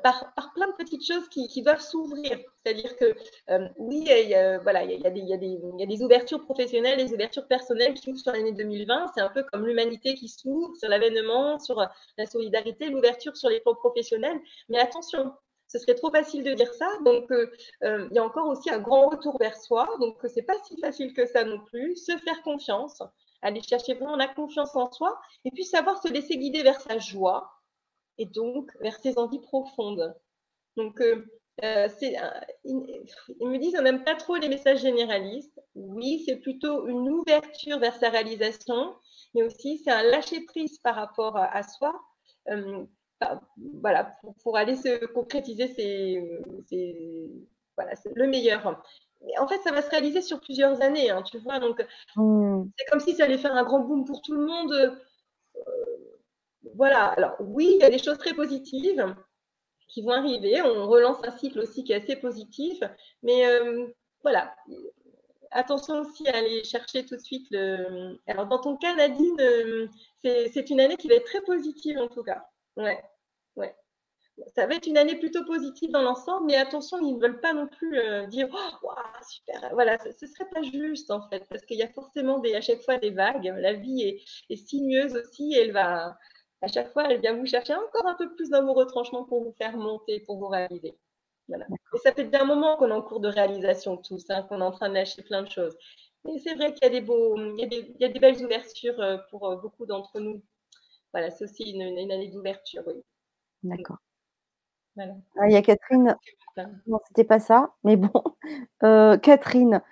par, 0.02 0.32
plein 0.54 0.68
de 0.68 0.72
petites 0.76 1.06
choses 1.06 1.28
qui, 1.28 1.62
doivent 1.62 1.80
s'ouvrir. 1.80 2.38
C'est-à-dire 2.62 2.96
que 2.96 3.14
euh, 3.50 3.68
oui, 3.76 4.04
il 4.06 4.28
y, 4.28 4.34
a, 4.34 4.58
voilà, 4.58 4.84
il, 4.84 5.00
y 5.00 5.06
a 5.06 5.10
des, 5.10 5.20
il, 5.20 5.80
y 5.80 5.86
des, 5.86 6.02
ouvertures 6.02 6.44
professionnelles, 6.44 6.98
des 7.04 7.12
ouvertures 7.12 7.46
personnelles 7.46 7.94
qui 7.94 8.02
s'ouvrent 8.02 8.18
sur 8.18 8.32
l'année 8.32 8.52
2020. 8.52 9.12
C'est 9.14 9.20
un 9.20 9.30
peu 9.30 9.42
comme 9.44 9.66
l'humanité 9.66 10.14
qui 10.14 10.28
s'ouvre 10.28 10.76
sur 10.76 10.88
l'avènement, 10.88 11.58
sur 11.58 11.84
la 12.18 12.26
solidarité, 12.26 12.88
l'ouverture 12.90 13.36
sur 13.36 13.48
les 13.48 13.60
professionnels. 13.60 14.38
Mais 14.68 14.78
attention, 14.78 15.32
ce 15.68 15.78
serait 15.78 15.94
trop 15.94 16.10
facile 16.10 16.44
de 16.44 16.52
dire 16.52 16.72
ça. 16.74 16.88
Donc, 17.04 17.30
euh, 17.30 17.46
il 17.82 18.14
y 18.14 18.18
a 18.18 18.24
encore 18.24 18.48
aussi 18.48 18.70
un 18.70 18.80
grand 18.80 19.08
retour 19.08 19.38
vers 19.38 19.56
soi. 19.56 19.88
Donc, 20.00 20.18
ce 20.22 20.36
n'est 20.36 20.46
pas 20.46 20.58
si 20.64 20.78
facile 20.80 21.14
que 21.14 21.26
ça 21.26 21.44
non 21.44 21.60
plus. 21.66 21.96
Se 21.96 22.16
faire 22.18 22.42
confiance, 22.42 23.02
aller 23.42 23.62
chercher 23.62 23.94
vraiment 23.94 24.16
la 24.16 24.28
confiance 24.28 24.74
en 24.76 24.90
soi 24.90 25.18
et 25.44 25.50
puis 25.50 25.64
savoir 25.64 26.00
se 26.02 26.08
laisser 26.08 26.36
guider 26.36 26.62
vers 26.62 26.80
sa 26.80 26.98
joie 26.98 27.50
et 28.18 28.26
donc 28.26 28.70
vers 28.80 28.98
ses 28.98 29.18
envies 29.18 29.40
profondes. 29.40 30.14
Donc, 30.76 31.00
euh, 31.00 31.24
euh, 31.62 31.88
ils, 32.64 32.76
me 33.40 33.58
disent 33.58 33.76
on 33.78 33.82
n'aime 33.82 34.04
pas 34.04 34.14
trop 34.14 34.36
les 34.36 34.48
messages 34.48 34.80
généralistes. 34.80 35.60
Oui, 35.74 36.22
c'est 36.26 36.36
plutôt 36.36 36.86
une 36.86 37.08
ouverture 37.08 37.78
vers 37.78 37.96
sa 37.96 38.08
réalisation, 38.08 38.94
mais 39.34 39.42
aussi 39.42 39.78
c'est 39.78 39.90
un 39.90 40.02
lâcher 40.02 40.44
prise 40.44 40.78
par 40.78 40.94
rapport 40.94 41.36
à, 41.36 41.62
soi. 41.62 42.00
Euh, 42.48 42.84
voilà, 43.82 44.16
pour, 44.42 44.56
aller 44.56 44.76
se 44.76 45.04
concrétiser, 45.06 45.68
c'est 45.76 46.22
voilà, 47.76 47.92
le 48.14 48.26
meilleur. 48.26 48.82
En 49.38 49.46
fait, 49.46 49.60
ça 49.62 49.72
va 49.72 49.82
se 49.82 49.90
réaliser 49.90 50.22
sur 50.22 50.40
plusieurs 50.40 50.80
années, 50.82 51.10
hein, 51.10 51.22
tu 51.22 51.38
vois. 51.38 51.58
Donc, 51.58 51.84
mmh. 52.16 52.64
c'est 52.76 52.84
comme 52.90 53.00
si 53.00 53.14
ça 53.14 53.24
allait 53.24 53.38
faire 53.38 53.54
un 53.54 53.64
grand 53.64 53.80
boom 53.80 54.04
pour 54.04 54.22
tout 54.22 54.34
le 54.34 54.46
monde 54.46 54.98
voilà, 56.74 57.06
alors 57.08 57.36
oui, 57.40 57.72
il 57.74 57.80
y 57.80 57.84
a 57.84 57.90
des 57.90 57.98
choses 57.98 58.18
très 58.18 58.34
positives 58.34 59.14
qui 59.88 60.02
vont 60.02 60.12
arriver. 60.12 60.62
On 60.62 60.88
relance 60.88 61.18
un 61.24 61.36
cycle 61.36 61.60
aussi 61.60 61.84
qui 61.84 61.92
est 61.92 62.02
assez 62.02 62.16
positif. 62.16 62.80
Mais 63.22 63.46
euh, 63.46 63.86
voilà, 64.22 64.54
attention 65.50 66.00
aussi 66.00 66.28
à 66.28 66.36
aller 66.36 66.64
chercher 66.64 67.04
tout 67.04 67.16
de 67.16 67.20
suite 67.20 67.46
le. 67.50 68.18
Alors, 68.26 68.46
dans 68.46 68.60
ton 68.60 68.76
cas, 68.76 68.94
Nadine, 68.94 69.40
euh, 69.40 69.88
c'est 70.22 70.70
une 70.70 70.80
année 70.80 70.96
qui 70.96 71.08
va 71.08 71.16
être 71.16 71.26
très 71.26 71.42
positive 71.42 71.98
en 71.98 72.08
tout 72.08 72.22
cas. 72.22 72.46
Ouais. 72.76 73.02
Ça 74.54 74.66
va 74.66 74.74
être 74.74 74.86
une 74.86 74.96
année 74.96 75.18
plutôt 75.18 75.44
positive 75.44 75.90
dans 75.90 76.02
l'ensemble, 76.02 76.46
mais 76.46 76.56
attention, 76.56 76.98
ils 76.98 77.16
ne 77.16 77.20
veulent 77.20 77.40
pas 77.40 77.52
non 77.52 77.66
plus 77.66 77.98
euh, 77.98 78.26
dire 78.26 78.48
oh, 78.52 78.90
super. 79.28 79.70
Voilà, 79.72 79.98
ce 79.98 80.08
ne 80.08 80.30
serait 80.30 80.48
pas 80.50 80.62
juste 80.62 81.10
en 81.10 81.28
fait, 81.28 81.46
parce 81.48 81.64
qu'il 81.66 81.76
y 81.76 81.82
a 81.82 81.88
forcément 81.88 82.38
des, 82.38 82.54
à 82.54 82.60
chaque 82.60 82.82
fois 82.82 82.96
des 82.98 83.10
vagues. 83.10 83.52
La 83.58 83.74
vie 83.74 84.02
est, 84.02 84.22
est 84.48 84.56
sinueuse 84.56 85.14
aussi, 85.16 85.54
et 85.54 85.62
elle 85.62 85.72
va, 85.72 86.16
à 86.62 86.68
chaque 86.68 86.92
fois, 86.92 87.10
elle 87.10 87.20
vient 87.20 87.36
vous 87.36 87.46
chercher 87.46 87.74
encore 87.74 88.06
un 88.06 88.14
peu 88.14 88.34
plus 88.34 88.50
dans 88.50 88.64
vos 88.64 88.74
retranchements 88.74 89.24
pour 89.24 89.42
vous 89.42 89.52
faire 89.52 89.76
monter, 89.76 90.20
pour 90.20 90.38
vous 90.38 90.48
réaliser. 90.48 90.96
Et 91.48 91.98
ça 92.02 92.12
fait 92.12 92.24
bien 92.24 92.42
un 92.42 92.44
moment 92.44 92.76
qu'on 92.76 92.90
est 92.90 92.94
en 92.94 93.02
cours 93.02 93.20
de 93.20 93.28
réalisation 93.28 93.96
tous, 93.96 94.24
hein, 94.30 94.42
qu'on 94.42 94.60
est 94.60 94.64
en 94.64 94.70
train 94.70 94.88
de 94.88 94.94
lâcher 94.94 95.22
plein 95.22 95.42
de 95.42 95.50
choses. 95.50 95.76
Mais 96.24 96.38
c'est 96.38 96.54
vrai 96.54 96.72
qu'il 96.74 96.84
y 96.84 96.86
a 96.86 96.90
des 96.90 97.00
beaux, 97.00 97.36
il 97.36 97.58
y 97.98 98.04
a 98.04 98.08
des, 98.08 98.20
belles 98.20 98.44
ouvertures 98.44 99.00
euh, 99.00 99.16
pour 99.30 99.48
euh, 99.48 99.56
beaucoup 99.56 99.86
d'entre 99.86 100.20
nous. 100.20 100.42
Voilà, 101.12 101.30
c'est 101.30 101.44
aussi 101.44 101.70
une, 101.70 101.82
année 101.82 102.28
d'ouverture, 102.28 102.82
oui. 102.86 103.02
D'accord. 103.62 103.98
Ah, 104.98 105.46
il 105.46 105.52
y 105.52 105.56
a 105.56 105.62
Catherine. 105.62 106.16
Non, 106.86 106.98
c'était 107.06 107.24
pas 107.24 107.40
ça, 107.40 107.74
mais 107.84 107.96
bon. 107.96 108.10
Euh, 108.82 109.18
Catherine 109.18 109.82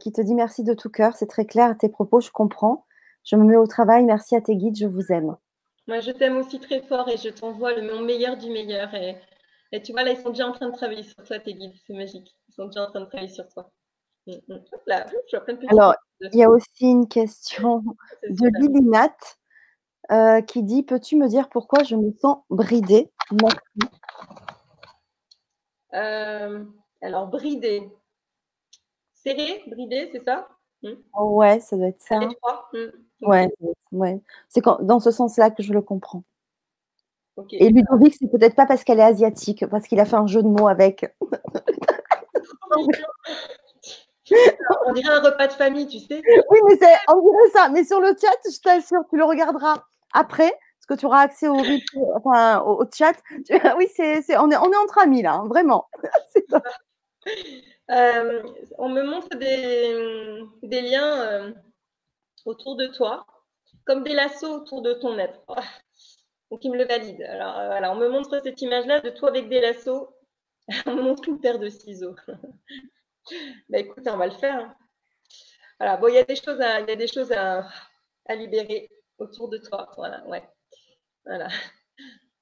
qui 0.00 0.12
te 0.12 0.20
dit 0.20 0.34
merci 0.34 0.64
de 0.64 0.74
tout 0.74 0.90
cœur, 0.90 1.16
c'est 1.16 1.26
très 1.26 1.44
clair 1.44 1.76
tes 1.76 1.88
propos, 1.88 2.20
je 2.20 2.30
comprends. 2.30 2.86
Je 3.24 3.36
me 3.36 3.44
mets 3.44 3.56
au 3.56 3.66
travail, 3.66 4.04
merci 4.04 4.36
à 4.36 4.40
tes 4.40 4.56
guides, 4.56 4.76
je 4.76 4.86
vous 4.86 5.12
aime. 5.12 5.36
Moi, 5.88 6.00
je 6.00 6.10
t'aime 6.12 6.36
aussi 6.36 6.60
très 6.60 6.80
fort 6.82 7.08
et 7.08 7.16
je 7.16 7.28
t'envoie 7.28 7.74
le 7.74 8.04
meilleur 8.04 8.36
du 8.36 8.50
meilleur. 8.50 8.94
Et, 8.94 9.16
et, 9.72 9.82
tu 9.82 9.92
vois, 9.92 10.04
là, 10.04 10.12
ils 10.12 10.20
sont 10.20 10.30
déjà 10.30 10.46
en 10.46 10.52
train 10.52 10.68
de 10.68 10.74
travailler 10.74 11.02
sur 11.02 11.22
toi, 11.24 11.38
tes 11.38 11.54
guides. 11.54 11.74
C'est 11.86 11.94
magique. 11.94 12.34
Ils 12.48 12.54
sont 12.54 12.66
déjà 12.66 12.84
en 12.84 12.90
train 12.90 13.00
de 13.00 13.06
travailler 13.06 13.32
sur 13.32 13.48
toi. 13.48 13.70
Mm, 14.26 14.34
mm. 14.48 15.68
Alors, 15.68 15.94
il 16.20 16.36
y 16.36 16.44
a 16.44 16.50
aussi 16.50 16.84
une 16.84 17.08
question 17.08 17.82
de 18.28 18.60
Lily 18.60 18.82
Nat 18.82 19.16
euh, 20.12 20.40
qui 20.42 20.62
dit 20.62 20.82
Peux-tu 20.84 21.16
me 21.16 21.28
dire 21.28 21.48
pourquoi 21.48 21.82
je 21.82 21.96
me 21.96 22.12
sens 22.20 22.38
bridée 22.50 23.10
Merci. 23.32 23.56
Euh, 25.94 26.64
alors, 27.00 27.26
bridée. 27.26 27.90
Serré, 29.14 29.62
bridée, 29.66 30.08
c'est 30.12 30.24
ça? 30.24 30.48
Mm. 30.82 30.94
Ouais, 31.14 31.60
ça 31.60 31.76
doit 31.76 31.88
être 31.88 32.02
ça. 32.02 32.20
Ouais, 33.20 33.48
ouais. 33.92 34.20
C'est 34.48 34.62
dans 34.80 35.00
ce 35.00 35.10
sens-là 35.10 35.50
que 35.50 35.62
je 35.62 35.72
le 35.72 35.82
comprends. 35.82 36.24
Et 37.50 37.70
Ludovic, 37.70 38.14
c'est 38.18 38.30
peut-être 38.30 38.54
pas 38.54 38.66
parce 38.66 38.84
qu'elle 38.84 39.00
est 39.00 39.04
asiatique, 39.04 39.66
parce 39.66 39.86
qu'il 39.86 40.00
a 40.00 40.04
fait 40.04 40.16
un 40.16 40.26
jeu 40.26 40.42
de 40.42 40.48
mots 40.48 40.68
avec. 40.68 41.14
on 44.86 44.92
dirait 44.92 45.14
un 45.14 45.20
repas 45.20 45.46
de 45.46 45.52
famille, 45.52 45.86
tu 45.86 45.98
sais. 45.98 46.22
Oui, 46.50 46.58
mais 46.66 46.76
c'est, 46.76 46.94
on 47.08 47.22
dirait 47.22 47.50
ça. 47.52 47.70
Mais 47.70 47.84
sur 47.84 48.00
le 48.00 48.08
chat, 48.08 48.36
je 48.44 48.60
t'assure, 48.60 49.00
tu 49.08 49.16
le 49.16 49.24
regarderas 49.24 49.82
après, 50.12 50.52
tu 50.94 51.06
auras 51.06 51.20
accès 51.20 51.48
au, 51.48 51.60
enfin, 52.14 52.60
au, 52.60 52.84
chat. 52.92 53.14
Oui, 53.76 53.88
on, 54.38 54.50
est, 54.50 54.56
entre 54.56 54.98
amis 54.98 55.22
là, 55.22 55.34
hein, 55.34 55.48
vraiment. 55.48 55.88
Euh, 57.90 58.42
on 58.78 58.88
me 58.88 59.02
montre 59.02 59.36
des, 59.36 60.80
liens 60.80 61.20
euh, 61.22 61.52
autour 62.44 62.76
de 62.76 62.86
toi, 62.86 63.26
comme 63.84 64.02
des 64.02 64.14
lassos 64.14 64.62
autour 64.62 64.82
de 64.82 64.94
ton 64.94 65.18
être. 65.18 65.44
Donc, 66.50 66.64
il 66.64 66.70
me 66.70 66.78
le 66.78 66.84
valide. 66.84 67.22
Alors, 67.22 67.58
euh, 67.58 67.66
voilà, 67.66 67.92
on 67.92 67.96
me 67.96 68.08
montre 68.08 68.40
cette 68.42 68.62
image-là 68.62 69.00
de 69.00 69.10
toi 69.10 69.30
avec 69.30 69.48
des 69.48 69.60
lassos. 69.60 70.08
on 70.86 70.94
me 70.94 71.02
montre 71.02 71.28
une 71.28 71.40
paire 71.40 71.58
de 71.58 71.68
ciseaux. 71.68 72.14
bah, 73.68 73.78
écoute, 73.78 74.04
on 74.06 74.16
va 74.16 74.26
le 74.26 74.32
faire. 74.32 74.58
Hein. 74.58 74.76
Voilà, 75.78 75.96
bon, 75.96 76.08
il 76.08 76.14
y 76.14 76.18
a 76.18 76.24
des 76.24 76.36
choses 76.36 76.60
à, 76.60 76.82
des 76.82 77.08
choses 77.08 77.32
à 77.32 77.66
libérer 78.30 78.88
autour 79.18 79.48
de 79.48 79.58
toi. 79.58 79.90
Voilà, 79.96 80.24
ouais. 80.28 80.42
Voilà. 81.24 81.48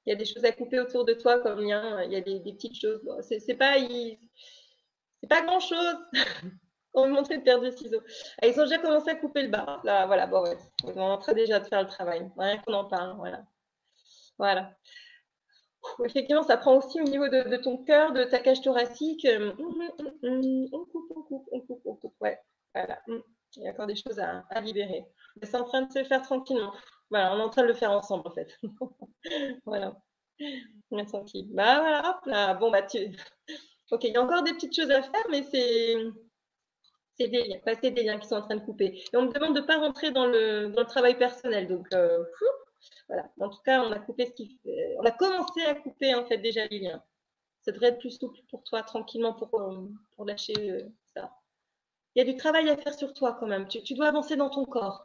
Il 0.07 0.11
y 0.11 0.13
a 0.13 0.17
des 0.17 0.25
choses 0.25 0.45
à 0.45 0.53
couper 0.53 0.81
autour 0.81 1.05
de 1.05 1.13
toi 1.13 1.41
comme 1.41 1.61
lien. 1.61 2.03
Il 2.05 2.13
y 2.13 2.17
a 2.17 2.21
des, 2.21 2.41
des 2.41 2.53
petites 2.53 2.81
choses. 2.81 3.03
Bon, 3.05 3.21
c'est 3.23 3.55
pas, 3.55 3.77
c'est 3.79 5.29
pas 5.29 5.43
grand 5.43 5.61
chose. 5.61 5.97
On 6.95 7.07
me 7.07 7.13
montrer 7.13 7.37
une 7.37 7.45
paire 7.45 7.61
de 7.61 7.71
ciseaux. 7.71 8.03
Ah, 8.43 8.47
ils 8.49 8.59
ont 8.59 8.65
déjà 8.65 8.79
commencé 8.79 9.11
à 9.11 9.15
couper 9.15 9.43
le 9.43 9.49
bas. 9.49 9.81
Là, 9.85 10.07
voilà, 10.07 10.27
bon, 10.27 10.43
ouais. 10.43 10.57
Ils 10.85 10.95
sont 10.95 11.01
en 11.01 11.19
train 11.19 11.35
déjà 11.35 11.61
de 11.61 11.67
faire 11.67 11.83
le 11.83 11.89
travail. 11.89 12.29
Rien 12.37 12.59
qu'on 12.59 12.73
en 12.73 12.85
parle. 12.87 13.17
Voilà. 13.17 13.45
Voilà. 14.39 14.75
Effectivement, 16.05 16.43
ça 16.43 16.57
prend 16.57 16.77
aussi 16.77 17.01
au 17.01 17.05
niveau 17.05 17.29
de, 17.29 17.57
ton 17.57 17.79
cœur, 17.85 18.13
de 18.13 18.25
ta 18.25 18.41
cage 18.41 18.61
thoracique. 18.61 19.25
Hum, 19.27 19.55
hum, 19.59 20.13
hum, 20.23 20.69
on 20.73 20.85
coupe, 20.87 21.13
on 21.15 21.23
coupe, 21.23 21.49
on 21.53 21.61
coupe, 21.61 21.83
on 21.85 21.95
coupe. 21.95 22.15
Ouais, 22.21 22.39
voilà. 22.75 23.01
Il 23.07 23.63
y 23.63 23.69
a 23.69 23.71
encore 23.71 23.87
des 23.87 23.97
choses 23.97 24.19
à, 24.19 24.61
libérer. 24.61 25.05
Mais 25.37 25.47
c'est 25.47 25.57
en 25.57 25.65
train 25.65 25.83
de 25.83 25.93
se 25.93 26.05
faire 26.05 26.23
tranquillement. 26.23 26.73
Voilà, 27.11 27.35
on 27.35 27.39
est 27.39 27.43
en 27.43 27.51
train 27.51 27.63
de 27.63 27.69
le 27.69 27.75
faire 27.75 27.91
ensemble, 27.91 28.27
en 28.27 28.31
fait. 28.31 28.59
voilà. 29.67 29.97
Est 30.41 31.07
tranquille. 31.07 31.49
Bah 31.53 31.81
voilà, 31.81 32.09
hop 32.09 32.27
là. 32.27 32.55
Bon, 32.55 32.71
bah 32.71 32.83
tu. 32.83 32.99
Ok, 33.91 34.05
il 34.05 34.13
y 34.13 34.17
a 34.17 34.23
encore 34.23 34.45
des 34.45 34.53
petites 34.53 34.75
choses 34.75 34.91
à 34.91 35.03
faire, 35.03 35.27
mais 35.31 35.43
c'est. 35.43 35.97
C'est 37.19 37.29
des 37.29 37.43
liens, 37.45 37.59
c'est 37.83 37.91
des 37.91 38.05
liens 38.05 38.19
qui 38.19 38.29
sont 38.29 38.37
en 38.37 38.43
train 38.43 38.57
de 38.57 38.65
couper. 38.65 39.03
Et 39.13 39.17
on 39.17 39.23
me 39.23 39.33
demande 39.33 39.55
de 39.55 39.61
ne 39.61 39.67
pas 39.67 39.79
rentrer 39.79 40.11
dans 40.11 40.27
le, 40.27 40.73
travail 40.89 41.19
personnel. 41.19 41.67
Donc, 41.67 41.87
euh, 41.93 42.25
voilà. 43.09 43.29
En 43.41 43.51
tout 43.51 43.61
cas, 43.63 43.83
on 43.83 43.93
a 43.93 43.99
coupé 43.99 44.27
ce 44.27 44.33
qui, 44.33 44.59
on 44.99 45.05
a 45.05 45.11
commencé 45.11 45.63
à 45.67 45.75
couper 45.75 46.15
en 46.15 46.25
fait 46.25 46.39
déjà 46.39 46.67
les 46.69 46.79
liens. 46.79 47.03
Ça 47.63 47.73
devrait 47.73 47.89
être 47.89 47.99
plus 47.99 48.13
souple 48.19 48.41
pour 48.49 48.63
toi, 48.65 48.83
tranquillement, 48.83 49.35
pour, 49.35 49.61
euh, 49.61 49.87
pour 50.17 50.25
lâcher 50.25 50.55
euh, 50.59 50.89
ça. 51.15 51.31
Il 52.15 52.21
y 52.21 52.29
a 52.29 52.33
du 52.33 52.37
travail 52.37 52.69
à 52.71 52.77
faire 52.77 52.95
sur 52.95 53.13
toi 53.13 53.37
quand 53.39 53.47
même. 53.47 53.69
Tu, 53.69 53.95
dois 53.95 54.09
avancer 54.09 54.37
dans 54.37 54.51
ton 54.51 54.65
corps. 54.65 55.05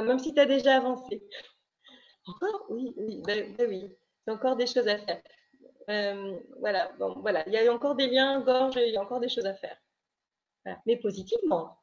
Même 0.00 0.18
si 0.18 0.32
tu 0.32 0.40
as 0.40 0.46
déjà 0.46 0.76
avancé. 0.76 1.22
Encore? 2.26 2.66
Oui, 2.70 2.94
oui, 2.96 3.22
ben, 3.26 3.54
ben 3.56 3.68
oui. 3.68 3.94
C'est 4.24 4.32
encore 4.32 4.56
des 4.56 4.66
choses 4.66 4.88
à 4.88 4.98
faire. 4.98 5.22
Euh, 5.90 6.38
voilà, 6.60 6.92
bon, 6.98 7.20
voilà. 7.20 7.46
Il 7.46 7.52
y 7.52 7.58
a 7.58 7.72
encore 7.72 7.96
des 7.96 8.06
liens, 8.06 8.40
gorge, 8.40 8.76
il 8.76 8.92
y 8.92 8.96
a 8.96 9.02
encore 9.02 9.20
des 9.20 9.28
choses 9.28 9.46
à 9.46 9.54
faire. 9.54 9.76
Mais 10.86 10.96
positivement. 10.96 11.78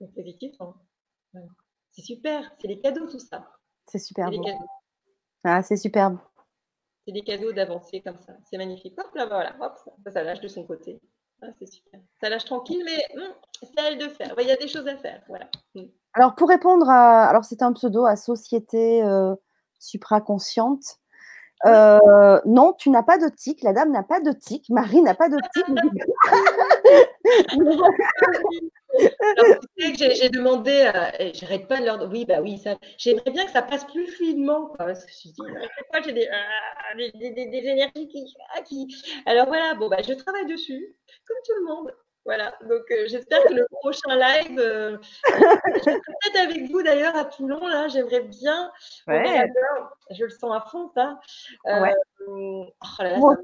Mais 0.00 0.08
positivement. 0.08 0.74
C'est 1.90 2.02
super, 2.02 2.54
c'est 2.60 2.68
les 2.68 2.80
cadeaux 2.80 3.10
tout 3.10 3.18
ça. 3.18 3.50
C'est 3.86 3.98
super 3.98 4.30
beau. 4.30 4.46
Ah, 5.42 5.62
c'est 5.62 5.76
superbe. 5.76 6.18
C'est 7.04 7.12
des 7.12 7.22
cadeaux 7.22 7.52
d'avancer 7.52 8.00
comme 8.02 8.18
ça. 8.18 8.36
C'est 8.44 8.58
magnifique. 8.58 8.98
Hop 8.98 9.14
là, 9.14 9.26
voilà. 9.26 9.56
Hop, 9.60 9.78
ça, 10.12 10.22
lâche 10.22 10.40
de 10.40 10.48
son 10.48 10.64
côté. 10.64 11.00
Ah, 11.42 11.46
c'est 11.58 11.66
super. 11.66 12.00
Ça 12.20 12.28
lâche 12.28 12.44
tranquille, 12.44 12.82
mais 12.84 13.20
hum, 13.20 13.32
c'est 13.62 13.80
à 13.80 13.88
elle 13.88 13.98
de 13.98 14.08
faire. 14.08 14.34
Il 14.38 14.46
y 14.46 14.50
a 14.50 14.56
des 14.56 14.68
choses 14.68 14.88
à 14.88 14.96
faire. 14.96 15.22
Voilà. 15.28 15.48
Hum. 15.74 15.88
Alors, 16.14 16.34
pour 16.34 16.48
répondre 16.48 16.88
à. 16.88 17.26
Alors, 17.26 17.44
c'est 17.44 17.62
un 17.62 17.72
pseudo 17.72 18.04
à 18.04 18.16
Société 18.16 19.02
euh, 19.02 19.34
supraconsciente. 19.78 20.98
Euh, 21.66 22.40
non, 22.44 22.72
tu 22.72 22.90
n'as 22.90 23.02
pas 23.02 23.18
de 23.18 23.28
tic. 23.28 23.62
La 23.62 23.72
dame 23.72 23.92
n'a 23.92 24.02
pas 24.02 24.20
de 24.20 24.32
tic. 24.32 24.68
Marie 24.70 25.02
n'a 25.02 25.14
pas 25.14 25.28
de 25.28 25.38
tic. 25.52 25.66
j'ai 29.76 30.28
demandé, 30.28 30.90
euh, 30.94 31.30
j'arrête 31.34 31.68
pas 31.68 31.80
de 31.80 31.84
leur 31.86 32.10
oui, 32.10 32.24
bah 32.24 32.40
oui, 32.40 32.58
ça, 32.58 32.76
j'aimerais 32.96 33.30
bien 33.30 33.44
que 33.44 33.50
ça 33.50 33.62
passe 33.62 33.84
plus 33.84 34.06
fluidement, 34.06 34.72
parce 34.78 35.04
que 35.04 35.12
j'ai 36.04 36.12
des, 36.12 36.26
euh, 36.26 37.10
des, 37.14 37.68
énergies 37.68 38.08
qui, 38.08 38.24
qui, 38.66 39.04
alors 39.26 39.46
voilà, 39.46 39.74
bon, 39.74 39.88
bah, 39.88 40.02
je 40.06 40.12
travaille 40.12 40.46
dessus, 40.46 40.96
comme 41.26 41.36
tout 41.44 41.54
le 41.60 41.64
monde. 41.64 41.92
Voilà, 42.28 42.52
donc 42.68 42.82
euh, 42.90 43.06
j'espère 43.06 43.42
que 43.44 43.54
le 43.54 43.66
prochain 43.70 44.14
live, 44.14 44.58
euh, 44.58 44.98
peut-être 45.24 46.44
avec 46.44 46.70
vous 46.70 46.82
d'ailleurs 46.82 47.16
à 47.16 47.24
Toulon, 47.24 47.66
là, 47.66 47.88
j'aimerais 47.88 48.20
bien. 48.20 48.70
Ouais. 49.06 49.50
Je 50.10 50.24
le 50.24 50.28
sens 50.28 50.54
à 50.54 50.60
fond, 50.60 50.90
ça. 50.94 51.18
Euh, 51.68 51.80
ouais. 51.80 51.94
oh 52.28 52.66
là 52.98 53.18
là, 53.18 53.36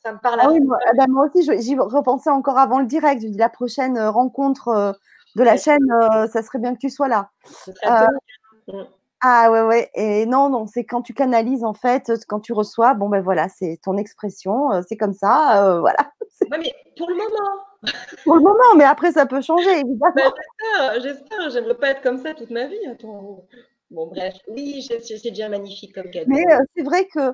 ça, 0.00 0.12
me 0.12 0.18
parle, 0.18 0.38
ah 0.42 0.48
oui, 0.48 0.60
moi, 0.60 0.78
ah 0.86 0.92
bah, 0.96 1.06
moi, 1.08 1.26
aussi, 1.26 1.42
j'y 1.60 1.76
repensais 1.76 2.30
encore 2.30 2.56
avant 2.56 2.78
le 2.78 2.86
direct. 2.86 3.20
Je 3.20 3.26
dis 3.26 3.36
la 3.36 3.48
prochaine 3.48 3.98
rencontre 3.98 4.94
de 5.34 5.42
la 5.42 5.56
chaîne, 5.56 5.84
ça 6.32 6.44
serait 6.44 6.60
bien 6.60 6.72
que 6.74 6.80
tu 6.80 6.88
sois 6.88 7.08
là. 7.08 7.30
Ah 9.22 9.50
ouais, 9.50 9.62
ouais. 9.62 9.90
Et 9.94 10.24
non, 10.26 10.50
non, 10.50 10.68
c'est 10.68 10.84
quand 10.84 11.02
tu 11.02 11.14
canalises, 11.14 11.64
en 11.64 11.74
fait, 11.74 12.12
quand 12.28 12.38
tu 12.38 12.52
reçois, 12.52 12.94
bon 12.94 13.08
ben 13.08 13.22
voilà, 13.22 13.48
c'est 13.48 13.80
ton 13.82 13.96
expression, 13.96 14.70
c'est 14.88 14.96
comme 14.96 15.14
ça, 15.14 15.80
voilà. 15.80 16.12
Ouais, 16.48 16.58
mais 16.58 16.72
pour 16.96 17.10
le 17.10 17.16
moment, 17.16 17.64
pour 18.24 18.36
le 18.36 18.42
moment, 18.42 18.74
mais 18.76 18.84
après, 18.84 19.12
ça 19.12 19.26
peut 19.26 19.40
changer, 19.40 19.70
évidemment. 19.70 20.12
Ben, 20.14 21.00
j'espère, 21.00 21.50
j'aimerais 21.50 21.76
pas 21.76 21.90
être 21.90 22.02
comme 22.02 22.18
ça 22.18 22.34
toute 22.34 22.50
ma 22.50 22.66
vie. 22.66 22.76
Bon, 23.90 24.06
bref, 24.06 24.34
oui, 24.48 24.82
c'est 24.82 25.30
déjà 25.30 25.48
magnifique 25.48 25.94
comme 25.94 26.10
cadeau. 26.10 26.26
Mais 26.28 26.44
euh, 26.52 26.58
c'est 26.76 26.84
vrai 26.84 27.06
que 27.06 27.32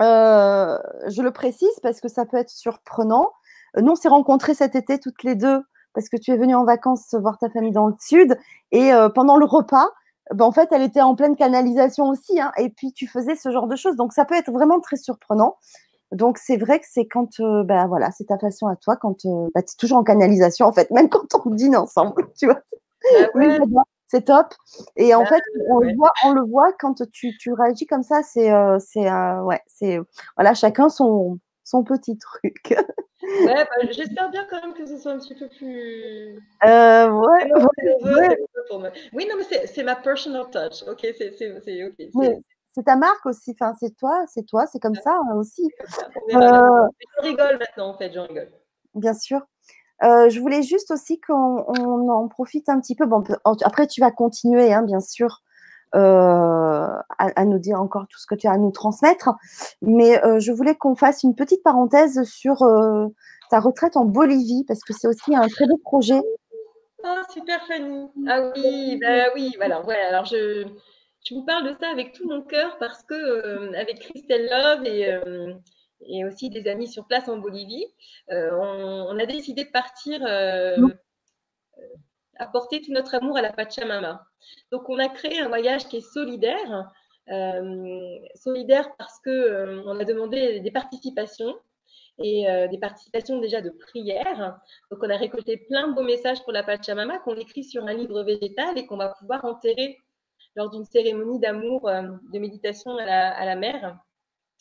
euh, 0.00 0.78
je 1.08 1.22
le 1.22 1.30
précise 1.32 1.78
parce 1.82 2.00
que 2.00 2.08
ça 2.08 2.24
peut 2.24 2.38
être 2.38 2.50
surprenant. 2.50 3.30
Euh, 3.76 3.82
nous, 3.82 3.92
on 3.92 3.96
s'est 3.96 4.08
rencontrés 4.08 4.54
cet 4.54 4.74
été 4.74 4.98
toutes 4.98 5.22
les 5.22 5.34
deux 5.34 5.60
parce 5.92 6.08
que 6.08 6.16
tu 6.16 6.30
es 6.30 6.36
venue 6.36 6.54
en 6.54 6.64
vacances 6.64 7.14
voir 7.14 7.36
ta 7.38 7.50
famille 7.50 7.72
dans 7.72 7.88
le 7.88 7.94
sud 7.98 8.38
et 8.70 8.92
pendant 9.14 9.36
le 9.36 9.44
repas, 9.44 9.88
ben, 10.32 10.44
en 10.44 10.52
fait, 10.52 10.68
elle 10.70 10.82
était 10.82 11.02
en 11.02 11.16
pleine 11.16 11.34
canalisation 11.34 12.08
aussi, 12.08 12.40
hein, 12.40 12.52
et 12.56 12.70
puis 12.70 12.92
tu 12.92 13.08
faisais 13.08 13.34
ce 13.34 13.50
genre 13.50 13.66
de 13.66 13.74
choses. 13.74 13.96
Donc, 13.96 14.12
ça 14.12 14.24
peut 14.24 14.36
être 14.36 14.52
vraiment 14.52 14.78
très 14.78 14.96
surprenant. 14.96 15.56
Donc 16.12 16.38
c'est 16.38 16.56
vrai 16.56 16.80
que 16.80 16.86
c'est 16.90 17.06
quand, 17.06 17.38
euh, 17.40 17.62
bah, 17.62 17.86
voilà, 17.86 18.10
c'est 18.10 18.24
ta 18.24 18.38
façon 18.38 18.66
à 18.66 18.76
toi, 18.76 18.96
quand 18.96 19.24
euh, 19.26 19.48
bah, 19.54 19.62
tu 19.62 19.72
es 19.72 19.76
toujours 19.78 19.98
en 19.98 20.04
canalisation 20.04 20.66
en 20.66 20.72
fait, 20.72 20.90
même 20.94 21.08
quand 21.08 21.26
on 21.44 21.50
dîne 21.50 21.76
ensemble, 21.76 22.28
tu 22.38 22.46
vois. 22.46 22.60
Bah 23.34 23.82
c'est 24.08 24.24
top. 24.24 24.48
Et 24.96 25.14
en 25.14 25.24
fait, 25.24 25.40
on 25.68 25.78
le 25.78 25.94
voit, 25.94 26.12
on 26.24 26.32
le 26.32 26.42
voit 26.42 26.72
quand 26.72 27.00
tu, 27.12 27.36
tu 27.38 27.52
réagis 27.52 27.86
comme 27.86 28.02
ça. 28.02 28.24
C'est, 28.24 28.52
euh, 28.52 28.76
c'est, 28.80 29.08
ouais, 29.08 29.60
c'est, 29.68 30.00
voilà, 30.36 30.52
chacun 30.54 30.88
son, 30.88 31.38
son 31.62 31.84
petit 31.84 32.18
truc. 32.18 32.74
ouais, 33.22 33.22
j'espère 33.92 34.30
bien 34.30 34.44
quand 34.50 34.60
même 34.62 34.74
que 34.74 34.84
ce 34.84 34.98
soit 34.98 35.12
un 35.12 35.18
petit 35.18 35.36
peu 35.36 35.46
plus. 35.46 36.34
ouais. 36.64 37.52
Oui, 39.12 39.28
non, 39.30 39.36
mais 39.38 39.66
c'est 39.66 39.84
ma 39.84 39.94
personal 39.94 40.46
touch. 40.50 40.82
Ok, 40.88 41.06
c'est, 41.16 41.32
c'est, 41.36 41.84
ok 41.84 42.40
c'est 42.72 42.84
ta 42.84 42.96
marque 42.96 43.26
aussi. 43.26 43.54
Enfin, 43.58 43.74
c'est 43.78 43.96
toi, 43.96 44.24
c'est 44.28 44.44
toi, 44.44 44.66
c'est 44.66 44.78
comme 44.78 44.94
ça 44.94 45.12
hein, 45.12 45.36
aussi. 45.36 45.68
Euh, 46.32 46.86
je 47.18 47.28
rigole 47.28 47.58
maintenant, 47.58 47.88
en 47.88 47.94
fait, 47.94 48.12
j'en 48.12 48.24
rigole. 48.24 48.48
Bien 48.94 49.14
sûr. 49.14 49.40
Euh, 50.04 50.28
je 50.28 50.38
voulais 50.38 50.62
juste 50.62 50.92
aussi 50.92 51.20
qu'on 51.20 52.08
en 52.08 52.28
profite 52.28 52.68
un 52.68 52.80
petit 52.80 52.94
peu. 52.94 53.04
Bon, 53.04 53.24
après, 53.64 53.88
tu 53.88 54.00
vas 54.00 54.12
continuer, 54.12 54.72
hein, 54.72 54.82
bien 54.82 55.00
sûr, 55.00 55.42
euh, 55.96 56.86
à, 57.18 57.44
nous 57.44 57.58
dire 57.58 57.80
encore 57.80 58.06
tout 58.08 58.18
ce 58.20 58.26
que 58.26 58.36
tu 58.36 58.46
as 58.46 58.52
à 58.52 58.58
nous 58.58 58.70
transmettre. 58.70 59.30
Mais 59.82 60.20
je 60.38 60.52
voulais 60.52 60.76
qu'on 60.76 60.94
fasse 60.94 61.24
une 61.24 61.34
petite 61.34 61.64
parenthèse 61.64 62.22
sur 62.22 62.58
ta 63.50 63.58
retraite 63.58 63.96
en 63.96 64.04
Bolivie, 64.04 64.64
parce 64.68 64.84
que 64.84 64.92
c'est 64.92 65.08
aussi 65.08 65.34
un 65.34 65.48
très 65.48 65.66
beau 65.66 65.78
projet. 65.78 66.22
Ah, 67.02 67.22
super 67.32 67.60
Fanny. 67.66 68.08
Ah 68.28 68.52
oui, 68.54 68.98
bah 69.00 69.32
oui, 69.34 69.52
voilà. 69.56 69.84
Ouais, 69.84 70.00
alors 70.00 70.26
je, 70.26 70.66
je 71.26 71.34
vous 71.34 71.44
parle 71.44 71.68
de 71.68 71.76
ça 71.78 71.88
avec 71.90 72.12
tout 72.12 72.28
mon 72.28 72.42
cœur 72.42 72.78
parce 72.78 73.02
que 73.02 73.14
euh, 73.14 73.72
avec 73.74 74.00
Christelle 74.00 74.48
Love 74.50 74.86
et, 74.86 75.12
euh, 75.12 75.54
et, 76.06 76.24
aussi 76.24 76.48
des 76.50 76.66
amis 76.68 76.88
sur 76.88 77.06
place 77.06 77.28
en 77.28 77.38
Bolivie, 77.38 77.86
euh, 78.30 78.50
on, 78.52 79.18
a 79.18 79.26
décidé 79.26 79.64
de 79.64 79.70
partir 79.70 80.20
apporter 82.38 82.80
tout 82.80 82.92
notre 82.92 83.14
amour 83.14 83.36
à 83.36 83.42
la 83.42 83.52
Pachamama. 83.52 84.24
Donc 84.72 84.88
on 84.88 84.98
a 84.98 85.08
créé 85.08 85.40
un 85.40 85.48
voyage 85.48 85.86
qui 85.88 85.98
est 85.98 86.12
solidaire, 86.12 86.90
solidaire 88.34 88.88
parce 88.96 89.20
que 89.20 89.82
on 89.86 90.00
a 90.00 90.04
demandé 90.04 90.60
des 90.60 90.70
participations 90.70 91.54
et 92.18 92.46
des 92.70 92.78
participations 92.78 93.40
déjà 93.40 93.60
de 93.60 93.70
prières. 93.70 94.58
Donc, 94.90 95.00
on 95.02 95.10
a 95.10 95.16
récolté 95.16 95.58
plein 95.68 95.88
de 95.88 95.94
beaux 95.94 96.02
messages 96.02 96.42
pour 96.42 96.52
la 96.52 96.62
Pachamama 96.62 97.18
qu'on 97.18 97.34
écrit 97.34 97.64
sur 97.64 97.86
un 97.86 97.94
livre 97.94 98.22
végétal 98.22 98.76
et 98.78 98.86
qu'on 98.86 98.96
va 98.96 99.14
pouvoir 99.18 99.44
enterrer 99.44 99.98
lors 100.56 100.70
d'une 100.70 100.84
cérémonie 100.84 101.38
d'amour, 101.38 101.88
euh, 101.88 102.02
de 102.32 102.38
méditation 102.38 102.96
à 102.96 103.44
la, 103.44 103.56
mer. 103.56 103.98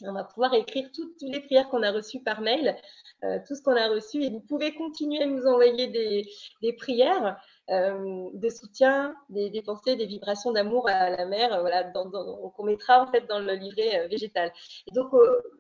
On 0.04 0.14
va 0.14 0.24
pouvoir 0.24 0.54
écrire 0.54 0.90
toutes, 0.94 1.22
les 1.22 1.42
prières 1.42 1.68
qu'on 1.70 1.84
a 1.84 1.92
reçues 1.92 2.22
par 2.24 2.40
mail, 2.40 2.78
tout 3.22 3.54
ce 3.54 3.62
qu'on 3.62 3.76
a 3.76 3.90
reçu. 3.90 4.24
Et 4.24 4.30
vous 4.30 4.40
pouvez 4.40 4.74
continuer 4.74 5.22
à 5.22 5.26
nous 5.26 5.46
envoyer 5.46 5.88
des 5.88 6.74
prières. 6.74 7.38
Euh, 7.72 8.30
de 8.34 8.50
soutien, 8.50 9.14
des, 9.30 9.62
pensées, 9.62 9.96
des 9.96 10.08
vibrations 10.08 10.52
d'amour 10.52 10.90
à 10.90 11.12
la 11.12 11.26
mère, 11.26 11.54
euh, 11.54 11.62
voilà, 11.62 11.84
qu'on 11.84 12.64
mettra 12.64 13.04
en 13.04 13.12
fait 13.12 13.28
dans 13.28 13.38
le 13.38 13.54
livret 13.54 14.00
euh, 14.00 14.08
végétal. 14.08 14.52
Donc, 14.94 15.12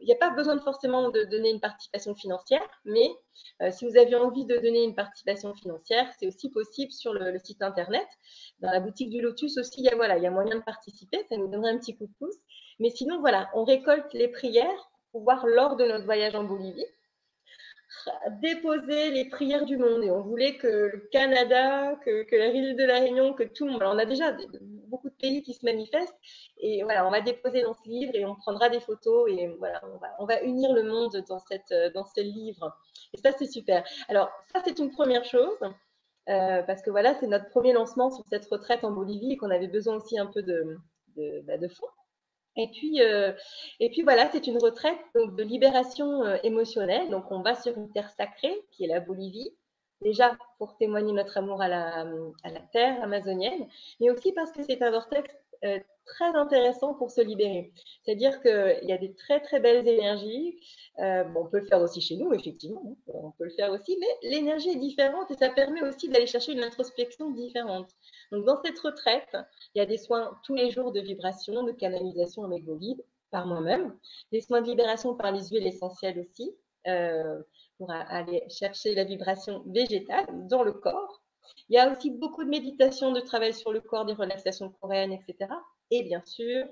il 0.02 0.07
n'y 0.07 0.14
a 0.14 0.15
pas 0.15 0.31
besoin 0.31 0.60
forcément 0.60 1.10
de 1.10 1.23
donner 1.26 1.52
une 1.52 1.60
participation 1.60 2.15
financière, 2.15 2.68
mais 2.84 3.11
si 3.72 3.86
vous 3.86 3.98
avez 3.98 4.15
envie 4.15 4.45
de 4.45 4.57
donner 4.57 4.84
une 4.84 4.95
participation 4.95 5.53
financière, 5.53 6.10
c'est 6.19 6.27
aussi 6.27 6.49
possible 6.49 6.91
sur 6.91 7.14
le, 7.14 7.38
site 7.40 7.61
internet. 7.61 8.07
Dans 8.60 8.72
la 8.72 8.80
boutique 8.80 9.10
du 9.10 9.22
Lotus 9.22 9.57
aussi, 9.57 9.81
il 9.81 9.86
y 9.86 9.90
a, 9.90 9.95
voilà, 9.95 10.18
il 10.18 10.23
y 10.23 10.27
a 10.27 10.31
moyen 10.31 10.56
de 10.56 10.64
participer, 10.64 11.26
ça 11.30 11.38
nous 11.38 11.48
donnerait 11.48 11.72
un 11.72 11.77
petit 11.77 11.95
coup 11.95 12.07
de 12.07 12.14
pouce. 12.19 12.38
Mais 12.80 12.90
sinon, 12.90 13.19
voilà, 13.19 13.49
on 13.53 13.64
récolte 13.64 14.14
les 14.14 14.30
prières 14.30 14.90
pour 15.11 15.23
voir 15.23 15.45
lors 15.45 15.76
de 15.76 15.86
notre 15.86 16.06
voyage 16.06 16.36
en 16.36 16.44
Bolivie 16.44 16.86
déposer 18.42 19.12
les 19.12 19.26
prières 19.26 19.66
du 19.66 19.78
monde 19.78 20.04
et 20.04 20.12
on 20.12 20.22
voulait 20.22 20.58
que 20.58 20.68
le 20.68 21.10
Canada, 21.12 21.96
que, 22.06 22.36
la 22.36 22.52
ville 22.52 22.76
de 22.76 22.84
la 22.84 23.00
Réunion, 23.00 23.34
que 23.34 23.44
tout 23.44 23.66
le 23.66 23.74
monde. 23.74 23.84
On 23.84 23.98
a 23.98 24.06
déjà 24.06 24.36
beaucoup 24.88 25.10
de 25.10 25.16
pays 25.16 25.44
qui 25.44 25.54
se 25.54 25.66
manifestent 25.66 26.18
et 26.58 26.84
voilà, 26.84 27.08
on 27.08 27.12
va 27.12 27.22
déposer 27.22 27.62
dans 27.62 27.74
ce 27.74 27.88
livre 27.88 28.12
et 28.16 28.26
on 28.26 28.36
prendra 28.36 28.70
des 28.70 28.80
photos 28.80 29.30
et 29.30 29.48
voilà, 29.60 29.82
on 29.94 29.98
va, 29.98 30.08
on 30.20 30.26
va 30.26 30.42
unir 30.42 30.74
le 30.74 30.84
monde 30.84 31.24
dans, 31.28 31.40
cette, 31.40 31.74
dans 31.94 32.06
ce 32.06 32.22
livre. 32.22 32.76
Et 33.14 33.18
ça, 33.18 33.32
c'est 33.32 33.48
super. 33.48 33.84
Alors, 34.08 34.30
ça, 34.54 34.62
c'est 34.66 34.80
une 34.80 34.92
première 34.92 35.26
chose. 35.26 35.58
Euh, 36.30 36.62
parce 36.64 36.84
que 36.84 36.92
voilà, 36.92 37.16
c'est 37.16 37.26
notre 37.26 37.50
premier 37.50 37.74
lancement 37.74 38.12
sur 38.12 38.24
cette 38.30 38.46
retraite 38.46 38.84
en 38.84 38.92
Bolivie 38.92 39.34
et 39.34 39.38
qu'on 39.38 39.50
avait 39.50 39.68
besoin 39.68 39.96
aussi 39.96 40.20
un 40.20 40.28
peu 40.28 40.44
de, 40.44 40.78
de, 41.16 41.42
bah, 41.42 41.58
de 41.58 41.68
fonds. 41.68 41.88
Et 42.60 42.68
puis, 42.68 43.02
euh, 43.02 43.31
et 43.80 43.90
puis 43.90 44.02
voilà, 44.02 44.30
c'est 44.34 44.45
une 44.45 44.57
retraite 44.57 44.99
de 45.15 45.44
libération 45.44 46.26
euh, 46.26 46.36
émotionnelle. 46.44 47.10
Donc, 47.10 47.31
on 47.31 47.41
va 47.41 47.56
sur 47.56 47.77
une 47.77 47.90
terre 47.90 48.10
sacrée 48.11 48.53
qui 48.72 48.84
est 48.84 48.88
la 48.88 48.99
Bolivie, 48.99 49.56
déjà 50.02 50.38
pour 50.57 50.76
témoigner 50.76 51.14
notre 51.14 51.38
amour 51.38 51.61
à 51.61 51.69
la, 51.69 52.06
à 52.44 52.49
la 52.52 52.60
terre 52.73 53.02
amazonienne, 53.02 53.65
mais 54.02 54.10
aussi 54.10 54.34
parce 54.34 54.52
que 54.52 54.61
c'est 54.64 54.81
un 54.81 54.91
vortex 54.91 55.34
euh, 55.64 55.80
très 56.10 56.36
intéressant 56.36 56.94
pour 56.94 57.11
se 57.11 57.22
libérer. 57.22 57.72
C'est-à-dire 58.03 58.41
qu'il 58.41 58.84
y 58.84 58.91
a 58.91 58.98
des 58.98 59.14
très 59.14 59.40
très 59.40 59.60
belles 59.60 59.88
énergies. 59.88 60.60
on 60.98 61.45
peut 61.49 61.60
le 61.60 61.65
faire 61.65 61.81
aussi 61.81 62.02
chez 62.02 62.18
nous, 62.18 62.34
effectivement, 62.34 62.84
hein, 62.86 63.11
on 63.14 63.31
peut 63.31 63.45
le 63.45 63.52
faire 63.52 63.72
aussi, 63.72 63.98
mais 63.99 64.30
l'énergie 64.30 64.69
est 64.69 64.76
différente 64.76 65.31
et 65.31 65.36
ça 65.36 65.49
permet 65.49 65.81
aussi 65.84 66.10
d'aller 66.10 66.27
chercher 66.27 66.53
une 66.53 66.64
introspection 66.64 67.31
différente. 67.31 67.91
Donc, 68.31 68.45
dans 68.45 68.61
cette 68.64 68.80
retraite, 68.80 69.38
il 69.73 69.80
y 69.80 69.81
a 69.81 69.86
des 69.86 69.98
soins 69.98 70.38
tous 70.45 70.56
les 70.56 70.72
jours 70.72 70.91
de 70.91 70.99
vibration, 70.99 71.64
de 71.64 71.72
canalisation 71.72 72.44
avec 72.44 72.64
vos 72.65 72.76
guides, 72.76 73.03
par 73.31 73.45
moi-même, 73.45 73.98
des 74.31 74.41
soins 74.41 74.61
de 74.61 74.68
libération 74.68 75.15
par 75.15 75.31
les 75.31 75.48
huiles 75.49 75.68
essentielles 75.68 76.19
aussi, 76.19 76.56
euh, 76.88 77.41
pour 77.77 77.91
aller 77.91 78.44
chercher 78.49 78.95
la 78.95 79.03
vibration 79.03 79.64
végétale 79.68 80.26
dans 80.48 80.64
le 80.64 80.73
corps. 80.73 81.22
Il 81.69 81.76
y 81.76 81.80
a 81.80 81.91
aussi 81.91 82.11
beaucoup 82.11 82.44
de 82.44 82.49
méditation, 82.49 83.11
de 83.11 83.19
travail 83.19 83.53
sur 83.53 83.72
le 83.72 83.81
corps, 83.81 84.06
des 84.06 84.14
relaxations 84.14 84.69
coréennes, 84.81 85.14
etc. 85.14 85.52
Et 85.91 86.03
bien 86.03 86.22
sûr, 86.24 86.66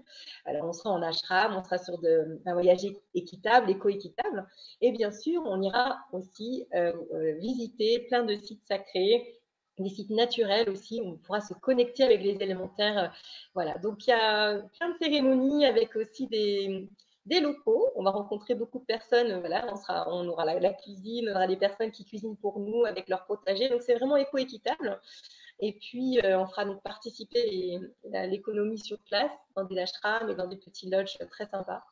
alors 0.45 0.65
on 0.65 0.73
sera 0.73 0.91
en 0.91 1.02
ashram, 1.02 1.56
on 1.56 1.64
sera 1.64 1.80
sur 1.80 1.98
de, 1.98 2.39
un 2.45 2.53
voyage 2.53 2.85
équitable, 3.15 3.72
éco-équitable. 3.72 4.48
Et 4.81 4.91
bien 4.91 5.11
sûr, 5.11 5.41
on 5.45 5.61
ira 5.61 5.98
aussi 6.11 6.68
euh, 6.76 6.94
euh, 7.14 7.34
visiter 7.39 7.99
plein 8.07 8.23
de 8.23 8.35
sites 8.35 8.65
sacrés, 8.68 9.39
des 9.80 9.89
sites 9.89 10.11
naturels 10.11 10.69
aussi, 10.69 11.02
où 11.02 11.10
on 11.10 11.18
pourra 11.18 11.41
se 11.41 11.53
connecter 11.56 12.03
avec 12.03 12.22
les 12.22 12.35
élémentaires. 12.35 12.98
Euh, 12.98 13.07
voilà, 13.56 13.77
donc 13.80 14.06
il 14.06 14.11
y 14.11 14.14
a 14.14 14.60
plein 14.80 14.89
de 14.89 14.98
cérémonies 15.02 15.65
avec 15.65 15.95
aussi 15.95 16.27
des, 16.27 16.88
locaux. 17.41 17.91
On 17.95 18.03
va 18.03 18.11
rencontrer 18.11 18.53
beaucoup 18.53 18.80
de 18.80 18.85
personnes. 18.85 19.39
Voilà, 19.39 19.65
on, 20.07 20.27
aura 20.27 20.45
la, 20.45 20.73
cuisine, 20.73 21.30
on 21.30 21.35
aura 21.35 21.48
des 21.48 21.57
personnes 21.57 21.91
qui 21.91 22.06
cuisinent 22.06 22.38
pour 22.38 22.60
nous 22.60 22.85
avec 22.85 23.10
leur 23.10 23.26
potager. 23.26 23.68
Donc 23.68 23.81
c'est 23.81 23.95
vraiment 23.95 24.15
éco-équitable. 24.15 24.99
Et 25.60 25.74
puis, 25.74 26.20
euh, 26.24 26.40
on 26.40 26.48
fera 26.48 26.66
donc 26.66 26.82
participer 26.84 27.80
l'économie 28.04 28.78
sur 28.78 29.00
place 29.00 29.32
dans 29.56 29.64
des 29.64 29.80
ashrams 29.80 30.30
et 30.30 30.36
dans 30.36 30.48
des 30.48 30.58
petits 30.58 30.90
lodges 30.90 31.18
très 31.30 31.48
sympas. 31.48 31.84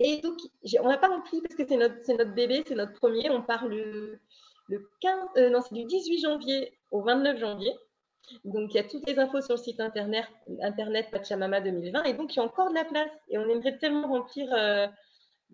Et 0.00 0.20
donc, 0.20 0.38
on 0.80 0.88
n'a 0.88 0.98
pas 0.98 1.08
rempli 1.08 1.40
parce 1.40 1.54
que 1.54 1.66
c'est 1.66 1.76
notre, 1.76 2.34
bébé, 2.34 2.64
c'est 2.66 2.74
notre 2.74 2.94
premier. 2.94 3.30
On 3.30 3.42
part 3.42 3.66
le, 3.66 4.18
le 4.68 4.90
15, 5.00 5.14
euh, 5.36 5.50
non, 5.50 5.60
du 5.70 5.84
18 5.84 6.20
janvier 6.20 6.72
au 6.90 7.02
29 7.02 7.38
janvier. 7.38 7.72
Donc, 8.44 8.72
il 8.72 8.76
y 8.76 8.80
a 8.80 8.84
toutes 8.84 9.06
les 9.06 9.18
infos 9.18 9.42
sur 9.42 9.54
le 9.54 9.60
site 9.60 9.80
internet, 9.80 10.24
internet 10.62 11.10
Pachamama 11.10 11.60
2020. 11.60 12.04
Et 12.04 12.14
donc, 12.14 12.34
il 12.34 12.38
y 12.38 12.40
a 12.40 12.44
encore 12.44 12.70
de 12.70 12.74
la 12.74 12.84
place. 12.84 13.10
Et 13.28 13.38
on 13.38 13.48
aimerait 13.48 13.78
tellement 13.78 14.08
remplir 14.08 14.48
euh, 14.52 14.86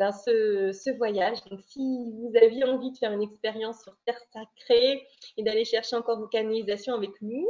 ben, 0.01 0.13
ce, 0.13 0.97
voyage. 0.97 1.45
Donc, 1.51 1.61
si 1.61 1.79
vous 1.79 2.33
aviez 2.41 2.65
envie 2.65 2.91
de 2.91 2.97
faire 2.97 3.13
une 3.13 3.21
expérience 3.21 3.83
sur 3.83 3.95
Terre 4.07 4.19
Sacrée 4.33 5.07
et 5.37 5.43
d'aller 5.43 5.67
chercher 5.67 5.95
encore 5.95 6.19
vos 6.19 6.27
canalisations 6.27 6.95
avec 6.95 7.11
nous, 7.21 7.47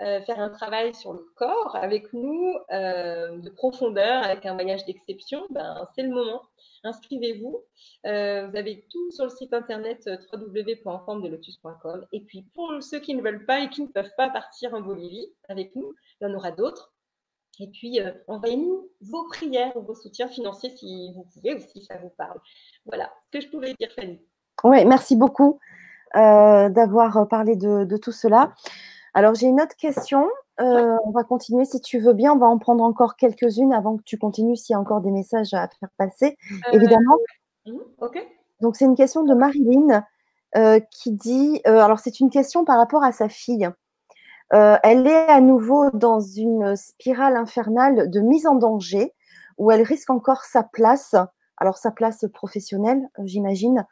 euh, 0.00 0.20
faire 0.20 0.38
un 0.38 0.48
travail 0.48 0.94
sur 0.94 1.12
le 1.12 1.26
corps 1.34 1.74
avec 1.74 2.12
nous, 2.12 2.54
euh, 2.72 3.38
de 3.38 3.50
profondeur, 3.50 4.22
avec 4.22 4.46
un 4.46 4.54
voyage 4.54 4.84
d'exception, 4.84 5.44
ben, 5.50 5.88
c'est 5.96 6.02
le 6.02 6.10
moment 6.10 6.42
inscrivez-vous. 6.84 7.64
Euh, 8.06 8.46
vous 8.46 8.56
avez 8.56 8.86
tout 8.90 9.10
sur 9.10 9.24
le 9.24 9.30
site 9.30 9.52
internet 9.52 10.08
www.enformedelotus.com. 10.32 12.06
Et 12.12 12.20
puis, 12.20 12.42
pour 12.54 12.80
ceux 12.80 13.00
qui 13.00 13.16
ne 13.16 13.22
veulent 13.22 13.44
pas 13.44 13.60
et 13.60 13.70
qui 13.70 13.82
ne 13.82 13.88
peuvent 13.88 14.14
pas 14.16 14.30
partir 14.30 14.72
en 14.72 14.80
Bolivie 14.82 15.26
avec 15.48 15.74
nous, 15.74 15.92
il 16.20 16.28
y 16.28 16.30
en 16.30 16.34
aura 16.34 16.52
d'autres. 16.52 16.92
Et 17.60 17.68
puis, 17.68 18.00
euh, 18.00 18.12
envoyez-nous 18.28 18.88
vos 19.00 19.24
prières 19.28 19.76
ou 19.76 19.82
vos 19.82 19.94
soutiens 19.94 20.28
financiers 20.28 20.70
si 20.76 21.12
vous 21.14 21.24
pouvez 21.34 21.54
ou 21.54 21.60
si 21.60 21.84
ça 21.84 21.96
vous 21.98 22.10
parle. 22.10 22.38
Voilà 22.86 23.12
ce 23.26 23.38
que 23.38 23.44
je 23.44 23.50
pouvais 23.50 23.74
dire, 23.78 23.90
Fanny. 23.94 24.20
Oui, 24.64 24.84
merci 24.84 25.16
beaucoup 25.16 25.58
d'avoir 26.14 27.28
parlé 27.28 27.54
de, 27.54 27.96
tout 27.96 28.12
cela. 28.12 28.54
Alors, 29.12 29.34
j'ai 29.34 29.46
une 29.46 29.60
autre 29.60 29.76
question. 29.76 30.26
On 30.58 31.10
va 31.10 31.22
continuer 31.22 31.64
si 31.64 31.80
tu 31.80 31.98
veux 31.98 32.12
bien. 32.12 32.32
On 32.32 32.38
va 32.38 32.46
en 32.46 32.58
prendre 32.58 32.82
encore 32.82 33.16
quelques-unes 33.16 33.72
avant 33.72 33.96
que 33.96 34.02
tu 34.04 34.18
continues 34.18 34.56
s'il 34.56 34.72
y 34.72 34.76
a 34.76 34.80
encore 34.80 35.00
des 35.00 35.10
messages 35.10 35.54
à 35.54 35.68
faire 35.80 35.90
passer. 35.96 36.36
Euh, 36.50 36.72
évidemment. 36.72 37.16
Mhm, 37.66 37.80
ok. 38.00 38.26
Donc, 38.60 38.76
c'est 38.76 38.86
une 38.86 38.96
question 38.96 39.24
de 39.24 39.34
Marilyn 39.34 40.04
euh, 40.56 40.80
qui 40.90 41.12
dit 41.12 41.60
euh, 41.66 41.80
alors, 41.80 41.98
c'est 41.98 42.20
une 42.20 42.30
question 42.30 42.64
par 42.64 42.78
rapport 42.78 43.04
à 43.04 43.12
sa 43.12 43.28
fille. 43.28 43.68
Elle 44.50 45.06
est 45.06 45.28
à 45.28 45.40
nouveau 45.40 45.90
dans 45.90 46.20
une 46.20 46.74
spirale 46.76 47.36
infernale 47.36 48.10
de 48.10 48.20
mise 48.20 48.46
en 48.46 48.54
danger 48.54 49.14
où 49.58 49.70
elle 49.70 49.82
risque 49.82 50.10
encore 50.10 50.44
sa 50.44 50.62
place, 50.62 51.14
alors 51.56 51.76
sa 51.76 51.90
place 51.90 52.24
professionnelle, 52.32 53.08
j'imagine, 53.24 53.86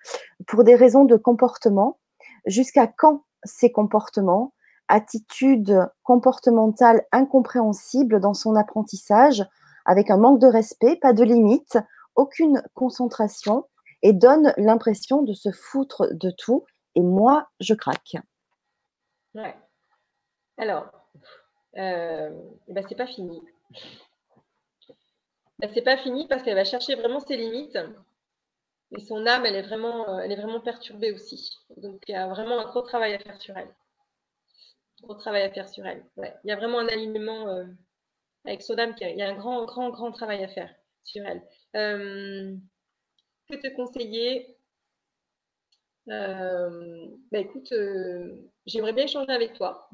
pour 0.47 0.65
des 0.65 0.74
raisons 0.74 1.05
de 1.05 1.16
comportement. 1.16 1.99
Jusqu'à 2.47 2.87
quand 2.87 3.24
ces 3.45 3.73
comportements 3.73 4.53
attitude 4.89 5.89
comportementale 6.03 7.03
incompréhensible 7.12 8.20
dans 8.20 8.35
son 8.35 8.55
apprentissage, 8.55 9.45
avec 9.85 10.11
un 10.11 10.16
manque 10.16 10.41
de 10.41 10.47
respect, 10.47 10.97
pas 10.97 11.12
de 11.12 11.24
limite, 11.24 11.78
aucune 12.15 12.62
concentration 12.74 13.66
et 14.03 14.12
donne 14.12 14.53
l'impression 14.57 15.23
de 15.23 15.33
se 15.33 15.51
foutre 15.51 16.09
de 16.12 16.31
tout. 16.31 16.65
Et 16.95 17.03
moi, 17.03 17.49
je 17.61 17.74
craque. 17.74 18.16
Alors, 20.59 20.91
euh, 21.77 22.31
ben 22.69 22.85
c'est 22.89 22.95
pas 22.95 23.07
fini. 23.07 23.41
Ben, 25.59 25.70
c'est 25.73 25.83
pas 25.83 25.97
fini 25.97 26.27
parce 26.28 26.43
qu'elle 26.43 26.55
va 26.55 26.65
chercher 26.65 26.95
vraiment 26.95 27.20
ses 27.20 27.37
limites. 27.37 27.78
Et 28.97 29.01
son 29.01 29.27
âme, 29.27 29.45
elle 29.47 29.57
est 29.57 29.62
vraiment, 29.62 30.19
elle 30.20 30.33
est 30.33 30.37
vraiment 30.37 30.61
perturbée 30.61 31.12
aussi. 31.12 31.51
Donc, 31.77 32.03
il 32.09 32.12
y 32.12 32.15
a 32.15 32.28
vraiment 32.28 32.59
un 32.61 32.65
gros 32.66 32.83
travail 32.83 33.15
à 33.15 33.19
faire 33.19 33.41
sur 33.41 33.57
elle 33.57 33.74
gros 35.03 35.15
travail 35.15 35.43
à 35.43 35.51
faire 35.51 35.69
sur 35.69 35.87
elle. 35.87 36.05
Il 36.16 36.49
y 36.49 36.53
a 36.53 36.57
vraiment 36.57 36.81
un 36.81 36.89
alignement 36.89 37.49
euh, 37.49 37.65
avec 38.45 38.62
Sodam, 38.62 38.95
il 39.01 39.16
y 39.16 39.23
a 39.23 39.28
un 39.28 39.37
grand, 39.37 39.65
grand, 39.65 39.91
grand 39.91 40.12
travail 40.12 40.43
à 40.45 40.49
faire 40.49 40.74
sur 41.05 41.24
elle. 41.27 41.43
Euh, 41.77 42.57
que 43.49 43.57
te 43.57 43.74
conseiller? 43.74 44.57
Euh, 46.09 47.09
bah, 47.33 47.39
écoute, 47.39 47.73
j'aimerais 48.66 48.93
bien 48.93 49.05
échanger 49.05 49.33
avec 49.33 49.55
toi. 49.55 49.89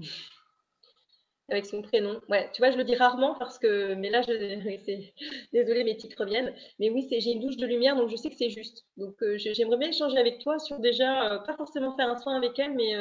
Avec 1.52 1.66
son 1.66 1.82
prénom. 1.82 2.20
Ouais, 2.28 2.50
tu 2.52 2.60
vois, 2.60 2.70
je 2.70 2.76
le 2.76 2.84
dis 2.84 2.96
rarement 2.96 3.36
parce 3.38 3.58
que, 3.58 3.94
mais 3.94 4.10
là, 4.10 4.22
je, 4.22 4.32
désolée, 5.52 5.84
mes 5.84 5.96
titres 5.96 6.20
reviennent. 6.20 6.54
Mais 6.78 6.90
oui, 6.90 7.06
j'ai 7.10 7.30
une 7.30 7.40
douche 7.40 7.56
de 7.56 7.66
lumière, 7.66 7.96
donc 7.96 8.10
je 8.10 8.16
sais 8.16 8.30
que 8.30 8.36
c'est 8.36 8.50
juste. 8.50 8.84
Donc, 8.96 9.14
j'aimerais 9.36 9.76
bien 9.76 9.88
échanger 9.90 10.18
avec 10.18 10.40
toi 10.40 10.58
sur 10.58 10.78
déjà, 10.80 11.42
pas 11.46 11.56
forcément 11.56 11.94
faire 11.96 12.08
un 12.08 12.16
soin 12.16 12.36
avec 12.36 12.58
elle, 12.58 12.74
mais 12.74 12.94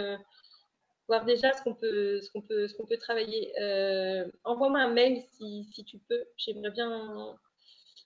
voir 1.12 1.26
déjà 1.26 1.52
ce 1.54 1.62
qu'on 1.64 1.76
peut, 1.76 2.22
ce 2.22 2.32
qu'on 2.32 2.42
peut, 2.42 2.68
ce 2.68 2.74
qu'on 2.76 2.86
peut 2.86 2.98
travailler. 2.98 3.52
Euh, 3.62 4.26
envoie-moi 4.46 4.80
un 4.80 4.94
mail 4.94 5.22
si, 5.34 5.66
si 5.74 5.84
tu 5.84 5.98
peux. 6.00 6.24
J'aimerais 6.38 6.72
bien. 6.72 7.38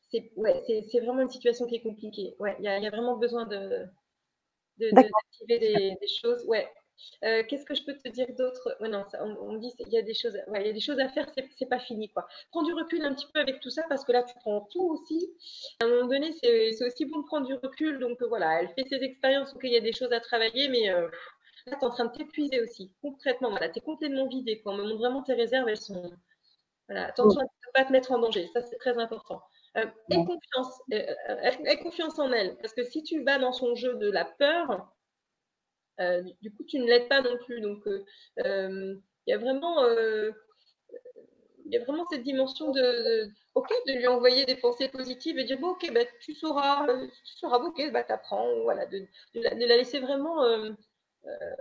C'est 0.09 0.31
ouais, 0.35 0.63
c'est 0.91 0.99
vraiment 1.01 1.21
une 1.21 1.29
situation 1.29 1.67
qui 1.67 1.75
est 1.75 1.81
compliquée. 1.81 2.35
Ouais, 2.39 2.55
il 2.59 2.65
y, 2.65 2.67
y, 2.67 2.87
a 2.87 2.89
vraiment 2.89 3.17
besoin 3.17 3.45
de 3.45 3.85
d'activer 4.79 5.59
des, 5.59 5.97
des, 6.01 6.07
choses. 6.07 6.43
Ouais, 6.47 6.67
Euh, 7.23 7.43
qu'est-ce 7.47 7.65
que 7.65 7.75
je 7.75 7.83
peux 7.83 7.93
te 7.93 8.07
dire 8.09 8.27
d'autre? 8.37 8.77
Ouais, 8.79 8.89
non, 8.89 9.05
on, 9.19 9.53
me 9.53 9.59
dit 9.59 9.73
il 9.79 9.89
y 9.89 9.97
a 9.97 10.01
des 10.01 10.13
choses, 10.13 10.37
il 10.53 10.65
y 10.65 10.69
a 10.69 10.73
des 10.73 10.79
choses 10.79 10.99
à 10.99 11.09
faire, 11.09 11.27
c'est 11.57 11.69
pas 11.69 11.79
fini 11.79 12.09
quoi. 12.09 12.27
Prends 12.51 12.63
du 12.63 12.73
recul 12.73 13.03
un 13.03 13.13
petit 13.13 13.27
peu 13.33 13.39
avec 13.39 13.59
tout 13.59 13.69
ça 13.69 13.83
parce 13.89 14.03
que 14.05 14.11
là 14.11 14.23
tu 14.23 14.35
prends 14.39 14.61
tout 14.71 14.83
aussi. 14.83 15.33
À 15.79 15.85
un 15.85 15.89
moment 15.89 16.07
donné, 16.07 16.31
c'est 16.33 16.85
aussi 16.85 17.05
bon 17.05 17.19
de 17.19 17.25
prendre 17.25 17.47
du 17.47 17.53
recul. 17.55 17.99
Donc 17.99 18.21
euh, 18.21 18.27
voilà, 18.27 18.61
elle 18.61 18.69
fait 18.69 18.85
ses 18.87 19.03
expériences, 19.03 19.53
ok, 19.53 19.61
il 19.63 19.73
y 19.73 19.77
a 19.77 19.81
des 19.81 19.93
choses 19.93 20.11
à 20.11 20.19
travailler, 20.19 20.67
mais 20.69 20.89
euh, 20.89 21.07
là 21.67 21.77
tu 21.77 21.81
es 21.81 21.85
en 21.85 21.89
train 21.89 22.05
de 22.05 22.11
t'épuiser 22.11 22.61
aussi 22.61 22.91
concrètement. 23.01 23.49
Voilà, 23.49 23.69
tu 23.69 23.79
es 23.79 23.81
complètement 23.81 24.27
vidé. 24.27 24.61
Quoi. 24.61 24.73
On 24.73 24.77
me 24.77 24.83
montre 24.83 24.97
vraiment 24.99 25.23
tes 25.23 25.33
réserves, 25.33 25.67
elles 25.69 25.77
sont. 25.77 26.11
Voilà, 26.87 27.07
attention 27.07 27.41
à 27.41 27.43
ne 27.43 27.71
pas 27.73 27.85
te 27.85 27.91
mettre 27.91 28.11
en 28.11 28.19
danger, 28.19 28.47
ça 28.53 28.61
c'est 28.61 28.77
très 28.77 28.97
important. 28.99 29.41
Aie, 29.75 29.91
confiance, 30.09 30.81
aie 30.91 31.79
confiance 31.81 32.19
en 32.19 32.31
elle, 32.31 32.55
parce 32.57 32.73
que 32.73 32.83
si 32.83 33.03
tu 33.03 33.23
vas 33.23 33.39
dans 33.39 33.51
son 33.51 33.75
jeu 33.75 33.95
de 33.95 34.09
la 34.09 34.23
peur, 34.23 34.94
euh, 35.99 36.23
du 36.41 36.51
coup, 36.53 36.63
tu 36.63 36.79
ne 36.79 36.85
l'aides 36.85 37.09
pas 37.09 37.21
non 37.21 37.37
plus. 37.45 37.61
Donc, 37.61 37.85
euh, 37.87 38.05
euh, 38.45 38.95
il 39.27 39.31
y 39.31 39.33
a 39.33 39.37
vraiment 39.37 39.85
il 41.67 41.73
y 41.73 41.77
a 41.77 41.83
vraiment 41.83 42.05
cette 42.11 42.21
dimension 42.21 42.71
de, 42.71 43.27
ok 43.55 43.67
de 43.87 43.93
lui 43.93 44.05
envoyer 44.05 44.45
des 44.45 44.55
pensées 44.55 44.87
positives 44.87 45.39
et 45.39 45.45
dire 45.45 45.59
bon 45.59 45.69
ok 45.69 45.91
bah, 45.91 46.01
tu 46.21 46.35
sauras 46.35 46.85
tu 47.25 47.33
sauras 47.37 47.57
ok 47.57 47.91
bah 47.91 48.03
t'apprends 48.03 48.47
voilà 48.61 48.85
de, 48.85 48.99
de, 49.33 49.41
la, 49.41 49.55
laisser 49.55 49.99
vraiment 49.99 50.43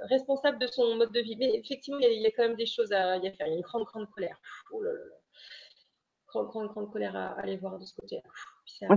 responsable 0.02 0.58
de 0.58 0.66
son 0.66 0.96
mode 0.96 1.10
de 1.12 1.20
vie. 1.20 1.36
Mais 1.36 1.54
effectivement 1.54 2.00
il 2.00 2.20
y, 2.20 2.26
a, 2.26 2.30
quand 2.32 2.42
même 2.42 2.56
des 2.56 2.66
choses 2.66 2.92
à, 2.92 3.16
y 3.16 3.34
faire 3.34 3.46
il 3.46 3.52
y 3.52 3.54
a 3.54 3.56
une 3.56 3.62
grande 3.62 3.84
grande 3.84 4.10
colère. 4.10 4.38
Oh 4.72 4.82
là 4.82 4.92
là, 4.92 4.98
grande 6.28 6.48
grande 6.48 6.68
grande 6.68 6.92
colère 6.92 7.16
à, 7.16 7.28
aller 7.40 7.56
voir 7.56 7.78
de 7.78 7.86
ce 7.86 7.94
côté 7.94 8.16
là 8.16 8.30
c'est 8.66 8.86
un, 8.86 8.96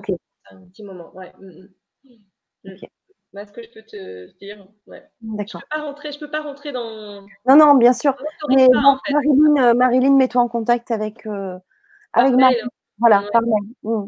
petit 0.70 0.84
moment 0.84 1.16
ouais. 1.16 1.32
Mm, 1.40 1.70
mm. 2.04 2.88
Mm. 3.34 3.36
Bah, 3.36 3.46
ce 3.46 3.52
que 3.52 3.64
je 3.64 3.70
peux 3.70 3.84
te 3.84 4.38
dire. 4.40 4.68
Ouais. 4.86 5.04
D'accord. 5.22 5.62
Je 5.62 5.66
peux 5.66 5.78
pas 5.78 5.86
rentrer, 5.86 6.12
je 6.12 6.20
peux 6.20 6.32
pas 6.32 6.42
rentrer 6.42 6.72
dans. 6.72 7.22
Non, 7.48 7.56
non, 7.56 7.76
bien 7.76 7.94
sûr. 7.94 8.16
Mais 8.50 8.68
Marilyn, 8.70 9.64
euh, 9.64 9.74
Marilyn 9.74 10.16
mets-toi 10.16 10.42
en 10.42 10.48
contact 10.48 10.92
avec, 10.92 11.26
euh, 11.26 11.58
avec 12.14 12.34
Voilà, 13.00 13.24
par 13.32 13.42
mail. 13.42 13.74
Mmh. 13.84 14.08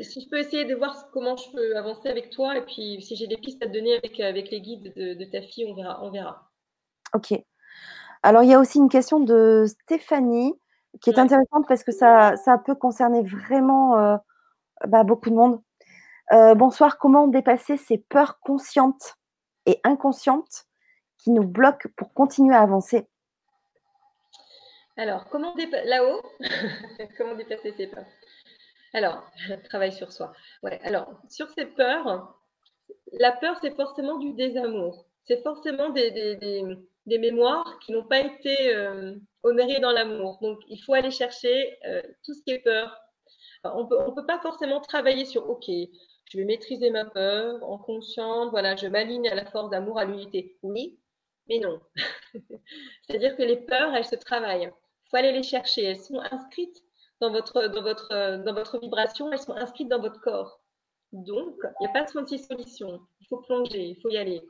Si 0.00 0.22
je 0.22 0.28
peux 0.30 0.38
essayer 0.38 0.64
de 0.64 0.74
voir 0.74 1.10
comment 1.12 1.36
je 1.36 1.50
peux 1.52 1.76
avancer 1.76 2.08
avec 2.08 2.30
toi, 2.30 2.56
et 2.56 2.62
puis 2.62 3.02
si 3.02 3.14
j'ai 3.14 3.26
des 3.26 3.36
pistes 3.36 3.62
à 3.62 3.66
te 3.66 3.72
donner 3.72 3.96
avec, 3.96 4.18
avec 4.20 4.50
les 4.50 4.62
guides 4.62 4.92
de, 4.96 5.24
ta 5.24 5.42
fille, 5.42 5.66
on 5.68 5.74
verra, 5.74 6.02
on 6.02 6.10
verra. 6.10 6.50
Ok. 7.14 7.34
Alors, 8.22 8.42
il 8.42 8.50
y 8.50 8.54
a 8.54 8.60
aussi 8.60 8.78
une 8.78 8.88
question 8.88 9.20
de 9.20 9.66
Stéphanie 9.66 10.54
qui 11.02 11.10
est 11.10 11.18
intéressante 11.18 11.66
parce 11.68 11.84
que 11.84 11.92
ça, 11.92 12.36
ça 12.36 12.56
peut 12.56 12.74
concerner 12.74 13.22
vraiment 13.22 13.98
euh, 13.98 14.16
bah, 14.86 15.04
beaucoup 15.04 15.28
de 15.28 15.34
monde. 15.34 15.60
Euh, 16.32 16.54
bonsoir, 16.54 16.96
comment 16.96 17.28
dépasser 17.28 17.76
ces 17.76 17.98
peurs 17.98 18.40
conscientes 18.40 19.16
et 19.66 19.78
inconscientes 19.84 20.64
qui 21.18 21.30
nous 21.30 21.46
bloquent 21.46 21.90
pour 21.94 22.14
continuer 22.14 22.54
à 22.54 22.60
avancer? 22.60 23.06
Alors, 24.96 25.28
comment 25.28 25.54
dépasser 25.54 25.86
là-haut 25.86 26.22
Comment 27.18 27.34
dépasser 27.34 27.74
ces 27.76 27.86
peurs? 27.86 28.06
Alors, 28.94 29.22
travail 29.68 29.92
sur 29.92 30.10
soi. 30.10 30.32
Ouais, 30.62 30.80
alors, 30.84 31.12
sur 31.28 31.50
ces 31.50 31.66
peurs, 31.66 32.34
la 33.12 33.32
peur, 33.32 33.58
c'est 33.60 33.76
forcément 33.76 34.16
du 34.16 34.32
désamour. 34.32 35.04
C'est 35.24 35.42
forcément 35.42 35.90
des, 35.90 36.64
mémoires 37.06 37.78
qui 37.80 37.92
n'ont 37.92 38.06
pas 38.06 38.20
été 38.20 38.74
euh, 38.74 39.14
honorées 39.42 39.80
dans 39.80 39.92
l'amour. 39.92 40.38
Donc, 40.40 40.60
il 40.68 40.82
faut 40.82 40.94
aller 40.94 41.10
chercher 41.10 41.78
euh, 41.86 42.00
tout 42.24 42.32
ce 42.32 42.42
qui 42.42 42.52
est 42.52 42.60
peur. 42.60 42.96
on 43.64 43.86
peut, 43.86 43.98
ne 44.02 44.12
peut 44.12 44.26
pas 44.26 44.40
forcément 44.40 44.80
travailler 44.80 45.26
sur, 45.26 45.50
OK, 45.50 45.68
je 46.30 46.38
vais 46.38 46.44
maîtriser 46.44 46.90
ma 46.90 47.04
peur 47.04 47.62
en 47.62 47.78
conscience, 47.78 48.50
voilà, 48.50 48.76
je 48.76 48.86
m'aligne 48.86 49.28
à 49.28 49.34
la 49.34 49.44
force 49.44 49.70
d'amour, 49.70 49.98
à 49.98 50.04
l'unité. 50.04 50.56
Oui, 50.62 50.98
mais 51.48 51.58
non. 51.58 51.80
C'est-à-dire 53.06 53.36
que 53.36 53.42
les 53.42 53.56
peurs, 53.56 53.94
elles 53.94 54.04
se 54.04 54.16
travaillent. 54.16 54.72
Il 54.72 55.10
faut 55.10 55.16
aller 55.16 55.32
les 55.32 55.42
chercher. 55.42 55.84
Elles 55.84 56.00
sont 56.00 56.20
inscrites 56.20 56.82
dans 57.20 57.30
votre, 57.30 57.68
dans 57.68 57.82
votre, 57.82 58.42
dans 58.42 58.54
votre 58.54 58.80
vibration, 58.80 59.30
elles 59.30 59.38
sont 59.38 59.54
inscrites 59.54 59.88
dans 59.88 60.00
votre 60.00 60.20
corps. 60.20 60.62
Donc, 61.12 61.56
il 61.62 61.84
n'y 61.84 61.86
a 61.86 61.92
pas 61.92 62.02
de 62.02 62.08
36 62.08 62.46
solutions. 62.46 63.00
Il 63.20 63.26
faut 63.28 63.38
plonger, 63.38 63.90
il 63.90 64.00
faut 64.00 64.08
y 64.08 64.16
aller. 64.16 64.42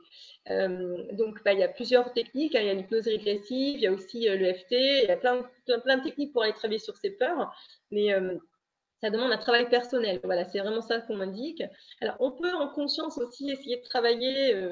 Euh, 0.49 1.03
donc, 1.13 1.43
bah, 1.43 1.53
il 1.53 1.59
y 1.59 1.63
a 1.63 1.67
plusieurs 1.67 2.13
techniques. 2.13 2.55
Hein. 2.55 2.61
Il 2.61 2.67
y 2.67 2.69
a 2.69 2.73
l'hypnose 2.73 3.05
régressive, 3.05 3.75
il 3.75 3.81
y 3.81 3.87
a 3.87 3.91
aussi 3.91 4.29
euh, 4.29 4.35
l'EFT, 4.35 4.71
il 4.71 5.05
y 5.07 5.11
a 5.11 5.17
plein, 5.17 5.43
plein, 5.65 5.97
de 5.97 6.03
techniques 6.03 6.31
pour 6.31 6.43
aller 6.43 6.53
travailler 6.53 6.79
sur 6.79 6.95
ces 6.95 7.11
peurs. 7.11 7.53
Mais 7.91 8.13
euh, 8.13 8.37
ça 9.03 9.09
demande 9.09 9.33
un 9.33 9.37
travail 9.37 9.67
personnel. 9.67 10.21
Voilà, 10.23 10.45
c'est 10.45 10.59
vraiment 10.59 10.81
ça 10.81 11.01
qu'on 11.01 11.17
m'indique. 11.17 11.61
Alors, 11.99 12.15
on 12.21 12.31
peut 12.31 12.53
en 12.53 12.69
conscience 12.69 13.17
aussi 13.17 13.49
essayer 13.51 13.75
de 13.75 13.83
travailler 13.83 14.55
euh, 14.55 14.71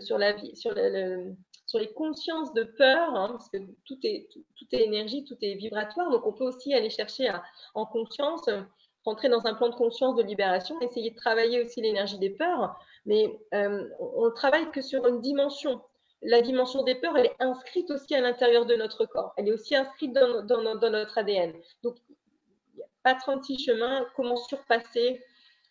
sur, 0.00 0.18
la 0.18 0.32
vie, 0.32 0.56
sur, 0.56 0.74
les 0.74 1.92
consciences 1.94 2.52
de 2.54 2.64
peur, 2.64 3.14
hein, 3.14 3.28
parce 3.30 3.48
que 3.50 3.58
tout 3.84 3.98
est, 4.02 4.26
énergie, 4.72 5.24
tout 5.24 5.36
est 5.42 5.54
vibratoire. 5.54 6.10
Donc, 6.10 6.26
on 6.26 6.32
peut 6.32 6.44
aussi 6.44 6.74
aller 6.74 6.90
chercher 6.90 7.28
à, 7.28 7.44
en 7.74 7.86
conscience, 7.86 8.48
rentrer 9.04 9.28
dans 9.28 9.46
un 9.46 9.54
plan 9.54 9.68
de 9.68 9.76
conscience 9.76 10.16
de 10.16 10.24
libération, 10.24 10.80
essayer 10.80 11.10
de 11.10 11.16
travailler 11.16 11.62
aussi 11.62 11.80
l'énergie 11.80 12.18
des 12.18 12.30
peurs. 12.30 12.76
Mais 13.06 13.38
euh, 13.54 13.88
on 14.00 14.24
ne 14.24 14.30
travaille 14.30 14.72
que 14.72 14.82
sur 14.82 15.06
une 15.06 15.20
dimension 15.20 15.80
la 16.24 16.40
dimension 16.40 16.84
des 16.84 16.94
peurs, 16.94 17.16
elle 17.18 17.26
est 17.26 17.36
inscrite 17.40 17.90
aussi 17.90 18.14
à 18.14 18.20
l'intérieur 18.20 18.64
de 18.64 18.76
notre 18.76 19.06
corps. 19.06 19.34
Elle 19.36 19.48
est 19.48 19.52
aussi 19.52 19.74
inscrite 19.74 20.12
dans, 20.12 20.44
dans, 20.44 20.76
dans 20.76 20.90
notre 20.90 21.18
ADN. 21.18 21.52
Donc, 21.82 21.96
pas 23.02 23.14
36 23.14 23.64
chemins, 23.64 24.06
comment 24.16 24.36
surpasser? 24.36 25.20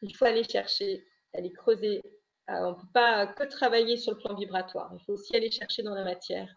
Il 0.02 0.16
faut 0.16 0.26
aller 0.26 0.44
chercher, 0.44 1.06
aller 1.34 1.52
creuser. 1.52 2.02
Ah, 2.48 2.68
on 2.68 2.72
ne 2.72 2.76
peut 2.76 2.88
pas 2.94 3.28
que 3.28 3.44
travailler 3.44 3.98
sur 3.98 4.14
le 4.14 4.18
plan 4.18 4.36
vibratoire, 4.36 4.92
il 4.94 5.04
faut 5.06 5.14
aussi 5.14 5.36
aller 5.36 5.52
chercher 5.52 5.84
dans 5.84 5.94
la 5.94 6.04
matière. 6.04 6.50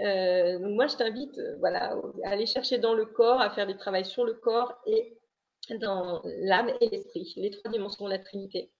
Euh, 0.00 0.58
donc 0.58 0.74
moi, 0.74 0.86
je 0.86 0.96
t'invite 0.96 1.38
euh, 1.38 1.56
voilà, 1.60 1.96
à 2.24 2.30
aller 2.30 2.46
chercher 2.46 2.78
dans 2.78 2.94
le 2.94 3.06
corps, 3.06 3.40
à 3.40 3.50
faire 3.50 3.66
des 3.66 3.76
travaux 3.76 4.02
sur 4.04 4.24
le 4.24 4.34
corps 4.34 4.74
et 4.86 5.16
dans 5.80 6.20
l'âme 6.24 6.70
et 6.80 6.88
l'esprit, 6.88 7.32
les 7.36 7.50
trois 7.50 7.70
dimensions 7.70 8.04
de 8.06 8.10
la 8.10 8.18
Trinité. 8.18 8.70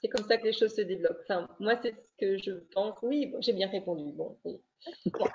C'est 0.00 0.08
comme 0.08 0.26
ça 0.26 0.36
que 0.36 0.44
les 0.44 0.52
choses 0.52 0.74
se 0.74 0.82
débloquent. 0.82 1.20
Enfin, 1.22 1.48
moi, 1.58 1.74
c'est 1.82 1.92
ce 1.92 2.14
que 2.18 2.38
je 2.38 2.52
pense. 2.72 2.98
Oui, 3.02 3.34
j'ai 3.40 3.52
bien 3.52 3.68
répondu. 3.68 4.12
Bon, 4.12 4.36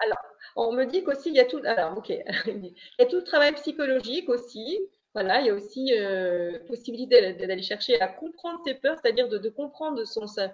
alors, 0.05 0.23
on 0.55 0.71
me 0.71 0.85
dit 0.85 1.03
qu'aussi, 1.03 1.29
il 1.29 1.35
y 1.35 1.39
a 1.39 1.45
tout. 1.45 1.61
Alors, 1.65 1.97
ok. 1.97 2.09
il 2.47 2.73
y 2.99 3.01
a 3.01 3.05
tout 3.05 3.17
le 3.17 3.23
travail 3.23 3.53
psychologique 3.53 4.29
aussi. 4.29 4.79
Voilà, 5.13 5.41
il 5.41 5.47
y 5.47 5.49
a 5.51 5.53
aussi 5.53 5.93
euh, 5.95 6.57
possibilité 6.65 7.33
d'aller 7.33 7.61
chercher 7.61 8.01
à 8.01 8.07
comprendre 8.07 8.59
ses 8.65 8.73
peurs, 8.73 8.97
c'est-à-dire 8.99 9.29
de, 9.29 9.49
comprendre 9.49 10.03
son, 10.05 10.25
sa, 10.25 10.51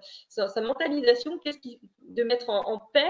mentalisation, 0.61 1.39
qu'est-ce 1.39 1.59
qui, 1.59 1.79
de 2.01 2.23
mettre 2.23 2.49
en, 2.49 2.77
paix, 2.91 3.09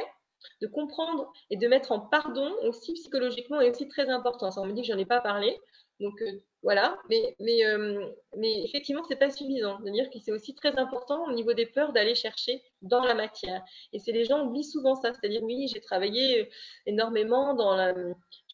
de 0.61 0.67
comprendre 0.67 1.33
et 1.49 1.57
de 1.57 1.67
mettre 1.67 1.91
en 1.91 2.01
pardon 2.01 2.53
aussi 2.61 2.93
psychologiquement 2.93 3.61
est 3.61 3.71
aussi 3.71 3.87
très 3.87 4.09
important. 4.09 4.51
Ça, 4.51 4.61
on 4.61 4.67
me 4.67 4.73
dit 4.73 4.81
que 4.81 4.87
j'en 4.87 4.97
ai 4.99 5.07
pas 5.07 5.21
parlé. 5.21 5.59
Donc, 5.99 6.21
euh, 6.21 6.31
voilà, 6.63 6.97
mais, 7.09 7.35
mais, 7.39 7.65
euh, 7.65 8.09
mais 8.37 8.63
effectivement, 8.63 9.03
ce 9.03 9.09
n'est 9.09 9.19
pas 9.19 9.29
suffisant. 9.29 9.79
C'est-à-dire 9.81 10.09
que 10.09 10.19
c'est 10.19 10.31
aussi 10.31 10.55
très 10.55 10.77
important 10.77 11.25
au 11.25 11.33
niveau 11.33 11.53
des 11.53 11.65
peurs 11.65 11.91
d'aller 11.93 12.15
chercher 12.15 12.63
dans 12.81 13.03
la 13.03 13.15
matière. 13.15 13.63
Et 13.91 13.99
c'est 13.99 14.11
les 14.13 14.25
gens 14.25 14.45
oublient 14.45 14.63
souvent 14.63 14.95
ça. 14.95 15.13
C'est-à-dire, 15.13 15.43
oui, 15.43 15.67
j'ai 15.67 15.81
travaillé 15.81 16.49
énormément 16.85 17.53
dans 17.53 17.75
la. 17.75 17.93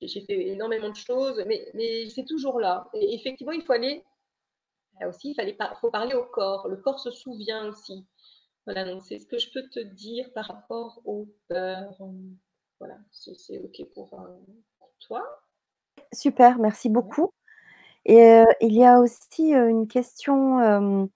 J'ai 0.01 0.21
fait 0.21 0.47
énormément 0.47 0.89
de 0.89 0.95
choses, 0.95 1.43
mais, 1.47 1.67
mais 1.73 2.09
c'est 2.09 2.25
toujours 2.25 2.59
là. 2.59 2.89
Et 2.93 3.13
effectivement, 3.15 3.53
il 3.53 3.61
faut 3.63 3.73
aller. 3.73 4.03
Là 4.99 5.09
aussi, 5.09 5.35
il 5.37 5.57
faut 5.81 5.91
parler 5.91 6.15
au 6.15 6.25
corps. 6.25 6.67
Le 6.67 6.77
corps 6.77 6.99
se 6.99 7.11
souvient 7.11 7.67
aussi. 7.67 8.05
Voilà, 8.65 8.85
donc 8.85 9.03
c'est 9.03 9.19
ce 9.19 9.27
que 9.27 9.37
je 9.37 9.51
peux 9.51 9.67
te 9.69 9.79
dire 9.79 10.31
par 10.33 10.47
rapport 10.47 11.01
aux 11.05 11.27
peurs. 11.47 11.97
Voilà, 12.79 12.97
c'est 13.11 13.59
OK 13.59 13.79
euh, 13.79 13.85
pour 13.93 14.09
toi. 14.99 15.44
Super, 16.15 16.59
merci 16.59 16.89
beaucoup. 16.89 17.33
Et 18.05 18.41
il 18.61 18.73
y 18.73 18.85
a 18.85 18.99
aussi 18.99 19.53
une 19.53 19.87
question 19.87 21.09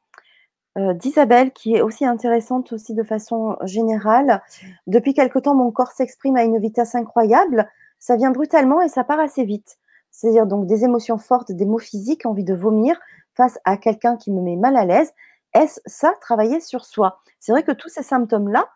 d'Isabelle 0.75 1.51
qui 1.51 1.75
est 1.75 1.81
aussi 1.81 2.05
intéressante 2.05 2.73
aussi 2.73 2.93
de 2.93 3.03
façon 3.03 3.55
générale. 3.63 4.41
Depuis 4.87 5.13
quelque 5.13 5.39
temps, 5.39 5.55
mon 5.55 5.71
corps 5.71 5.91
s'exprime 5.91 6.35
à 6.35 6.43
une 6.43 6.59
vitesse 6.59 6.95
incroyable. 6.95 7.69
Ça 7.99 8.17
vient 8.17 8.31
brutalement 8.31 8.81
et 8.81 8.89
ça 8.89 9.03
part 9.03 9.19
assez 9.19 9.43
vite. 9.43 9.77
C'est-à-dire 10.11 10.47
donc 10.47 10.67
des 10.67 10.83
émotions 10.83 11.17
fortes, 11.17 11.51
des 11.51 11.65
mots 11.65 11.79
physiques, 11.79 12.25
envie 12.25 12.43
de 12.43 12.55
vomir 12.55 12.99
face 13.35 13.57
à 13.63 13.77
quelqu'un 13.77 14.17
qui 14.17 14.31
me 14.31 14.41
met 14.41 14.57
mal 14.57 14.75
à 14.75 14.83
l'aise. 14.83 15.13
Est-ce 15.53 15.79
ça, 15.85 16.13
travailler 16.19 16.59
sur 16.59 16.83
soi? 16.83 17.21
C'est 17.39 17.53
vrai 17.53 17.63
que 17.63 17.71
tous 17.71 17.89
ces 17.89 18.03
symptômes-là 18.03 18.67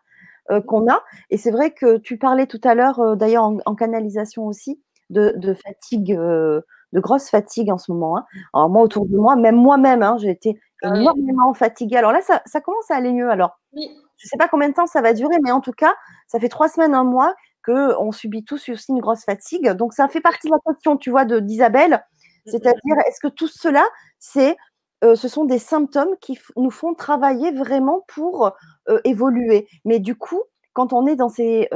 qu'on 0.66 0.90
a, 0.90 1.02
et 1.30 1.38
c'est 1.38 1.50
vrai 1.50 1.72
que 1.72 1.96
tu 1.96 2.18
parlais 2.18 2.46
tout 2.46 2.60
à 2.64 2.74
l'heure, 2.74 3.16
d'ailleurs 3.16 3.44
en, 3.44 3.74
canalisation 3.74 4.46
aussi, 4.46 4.80
de, 5.10 5.54
fatigue 5.54 6.18
de 6.94 7.00
grosse 7.00 7.28
fatigue 7.28 7.70
en 7.70 7.78
ce 7.78 7.92
moment. 7.92 8.16
Hein. 8.16 8.24
Alors 8.54 8.70
moi, 8.70 8.82
autour 8.82 9.06
de 9.06 9.16
moi, 9.16 9.36
même 9.36 9.56
moi-même, 9.56 10.02
hein, 10.02 10.16
j'ai 10.18 10.30
été 10.30 10.58
ah 10.82 10.96
énormément 10.96 11.52
fatiguée. 11.52 11.96
Alors 11.96 12.12
là, 12.12 12.20
ça, 12.22 12.60
commence 12.60 12.90
à 12.90 12.96
aller 12.96 13.12
mieux. 13.12 13.30
Alors, 13.30 13.58
je 13.74 13.80
ne 13.80 14.28
sais 14.28 14.36
pas 14.38 14.48
combien 14.48 14.68
de 14.68 14.74
temps 14.74 14.86
ça 14.86 15.02
va 15.02 15.12
durer, 15.12 15.36
mais 15.42 15.50
en 15.50 15.60
tout 15.60 15.72
cas, 15.72 15.94
ça 16.28 16.38
fait 16.38 16.48
trois 16.48 16.68
semaines, 16.68 16.94
un 16.94 17.04
mois 17.04 17.34
qu'on 17.64 18.12
subit 18.12 18.44
tous 18.44 18.68
aussi 18.68 18.92
une 18.92 19.00
grosse 19.00 19.24
fatigue. 19.24 19.70
Donc, 19.70 19.92
ça 19.92 20.08
fait 20.08 20.20
partie 20.20 20.48
de 20.48 20.52
la 20.52 20.72
question, 20.72 20.96
tu 20.96 21.10
vois, 21.10 21.24
d'Isabelle. 21.24 21.92
Mm, 21.92 21.94
mm, 21.94 22.50
C'est-à-dire, 22.50 22.96
est-ce 23.06 23.20
que 23.20 23.28
tout 23.28 23.48
cela, 23.48 23.84
c'est, 24.18 24.56
euh, 25.02 25.16
ce 25.16 25.28
sont 25.28 25.44
des 25.44 25.58
symptômes 25.58 26.14
qui 26.20 26.38
nous 26.56 26.70
font 26.70 26.94
travailler 26.94 27.50
vraiment 27.52 28.04
pour 28.06 28.52
euh, 28.88 29.00
évoluer? 29.04 29.66
Mais 29.84 29.98
du 29.98 30.14
coup, 30.14 30.42
quand 30.74 30.92
on 30.92 31.06
est 31.06 31.16
dans 31.16 31.28
ces 31.30 31.68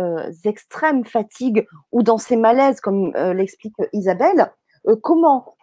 extrêmes 0.45 1.05
fatigues 1.05 1.67
ou 1.93 2.03
dans 2.03 2.19
ces 2.19 2.37
malaises, 2.37 2.81
comme 2.81 3.13
l'explique 3.35 3.75
Isabelle, 3.93 4.53
comment 5.03 5.57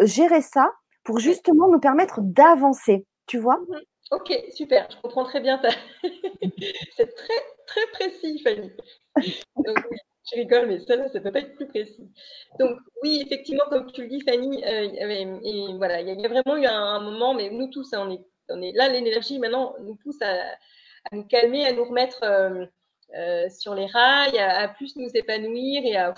gérer 0.00 0.42
ça 0.42 0.72
pour 1.04 1.18
justement 1.18 1.68
nous 1.68 1.80
permettre 1.80 2.20
d'avancer, 2.22 3.06
tu 3.26 3.38
vois? 3.38 3.56
Mmh 3.56 3.80
Ok, 4.10 4.32
super, 4.54 4.88
je 4.90 4.96
comprends 5.02 5.24
très 5.24 5.40
bien. 5.40 5.58
Ta... 5.58 5.68
C'est 6.96 7.14
très, 7.14 7.40
très 7.66 7.86
précis, 7.92 8.40
Fanny. 8.42 8.70
je 9.18 10.34
rigole, 10.34 10.66
mais 10.66 10.78
ça, 10.80 11.08
ça 11.08 11.18
ne 11.18 11.24
peut 11.24 11.32
pas 11.32 11.40
être 11.40 11.54
plus 11.56 11.68
précis. 11.68 12.08
Donc, 12.58 12.78
oui, 13.02 13.22
effectivement, 13.24 13.64
comme 13.68 13.90
tu 13.92 14.02
le 14.02 14.08
dis, 14.08 14.22
Fanny, 14.22 14.64
euh, 14.64 15.38
et, 15.42 15.76
voilà, 15.76 16.00
il 16.00 16.08
y, 16.08 16.24
a 16.24 16.28
vraiment 16.28 16.56
eu 16.56 16.64
un, 16.64 17.00
moment, 17.00 17.34
mais 17.34 17.50
nous 17.50 17.68
tous, 17.68 17.92
hein, 17.92 18.06
on, 18.06 18.12
est, 18.12 18.24
on 18.48 18.62
est 18.62 18.72
là, 18.72 18.88
l'énergie 18.88 19.38
maintenant 19.38 19.74
nous 19.82 19.96
pousse 19.96 20.22
à, 20.22 20.38
nous 21.12 21.24
calmer, 21.24 21.66
à 21.66 21.72
nous 21.72 21.84
remettre 21.84 22.22
euh, 22.22 22.66
euh, 23.14 23.48
sur 23.48 23.74
les 23.74 23.86
rails, 23.86 24.38
à, 24.38 24.68
plus 24.68 24.96
nous 24.96 25.10
épanouir 25.14 25.82
et 25.84 25.96
à, 25.96 26.14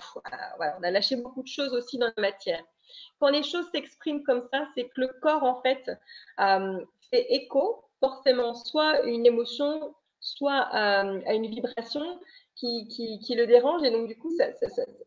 voilà, 0.57 0.77
on 0.79 0.83
a 0.83 0.91
lâché 0.91 1.17
beaucoup 1.17 1.43
de 1.43 1.49
choses 1.49 1.73
aussi 1.75 1.99
dans 1.99 2.11
la 2.17 2.23
matière. 2.23 2.63
Quand 3.19 3.29
les 3.29 3.43
choses 3.43 3.67
s'expriment 3.73 4.25
comme 4.25 4.49
ça, 4.53 4.67
c'est 4.75 4.85
que 4.85 5.01
le 5.01 5.09
corps, 5.21 5.45
en 5.45 5.61
fait, 5.63 5.91
fait 7.11 7.27
écho 7.31 7.85
forcément 8.01 8.55
soit 8.55 9.03
une 9.03 9.27
émotion, 9.27 9.95
soit 10.21 10.61
à, 10.73 11.05
une 11.35 11.47
vibration 11.47 12.19
qui, 12.57 12.89
qui, 12.89 13.35
le 13.35 13.47
dérange 13.47 13.83
et 13.85 13.91
donc 13.91 14.09
du 14.09 14.19
coup, 14.19 14.31
ça, 14.37 14.47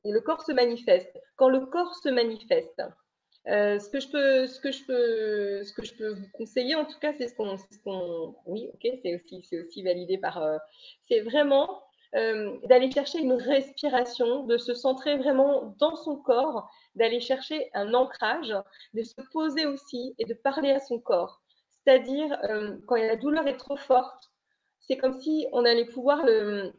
le 0.05 0.19
corps 0.22 0.43
se 0.43 0.51
manifeste. 0.51 1.19
Quand 1.35 1.49
le 1.49 1.65
corps 1.65 1.95
se 1.95 2.10
manifeste, 2.10 2.81
euh, 3.47 3.77
ce 3.77 3.89
que 3.89 3.99
je 3.99 4.07
peux, 4.07 4.47
ce 4.47 4.59
que 4.61 4.71
je 4.71 4.85
peux, 4.85 5.63
ce 5.63 5.73
que 5.73 5.83
je 5.83 5.93
peux 5.93 6.13
vous 6.13 6.27
conseiller, 6.31 6.75
en 6.75 6.85
tout 6.85 6.97
cas, 6.99 7.13
c'est 7.17 7.27
ce 7.27 7.35
qu'on, 7.35 8.35
oui, 8.45 8.69
ok, 8.73 8.91
c'est 9.01 9.15
aussi, 9.15 9.45
c'est 9.49 9.59
aussi 9.59 9.83
validé 9.83 10.17
par, 10.17 10.41
euh, 10.41 10.57
c'est 11.09 11.19
vraiment 11.19 11.83
euh, 12.15 12.57
d'aller 12.67 12.89
chercher 12.89 13.19
une 13.19 13.33
respiration, 13.33 14.45
de 14.45 14.57
se 14.57 14.73
centrer 14.73 15.17
vraiment 15.17 15.75
dans 15.79 15.97
son 15.97 16.15
corps, 16.15 16.69
d'aller 16.95 17.19
chercher 17.19 17.69
un 17.73 17.93
ancrage, 17.93 18.55
de 18.93 19.03
se 19.03 19.21
poser 19.33 19.65
aussi 19.65 20.15
et 20.19 20.25
de 20.25 20.33
parler 20.33 20.71
à 20.71 20.79
son 20.79 20.99
corps. 20.99 21.41
C'est-à-dire, 21.83 22.39
quand 22.87 22.95
la 22.95 23.17
douleur 23.17 23.45
est 23.45 23.57
trop 23.57 23.75
forte, 23.75 24.31
c'est 24.79 24.95
comme 24.95 25.19
si 25.19 25.47
on 25.51 25.65
allait 25.65 25.83
pouvoir 25.83 26.23
le, 26.25 26.71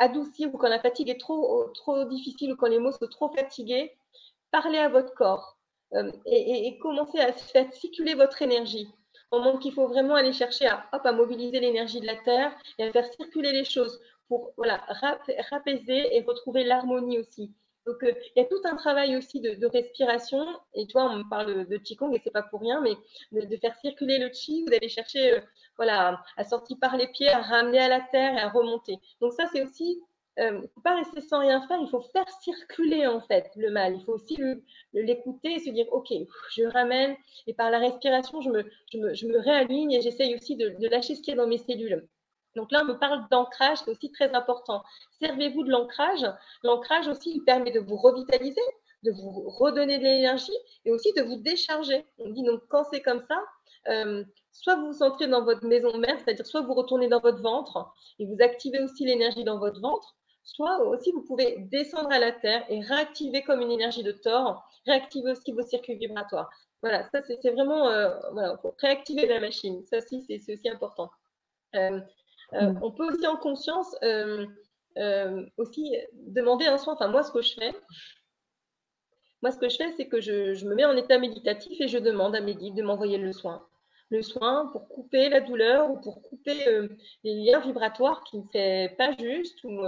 adoucir 0.00 0.52
ou 0.52 0.58
quand 0.58 0.68
la 0.68 0.80
fatigue 0.80 1.10
est 1.10 1.20
trop, 1.20 1.68
trop 1.74 2.04
difficile 2.06 2.52
ou 2.52 2.56
quand 2.56 2.66
les 2.66 2.80
mots 2.80 2.90
sont 2.90 3.06
trop 3.06 3.28
fatigués, 3.28 3.96
parlez 4.50 4.78
à 4.78 4.88
votre 4.88 5.14
corps 5.14 5.58
euh, 5.94 6.10
et, 6.26 6.78
commencez 6.78 7.18
à 7.18 7.32
faire 7.32 7.72
circuler 7.72 8.14
votre 8.14 8.42
énergie. 8.42 8.88
Au 9.30 9.38
moment 9.40 9.58
qu'il 9.58 9.72
faut 9.72 9.88
vraiment 9.88 10.14
aller 10.14 10.32
chercher 10.32 10.66
à, 10.66 10.88
hop, 10.92 11.04
à 11.04 11.12
mobiliser 11.12 11.60
l'énergie 11.60 12.00
de 12.00 12.06
la 12.06 12.16
Terre 12.16 12.52
et 12.78 12.84
à 12.84 12.92
faire 12.92 13.06
circuler 13.12 13.52
les 13.52 13.64
choses 13.64 14.00
pour 14.28 14.52
voilà, 14.56 14.84
rapaiser 15.50 16.16
et 16.16 16.22
retrouver 16.22 16.64
l'harmonie 16.64 17.18
aussi. 17.18 17.52
Donc, 17.86 18.02
euh, 18.02 18.12
il 18.36 18.42
y 18.42 18.44
a 18.44 18.44
tout 18.44 18.60
un 18.64 18.76
travail 18.76 19.16
aussi 19.16 19.40
de, 19.40 19.66
respiration. 19.66 20.44
Et 20.74 20.86
toi, 20.86 21.10
on 21.10 21.16
me 21.16 21.28
parle 21.30 21.66
de, 21.66 21.76
Qigong 21.78 22.14
et 22.14 22.20
c'est 22.22 22.30
pas 22.30 22.42
pour 22.42 22.60
rien, 22.60 22.82
mais 22.82 23.46
de, 23.46 23.56
faire 23.56 23.74
circuler 23.80 24.18
le 24.18 24.28
Qi, 24.28 24.62
vous 24.66 24.74
allez 24.74 24.90
chercher 24.90 25.32
euh, 25.32 25.40
voilà, 25.76 26.22
à 26.36 26.44
sortir 26.44 26.76
par 26.78 26.98
les 26.98 27.08
pieds, 27.08 27.30
à 27.30 27.40
ramener 27.40 27.78
à 27.78 27.88
la 27.88 28.00
terre 28.00 28.34
et 28.34 28.40
à 28.40 28.50
remonter. 28.50 28.98
Donc, 29.22 29.32
ça, 29.32 29.44
c'est 29.50 29.62
aussi 29.62 30.02
euh, 30.38 30.62
pas 30.84 30.94
rester 30.94 31.20
sans 31.20 31.40
rien 31.40 31.66
faire, 31.66 31.78
il 31.80 31.88
faut 31.88 32.00
faire 32.00 32.28
circuler 32.42 33.06
en 33.06 33.20
fait 33.20 33.50
le 33.56 33.70
mal. 33.70 33.96
Il 33.96 34.04
faut 34.04 34.12
aussi 34.12 34.38
l'écouter 34.92 35.54
et 35.54 35.58
se 35.58 35.70
dire 35.70 35.86
ok, 35.90 36.12
je 36.50 36.64
ramène 36.64 37.16
et 37.46 37.54
par 37.54 37.70
la 37.70 37.78
respiration, 37.78 38.40
je 38.40 38.50
me, 38.50 39.38
réaligne 39.38 39.92
et 39.92 40.00
j'essaye 40.00 40.34
aussi 40.36 40.56
de, 40.56 40.76
lâcher 40.88 41.14
ce 41.14 41.22
qu'il 41.22 41.34
y 41.34 41.38
a 41.38 41.40
dans 41.40 41.48
mes 41.48 41.58
cellules. 41.58 42.06
Donc 42.56 42.72
là, 42.72 42.80
on 42.82 42.86
me 42.86 42.98
parle 42.98 43.26
d'ancrage, 43.30 43.78
c'est 43.78 43.90
aussi 43.90 44.10
très 44.10 44.34
important. 44.34 44.82
Servez-vous 45.20 45.64
de 45.64 45.70
l'ancrage. 45.70 46.26
L'ancrage 46.62 47.08
aussi, 47.08 47.32
il 47.34 47.44
permet 47.44 47.70
de 47.70 47.80
vous 47.80 47.96
revitaliser, 47.96 48.62
de 49.02 49.12
vous 49.12 49.48
redonner 49.48 49.98
de 49.98 50.04
l'énergie 50.04 50.56
et 50.84 50.90
aussi 50.90 51.12
de 51.14 51.22
vous 51.22 51.36
décharger. 51.36 52.04
On 52.18 52.30
dit 52.30 52.42
donc 52.42 52.62
quand 52.68 52.84
c'est 52.92 53.02
comme 53.02 53.24
ça, 53.28 53.42
euh, 53.88 54.24
soit 54.52 54.76
vous 54.76 54.88
vous 54.88 54.92
centrez 54.92 55.26
dans 55.28 55.44
votre 55.44 55.66
maison 55.66 55.96
mère, 55.98 56.18
c'est-à-dire 56.18 56.46
soit 56.46 56.62
vous 56.62 56.74
retournez 56.74 57.08
dans 57.08 57.20
votre 57.20 57.40
ventre 57.42 57.92
et 58.18 58.26
vous 58.26 58.36
activez 58.40 58.80
aussi 58.80 59.04
l'énergie 59.04 59.44
dans 59.44 59.58
votre 59.58 59.80
ventre, 59.80 60.16
soit 60.48 60.80
aussi 60.80 61.12
vous 61.12 61.22
pouvez 61.22 61.56
descendre 61.70 62.10
à 62.10 62.18
la 62.18 62.32
terre 62.32 62.64
et 62.70 62.80
réactiver 62.80 63.42
comme 63.42 63.60
une 63.60 63.70
énergie 63.70 64.02
de 64.02 64.12
tort, 64.12 64.66
réactiver 64.86 65.32
aussi 65.32 65.52
vos 65.52 65.62
circuits 65.62 65.96
vibratoires. 65.96 66.48
Voilà, 66.82 67.04
ça 67.10 67.20
c'est 67.22 67.50
vraiment, 67.50 67.88
euh, 67.88 68.14
voilà, 68.32 68.58
réactiver 68.78 69.26
la 69.26 69.40
machine. 69.40 69.84
Ça 69.84 69.98
aussi, 69.98 70.24
c'est 70.26 70.52
aussi 70.52 70.68
important. 70.68 71.10
Euh, 71.74 72.00
euh, 72.54 72.72
mm. 72.72 72.80
On 72.82 72.90
peut 72.92 73.12
aussi 73.12 73.26
en 73.26 73.36
conscience 73.36 73.94
aussi 75.58 75.96
demander 76.14 76.66
un 76.66 76.78
soin. 76.78 76.94
Enfin, 76.94 77.08
moi, 77.08 77.22
ce 77.22 77.30
que 77.30 77.42
je 77.42 77.54
fais, 77.54 77.72
moi, 79.42 79.52
ce 79.52 79.58
que 79.58 79.68
je 79.68 79.76
fais, 79.76 79.92
c'est 79.92 80.08
que 80.08 80.20
je, 80.20 80.64
me 80.64 80.74
mets 80.74 80.86
en 80.86 80.96
état 80.96 81.18
méditatif 81.18 81.78
et 81.80 81.88
je 81.88 81.98
demande 81.98 82.34
à 82.34 82.40
mes 82.40 82.54
guides 82.54 82.74
de 82.74 82.82
m'envoyer 82.82 83.18
le 83.18 83.32
soin. 83.32 83.67
Le 84.10 84.22
soin 84.22 84.66
pour 84.72 84.88
couper 84.88 85.28
la 85.28 85.40
douleur 85.40 85.90
ou 85.90 86.00
pour 86.00 86.22
couper 86.22 86.88
les 87.24 87.34
liens 87.34 87.60
vibratoires 87.60 88.24
qui 88.24 88.38
ne 88.38 88.44
fait 88.50 88.94
pas 88.96 89.12
juste 89.18 89.62
ou, 89.64 89.82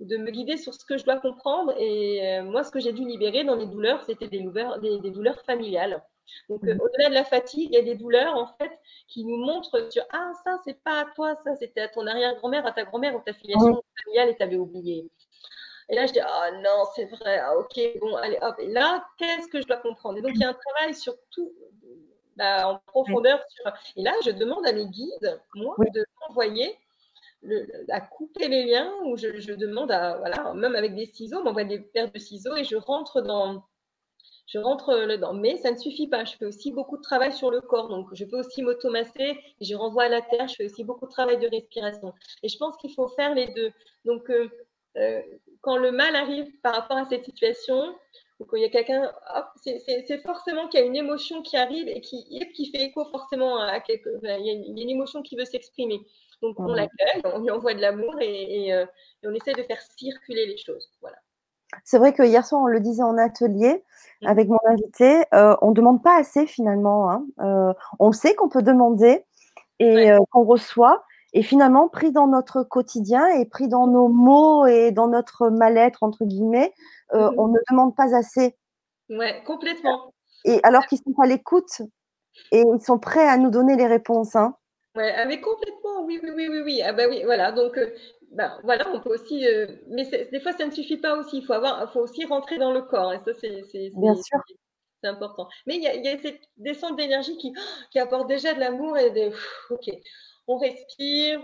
de 0.00 0.16
me 0.18 0.30
guider 0.30 0.56
sur 0.56 0.74
ce 0.74 0.84
que 0.84 0.98
je 0.98 1.04
dois 1.04 1.18
comprendre. 1.20 1.74
Et 1.78 2.40
moi, 2.42 2.64
ce 2.64 2.70
que 2.70 2.80
j'ai 2.80 2.92
dû 2.92 3.04
libérer 3.04 3.44
dans 3.44 3.54
les 3.54 3.66
douleurs, 3.66 4.02
c'était 4.04 4.28
des, 4.28 4.40
des, 4.40 5.10
douleurs 5.10 5.40
familiales. 5.42 6.02
Donc, 6.48 6.62
mmh. 6.62 6.80
au-delà 6.80 7.08
de 7.08 7.14
la 7.14 7.24
fatigue, 7.24 7.68
il 7.70 7.74
y 7.74 7.78
a 7.78 7.82
des 7.82 7.94
douleurs, 7.94 8.34
en 8.34 8.46
fait, 8.58 8.72
qui 9.08 9.24
nous 9.24 9.36
montrent 9.36 9.90
sur 9.90 10.04
Ah, 10.10 10.32
ça, 10.44 10.58
c'est 10.64 10.82
pas 10.82 11.02
à 11.02 11.04
toi, 11.14 11.36
ça, 11.44 11.54
c'était 11.56 11.82
à 11.82 11.88
ton 11.88 12.06
arrière-grand-mère, 12.06 12.66
à 12.66 12.72
ta 12.72 12.84
grand-mère 12.84 13.14
ou 13.14 13.20
ta 13.20 13.32
filiation 13.32 13.82
familiale 14.02 14.30
et 14.30 14.36
tu 14.36 14.42
avais 14.42 14.56
oublié. 14.56 15.08
Et 15.88 15.94
là, 15.94 16.06
je 16.06 16.12
dis 16.12 16.20
Ah 16.20 16.50
non, 16.52 16.84
c'est 16.94 17.04
vrai, 17.06 17.38
ah, 17.38 17.56
ok, 17.56 17.80
bon, 18.00 18.16
allez, 18.16 18.38
hop. 18.42 18.56
Et 18.58 18.68
là, 18.68 19.06
qu'est-ce 19.18 19.48
que 19.48 19.60
je 19.60 19.66
dois 19.66 19.76
comprendre? 19.76 20.18
Et 20.18 20.22
donc, 20.22 20.32
il 20.34 20.40
y 20.40 20.44
a 20.44 20.50
un 20.50 20.54
travail 20.54 20.94
sur 20.94 21.14
tout, 21.30 21.52
bah, 22.36 22.68
en 22.68 22.78
profondeur. 22.86 23.42
Et 23.96 24.02
là, 24.02 24.12
je 24.24 24.30
demande 24.30 24.66
à 24.66 24.72
mes 24.72 24.86
guides, 24.86 25.40
moi, 25.54 25.74
de 25.94 26.04
m'envoyer 26.20 26.76
à 27.90 28.00
couper 28.00 28.48
les 28.48 28.64
liens, 28.64 28.92
ou 29.04 29.16
je, 29.16 29.40
je, 29.40 29.52
demande 29.52 29.92
à, 29.92 30.18
voilà, 30.18 30.52
même 30.54 30.74
avec 30.74 30.94
des 30.94 31.06
ciseaux, 31.06 31.38
on 31.38 31.44
m'envoie 31.44 31.64
des 31.64 31.78
paires 31.78 32.10
de 32.10 32.18
ciseaux 32.18 32.56
et 32.56 32.64
je 32.64 32.76
rentre 32.76 33.20
dans 33.20 33.62
je 34.46 34.58
rentre 34.58 35.06
dedans. 35.06 35.34
Mais 35.34 35.56
ça 35.56 35.70
ne 35.70 35.76
suffit 35.76 36.08
pas. 36.08 36.24
Je 36.24 36.36
fais 36.36 36.46
aussi 36.46 36.72
beaucoup 36.72 36.96
de 36.96 37.02
travail 37.02 37.32
sur 37.32 37.50
le 37.50 37.60
corps. 37.60 37.88
Donc, 37.88 38.08
je 38.12 38.24
peux 38.24 38.38
aussi 38.38 38.62
m'automasser. 38.62 39.38
Je 39.60 39.74
renvoie 39.74 40.04
à 40.04 40.08
la 40.08 40.22
terre. 40.22 40.48
Je 40.48 40.54
fais 40.54 40.64
aussi 40.66 40.84
beaucoup 40.84 41.06
de 41.06 41.10
travail 41.10 41.38
de 41.38 41.48
respiration. 41.48 42.14
Et 42.42 42.48
je 42.48 42.56
pense 42.56 42.76
qu'il 42.76 42.92
faut 42.94 43.08
faire 43.08 43.34
les 43.34 43.48
deux. 43.48 43.72
Donc, 44.04 44.30
euh, 44.30 44.48
euh, 44.96 45.20
quand 45.62 45.76
le 45.76 45.90
mal 45.90 46.14
arrive 46.14 46.48
par 46.60 46.74
rapport 46.74 46.96
à 46.96 47.06
cette 47.06 47.24
situation, 47.24 47.96
ou 48.38 48.44
quand 48.44 48.56
il 48.56 48.62
y 48.62 48.66
a 48.66 48.68
quelqu'un, 48.68 49.10
c'est 49.62 50.22
forcément 50.22 50.68
qu'il 50.68 50.80
y 50.80 50.82
a 50.82 50.86
une 50.86 50.96
émotion 50.96 51.42
qui 51.42 51.56
arrive 51.56 51.88
et 51.88 52.00
qui, 52.00 52.24
qui 52.54 52.70
fait 52.70 52.82
écho 52.82 53.04
forcément 53.06 53.58
à 53.58 53.80
quelque. 53.80 54.10
Il 54.22 54.46
y 54.46 54.50
a 54.50 54.52
une, 54.52 54.90
émotion 54.90 55.22
qui 55.22 55.36
veut 55.36 55.46
s'exprimer. 55.46 56.00
Donc, 56.42 56.60
on 56.60 56.66
l'accueille, 56.66 57.22
on 57.24 57.40
lui 57.40 57.50
envoie 57.50 57.72
de 57.72 57.80
l'amour 57.80 58.14
et, 58.20 58.74
euh, 58.74 58.84
et 59.22 59.28
on 59.28 59.32
essaie 59.32 59.54
de 59.54 59.62
faire 59.62 59.80
circuler 59.96 60.46
les 60.46 60.58
choses. 60.58 60.90
Voilà. 61.00 61.16
C'est 61.82 61.98
vrai 61.98 62.12
que 62.12 62.22
hier 62.22 62.46
soir, 62.46 62.60
on 62.62 62.66
le 62.66 62.80
disait 62.80 63.02
en 63.02 63.16
atelier 63.16 63.82
mmh. 64.20 64.26
avec 64.26 64.48
mon 64.48 64.58
invité, 64.66 65.22
euh, 65.32 65.56
on 65.62 65.70
ne 65.70 65.74
demande 65.74 66.02
pas 66.02 66.18
assez 66.18 66.46
finalement. 66.46 67.10
Hein. 67.10 67.24
Euh, 67.40 67.72
on 67.98 68.12
sait 68.12 68.34
qu'on 68.34 68.50
peut 68.50 68.62
demander 68.62 69.24
et 69.78 70.10
qu'on 70.30 70.44
reçoit. 70.44 71.04
Et 71.36 71.42
finalement, 71.42 71.90
pris 71.90 72.12
dans 72.12 72.26
notre 72.26 72.62
quotidien 72.62 73.26
et 73.28 73.44
pris 73.44 73.68
dans 73.68 73.86
nos 73.86 74.08
mots 74.08 74.64
et 74.64 74.90
dans 74.90 75.06
notre 75.06 75.50
mal-être, 75.50 76.02
entre 76.02 76.24
guillemets, 76.24 76.72
mmh 77.12 77.28
on 77.36 77.48
ne 77.48 77.58
demande 77.70 77.94
pas 77.94 78.16
assez. 78.16 78.56
Oui, 79.10 79.26
complètement. 79.44 80.14
Et 80.46 80.60
alors 80.62 80.86
qu'ils 80.86 80.96
sont 80.96 81.14
à 81.22 81.26
l'écoute 81.26 81.82
et 82.52 82.62
ils 82.62 82.80
sont 82.80 82.98
prêts 82.98 83.28
à 83.28 83.36
nous 83.36 83.50
donner 83.50 83.76
les 83.76 83.86
réponses. 83.86 84.34
Hein. 84.34 84.56
Ouais, 84.94 85.12
ah, 85.14 85.26
mais 85.26 85.42
complètement, 85.42 86.06
oui, 86.06 86.18
oui, 86.22 86.30
oui, 86.34 86.48
oui, 86.48 86.62
oui. 86.64 86.82
Ah 86.82 86.94
bah 86.94 87.04
oui, 87.06 87.22
voilà. 87.26 87.52
Donc, 87.52 87.78
ben, 88.32 88.58
voilà, 88.64 88.88
on 88.94 89.00
peut 89.00 89.12
aussi. 89.12 89.46
Euh, 89.46 89.66
mais 89.88 90.08
des 90.32 90.40
fois, 90.40 90.52
ça 90.54 90.64
ne 90.64 90.70
suffit 90.70 90.96
pas 90.96 91.18
aussi. 91.18 91.40
Il 91.40 91.44
faut, 91.44 91.52
avoir, 91.52 91.92
faut 91.92 92.00
aussi 92.00 92.24
rentrer 92.24 92.56
dans 92.56 92.72
le 92.72 92.80
corps. 92.80 93.12
Et 93.12 93.18
ça, 93.18 93.34
c'est 93.34 93.92
important. 95.04 95.48
Mais 95.66 95.76
il 95.76 95.82
y, 95.82 96.08
a, 96.08 96.18
cette 96.18 96.40
descente 96.56 96.96
d'énergie 96.96 97.36
qui, 97.36 97.52
qui 97.92 97.98
apporte 97.98 98.26
déjà 98.26 98.54
de 98.54 98.60
l'amour 98.60 98.96
et 98.96 99.10
des. 99.10 99.30
Ok, 99.68 99.90
on 100.48 100.58
respire, 100.58 101.40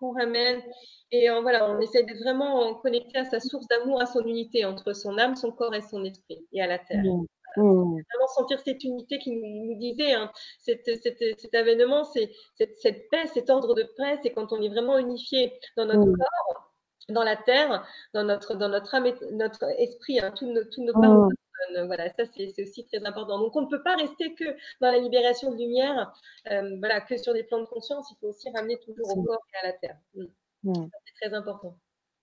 on 0.00 0.12
ramène. 0.12 0.62
Et 1.10 1.30
on, 1.30 1.42
voilà, 1.42 1.70
on 1.70 1.78
essaie 1.80 2.02
d'être 2.02 2.22
vraiment 2.22 2.74
connecté 2.76 3.18
à 3.18 3.24
sa 3.24 3.40
source 3.40 3.66
d'amour, 3.68 4.00
à 4.00 4.06
son 4.06 4.24
unité 4.24 4.64
entre 4.64 4.92
son 4.92 5.18
âme, 5.18 5.36
son 5.36 5.52
corps 5.52 5.74
et 5.74 5.82
son 5.82 6.04
esprit, 6.04 6.46
et 6.52 6.62
à 6.62 6.66
la 6.66 6.78
terre. 6.78 7.02
Mmh. 7.04 7.26
Mmh. 7.58 8.00
Vraiment 8.10 8.28
sentir 8.34 8.60
cette 8.60 8.82
unité 8.82 9.18
qui 9.18 9.30
nous, 9.30 9.74
disait, 9.78 10.14
hein, 10.14 10.30
cet, 10.58 10.86
cet, 10.86 11.54
avènement, 11.54 12.04
cette, 12.04 13.10
paix, 13.10 13.26
cet 13.34 13.50
ordre 13.50 13.74
de 13.74 13.82
paix, 13.96 14.18
c'est 14.22 14.30
quand 14.30 14.52
on 14.52 14.62
est 14.62 14.70
vraiment 14.70 14.98
unifié 14.98 15.52
dans 15.76 15.84
notre 15.84 16.06
mmh. 16.06 16.16
corps, 16.16 16.72
dans 17.10 17.24
la 17.24 17.36
terre, 17.36 17.86
dans 18.14 18.24
notre, 18.24 18.54
dans 18.54 18.70
notre 18.70 18.94
âme, 18.94 19.12
notre 19.32 19.64
esprit, 19.78 20.18
hein, 20.20 20.32
tous 20.34 20.46
nos, 20.46 20.62
nos 20.78 20.92
parts, 20.94 21.28
personne. 21.66 21.86
Voilà, 21.86 22.08
ça 22.10 22.24
c'est 22.34 22.62
aussi 22.62 22.86
très 22.86 23.04
important. 23.04 23.38
Donc 23.38 23.54
on 23.56 23.62
ne 23.62 23.66
peut 23.66 23.82
pas 23.82 23.96
rester 23.96 24.34
que 24.34 24.44
dans 24.80 24.90
la 24.90 24.98
libération 24.98 25.50
de 25.50 25.56
lumière, 25.56 26.12
euh, 26.50 26.76
voilà, 26.78 27.00
que 27.00 27.16
sur 27.16 27.32
des 27.32 27.44
plans 27.44 27.60
de 27.60 27.66
conscience. 27.66 28.10
Il 28.10 28.16
faut 28.20 28.28
aussi 28.28 28.50
ramener 28.50 28.78
toujours 28.78 29.16
au 29.16 29.22
corps 29.22 29.44
et 29.54 29.66
à 29.66 29.70
la 29.70 29.72
terre. 29.74 29.96
Mm. 30.14 30.86
C'est 31.04 31.28
très 31.28 31.36
important. 31.36 31.76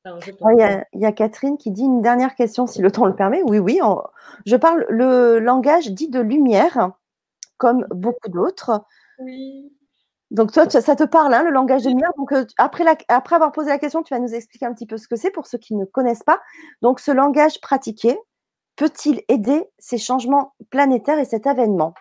il, 0.06 0.84
y 0.94 1.06
a, 1.06 1.12
Catherine 1.12 1.58
qui 1.58 1.72
dit 1.72 1.84
une 1.84 2.02
dernière 2.02 2.36
question, 2.36 2.68
si 2.68 2.82
le 2.82 2.92
temps 2.92 3.06
le 3.06 3.16
permet. 3.16 3.44
Oui, 3.44 3.60
oui. 3.60 3.80
je 4.46 4.56
parle 4.56 4.86
le 4.90 5.40
langage 5.40 5.92
dit 5.92 6.10
de 6.10 6.20
lumière, 6.20 6.92
comme 7.58 7.86
beaucoup 7.90 8.30
d'autres. 8.30 8.84
Oui. 9.20 9.74
Donc 10.32 10.52
toi, 10.52 10.70
ça 10.70 10.96
te 10.96 11.04
parle, 11.04 11.34
hein, 11.34 11.44
le 11.44 11.50
langage 11.50 11.84
de 11.84 11.90
lumière? 11.90 12.12
Donc 12.16 12.32
euh, 12.32 12.46
après, 12.58 12.86
après 13.08 13.36
avoir 13.36 13.52
posé 13.52 13.70
la 13.70 13.80
question, 13.80 14.04
tu 14.04 14.14
vas 14.14 14.20
nous 14.20 14.36
expliquer 14.36 14.68
un 14.68 14.74
petit 14.74 14.86
peu 14.86 14.98
ce 14.98 15.08
que 15.08 15.16
c'est 15.16 15.32
pour 15.32 15.48
ceux 15.48 15.58
qui 15.58 15.76
ne 15.76 15.86
connaissent 15.86 16.24
pas. 16.24 16.40
Donc 16.84 17.00
ce 17.00 17.12
langage 17.12 17.60
pratiqué 17.62 18.16
peut-il 18.80 19.22
aider 19.28 19.66
ces 19.78 19.98
changements 19.98 20.54
planétaires 20.70 21.20
et 21.20 21.26
cet 21.26 21.46
avènement? 21.46 21.94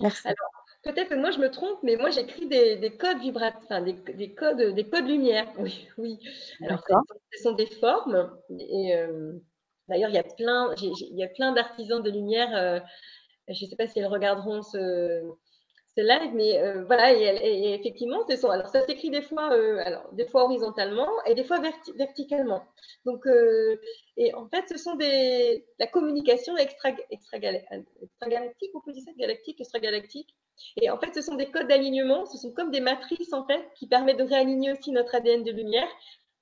Merci. 0.00 0.28
Alors, 0.28 0.36
peut-être 0.82 1.08
que 1.08 1.14
moi 1.14 1.30
je 1.30 1.38
me 1.38 1.50
trompe, 1.50 1.78
mais 1.82 1.96
moi 1.96 2.10
j'écris 2.10 2.46
des, 2.46 2.94
codes 2.98 3.20
vibratoires, 3.20 3.82
des, 3.82 4.34
codes, 4.34 4.74
des 4.74 4.88
codes 4.88 5.08
lumière. 5.08 5.50
Oui, 5.58 5.88
oui. 5.96 6.18
Alors 6.62 6.84
ce 7.32 7.42
sont 7.42 7.52
des 7.52 7.66
formes. 7.66 8.30
Et 8.50 8.94
euh, 8.94 9.32
d'ailleurs, 9.88 10.10
il 10.10 10.14
y 10.14 10.18
a 10.18 10.24
plein, 10.24 10.74
il 10.78 11.16
y 11.16 11.24
a 11.24 11.28
plein 11.28 11.52
d'artisans 11.52 12.02
de 12.02 12.10
lumière. 12.10 12.54
Euh, 12.54 12.80
je 13.48 13.64
ne 13.64 13.70
sais 13.70 13.76
pas 13.76 13.86
si 13.86 13.98
elles 13.98 14.06
regarderont 14.06 14.60
ce 14.60 15.22
live, 16.02 16.32
mais 16.34 16.58
euh, 16.58 16.84
voilà, 16.84 17.12
et, 17.12 17.74
effectivement, 17.74 18.22
c'est 18.28 18.36
son. 18.36 18.50
Alors, 18.50 18.68
ça 18.68 18.84
s'écrit 18.84 19.10
des 19.10 19.22
fois, 19.22 19.52
euh, 19.52 19.80
alors, 19.84 20.12
des 20.12 20.26
fois 20.26 20.44
horizontalement 20.44 21.08
et 21.26 21.34
des 21.34 21.44
fois 21.44 21.60
verticalement. 21.96 22.62
Donc, 23.04 23.26
euh, 23.26 23.80
et 24.16 24.34
en 24.34 24.48
fait, 24.48 24.64
ce 24.68 24.76
sont 24.76 24.94
des 24.94 25.64
la 25.78 25.86
communication 25.86 26.56
extra, 26.56 26.90
extra, 27.10 27.38
galactique, 27.38 28.70
on 28.74 28.80
peut 28.80 28.92
dire 28.92 29.02
ça, 29.04 29.12
galactique, 29.18 29.60
extra-galactique. 29.60 30.34
Et 30.80 30.88
en 30.90 30.98
fait, 30.98 31.14
ce 31.14 31.20
sont 31.20 31.34
des 31.34 31.50
codes 31.50 31.68
d'alignement, 31.68 32.24
ce 32.26 32.38
sont 32.38 32.52
comme 32.52 32.70
des 32.70 32.80
matrices 32.80 33.32
en 33.34 33.46
fait 33.46 33.62
qui 33.74 33.86
permettent 33.86 34.18
de 34.18 34.24
réaligner 34.24 34.72
aussi 34.72 34.90
notre 34.90 35.14
ADN 35.14 35.44
de 35.44 35.52
lumière 35.52 35.88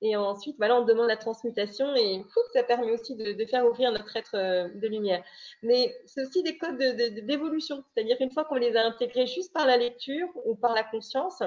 et 0.05 0.15
ensuite, 0.15 0.55
voilà, 0.57 0.79
on 0.79 0.85
demande 0.85 1.07
la 1.07 1.17
transmutation 1.17 1.95
et 1.95 2.23
ça 2.53 2.61
permet 2.61 2.91
aussi 2.91 3.15
de, 3.15 3.45
faire 3.45 3.65
ouvrir 3.65 3.91
notre 3.91 4.15
être 4.15 4.35
euh, 4.35 4.69
de 4.75 4.87
lumière. 4.87 5.23
Mais 5.63 5.95
c'est 6.05 6.21
aussi 6.21 6.43
des 6.43 6.57
codes 6.57 6.77
d'évolution. 6.77 7.83
C'est-à-dire 7.93 8.17
qu'une 8.17 8.29
fois 8.29 8.45
qu'on 8.45 8.55
les 8.55 8.75
a 8.75 8.85
intégrés 8.85 9.25
juste 9.25 9.51
par 9.51 9.65
la 9.65 9.77
lecture 9.77 10.27
ou 10.45 10.55
par 10.55 10.75
la 10.75 10.83
conscience, 10.83 11.41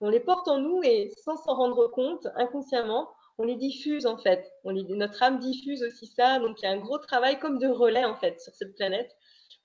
on 0.00 0.08
les 0.08 0.20
porte 0.20 0.48
en 0.48 0.58
nous 0.58 0.80
et 0.82 1.12
sans 1.22 1.36
s'en 1.36 1.54
rendre 1.54 1.86
compte, 1.88 2.26
inconsciemment, 2.36 3.10
on 3.36 3.44
les 3.44 3.56
diffuse 3.56 4.06
en 4.06 4.16
fait. 4.16 4.50
Notre 4.64 5.22
âme 5.22 5.38
diffuse 5.38 5.82
aussi 5.82 6.06
ça. 6.06 6.38
Donc 6.38 6.62
il 6.62 6.64
y 6.64 6.68
a 6.68 6.72
un 6.72 6.78
gros 6.78 6.98
travail 6.98 7.38
comme 7.38 7.58
de 7.58 7.68
relais 7.68 8.06
en 8.06 8.16
fait 8.16 8.40
sur 8.40 8.54
cette 8.54 8.74
planète 8.74 9.14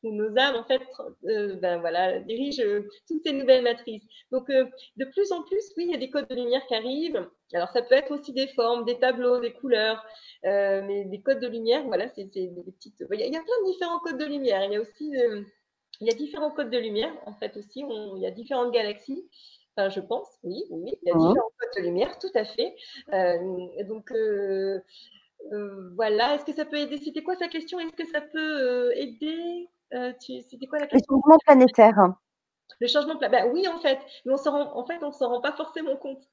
où 0.04 0.14
nos 0.14 0.38
âmes, 0.38 0.56
en 0.56 0.64
fait, 0.64 0.82
euh, 1.26 1.56
ben, 1.56 1.80
voilà, 1.80 2.20
dirigent 2.20 2.64
euh, 2.64 2.88
toutes 3.08 3.24
ces 3.24 3.34
nouvelles 3.34 3.64
matrices. 3.64 4.04
Donc, 4.32 4.50
euh, 4.50 4.66
de 4.98 5.06
plus 5.06 5.32
en 5.32 5.44
plus, 5.44 5.64
oui, 5.78 5.86
il 5.88 5.92
y 5.92 5.96
a 5.96 5.98
des 5.98 6.10
codes 6.10 6.28
de 6.28 6.36
lumière 6.36 6.66
qui 6.68 6.76
arrivent. 6.76 7.28
Alors, 7.54 7.70
ça 7.70 7.82
peut 7.82 7.96
être 7.96 8.12
aussi 8.12 8.34
des 8.34 8.48
formes, 8.48 8.86
des 8.86 9.00
tableaux, 9.00 9.40
des 9.40 9.54
couleurs, 9.54 10.04
mais 10.44 11.06
des 11.06 11.22
codes 11.22 11.40
de 11.40 11.48
lumière, 11.48 11.84
voilà, 11.86 12.10
c'est 12.10 12.26
des 12.26 12.50
petites. 12.50 12.96
Il 13.12 13.20
y, 13.20 13.24
a, 13.24 13.30
plein 13.30 13.40
de 13.40 13.72
différents 13.72 14.00
codes 14.00 14.18
de 14.18 14.26
lumière. 14.26 14.64
Il 14.66 14.74
y 14.74 14.76
a 14.76 14.82
aussi, 14.82 15.14
il 16.02 16.08
y 16.08 16.10
a 16.10 16.16
différents 16.16 16.52
codes 16.52 16.72
de 16.72 16.78
lumière, 16.78 17.14
en 17.26 17.34
fait, 17.34 17.56
aussi. 17.58 17.84
il 18.16 18.22
y 18.22 18.26
a 18.26 18.32
différentes 18.32 18.74
galaxies. 18.74 19.30
Enfin, 19.76 19.90
je 19.90 20.00
pense, 20.00 20.28
oui, 20.44 20.64
oui, 20.70 20.94
il 21.04 21.08
y 21.08 21.12
a 21.12 21.16
mmh. 21.16 21.28
différents 21.28 21.52
codes 21.60 21.70
de 21.78 21.82
lumière, 21.82 22.18
tout 22.20 22.32
à 22.34 22.44
fait. 22.44 22.76
donc, 23.84 24.12
voilà, 25.96 26.36
est-ce 26.36 26.46
que 26.46 26.54
ça 26.54 26.66
peut 26.66 26.78
aider? 26.78 26.98
C'était 26.98 27.24
quoi 27.24 27.36
sa 27.36 27.48
question 27.48 27.80
Est-ce 27.80 27.96
que 27.96 28.08
ça 28.08 28.22
peut 28.22 28.92
aider? 28.98 29.70
Euh, 29.94 30.14
c'était 30.20 30.68
quoi 30.68 30.80
la 30.80 30.88
question? 30.88 31.16
Le 31.16 31.22
changement 31.22 31.38
planétaire. 31.46 32.14
Le 32.80 32.88
changement 32.88 33.18
planétaire. 33.18 33.46
Ben 33.48 33.54
oui, 33.54 33.68
en 33.68 33.80
fait, 33.80 34.00
mais 34.26 34.34
on 34.34 34.38
rend, 34.52 34.78
en 34.78 34.86
fait, 34.86 35.02
on 35.04 35.08
ne 35.08 35.12
s'en 35.12 35.30
rend 35.30 35.42
pas 35.42 35.54
forcément 35.54 35.96
compte. 35.98 36.24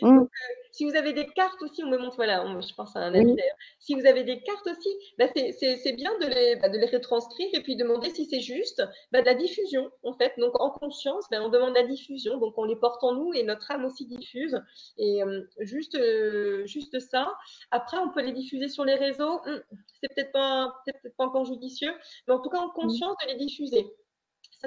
Mmh. 0.00 0.16
Donc, 0.16 0.28
euh, 0.28 0.54
si 0.72 0.84
vous 0.84 0.96
avez 0.96 1.12
des 1.12 1.26
cartes 1.26 1.60
aussi, 1.62 1.82
on 1.84 1.88
me 1.88 1.98
montre, 1.98 2.16
voilà, 2.16 2.44
je 2.60 2.74
pense 2.74 2.96
à 2.96 3.00
un 3.00 3.14
ami 3.14 3.34
d'ailleurs. 3.34 3.56
Si 3.78 3.94
vous 3.94 4.06
avez 4.06 4.24
des 4.24 4.40
cartes 4.42 4.66
aussi, 4.66 4.88
bah, 5.18 5.26
c'est 5.34 5.92
bien 5.92 6.10
de 6.18 6.26
les, 6.26 6.56
bah, 6.56 6.68
de 6.68 6.78
les 6.78 6.86
retranscrire 6.86 7.48
et 7.52 7.60
puis 7.60 7.76
demander 7.76 8.10
si 8.10 8.24
c'est 8.26 8.40
juste 8.40 8.82
bah, 9.12 9.20
de 9.20 9.26
la 9.26 9.34
diffusion, 9.34 9.90
en 10.02 10.14
fait. 10.14 10.32
Donc, 10.38 10.58
en 10.60 10.70
conscience, 10.70 11.26
on 11.32 11.48
demande 11.48 11.74
la 11.74 11.84
diffusion. 11.84 12.38
Donc, 12.38 12.54
on 12.56 12.64
les 12.64 12.76
porte 12.76 13.04
en 13.04 13.14
nous 13.14 13.32
et 13.34 13.42
notre 13.42 13.70
âme 13.70 13.84
aussi 13.84 14.06
diffuse. 14.06 14.60
Et 14.98 15.22
euh, 15.22 15.42
juste, 15.60 15.94
euh, 15.96 16.64
juste 16.66 16.98
ça. 16.98 17.32
Après, 17.70 17.98
on 17.98 18.10
peut 18.10 18.22
les 18.22 18.32
diffuser 18.32 18.68
sur 18.68 18.84
les 18.84 18.94
réseaux. 18.94 19.40
Hum, 19.46 19.62
c'est 20.00 20.14
peut-être 20.14 20.32
pas, 20.32 20.72
peut 20.86 21.10
pas 21.16 21.24
encore 21.26 21.44
judicieux, 21.44 21.92
mais 22.26 22.34
en 22.34 22.40
tout 22.40 22.50
cas, 22.50 22.58
en 22.58 22.68
mmh. 22.68 22.72
conscience 22.74 23.16
de 23.22 23.32
les 23.32 23.36
diffuser 23.36 23.86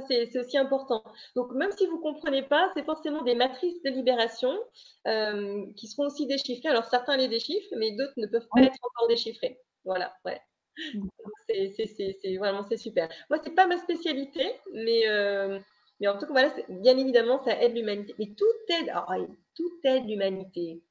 c'est 0.07 0.37
aussi 0.39 0.57
important. 0.57 1.03
Donc, 1.35 1.51
même 1.53 1.71
si 1.71 1.85
vous 1.87 1.97
ne 1.97 2.01
comprenez 2.01 2.43
pas, 2.43 2.71
c'est 2.75 2.83
forcément 2.83 3.23
des 3.23 3.35
matrices 3.35 3.81
de 3.83 3.89
libération 3.89 4.53
euh, 5.07 5.65
qui 5.75 5.87
seront 5.87 6.05
aussi 6.05 6.27
déchiffrées. 6.27 6.69
Alors, 6.69 6.85
certains 6.85 7.17
les 7.17 7.27
déchiffrent, 7.27 7.73
mais 7.77 7.91
d'autres 7.91 8.13
ne 8.17 8.27
peuvent 8.27 8.47
pas 8.53 8.61
être 8.61 8.77
encore 8.81 9.07
déchiffrés. 9.07 9.59
Voilà, 9.85 10.13
ouais. 10.25 10.41
C'est 11.47 12.37
vraiment 12.37 12.63
c'est 12.63 12.77
super. 12.77 13.09
Moi, 13.29 13.39
ce 13.43 13.49
n'est 13.49 13.55
pas 13.55 13.67
ma 13.67 13.77
spécialité, 13.77 14.45
mais, 14.73 15.07
euh, 15.07 15.59
mais 15.99 16.07
en 16.07 16.17
tout 16.17 16.25
cas, 16.27 16.31
voilà, 16.31 16.53
bien 16.69 16.97
évidemment, 16.97 17.43
ça 17.43 17.59
aide 17.61 17.75
l'humanité. 17.75 18.13
Mais 18.19 18.33
tout 18.37 18.45
aide, 18.69 18.91
ah, 18.93 19.07
tout 19.55 19.79
aide 19.83 20.05
l'humanité. 20.05 20.83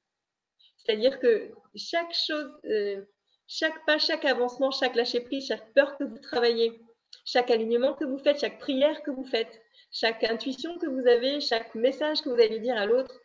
C'est-à-dire 0.76 1.20
que 1.20 1.52
chaque 1.74 2.14
chose, 2.14 2.50
euh, 2.64 3.04
chaque 3.46 3.84
pas, 3.86 3.98
chaque 3.98 4.24
avancement, 4.24 4.70
chaque 4.70 4.96
lâcher 4.96 5.20
prise, 5.20 5.46
chaque 5.46 5.72
peur 5.72 5.96
que 5.98 6.04
vous 6.04 6.18
travaillez, 6.18 6.80
chaque 7.24 7.50
alignement 7.50 7.94
que 7.94 8.04
vous 8.04 8.18
faites, 8.18 8.40
chaque 8.40 8.58
prière 8.58 9.02
que 9.02 9.10
vous 9.10 9.24
faites, 9.24 9.60
chaque 9.90 10.24
intuition 10.24 10.78
que 10.78 10.86
vous 10.86 11.06
avez, 11.06 11.40
chaque 11.40 11.74
message 11.74 12.22
que 12.22 12.28
vous 12.28 12.40
allez 12.40 12.60
dire 12.60 12.76
à 12.76 12.86
l'autre, 12.86 13.20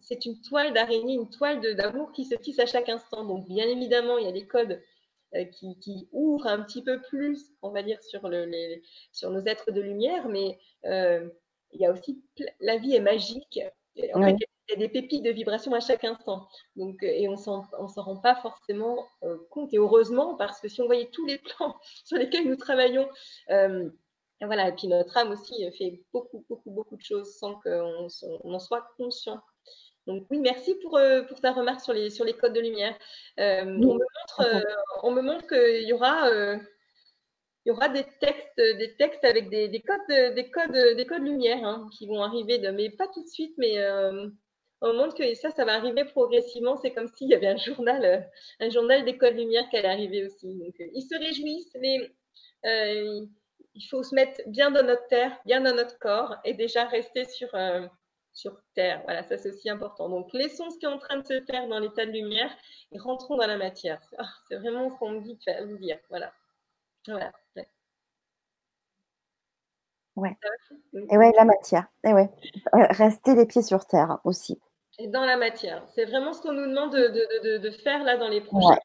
c'est 0.00 0.24
une 0.24 0.40
toile 0.40 0.72
d'araignée, 0.72 1.14
une 1.14 1.30
toile 1.30 1.60
d'amour 1.76 2.12
qui 2.12 2.24
se 2.24 2.34
tisse 2.34 2.58
à 2.58 2.66
chaque 2.66 2.88
instant. 2.88 3.24
Donc, 3.24 3.46
bien 3.46 3.66
évidemment, 3.66 4.18
il 4.18 4.24
y 4.24 4.28
a 4.28 4.32
des 4.32 4.46
codes 4.46 4.82
euh, 5.34 5.44
qui, 5.44 6.08
ouvrent 6.12 6.46
un 6.46 6.62
petit 6.62 6.82
peu 6.82 7.00
plus, 7.02 7.52
on 7.62 7.70
va 7.70 7.82
dire, 7.82 8.02
sur, 8.02 8.28
le, 8.28 8.80
sur 9.12 9.30
nos 9.30 9.44
êtres 9.44 9.72
de 9.72 9.80
lumière, 9.80 10.28
mais 10.28 10.58
euh, 10.86 11.28
il 11.72 11.80
y 11.80 11.86
a 11.86 11.92
aussi, 11.92 12.22
la 12.60 12.78
vie 12.78 12.94
est 12.94 13.00
magique. 13.00 13.60
En 14.14 14.22
fait, 14.22 14.36
il 14.38 14.46
y 14.70 14.74
a 14.74 14.76
des 14.76 14.88
pépites 14.88 15.22
de 15.22 15.30
vibration 15.30 15.72
à 15.74 15.80
chaque 15.80 16.04
instant. 16.04 16.48
Donc, 16.76 17.02
euh, 17.02 17.06
et 17.06 17.28
on 17.28 17.32
ne 17.32 17.36
s'en 17.36 17.62
rend 17.96 18.16
pas 18.16 18.34
forcément 18.36 19.06
euh, 19.22 19.36
compte. 19.50 19.72
Et 19.72 19.78
heureusement, 19.78 20.34
parce 20.36 20.60
que 20.60 20.68
si 20.68 20.80
on 20.80 20.86
voyait 20.86 21.10
tous 21.12 21.26
les 21.26 21.38
plans 21.38 21.76
sur 22.04 22.16
lesquels 22.18 22.48
nous 22.48 22.56
travaillons, 22.56 23.08
euh, 23.50 23.88
voilà, 24.40 24.68
et 24.68 24.72
puis 24.72 24.88
notre 24.88 25.16
âme 25.16 25.30
aussi 25.30 25.54
fait 25.78 26.02
beaucoup, 26.12 26.44
beaucoup, 26.48 26.70
beaucoup 26.70 26.96
de 26.96 27.02
choses 27.02 27.36
sans 27.36 27.54
qu'on 27.60 28.08
en 28.44 28.58
soit 28.58 28.86
conscient. 28.98 29.40
Donc 30.06 30.26
oui, 30.30 30.38
merci 30.38 30.74
pour, 30.82 31.00
pour 31.28 31.40
ta 31.40 31.52
remarque 31.52 31.80
sur 31.80 31.94
les, 31.94 32.10
sur 32.10 32.24
les 32.24 32.34
codes 32.34 32.52
de 32.52 32.60
lumière. 32.60 32.96
on, 33.38 33.64
me 33.64 33.86
montre, 33.86 34.66
on 35.02 35.10
me 35.10 35.22
montre 35.22 35.46
qu'il 35.46 35.88
y 35.88 35.92
aura 35.92 36.30
il 36.30 37.70
y 37.70 37.72
aura 37.72 37.88
des 37.88 38.04
textes, 38.20 38.58
des 38.58 38.94
textes 38.96 39.24
avec 39.24 39.48
des, 39.48 39.68
des 39.68 39.80
codes, 39.80 40.34
des 40.34 40.50
codes, 40.50 40.96
des 40.96 41.06
codes 41.06 41.24
lumière 41.24 41.64
hein, 41.64 41.88
qui 41.96 42.06
vont 42.06 42.22
arriver, 42.22 42.58
de, 42.58 42.68
mais 42.68 42.90
pas 42.90 43.08
tout 43.08 43.22
de 43.22 43.28
suite, 43.28 43.54
mais 43.56 43.78
on 44.82 44.92
montre 44.92 45.14
que 45.16 45.34
ça, 45.34 45.50
ça 45.50 45.64
va 45.64 45.74
arriver 45.74 46.04
progressivement. 46.04 46.76
C'est 46.76 46.92
comme 46.92 47.08
s'il 47.08 47.28
y 47.28 47.34
avait 47.34 47.48
un 47.48 47.56
journal, 47.56 48.04
euh, 48.04 48.20
un 48.60 48.70
journal 48.70 49.04
d'école 49.04 49.34
lumière 49.34 49.68
qui 49.70 49.76
allait 49.76 49.88
arriver 49.88 50.24
aussi. 50.26 50.54
Donc, 50.54 50.74
euh, 50.80 50.88
ils 50.92 51.02
se 51.02 51.16
réjouissent, 51.16 51.76
mais 51.80 52.10
euh, 52.66 53.26
il 53.74 53.88
faut 53.88 54.02
se 54.02 54.14
mettre 54.14 54.40
bien 54.46 54.70
dans 54.70 54.84
notre 54.84 55.06
terre, 55.08 55.38
bien 55.46 55.60
dans 55.60 55.74
notre 55.74 55.98
corps 55.98 56.36
et 56.44 56.54
déjà 56.54 56.84
rester 56.84 57.24
sur, 57.24 57.48
sur 58.32 58.58
terre. 58.74 59.02
Voilà, 59.04 59.22
ça 59.22 59.36
c'est 59.38 59.50
aussi 59.50 59.68
important. 59.70 60.08
Donc, 60.08 60.32
laissons 60.32 60.70
ce 60.70 60.78
qui 60.78 60.86
est 60.86 60.88
en 60.88 60.98
train 60.98 61.18
de 61.18 61.26
se 61.26 61.40
faire 61.42 61.68
dans 61.68 61.78
l'état 61.78 62.06
de 62.06 62.12
lumière 62.12 62.50
et 62.92 62.98
rentrons 62.98 63.36
dans 63.36 63.46
la 63.46 63.58
matière. 63.58 64.00
Ah, 64.18 64.28
c'est 64.48 64.56
vraiment 64.56 64.90
ce 64.90 64.96
qu'on 64.98 65.10
me 65.10 65.20
dit 65.20 65.38
de 65.46 65.64
vous 65.66 65.78
dire. 65.78 65.98
Voilà. 66.10 66.32
Voilà. 67.06 67.32
Ouais. 70.16 70.36
Et 71.10 71.18
ouais, 71.18 71.32
la 71.36 71.44
matière. 71.44 71.86
Et 72.04 72.14
ouais. 72.14 72.30
Rester 72.72 73.34
les 73.34 73.44
pieds 73.46 73.62
sur 73.62 73.86
terre 73.86 74.18
aussi 74.24 74.58
et 74.98 75.08
dans 75.08 75.24
la 75.24 75.36
matière. 75.36 75.84
C'est 75.94 76.04
vraiment 76.04 76.32
ce 76.32 76.42
qu'on 76.42 76.52
nous 76.52 76.66
demande 76.66 76.92
de, 76.92 77.58
de, 77.58 77.70
faire 77.70 78.02
là 78.04 78.16
dans 78.16 78.28
les 78.28 78.40
prochains. 78.40 78.78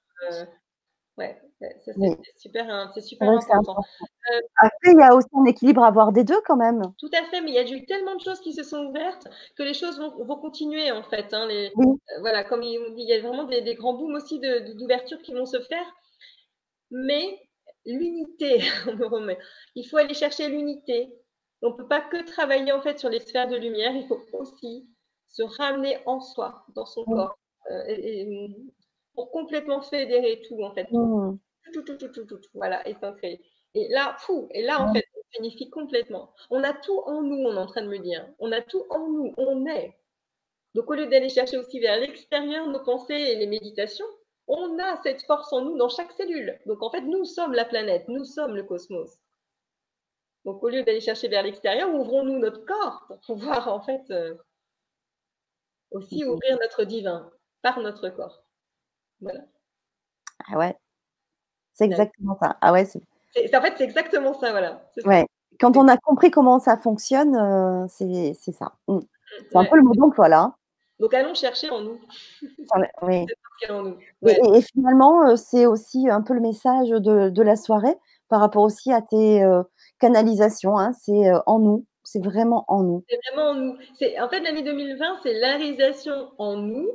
Ouais. 1.17 1.41
Euh, 1.61 1.67
c'est 1.85 1.93
super, 2.38 2.69
hein, 2.69 2.91
super 2.99 3.29
important. 3.29 3.75
Euh, 3.77 4.39
Après, 4.57 4.91
il 4.93 4.99
y 4.99 5.03
a 5.03 5.13
aussi 5.13 5.27
un 5.33 5.45
équilibre 5.45 5.83
à 5.83 5.88
avoir 5.88 6.11
des 6.11 6.23
deux 6.23 6.39
quand 6.45 6.55
même. 6.55 6.81
Tout 6.97 7.11
à 7.13 7.23
fait, 7.29 7.41
mais 7.41 7.51
il 7.51 7.53
y 7.53 7.59
a 7.59 7.69
eu 7.69 7.85
tellement 7.85 8.15
de 8.15 8.21
choses 8.21 8.39
qui 8.39 8.53
se 8.53 8.63
sont 8.63 8.88
ouvertes 8.88 9.27
que 9.55 9.63
les 9.63 9.73
choses 9.73 9.99
vont, 9.99 10.23
vont 10.23 10.38
continuer 10.38 10.91
en 10.91 11.03
fait. 11.03 11.33
Hein, 11.33 11.47
les, 11.47 11.67
euh, 11.67 12.19
voilà, 12.21 12.43
comme 12.43 12.63
il, 12.63 12.79
il, 12.97 13.07
y 13.07 13.13
a 13.13 13.21
vraiment 13.21 13.43
des, 13.43 13.61
des 13.61 13.75
grands 13.75 13.93
booms 13.93 14.15
aussi 14.15 14.39
d'ouverture 14.39 15.21
qui 15.21 15.33
vont 15.33 15.45
se 15.45 15.59
faire. 15.61 15.85
Mais 16.89 17.39
l'unité, 17.85 18.59
il 19.75 19.88
faut 19.88 19.97
aller 19.97 20.13
chercher 20.13 20.49
l'unité. 20.49 21.13
On 21.61 21.69
ne 21.69 21.75
peut 21.75 21.88
pas 21.88 22.01
que 22.01 22.25
travailler 22.25 22.71
en 22.71 22.81
fait 22.81 22.99
sur 22.99 23.09
les 23.09 23.19
sphères 23.19 23.47
de 23.47 23.55
lumière, 23.55 23.91
il 23.93 24.07
faut 24.07 24.19
aussi 24.33 24.88
se 25.31 25.43
ramener 25.43 25.97
en 26.05 26.19
soi, 26.19 26.65
dans 26.75 26.85
son 26.85 27.03
corps, 27.05 27.37
euh, 27.69 27.83
et, 27.87 28.49
pour 29.13 29.31
complètement 29.31 29.81
fédérer 29.81 30.41
tout, 30.47 30.61
en 30.63 30.73
fait. 30.73 30.91
Mmh. 30.91 31.37
tout, 31.73 31.83
tout, 31.83 31.97
tout, 31.97 32.09
tout, 32.09 32.25
tout, 32.25 32.39
voilà, 32.53 32.87
est 32.87 33.03
ancré. 33.03 33.41
Et 33.73 33.87
là, 33.89 34.15
fou, 34.19 34.47
et 34.51 34.63
là, 34.63 34.81
en 34.81 34.93
fait, 34.93 35.05
on 35.15 35.21
signifie 35.35 35.69
complètement. 35.69 36.33
On 36.49 36.63
a 36.63 36.73
tout 36.73 36.99
en 37.05 37.21
nous, 37.21 37.37
on 37.37 37.53
est 37.53 37.59
en 37.59 37.67
train 37.67 37.83
de 37.83 37.87
me 37.87 37.99
dire. 37.99 38.27
On 38.39 38.51
a 38.51 38.61
tout 38.61 38.85
en 38.89 39.07
nous, 39.07 39.33
on 39.37 39.65
est. 39.65 39.97
Donc, 40.75 40.89
au 40.89 40.93
lieu 40.93 41.07
d'aller 41.07 41.29
chercher 41.29 41.57
aussi 41.57 41.79
vers 41.79 41.99
l'extérieur 41.99 42.67
nos 42.67 42.83
pensées 42.83 43.13
et 43.13 43.35
les 43.35 43.47
méditations, 43.47 44.05
on 44.47 44.77
a 44.79 45.01
cette 45.03 45.23
force 45.23 45.51
en 45.53 45.61
nous 45.61 45.77
dans 45.77 45.89
chaque 45.89 46.11
cellule. 46.13 46.59
Donc, 46.65 46.81
en 46.81 46.89
fait, 46.89 47.01
nous 47.01 47.23
sommes 47.25 47.53
la 47.53 47.65
planète, 47.65 48.07
nous 48.07 48.25
sommes 48.25 48.55
le 48.55 48.63
cosmos. 48.63 49.19
Donc, 50.45 50.63
au 50.63 50.69
lieu 50.69 50.83
d'aller 50.83 51.01
chercher 51.01 51.27
vers 51.27 51.43
l'extérieur, 51.43 51.93
ouvrons-nous 51.93 52.39
notre 52.39 52.65
corps 52.65 53.05
pour 53.07 53.19
pouvoir, 53.21 53.67
en 53.67 53.81
fait, 53.81 54.01
euh, 54.11 54.33
aussi 55.91 56.23
ouvrir 56.26 56.57
notre 56.59 56.84
divin 56.84 57.30
par 57.61 57.80
notre 57.80 58.09
corps. 58.09 58.43
Voilà. 59.19 59.41
Ah 60.51 60.57
ouais, 60.57 60.76
c'est 61.73 61.85
exactement 61.85 62.38
ça. 62.41 62.57
Ah 62.61 62.73
ouais, 62.73 62.85
en 62.85 63.61
fait, 63.61 63.73
c'est 63.77 63.84
exactement 63.84 64.34
ça, 64.34 64.51
voilà. 64.51 64.81
Ouais. 65.05 65.26
Quand 65.59 65.77
on 65.77 65.88
a 65.88 65.97
compris 65.97 66.31
comment 66.31 66.59
ça 66.59 66.77
fonctionne, 66.77 67.35
euh, 67.35 67.85
c'est 67.88 68.51
ça. 68.51 68.73
Mm. 68.88 68.99
C'est 69.51 69.57
un 69.57 69.65
peu 69.65 69.77
le 69.77 69.84
mot 69.84 69.93
d'emploi 69.93 70.27
là. 70.27 70.55
Donc 70.99 71.13
allons 71.13 71.34
chercher 71.34 71.69
en 71.69 71.81
nous. 71.81 71.99
oui. 73.01 73.26
Et, 74.27 74.61
finalement, 74.61 75.27
euh, 75.27 75.35
c'est 75.35 75.65
aussi 75.65 76.09
un 76.09 76.22
peu 76.22 76.34
le 76.34 76.41
message 76.41 76.89
de, 76.89 77.41
la 77.41 77.55
soirée 77.55 77.95
par 78.27 78.39
rapport 78.39 78.63
aussi 78.63 78.91
à 78.91 79.01
tes 79.01 79.43
euh, 79.43 79.63
canalisations. 79.99 80.77
Hein. 80.77 80.93
c'est 80.93 81.31
en 81.45 81.59
nous. 81.59 81.85
C'est 82.03 82.23
vraiment 82.23 82.65
en 82.68 82.84
nous. 82.84 83.03
C'est 83.10 83.19
vraiment 83.28 83.52
en 83.52 83.56
nous. 83.56 83.78
En 84.19 84.30
fait, 84.30 84.40
l'année 84.41 84.64
2020, 84.64 85.19
c'est 85.23 85.34
la 85.34 85.57
réalisation 85.57 86.32
en 86.38 86.57
nous 86.57 86.90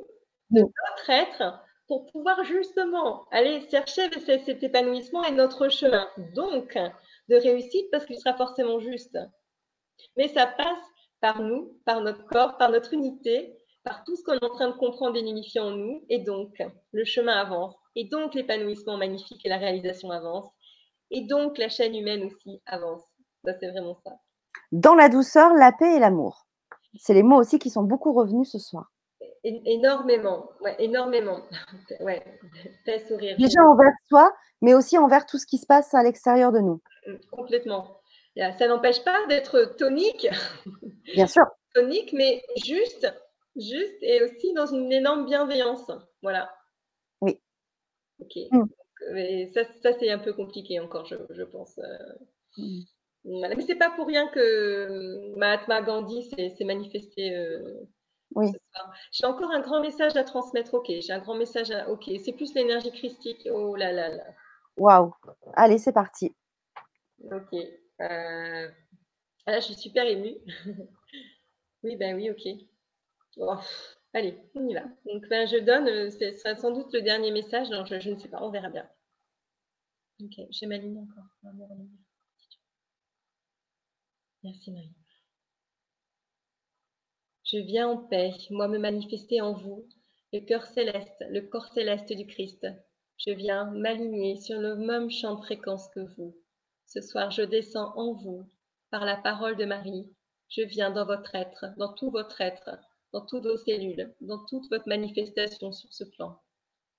de 0.50 0.60
notre 0.60 1.10
être 1.10 1.62
pour 1.88 2.06
pouvoir 2.06 2.44
justement 2.44 3.26
aller 3.30 3.60
chercher 3.70 4.10
cet 4.18 4.62
épanouissement 4.62 5.24
et 5.24 5.32
notre 5.32 5.68
chemin. 5.68 6.08
Donc, 6.34 6.76
de 7.28 7.36
réussite 7.36 7.90
parce 7.90 8.06
qu'il 8.06 8.18
sera 8.18 8.34
forcément 8.36 8.80
juste. 8.80 9.18
Mais 10.16 10.28
ça 10.28 10.46
passe 10.46 10.84
par 11.20 11.40
nous, 11.40 11.78
par 11.84 12.00
notre 12.00 12.24
corps, 12.26 12.56
par 12.58 12.70
notre 12.70 12.92
unité, 12.92 13.56
par 13.84 14.02
tout 14.04 14.16
ce 14.16 14.24
qu'on 14.24 14.34
est 14.34 14.44
en 14.44 14.54
train 14.54 14.68
de 14.68 14.76
comprendre 14.76 15.16
et 15.16 15.22
d'unifier 15.22 15.60
en 15.60 15.70
nous. 15.70 16.04
Et 16.08 16.18
donc, 16.18 16.60
le 16.92 17.04
chemin 17.04 17.34
avance. 17.34 17.74
Et 17.94 18.04
donc, 18.04 18.34
l'épanouissement 18.34 18.96
magnifique 18.96 19.46
et 19.46 19.48
la 19.48 19.58
réalisation 19.58 20.10
avance. 20.10 20.46
Et 21.10 21.22
donc, 21.22 21.56
la 21.58 21.68
chaîne 21.68 21.94
humaine 21.94 22.24
aussi 22.24 22.60
avance. 22.66 23.04
Ça, 23.44 23.54
c'est 23.58 23.70
vraiment 23.70 23.94
ça. 24.04 24.18
Dans 24.72 24.94
la 24.94 25.08
douceur, 25.08 25.54
la 25.54 25.72
paix 25.72 25.96
et 25.96 25.98
l'amour. 25.98 26.46
C'est 26.98 27.14
les 27.14 27.22
mots 27.22 27.38
aussi 27.38 27.58
qui 27.58 27.70
sont 27.70 27.82
beaucoup 27.82 28.12
revenus 28.12 28.50
ce 28.50 28.58
soir. 28.58 28.90
Énormément, 29.44 30.50
ouais, 30.60 30.74
énormément. 30.78 31.40
ouais, 32.00 32.24
paix, 32.84 33.04
sourire. 33.06 33.36
Déjà 33.38 33.62
envers 33.62 33.92
soi, 34.08 34.34
mais 34.60 34.74
aussi 34.74 34.98
envers 34.98 35.26
tout 35.26 35.38
ce 35.38 35.46
qui 35.46 35.58
se 35.58 35.66
passe 35.66 35.94
à 35.94 36.02
l'extérieur 36.02 36.52
de 36.52 36.58
nous. 36.58 36.80
Mm, 37.06 37.16
complètement. 37.30 38.00
Ça 38.58 38.68
n'empêche 38.68 39.02
pas 39.04 39.26
d'être 39.28 39.76
tonique. 39.78 40.28
Bien 41.14 41.26
sûr. 41.26 41.44
tonique, 41.74 42.12
mais 42.12 42.42
juste, 42.56 43.06
juste 43.56 44.02
et 44.02 44.22
aussi 44.22 44.52
dans 44.52 44.66
une 44.66 44.92
énorme 44.92 45.26
bienveillance. 45.26 45.90
Voilà. 46.22 46.50
Oui. 47.20 47.40
Ok. 48.20 48.36
Mm. 48.50 48.64
Mais 49.12 49.50
ça, 49.54 49.62
ça 49.82 49.92
c'est 49.98 50.10
un 50.10 50.18
peu 50.18 50.32
compliqué 50.32 50.80
encore, 50.80 51.06
je, 51.06 51.16
je 51.30 51.42
pense. 51.44 51.78
Euh. 51.78 52.62
Mm. 53.26 53.54
Mais 53.56 53.62
c'est 53.66 53.76
pas 53.76 53.90
pour 53.90 54.06
rien 54.06 54.28
que 54.28 55.36
Mahatma 55.36 55.82
Gandhi 55.82 56.22
s'est 56.22 56.64
manifesté 56.64 57.36
euh, 57.36 57.86
oui. 58.34 58.52
J'ai 59.12 59.26
encore 59.26 59.50
un 59.50 59.60
grand 59.60 59.80
message 59.80 60.16
à 60.16 60.24
transmettre. 60.24 60.74
Ok, 60.74 60.86
j'ai 60.88 61.12
un 61.12 61.20
grand 61.20 61.36
message 61.36 61.70
à. 61.70 61.88
Ok, 61.88 62.10
c'est 62.22 62.32
plus 62.32 62.54
l'énergie 62.54 62.92
christique. 62.92 63.48
Oh 63.50 63.76
là 63.76 63.92
là 63.92 64.08
là. 64.08 64.24
Waouh. 64.76 65.14
Allez, 65.54 65.78
c'est 65.78 65.92
parti. 65.92 66.34
Ok. 67.24 67.54
Euh... 68.00 68.68
Ah, 69.46 69.60
je 69.60 69.64
suis 69.64 69.74
super 69.74 70.04
émue. 70.04 70.36
oui, 71.82 71.96
ben 71.96 72.16
oui, 72.16 72.30
ok. 72.30 72.46
Oh, 73.38 73.56
allez, 74.12 74.36
on 74.54 74.68
y 74.68 74.74
va. 74.74 74.82
Donc, 75.06 75.26
ben, 75.28 75.46
je 75.46 75.58
donne. 75.58 75.88
Euh, 75.88 76.10
ce 76.10 76.32
sera 76.32 76.56
sans 76.56 76.72
doute 76.72 76.92
le 76.92 77.02
dernier 77.02 77.30
message. 77.30 77.70
Non, 77.70 77.84
je, 77.84 78.00
je 78.00 78.10
ne 78.10 78.18
sais 78.18 78.28
pas. 78.28 78.42
On 78.42 78.50
verra 78.50 78.68
bien. 78.68 78.88
Ok, 80.22 80.46
j'ai 80.50 80.66
ma 80.66 80.76
ligne 80.76 80.98
encore. 80.98 81.24
Merci 84.46 84.70
Marie. 84.70 84.94
Je 87.42 87.58
viens 87.58 87.88
en 87.88 87.96
paix, 87.96 88.32
moi 88.50 88.68
me 88.68 88.78
manifester 88.78 89.40
en 89.40 89.54
vous, 89.54 89.88
le 90.32 90.38
cœur 90.38 90.64
céleste, 90.66 91.24
le 91.30 91.40
corps 91.40 91.66
céleste 91.66 92.12
du 92.12 92.28
Christ. 92.28 92.64
Je 93.18 93.32
viens 93.32 93.64
m'aligner 93.72 94.36
sur 94.36 94.60
le 94.60 94.76
même 94.76 95.10
champ 95.10 95.34
de 95.34 95.44
fréquence 95.44 95.88
que 95.88 96.14
vous. 96.14 96.36
Ce 96.86 97.00
soir, 97.00 97.32
je 97.32 97.42
descends 97.42 97.92
en 97.96 98.12
vous, 98.12 98.48
par 98.90 99.04
la 99.04 99.16
parole 99.16 99.56
de 99.56 99.64
Marie. 99.64 100.14
Je 100.48 100.62
viens 100.62 100.92
dans 100.92 101.06
votre 101.06 101.34
être, 101.34 101.66
dans 101.76 101.92
tout 101.94 102.12
votre 102.12 102.40
être, 102.40 102.70
dans 103.12 103.26
toutes 103.26 103.46
vos 103.46 103.56
cellules, 103.56 104.14
dans 104.20 104.44
toute 104.46 104.70
votre 104.70 104.86
manifestation 104.86 105.72
sur 105.72 105.92
ce 105.92 106.04
plan. 106.04 106.38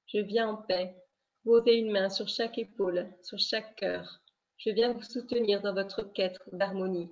Je 0.07 0.19
viens 0.19 0.49
en 0.49 0.57
paix, 0.57 0.97
poser 1.45 1.77
une 1.77 1.91
main 1.91 2.09
sur 2.09 2.27
chaque 2.27 2.57
épaule, 2.57 3.09
sur 3.23 3.39
chaque 3.39 3.77
cœur. 3.77 4.19
Je 4.57 4.69
viens 4.71 4.91
vous 4.91 5.03
soutenir 5.03 5.61
dans 5.61 5.73
votre 5.73 6.03
quête 6.03 6.41
d'harmonie. 6.51 7.09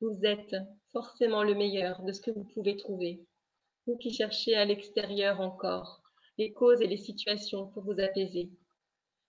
Vous 0.00 0.20
êtes 0.22 0.54
forcément 0.92 1.42
le 1.42 1.56
meilleur 1.56 2.04
de 2.04 2.12
ce 2.12 2.20
que 2.20 2.30
vous 2.30 2.44
pouvez 2.44 2.76
trouver. 2.76 3.26
Vous 3.84 3.96
qui 3.96 4.12
cherchez 4.12 4.54
à 4.54 4.64
l'extérieur 4.64 5.40
encore 5.40 6.02
les 6.38 6.52
causes 6.52 6.80
et 6.80 6.86
les 6.86 6.96
situations 6.96 7.66
pour 7.66 7.82
vous 7.82 7.98
apaiser. 7.98 8.48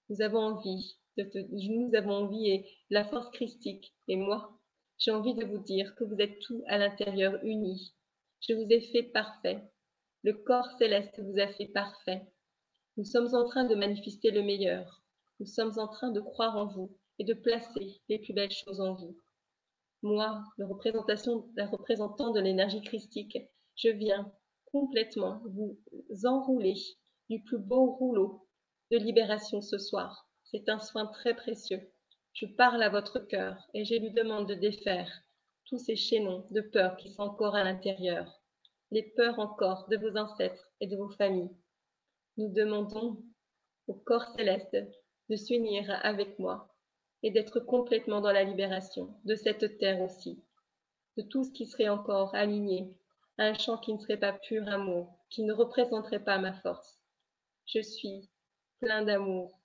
Nous 0.10 0.22
avons 0.22 0.42
envie, 0.42 0.96
nous 1.18 1.90
avons 1.96 2.12
envie 2.12 2.52
et 2.52 2.70
la 2.92 3.04
force 3.04 3.32
christique 3.32 3.96
et 4.08 4.16
moi, 4.16 4.60
j'ai 5.00 5.10
envie 5.10 5.34
de 5.34 5.44
vous 5.44 5.58
dire 5.58 5.96
que 5.96 6.04
vous 6.04 6.18
êtes 6.20 6.38
tout 6.40 6.64
à 6.68 6.78
l'intérieur 6.78 7.44
unis. 7.44 7.96
Je 8.48 8.54
vous 8.54 8.68
ai 8.70 8.80
fait 8.80 9.04
parfait. 9.04 9.64
Le 10.22 10.34
corps 10.34 10.70
céleste 10.78 11.20
vous 11.20 11.40
a 11.40 11.48
fait 11.48 11.70
parfait. 11.70 12.28
Nous 12.96 13.06
sommes 13.06 13.34
en 13.34 13.46
train 13.46 13.64
de 13.64 13.74
manifester 13.74 14.30
le 14.30 14.44
meilleur. 14.44 15.02
Nous 15.40 15.48
sommes 15.48 15.80
en 15.80 15.88
train 15.88 16.12
de 16.12 16.22
croire 16.22 16.58
en 16.58 16.68
vous 16.68 16.96
et 17.18 17.24
de 17.24 17.34
placer 17.34 18.02
les 18.08 18.20
plus 18.20 18.34
belles 18.34 18.52
choses 18.52 18.82
en 18.82 18.94
vous 18.94 19.18
moi, 20.02 20.44
le 20.58 20.66
représentant 20.66 22.32
de 22.32 22.40
l'énergie 22.40 22.82
christique, 22.82 23.38
je 23.76 23.90
viens 23.90 24.32
complètement 24.72 25.42
vous 25.46 25.78
enrouler 26.26 26.76
du 27.30 27.44
plus 27.44 27.58
beau 27.58 27.92
rouleau 27.92 28.48
de 28.92 28.98
libération 28.98 29.62
ce 29.62 29.78
soir. 29.78 30.30
C'est 30.46 30.70
un 30.70 30.80
soin 30.80 31.06
très 31.08 31.36
précieux. 31.36 31.82
Je 32.34 32.46
parle 32.46 32.82
à 32.82 32.90
votre 32.90 33.20
cœur 33.20 33.68
et 33.74 33.86
je 33.86 33.96
lui 33.96 34.12
demande 34.12 34.48
de 34.48 34.56
défaire 34.56 35.10
tous 35.66 35.78
ces 35.78 35.96
chaînons 35.96 36.48
de 36.52 36.62
peur 36.62 36.98
qui 36.98 37.12
sont 37.12 37.24
encore 37.24 37.56
à 37.56 37.64
l'intérieur, 37.64 38.42
les 38.92 39.04
peurs 39.04 39.40
encore 39.40 39.88
de 39.90 39.98
vos 39.98 40.18
ancêtres 40.18 40.72
et 40.80 40.88
de 40.88 40.96
vos 40.96 41.10
familles. 41.10 41.56
Nous 42.38 42.52
demandons 42.52 43.22
au 43.88 43.94
corps 43.94 44.34
céleste 44.36 44.78
de 45.30 45.36
s'unir 45.36 45.92
avec 46.04 46.40
moi 46.40 46.74
et 47.24 47.32
d'être 47.32 47.60
complètement 47.60 48.22
dans 48.22 48.32
la 48.32 48.44
libération 48.44 49.14
de 49.26 49.36
cette 49.36 49.78
terre 49.78 50.02
aussi, 50.02 50.42
de 51.18 51.24
tout 51.24 51.44
ce 51.44 51.52
qui 51.52 51.66
serait 51.66 51.90
encore 51.90 52.34
aligné 52.36 52.94
un 53.38 53.54
champ 53.54 53.78
qui 53.78 53.94
ne 53.94 54.00
serait 54.00 54.20
pas 54.20 54.34
pur 54.34 54.68
amour, 54.68 55.18
qui 55.30 55.44
ne 55.44 55.54
représenterait 55.54 56.24
pas 56.24 56.40
ma 56.40 56.54
force. 56.54 57.00
Je 57.66 57.82
suis 57.82 58.30
plein 58.80 59.04
d'amour. 59.04 59.60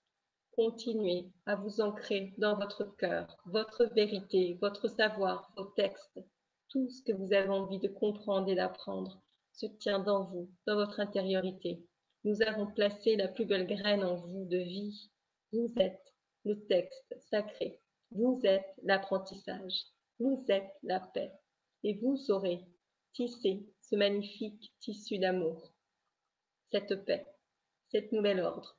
Continuez 0.52 1.32
à 1.46 1.56
vous 1.56 1.80
ancrer 1.80 2.32
dans 2.38 2.56
votre 2.56 2.84
cœur, 2.96 3.36
votre 3.46 3.84
vérité, 3.94 4.56
votre 4.60 4.88
savoir, 4.88 5.52
vos 5.56 5.64
textes, 5.64 6.20
tout 6.68 6.88
ce 6.88 7.02
que 7.02 7.12
vous 7.12 7.32
avez 7.32 7.48
envie 7.48 7.80
de 7.80 7.88
comprendre 7.88 8.48
et 8.48 8.54
d'apprendre 8.54 9.20
se 9.52 9.66
tient 9.66 9.98
dans 9.98 10.24
vous, 10.24 10.48
dans 10.66 10.76
votre 10.76 11.00
intériorité. 11.00 11.84
Nous 12.22 12.42
avons 12.42 12.66
placé 12.66 13.16
la 13.16 13.28
plus 13.28 13.46
belle 13.46 13.66
graine 13.66 14.04
en 14.04 14.14
vous 14.14 14.44
de 14.46 14.58
vie. 14.58 15.10
Vous 15.52 15.72
êtes 15.78 16.13
le 16.44 16.64
texte 16.66 17.14
sacré. 17.30 17.80
Vous 18.10 18.40
êtes 18.44 18.74
l'apprentissage, 18.82 19.86
vous 20.18 20.44
êtes 20.48 20.70
la 20.82 21.00
paix, 21.00 21.32
et 21.82 21.94
vous 21.94 22.16
saurez 22.16 22.60
tisser 23.12 23.66
ce 23.80 23.96
magnifique 23.96 24.72
tissu 24.80 25.18
d'amour, 25.18 25.72
cette 26.70 27.04
paix, 27.04 27.26
cet 27.88 28.12
nouvel 28.12 28.40
ordre. 28.40 28.78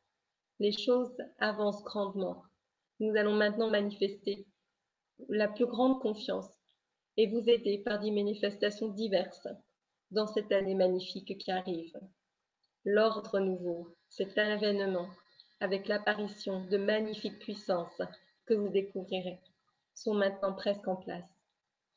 Les 0.60 0.72
choses 0.72 1.18
avancent 1.40 1.84
grandement. 1.84 2.44
Nous 3.00 3.16
allons 3.16 3.36
maintenant 3.36 3.70
manifester 3.70 4.48
la 5.30 5.48
plus 5.48 5.66
grande 5.66 6.02
confiance 6.02 6.50
et 7.18 7.28
vous 7.28 7.50
aider 7.50 7.80
par 7.80 8.00
des 8.00 8.12
manifestations 8.12 8.90
diverses 8.90 9.48
dans 10.12 10.28
cette 10.28 10.52
année 10.52 10.76
magnifique 10.76 11.38
qui 11.38 11.52
arrive. 11.52 11.94
L'ordre 12.84 13.40
nouveau, 13.40 13.96
cet 14.10 14.38
avènement 14.38 15.10
avec 15.60 15.88
l'apparition 15.88 16.65
de 16.65 16.77
magnifiques 16.77 17.40
puissances 17.40 18.02
que 18.45 18.53
vous 18.53 18.69
découvrirez, 18.69 19.40
sont 19.94 20.14
maintenant 20.14 20.53
presque 20.53 20.88
en 20.88 20.95
place. 20.95 21.26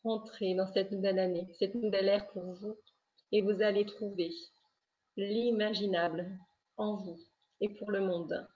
Rentrez 0.05 0.55
dans 0.55 0.67
cette 0.67 0.93
nouvelle 0.93 1.19
année, 1.19 1.49
cette 1.59 1.75
nouvelle 1.75 2.09
ère 2.09 2.29
pour 2.29 2.55
vous, 2.55 2.77
et 3.33 3.43
vous 3.43 3.63
allez 3.63 3.85
trouver 3.85 4.31
l'imaginable 5.17 6.31
en 6.77 6.97
vous 6.97 7.19
et 7.61 7.69
pour 7.69 7.91
le 7.91 8.01
monde. 8.01 8.49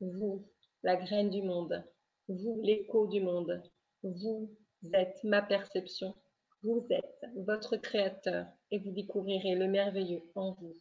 Vous, 0.00 0.46
la 0.82 0.96
graine 0.96 1.30
du 1.30 1.42
monde. 1.42 1.84
Vous, 2.28 2.60
l'écho 2.62 3.06
du 3.08 3.20
monde. 3.20 3.62
Vous 4.02 4.50
êtes 4.92 5.22
ma 5.24 5.42
perception. 5.42 6.14
Vous 6.62 6.86
êtes 6.90 7.24
votre 7.36 7.76
créateur 7.76 8.46
et 8.70 8.78
vous 8.78 8.92
découvrirez 8.92 9.54
le 9.54 9.68
merveilleux 9.68 10.22
en 10.34 10.52
vous. 10.52 10.76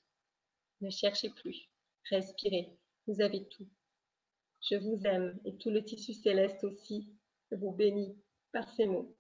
Ne 0.82 0.90
cherchez 0.90 1.30
plus. 1.30 1.70
Respirez. 2.10 2.70
Vous 3.08 3.22
avez 3.22 3.48
tout. 3.48 3.68
Je 4.62 4.76
vous 4.76 5.00
aime 5.06 5.40
et 5.46 5.56
tout 5.58 5.70
le 5.70 5.84
tissu 5.84 6.14
céleste 6.14 6.64
aussi 6.64 7.08
vous 7.52 7.72
bénit 7.72 8.16
par 8.52 8.68
ces 8.74 8.88
mots. 8.88 9.16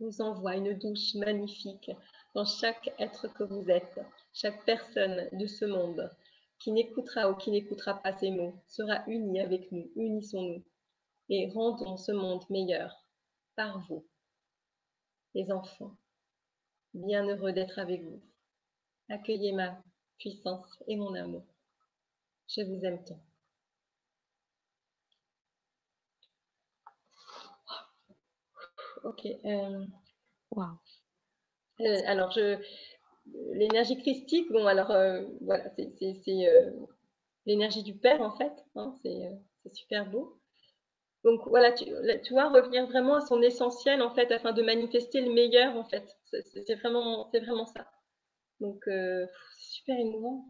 Vous 0.00 0.20
envoie 0.20 0.56
une 0.56 0.76
douche 0.78 1.14
magnifique 1.14 1.90
dans 2.34 2.44
chaque 2.44 2.92
être 2.98 3.28
que 3.28 3.44
vous 3.44 3.68
êtes, 3.70 4.00
chaque 4.32 4.64
personne 4.64 5.28
de 5.32 5.46
ce 5.46 5.64
monde 5.64 6.10
qui 6.58 6.72
n'écoutera 6.72 7.30
ou 7.30 7.36
qui 7.36 7.50
n'écoutera 7.50 8.02
pas 8.02 8.16
ces 8.18 8.30
mots 8.30 8.54
sera 8.66 9.04
uni 9.06 9.40
avec 9.40 9.70
nous, 9.70 9.90
unissons-nous 9.96 10.64
et 11.28 11.48
rendons 11.50 11.96
ce 11.96 12.12
monde 12.12 12.44
meilleur 12.50 13.06
par 13.56 13.80
vous, 13.88 14.04
les 15.34 15.50
enfants. 15.50 15.96
Bien 16.94 17.26
heureux 17.26 17.52
d'être 17.52 17.78
avec 17.78 18.02
vous. 18.02 18.20
Accueillez 19.08 19.52
ma 19.52 19.82
puissance 20.18 20.82
et 20.86 20.96
mon 20.96 21.14
amour. 21.14 21.51
Je 22.54 22.62
vous 22.62 22.84
aime 22.84 23.02
tant. 23.04 23.18
Ok. 29.04 29.26
Euh, 29.26 29.86
wow. 30.50 30.78
Euh, 31.80 32.00
alors, 32.06 32.30
je, 32.30 32.58
l'énergie 33.54 33.96
christique, 33.96 34.52
bon, 34.52 34.66
alors, 34.66 34.90
euh, 34.90 35.22
voilà, 35.40 35.70
c'est, 35.76 35.94
l'énergie 37.46 37.82
du 37.82 37.94
Père, 37.96 38.20
en 38.20 38.36
fait. 38.36 38.52
Hein, 38.76 38.98
c'est, 39.02 39.72
super 39.72 40.10
beau. 40.10 40.38
Donc, 41.24 41.40
voilà, 41.46 41.72
tu, 41.72 41.86
tu, 42.24 42.32
vois, 42.34 42.50
revenir 42.50 42.86
vraiment 42.86 43.14
à 43.14 43.20
son 43.22 43.40
essentiel, 43.40 44.02
en 44.02 44.14
fait, 44.14 44.30
afin 44.30 44.52
de 44.52 44.62
manifester 44.62 45.22
le 45.22 45.32
meilleur, 45.32 45.74
en 45.76 45.84
fait. 45.84 46.04
C'est, 46.26 46.74
vraiment, 46.74 47.30
c'est 47.32 47.40
vraiment 47.40 47.66
ça. 47.66 47.90
Donc, 48.60 48.82
c'est 48.84 49.26
super 49.58 49.98
émouvant. 49.98 50.44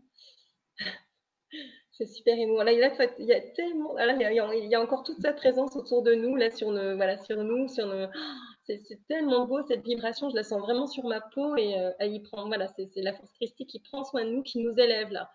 Super 2.07 2.39
émouvant. 2.39 2.63
Là, 2.63 2.73
il 2.73 2.79
y 2.79 3.33
a 3.33 3.41
tellement, 3.41 3.97
il, 3.99 4.67
y 4.67 4.75
a, 4.75 4.81
encore 4.81 5.03
toute 5.05 5.21
sa 5.21 5.33
présence 5.33 5.77
autour 5.77 6.03
de 6.03 6.15
nous, 6.15 6.37
là, 6.37 6.51
sur 6.51 6.71
nos, 6.71 6.97
voilà, 6.97 7.19
sur 7.19 7.43
nous, 7.45 7.69
sur 7.69 7.87
nos. 7.87 8.07
C'est 8.65 9.07
tellement 9.09 9.47
beau 9.47 9.61
cette 9.67 9.83
vibration, 9.83 10.31
je 10.31 10.37
la 10.37 10.45
sens 10.45 10.61
vraiment 10.61 10.87
sur 10.87 11.05
ma 11.05 11.21
peau 11.21 11.57
et 11.57 11.77
euh, 11.77 12.19
prend, 12.31 12.47
voilà, 12.47 12.69
c'est 12.69 12.89
la 12.95 13.13
force 13.13 13.33
christique 13.33 13.69
qui 13.69 13.81
prend 13.81 14.05
soin 14.05 14.25
de 14.25 14.31
nous, 14.31 14.43
qui 14.45 14.61
nous 14.61 14.79
élève 14.79 15.11
là, 15.11 15.29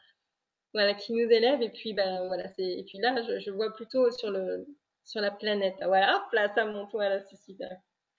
voilà, 0.73 0.94
qui 0.94 1.11
nous 1.11 1.30
élève 1.30 1.61
et 1.61 1.69
puis 1.69 1.91
ben 1.94 2.26
voilà, 2.27 2.48
c'est 2.48 2.64
et 2.64 2.85
puis 2.85 2.99
là, 2.99 3.22
je, 3.22 3.52
vois 3.52 3.73
plutôt 3.73 4.10
sur 4.11 4.31
le 4.31 4.65
sur 5.03 5.19
la 5.19 5.30
planète, 5.30 5.76
voilà, 5.84 6.15
hop 6.15 6.31
là, 6.31 6.48
ça 6.56 6.64
monte, 6.64 6.89
voilà, 6.94 7.22
c'est 7.22 7.35
super, 7.35 7.69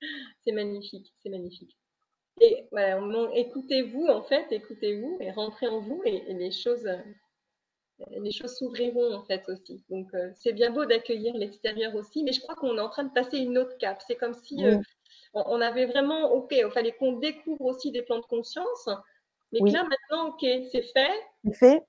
c'est 0.45 0.53
magnifique, 0.53 1.15
c'est 1.23 1.31
magnifique. 1.31 1.75
Et 2.43 2.69
voilà, 2.71 3.01
écoutez-vous 3.35 4.09
en 4.09 4.23
fait, 4.23 4.53
écoutez-vous 4.53 5.17
et 5.21 5.31
rentrez 5.31 5.69
en 5.69 5.81
vous 5.81 6.03
et 6.05 6.35
les 6.35 6.51
choses 6.51 6.87
les 8.11 8.33
choses 8.33 8.57
s'ouvriront 8.57 9.15
en 9.15 9.23
fait 9.23 9.43
aussi. 9.49 9.83
Donc 9.91 10.09
euh, 10.15 10.31
c'est 10.35 10.53
bien 10.53 10.71
beau 10.71 10.85
d'accueillir 10.85 11.35
l'extérieur 11.37 11.95
aussi, 11.95 12.23
mais 12.23 12.33
je 12.33 12.41
crois 12.41 12.55
qu'on 12.55 12.77
est 12.77 12.81
en 12.81 12.89
train 12.89 13.05
de 13.05 13.13
passer 13.13 13.39
une 13.39 13.59
autre 13.59 13.77
cape. 13.79 14.03
C'est 14.07 14.17
comme 14.17 14.35
si 14.35 14.65
euh, 14.65 14.79
on, 15.35 15.61
avait 15.61 15.87
vraiment, 15.87 16.33
ok, 16.33 16.53
il 16.53 16.71
fallait 16.71 16.93
qu'on 16.93 17.19
découvre 17.19 17.63
aussi 17.63 17.91
des 17.91 18.03
plans 18.03 18.19
de 18.19 18.27
conscience, 18.27 18.89
mais 19.53 19.61
que 19.61 19.73
là 19.73 19.85
maintenant, 19.85 20.29
ok, 20.31 20.47
c'est 20.71 20.83
fait. 20.83 21.21
C'est 21.45 21.55
fait. 21.55 21.83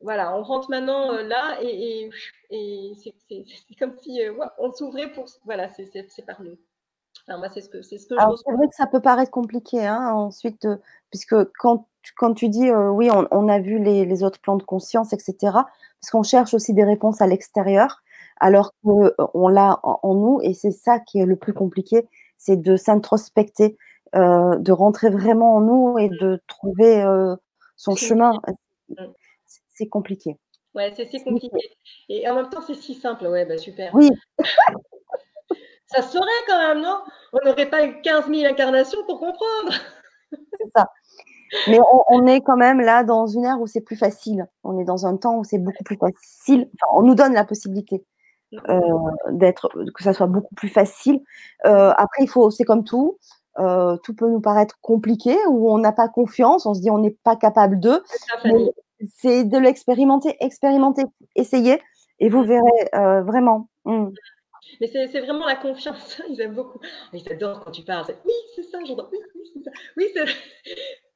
Voilà, 0.00 0.36
on 0.36 0.42
rentre 0.42 0.68
maintenant 0.68 1.14
euh, 1.14 1.22
là 1.22 1.58
et, 1.62 2.10
c'est 2.50 3.78
comme 3.78 3.96
si 3.98 4.20
on 4.58 4.72
s'ouvrait 4.72 5.12
pour. 5.12 5.26
Voilà, 5.44 5.70
c'est 5.70 6.26
par 6.26 6.42
nous. 6.42 6.58
Alors 7.26 7.40
moi, 7.40 7.48
c'est 7.48 7.62
ce 7.62 7.70
que, 7.70 7.80
ce 7.80 7.94
que 7.94 8.14
Alors, 8.20 8.38
C'est 8.38 8.52
vrai 8.52 8.68
que 8.68 8.74
ça 8.74 8.86
peut 8.86 9.00
paraître 9.00 9.30
compliqué 9.30 9.86
hein, 9.86 10.12
ensuite, 10.12 10.68
puisque 11.10 11.36
quand 11.58 11.86
quand 12.16 12.34
tu 12.34 12.48
dis 12.48 12.68
euh, 12.68 12.90
oui, 12.90 13.10
on, 13.10 13.48
a 13.48 13.58
vu 13.58 13.78
les, 13.78 14.22
autres 14.22 14.40
plans 14.40 14.56
de 14.56 14.62
conscience, 14.62 15.12
etc., 15.12 15.36
parce 15.42 16.10
qu'on 16.10 16.22
cherche 16.22 16.54
aussi 16.54 16.74
des 16.74 16.84
réponses 16.84 17.20
à 17.20 17.26
l'extérieur, 17.26 18.02
alors 18.40 18.72
qu'on 18.82 19.06
euh, 19.06 19.50
l'a 19.50 19.80
en, 19.82 20.14
nous, 20.14 20.40
et 20.42 20.54
c'est 20.54 20.72
ça 20.72 20.98
qui 21.00 21.18
est 21.18 21.26
le 21.26 21.36
plus 21.36 21.54
compliqué, 21.54 22.08
c'est 22.36 22.60
de 22.60 22.76
s'introspecter, 22.76 23.76
euh, 24.14 24.56
de 24.56 24.72
rentrer 24.72 25.10
vraiment 25.10 25.56
en 25.56 25.60
nous 25.60 25.98
et 25.98 26.08
de 26.08 26.40
trouver 26.46 27.04
son 27.76 27.96
chemin. 27.96 28.40
C'est 29.74 29.88
compliqué. 29.88 30.36
Ouais, 30.74 30.92
c'est 30.96 31.06
si 31.06 31.22
compliqué. 31.22 31.56
Et 32.08 32.28
en 32.28 32.34
même 32.34 32.48
temps, 32.48 32.60
c'est 32.60 32.74
si 32.74 32.94
simple. 32.94 33.26
Ouais, 33.26 33.44
bah 33.46 33.58
super. 33.58 33.94
Oui. 33.94 34.10
ça 35.86 36.02
serait 36.02 36.24
quand 36.48 36.58
même, 36.58 36.82
non? 36.82 37.02
On 37.32 37.48
n'aurait 37.48 37.70
pas 37.70 37.86
eu 37.86 38.00
15 38.02 38.28
000 38.28 38.44
incarnations 38.44 39.04
pour 39.06 39.20
comprendre. 39.20 39.72
Mais 41.68 41.78
on, 42.08 42.26
est 42.26 42.40
quand 42.40 42.56
même 42.56 42.80
là 42.80 43.04
dans 43.04 43.26
une 43.26 43.44
ère 43.44 43.60
où 43.60 43.66
c'est 43.66 43.80
plus 43.80 43.96
facile. 43.96 44.46
On 44.62 44.78
est 44.78 44.84
dans 44.84 45.06
un 45.06 45.16
temps 45.16 45.38
où 45.38 45.44
c'est 45.44 45.58
beaucoup 45.58 45.84
plus 45.84 45.96
facile. 45.96 46.68
on 46.92 47.02
nous 47.02 47.14
donne 47.14 47.34
la 47.34 47.44
possibilité 47.44 48.04
euh, 48.68 48.80
d'être, 49.30 49.68
que 49.94 50.02
ça 50.02 50.12
soit 50.12 50.26
beaucoup 50.26 50.54
plus 50.54 50.68
facile. 50.68 51.20
Euh, 51.66 51.92
après, 51.96 52.22
il 52.22 52.28
faut, 52.28 52.50
c'est 52.50 52.64
comme 52.64 52.84
tout. 52.84 53.18
Euh, 53.58 53.96
tout 54.02 54.14
peut 54.14 54.28
nous 54.28 54.40
paraître 54.40 54.78
compliqué 54.80 55.36
ou 55.48 55.70
on 55.70 55.78
n'a 55.78 55.92
pas 55.92 56.08
confiance, 56.08 56.66
on 56.66 56.74
se 56.74 56.80
dit 56.80 56.90
on 56.90 56.98
n'est 56.98 57.16
pas 57.22 57.36
capable 57.36 57.78
de. 57.78 58.02
C'est 59.16 59.44
de 59.44 59.58
l'expérimenter, 59.58 60.36
expérimenter, 60.40 61.02
essayer 61.36 61.80
et 62.20 62.28
vous 62.28 62.42
verrez 62.42 62.90
vraiment. 63.22 63.68
Hmm. 63.84 64.10
Mais 64.80 64.86
c'est 64.88 65.20
vraiment 65.20 65.46
la 65.46 65.56
confiance. 65.56 66.20
Ils 66.28 66.40
aiment 66.40 66.54
beaucoup. 66.54 66.78
Ils 67.12 67.30
adorent 67.30 67.64
quand 67.64 67.70
tu 67.70 67.82
parles. 67.82 68.06
Oui, 68.24 68.32
c'est 68.56 68.62
ça, 68.62 68.78
j'entends. 68.84 69.08
Oui, 69.12 69.18
c'est 69.52 69.62
ça. 69.62 69.70
Oui, 69.96 70.06
c'est. 70.14 70.24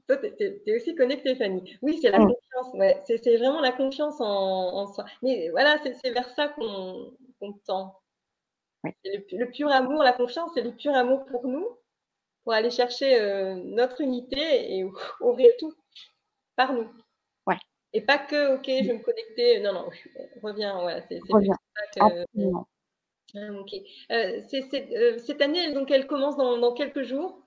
Toi, 0.09 0.17
tu 0.17 0.43
es, 0.67 0.75
aussi 0.75 0.95
connectée, 0.95 1.37
Fanny. 1.37 1.77
Oui, 1.83 1.99
c'est 2.01 2.11
la 2.11 2.19
mm. 2.19 2.33
confiance. 2.33 2.75
Ouais. 2.75 2.99
C'est 3.07 3.37
vraiment 3.37 3.61
la 3.61 3.73
confiance 3.73 4.17
en, 4.21 4.87
soi. 4.87 5.05
Mais 5.23 5.51
voilà, 5.51 5.79
c'est 5.83 6.11
vers 6.11 6.29
ça 6.31 6.49
qu'on 6.49 7.53
tend. 7.67 7.95
Le, 8.85 9.45
pur 9.51 9.69
amour, 9.69 10.03
la 10.03 10.13
confiance, 10.13 10.51
c'est 10.55 10.63
le 10.63 10.73
pur 10.73 10.95
amour 10.95 11.27
pour 11.27 11.47
nous, 11.47 11.69
pour 12.43 12.55
aller 12.55 12.71
chercher 12.71 13.21
euh, 13.21 13.55
notre 13.55 14.01
unité 14.01 14.79
et 14.79 14.85
ouvrir 15.21 15.51
tout 15.59 15.75
par 16.57 16.73
nous. 16.73 16.89
Ouais. 17.47 17.59
Et 17.93 18.01
pas 18.01 18.17
que, 18.17 18.55
ok, 18.55 18.65
je 18.67 18.87
vais 18.87 18.95
me 18.95 19.03
connecter. 19.03 19.61
Non, 19.61 19.75
non, 19.75 19.91
reviens. 20.43 20.81
Voilà, 20.81 21.03
c'est 21.03 21.21
Absolument. 22.01 22.67
Ah, 23.37 23.53
ok. 23.61 23.75
Euh, 24.11 24.41
euh, 24.41 25.19
cette 25.19 25.43
année, 25.43 25.71
donc, 25.75 25.91
elle 25.91 26.07
commence 26.07 26.39
dans, 26.39 26.57
dans 26.57 26.73
quelques 26.73 27.03
jours. 27.03 27.43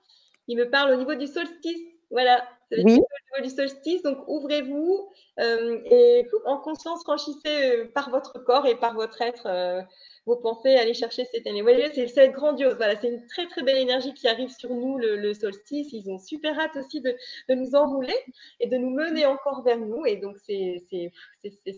Il 0.46 0.56
me 0.56 0.70
parle 0.70 0.92
au 0.92 0.96
niveau 0.96 1.16
du 1.16 1.26
solstice 1.26 1.91
voilà, 2.12 2.46
c'est 2.70 2.84
oui. 2.84 2.92
au 2.92 2.94
niveau 2.94 3.42
du 3.42 3.50
solstice. 3.50 4.02
Donc, 4.02 4.18
ouvrez-vous 4.28 5.08
euh, 5.40 5.80
et 5.86 6.28
en 6.44 6.58
conscience, 6.58 7.02
franchissez 7.02 7.40
euh, 7.46 7.90
par 7.94 8.10
votre 8.10 8.38
corps 8.44 8.66
et 8.66 8.74
par 8.74 8.94
votre 8.94 9.22
être 9.22 9.46
euh, 9.46 9.80
vos 10.26 10.36
pensées, 10.36 10.76
allez 10.76 10.92
chercher 10.92 11.24
cette 11.24 11.46
année. 11.46 11.62
Vous 11.62 11.68
voyez, 11.68 11.90
c'est 12.06 12.28
grandiose. 12.28 12.74
Voilà, 12.76 13.00
c'est 13.00 13.08
une 13.08 13.26
très, 13.26 13.48
très 13.48 13.62
belle 13.62 13.78
énergie 13.78 14.12
qui 14.12 14.28
arrive 14.28 14.50
sur 14.50 14.70
nous, 14.74 14.98
le, 14.98 15.32
solstice. 15.32 15.88
Ils 15.92 16.10
ont 16.10 16.18
super 16.18 16.58
hâte 16.60 16.76
aussi 16.76 17.00
de, 17.00 17.16
nous 17.48 17.74
enrouler 17.74 18.16
et 18.60 18.68
de 18.68 18.76
nous 18.76 18.90
mener 18.90 19.24
encore 19.24 19.62
vers 19.62 19.78
nous. 19.78 20.04
Et 20.04 20.16
donc, 20.16 20.36
c'est 20.46 20.84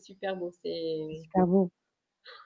super 0.03 0.37
beau. 0.37 0.51
C'est 0.65 1.17
super 1.23 1.47
beau. 1.47 1.71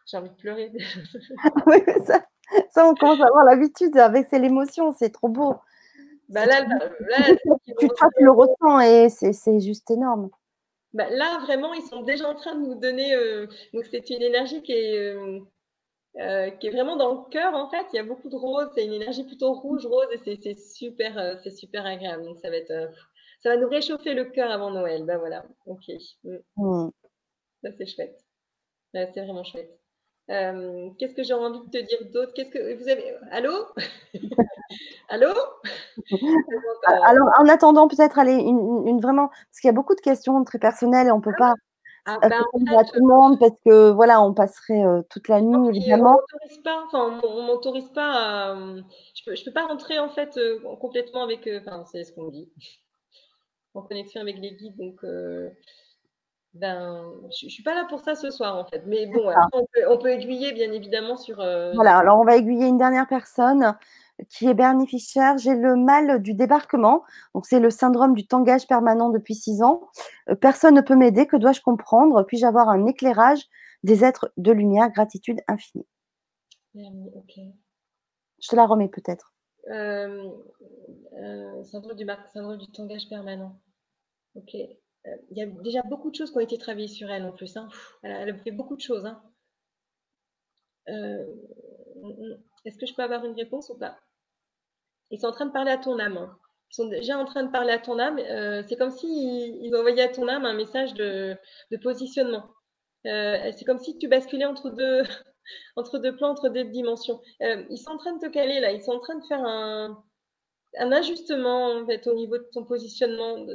J'ai 0.07 0.19
envie 0.19 0.31
de 0.31 0.35
pleurer. 0.35 0.73
oui, 1.67 1.79
ça, 2.05 2.23
ça, 2.71 2.87
on 2.87 2.95
commence 2.95 3.21
à 3.21 3.27
avoir 3.27 3.45
l'habitude 3.45 3.97
avec 3.97 4.31
l'émotion. 4.33 4.93
C'est 4.93 5.11
trop 5.11 5.29
beau. 5.29 5.55
Bah 6.29 6.45
là, 6.45 6.67
tu, 7.67 8.25
le 8.25 8.31
ressens 8.31 8.81
et 8.81 9.09
c'est 9.09 9.61
juste 9.61 9.91
énorme. 9.91 10.31
Bah 10.95 11.09
là, 11.11 11.39
vraiment, 11.41 11.75
ils 11.75 11.83
sont 11.83 12.03
déjà 12.03 12.29
en 12.29 12.35
train 12.35 12.55
de 12.55 12.67
nous 12.67 12.75
donner. 12.75 13.15
Euh, 13.15 13.47
donc, 13.75 13.85
c'est 13.91 14.09
une 14.11 14.23
énergie 14.23 14.63
qui 14.63 14.73
est, 14.73 14.99
euh, 14.99 15.41
euh, 16.19 16.51
qui 16.51 16.67
est 16.67 16.71
vraiment 16.71 16.97
dans 16.97 17.13
le 17.13 17.31
cœur, 17.31 17.55
en 17.55 17.69
fait. 17.71 17.87
Il 17.93 17.97
y 17.97 17.99
a 17.99 18.05
beaucoup 18.05 18.29
de 18.29 18.37
rose. 18.37 18.69
C'est 18.75 18.85
une 18.85 18.95
énergie 18.95 19.25
plutôt 19.25 19.53
rouge, 19.53 19.87
rose, 19.87 20.07
et 20.27 20.39
c'est 20.43 20.59
super, 20.59 21.39
c'est 21.43 21.51
super 21.51 21.85
agréable. 21.87 22.25
Donc, 22.25 22.39
ça 22.39 22.51
va 22.51 22.57
être. 22.57 22.91
ça 23.43 23.51
va 23.51 23.57
nous 23.57 23.69
réchauffer 23.69 24.15
le 24.15 24.27
cœur 24.27 24.51
avant 24.51 24.71
Noël. 24.71 25.05
Ben 25.05 25.19
voilà. 25.19 25.45
OK. 25.67 25.89
Mm. 26.25 26.37
Mm. 26.57 26.91
Ça, 27.63 27.71
c'est 27.77 27.87
chouette. 27.87 28.21
c'est 28.93 29.23
vraiment 29.23 29.45
chouette. 29.45 29.79
Euh, 30.31 30.91
qu'est-ce 30.99 31.15
que 31.15 31.23
j'ai 31.23 31.33
envie 31.33 31.61
de 31.61 31.71
te 31.71 31.79
dire 31.79 31.99
d'autre? 32.13 32.33
Qu'est-ce 32.35 32.51
que 32.51 32.83
vous 32.83 32.89
avez 32.89 33.15
Allô? 33.31 33.53
Allô? 35.09 35.33
Alors, 37.05 37.29
en 37.39 37.49
attendant, 37.49 37.89
peut-être 37.89 38.19
aller 38.19 38.35
une, 38.35 39.01
vraiment 39.01 39.29
parce 39.29 39.61
qu'il 39.61 39.69
y 39.69 39.71
a 39.71 39.75
beaucoup 39.75 39.95
de 39.95 40.01
questions 40.01 40.43
très 40.45 40.59
personnelles 40.59 41.07
et 41.07 41.13
on 41.13 41.23
peut 41.23 41.35
pas 41.39 41.55
ah, 42.05 42.19
bah, 42.21 42.29
à 42.77 42.85
tout 42.85 43.01
le 43.01 43.07
monde 43.07 43.39
parce 43.39 43.55
que 43.65 43.91
voilà, 43.91 44.21
on 44.21 44.35
passerait 44.35 44.85
euh, 44.85 45.03
toute 45.09 45.29
la 45.29 45.41
nuit 45.41 45.69
évidemment. 45.69 46.19
On 46.93 47.43
m'autorise 47.43 47.89
pas, 47.95 48.53
à, 48.53 48.57
je 49.15 49.25
peux, 49.25 49.35
je 49.35 49.45
peux 49.45 49.53
pas 49.53 49.67
rentrer 49.67 49.99
en 49.99 50.11
fait 50.11 50.37
euh, 50.37 50.59
complètement 50.81 51.25
avec, 51.25 51.49
enfin 51.61 51.85
c'est 51.91 52.05
ce 52.05 52.13
qu'on 52.13 52.29
dit, 52.29 52.51
en 53.75 53.83
connexion 53.83 54.21
avec 54.21 54.37
les 54.39 54.53
guides, 54.53 54.77
donc 54.77 55.05
Ben, 56.55 57.13
je 57.39 57.47
ne 57.47 57.51
suis 57.51 57.63
pas 57.63 57.75
là 57.75 57.85
pour 57.89 58.01
ça 58.01 58.15
ce 58.15 58.31
soir, 58.31 58.57
en 58.57 58.65
fait. 58.65 58.83
Mais 58.87 59.07
bon, 59.07 59.31
on 59.89 59.99
peut, 59.99 60.11
aiguiller, 60.11 60.53
bien 60.53 60.73
évidemment, 60.73 61.17
sur. 61.17 61.41
Euh, 61.41 61.73
voilà, 61.75 61.99
alors 61.99 62.19
on 62.19 62.25
va 62.25 62.37
aiguiller 62.37 62.67
une 62.67 62.79
dernière 62.79 63.07
personne 63.07 63.77
qui 64.31 64.49
est 64.49 64.55
Bernie 64.55 64.87
Fischer. 64.87 65.33
J'ai 65.37 65.55
le 65.55 65.77
mal 65.77 66.23
du 66.23 66.35
débarquement. 66.35 67.05
Donc, 67.35 67.47
c'est 67.47 67.61
le 67.61 67.71
syndrome 67.71 68.15
du 68.15 68.27
tangage 68.27 68.67
permanent 68.67 69.11
depuis 69.11 69.35
six 69.35 69.63
ans. 69.63 69.89
Euh, 70.31 70.35
personne 70.35 70.75
ne 70.75 70.81
peut 70.81 70.97
m'aider. 70.97 71.27
Que 71.27 71.37
dois-je 71.37 71.61
comprendre? 71.61 72.23
Puis-je 72.25 72.47
avoir 72.47 72.69
un 72.69 72.87
éclairage 72.87 73.45
des 73.85 74.05
êtres 74.05 74.33
de 74.37 74.51
lumière? 74.51 74.91
Gratitude 74.91 75.41
infinie. 75.49 75.87
ok. 76.75 77.41
Je 78.41 78.49
te 78.49 78.57
la 78.57 78.67
remets 78.67 78.89
peut-être. 78.89 79.35
Euh, 79.71 80.31
syndrome, 81.65 81.95
du, 81.95 82.07
syndrome 82.33 82.57
du 82.57 82.67
tangage 82.69 83.09
permanent. 83.09 83.61
Ok. 84.35 84.57
Euh, 85.09 85.17
il 85.31 85.39
y 85.39 85.43
a 85.43 85.47
déjà 85.47 85.83
beaucoup 85.83 86.11
de 86.11 86.17
choses 86.17 86.31
qui 86.31 86.37
ont 86.37 86.41
été 86.41 86.59
travaillées 86.59 86.89
sur 86.89 87.11
elle 87.11 87.25
en 87.25 87.33
plus. 87.33 87.57
Hein. 87.57 87.69
Elle, 88.03 88.31
a, 88.31 88.35
fait 88.35 88.51
beaucoup 88.51 88.77
de 88.77 88.81
choses. 88.81 89.07
Hein. 89.07 89.23
Euh, 90.89 91.25
est-ce 92.65 92.79
que 92.79 92.87
je 92.87 92.95
peux 92.95 93.03
avoir 93.03 93.25
une 93.25 93.35
réponse 93.35 93.71
ou 93.71 93.79
pas? 93.79 93.99
Ils 95.11 95.21
sont 95.21 95.29
en 95.29 95.33
train 95.33 95.47
de 95.47 95.53
parler 95.53 95.71
à 95.71 95.79
ton 95.79 95.99
âme. 95.99 96.17
Hein. 96.17 96.37
Ils 96.71 96.75
sont 96.75 96.87
déjà 96.87 97.19
en 97.19 97.25
train 97.25 97.45
de 97.45 97.51
parler 97.51 97.73
à 97.73 97.79
ton 97.79 97.99
âme. 97.99 98.19
Euh, 98.19 98.63
c'est 98.69 98.77
comme 98.77 98.91
s'ils 98.91 99.65
ils 99.65 99.75
envoyaient 99.75 100.03
à 100.03 100.09
ton 100.09 100.29
âme 100.29 100.45
un 100.45 100.55
message 100.55 100.95
de, 100.95 101.37
positionnement. 101.83 102.45
c'est 103.05 103.65
comme 103.65 103.79
si 103.79 103.97
tu 103.99 104.09
basculais 104.09 104.45
entre 104.45 104.71
deux 104.71 105.03
plans, 106.17 106.31
entre 106.31 106.49
deux 106.51 106.65
dimensions. 106.65 107.21
ils 107.41 107.79
sont 107.79 107.93
en 107.93 107.99
train 107.99 108.15
de 108.17 108.21
te 108.21 108.31
caler 108.31 108.61
là. 108.61 108.73
Ils 108.73 108.83
sont 108.83 108.93
en 108.93 109.01
train 109.01 109.17
de 109.17 109.25
faire 109.25 109.43
un, 109.43 110.03
un 110.79 110.93
ajustement 110.93 111.73
en 111.73 111.87
fait, 111.87 112.07
au 112.07 112.15
niveau 112.15 112.39
de 112.39 112.49
ton 112.53 112.65
positionnement. 112.65 113.47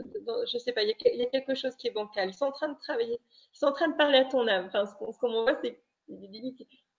Je 0.51 0.57
sais 0.57 0.73
pas, 0.73 0.83
il 0.83 0.89
y, 0.89 1.21
a, 1.23 1.25
quelque 1.27 1.55
chose 1.55 1.75
qui 1.75 1.87
est 1.87 1.91
bancal. 1.91 2.29
Ils 2.29 2.33
sont 2.33 2.45
en 2.45 2.51
train 2.51 2.69
de 2.69 2.77
travailler, 2.79 3.19
ils 3.53 3.57
sont 3.57 3.67
en 3.67 3.73
train 3.73 3.87
de 3.89 3.95
parler 3.97 4.19
à 4.19 4.25
ton 4.25 4.47
âme. 4.47 4.65
Enfin, 4.67 4.85
ce 4.85 4.93
qu'on 4.95 5.43
voit, 5.43 5.57
c'est 5.63 5.79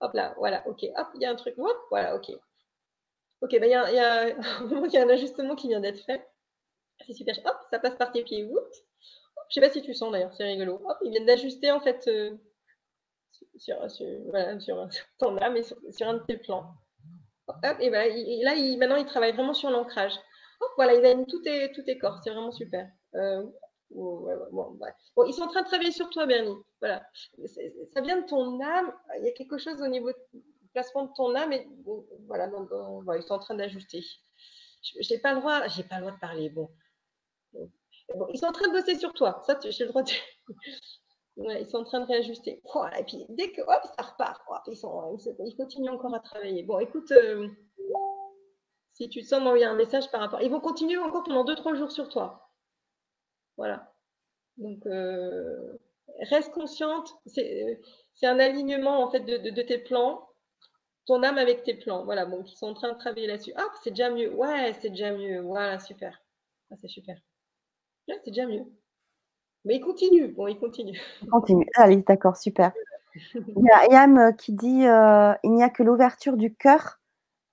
hop 0.01 0.12
là, 0.14 0.34
voilà, 0.38 0.66
ok, 0.66 0.84
hop, 0.96 1.09
il 1.14 1.22
y 1.22 1.24
a 1.24 1.30
un 1.30 1.36
truc, 1.36 1.55
hop, 1.59 1.76
voilà, 1.90 2.16
ok. 2.16 2.30
Ok, 3.40 3.51
ben, 3.60 3.64
il 3.64 3.70
y, 3.70 3.74
a, 3.74 3.92
y, 3.92 4.96
a, 4.96 5.02
un 5.02 5.09
ajustement 5.09 5.55
qui 5.55 5.68
vient 5.68 5.80
d'être 5.80 6.01
fait. 6.05 6.26
C'est 7.06 7.12
super. 7.12 7.36
Hop, 7.44 7.56
ça 7.70 7.78
passe 7.78 7.96
par 7.96 8.12
tes 8.12 8.22
pieds. 8.22 8.44
Oups. 8.44 8.84
Je 9.51 9.55
sais 9.55 9.60
pas 9.60 9.70
si 9.70 9.82
tu 9.82 9.92
sens 9.94 10.10
d'ailleurs, 10.12 10.32
c'est 10.34 10.44
rigolo. 10.44 10.80
Ils 11.02 11.10
viennent 11.10 11.26
d'ajuster 11.26 11.70
en 11.70 11.80
fait 11.80 12.09
euh, 12.09 12.36
sur, 13.56 13.90
sur, 13.90 14.06
sur, 14.60 14.88
ton 15.18 15.36
âme 15.38 15.56
et 15.56 15.62
sur, 15.62 15.76
sur 15.90 16.09
un 16.09 16.14
de 16.14 16.24
tes 16.24 16.38
plans 16.38 16.74
et 17.80 17.88
voilà, 17.88 18.08
là, 18.08 18.54
il, 18.54 18.78
maintenant, 18.78 18.96
il 18.96 19.06
travaille 19.06 19.32
vraiment 19.32 19.54
sur 19.54 19.70
l'ancrage. 19.70 20.14
voilà, 20.76 20.94
il 20.94 21.04
a 21.04 21.14
tout 21.24 21.42
est, 21.46 21.72
tout 21.72 21.82
est 21.86 21.98
corps, 21.98 22.20
c'est 22.22 22.30
vraiment 22.30 22.52
super. 22.52 22.88
Euh, 23.14 23.44
ils 23.90 25.34
sont 25.34 25.42
en 25.42 25.48
train 25.48 25.62
de 25.62 25.66
travailler 25.66 25.92
sur 25.92 26.10
toi, 26.10 26.26
Bernie. 26.26 26.56
Voilà. 26.80 27.02
Ça 27.92 28.00
vient 28.00 28.20
de 28.20 28.26
ton 28.26 28.60
âme. 28.60 28.92
Il 29.18 29.24
y 29.24 29.28
a 29.28 29.32
quelque 29.32 29.58
chose 29.58 29.80
au 29.82 29.86
niveau 29.86 30.10
du 30.32 30.68
placement 30.72 31.04
de 31.04 31.12
ton 31.14 31.34
âme. 31.34 31.52
Et 31.52 31.68
voilà, 32.26 32.50
ils 33.16 33.22
sont 33.22 33.34
en 33.34 33.38
train 33.38 33.54
d'ajuster. 33.54 34.02
Je 34.82 35.14
n'ai 35.14 35.20
pas 35.20 35.34
le 35.34 35.40
droit, 35.40 35.66
j'ai 35.68 35.84
pas 35.84 35.96
le 35.96 36.02
droit 36.02 36.14
de 36.14 36.20
parler. 36.20 36.50
Bon. 36.50 36.70
Ils 38.32 38.38
sont 38.38 38.46
en 38.46 38.52
train 38.52 38.68
de 38.68 38.72
bosser 38.72 38.98
sur 38.98 39.12
toi. 39.12 39.42
Ça, 39.46 39.58
j'ai 39.62 39.84
le 39.84 39.90
droit 39.90 40.02
de. 40.02 40.10
Ils 41.36 41.66
sont 41.66 41.78
en 41.78 41.85
train 41.85 42.01
de 42.01 42.06
réajuster. 42.06 42.62
et 42.98 43.05
puis 43.05 43.27
dès 43.31 43.51
que 43.51 43.61
hop, 43.62 43.82
ça 43.97 44.02
repart, 44.02 44.43
ils, 44.69 45.56
continuent 45.56 45.90
encore 45.90 46.15
à 46.15 46.20
travailler. 46.20 46.62
Bon, 46.62 46.78
écoute, 46.78 47.11
euh, 47.12 47.48
si 48.93 49.09
tu 49.09 49.20
te 49.23 49.27
sens 49.27 49.43
m'envoyer 49.43 49.65
un 49.65 49.74
message 49.74 50.11
par 50.11 50.20
rapport. 50.20 50.40
Ils 50.40 50.51
vont 50.51 50.61
continuer 50.61 50.98
encore 50.98 51.24
pendant 51.24 51.44
2-3 51.44 51.74
jours 51.74 51.90
sur 51.90 52.09
toi. 52.09 52.51
Voilà. 53.56 53.93
Donc, 54.56 54.86
euh, 54.86 55.78
reste 56.20 56.52
consciente. 56.52 57.12
C'est 57.27 57.81
un 58.23 58.39
alignement 58.39 59.02
en 59.02 59.11
fait 59.11 59.20
de, 59.20 59.62
tes 59.62 59.78
plans, 59.78 60.28
ton 61.06 61.23
âme 61.24 61.39
avec 61.39 61.65
tes 61.65 61.74
plans. 61.74 62.05
Voilà, 62.05 62.27
donc 62.27 62.51
ils 62.51 62.56
sont 62.56 62.69
en 62.69 62.74
train 62.74 62.93
de 62.93 62.98
travailler 62.98 63.27
là-dessus. 63.27 63.52
Ah, 63.56 63.69
c'est 63.82 63.90
déjà 63.90 64.11
mieux. 64.11 64.32
Ouais, 64.32 64.73
c'est 64.81 64.90
déjà 64.90 65.12
mieux. 65.12 65.40
Voilà, 65.40 65.81
super. 65.81 66.23
Ah, 66.70 66.77
c'est 66.81 66.89
super. 66.89 67.16
c'est 68.06 68.27
déjà 68.27 68.47
mieux. 68.47 68.65
Mais 69.65 69.77
il 69.77 69.81
continue. 69.81 70.28
Bon, 70.28 70.47
il 70.47 70.59
continue. 70.59 71.01
Il 71.23 71.28
continue. 71.28 71.66
Allez, 71.74 71.97
d'accord, 71.97 72.36
super. 72.36 72.73
Il 73.15 73.65
y 73.65 73.70
a 73.70 73.86
Yam 73.93 74.19
euh, 74.19 74.32
qui 74.32 74.53
dit 74.53 74.86
euh, 74.86 75.32
il 75.45 75.53
n'y 75.53 75.62
a 75.62 75.70
que 75.70 75.82
l'ouverture 75.82 76.36
du 76.36 76.55
cœur 76.55 77.01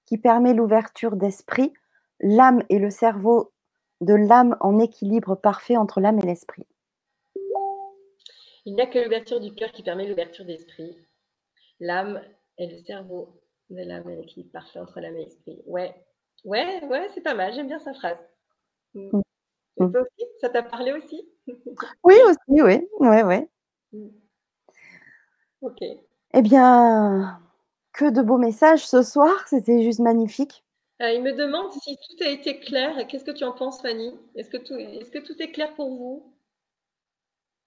qui 0.06 0.18
permet 0.18 0.54
l'ouverture 0.54 1.16
d'esprit, 1.16 1.74
l'âme 2.20 2.64
et 2.70 2.80
le 2.80 2.90
cerveau 2.90 3.54
de 4.02 4.16
l'âme 4.16 4.58
en 4.60 4.80
équilibre 4.80 5.36
parfait 5.36 5.78
entre 5.78 6.02
l'âme 6.02 6.20
et 6.20 6.26
l'esprit. 6.26 6.66
Il 8.66 8.76
n'y 8.76 8.82
a 8.82 8.88
que 8.88 9.00
l'ouverture 9.00 9.40
du 9.40 9.54
cœur 9.54 9.72
qui 9.72 9.84
permet 9.84 10.08
l'ouverture 10.08 10.46
d'esprit, 10.46 10.96
l'âme 11.80 12.22
et 12.58 12.68
le 12.68 12.78
cerveau 12.80 13.42
de 13.70 13.84
l'âme 13.84 14.08
en 14.08 14.20
équilibre 14.20 14.52
parfait 14.52 14.80
entre 14.80 15.00
l'âme 15.00 15.16
et 15.16 15.26
l'esprit. 15.26 15.62
Ouais, 15.66 15.96
ouais, 16.44 16.84
ouais, 16.86 17.08
c'est 17.14 17.22
pas 17.22 17.34
mal. 17.34 17.54
J'aime 17.54 17.68
bien 17.68 17.80
sa 17.80 17.94
phrase. 17.94 18.20
Mm. 18.94 19.22
Mm. 19.78 19.92
Ça 20.42 20.50
t'a 20.50 20.64
parlé 20.64 20.92
aussi? 20.92 21.28
Oui, 22.04 22.16
aussi, 22.26 22.62
oui. 22.62 22.88
Ouais, 23.00 23.24
ouais. 23.24 23.50
Mm. 23.94 24.08
Ok. 25.62 25.82
Eh 26.34 26.42
bien, 26.42 27.40
que 27.94 28.10
de 28.10 28.22
beaux 28.22 28.38
messages 28.38 28.88
ce 28.88 29.04
soir. 29.04 29.48
C'était 29.48 29.84
juste 29.84 30.00
magnifique. 30.00 30.64
Euh, 31.02 31.12
il 31.12 31.22
me 31.22 31.34
demande 31.34 31.72
si 31.72 31.98
tout 31.98 32.24
a 32.24 32.28
été 32.28 32.60
clair. 32.60 33.08
Qu'est-ce 33.08 33.26
que 33.26 33.32
tu 33.32 33.44
en 33.44 33.52
penses, 33.52 33.82
Fanny? 33.82 34.14
Est-ce 34.36 34.50
que, 34.50 34.58
tout, 34.58 34.76
est 34.76 35.12
que 35.12 35.20
tout 35.20 35.42
est 35.42 35.52
clair 35.52 35.74
pour 35.76 35.90
vous? 35.90 36.34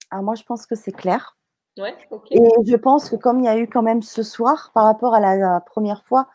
Alors, 0.09 0.23
moi, 0.23 0.35
je 0.35 0.43
pense 0.43 0.65
que 0.65 0.75
c'est 0.75 0.91
clair. 0.91 1.37
Ouais, 1.77 1.95
ok. 2.11 2.31
Et 2.31 2.49
je 2.65 2.75
pense 2.77 3.09
que 3.09 3.17
comme 3.17 3.39
il 3.39 3.45
y 3.45 3.49
a 3.49 3.57
eu 3.57 3.67
quand 3.67 3.81
même 3.81 4.01
ce 4.01 4.23
soir, 4.23 4.71
par 4.73 4.85
rapport 4.85 5.13
à 5.13 5.19
la, 5.19 5.59
première 5.59 6.03
fois, 6.05 6.29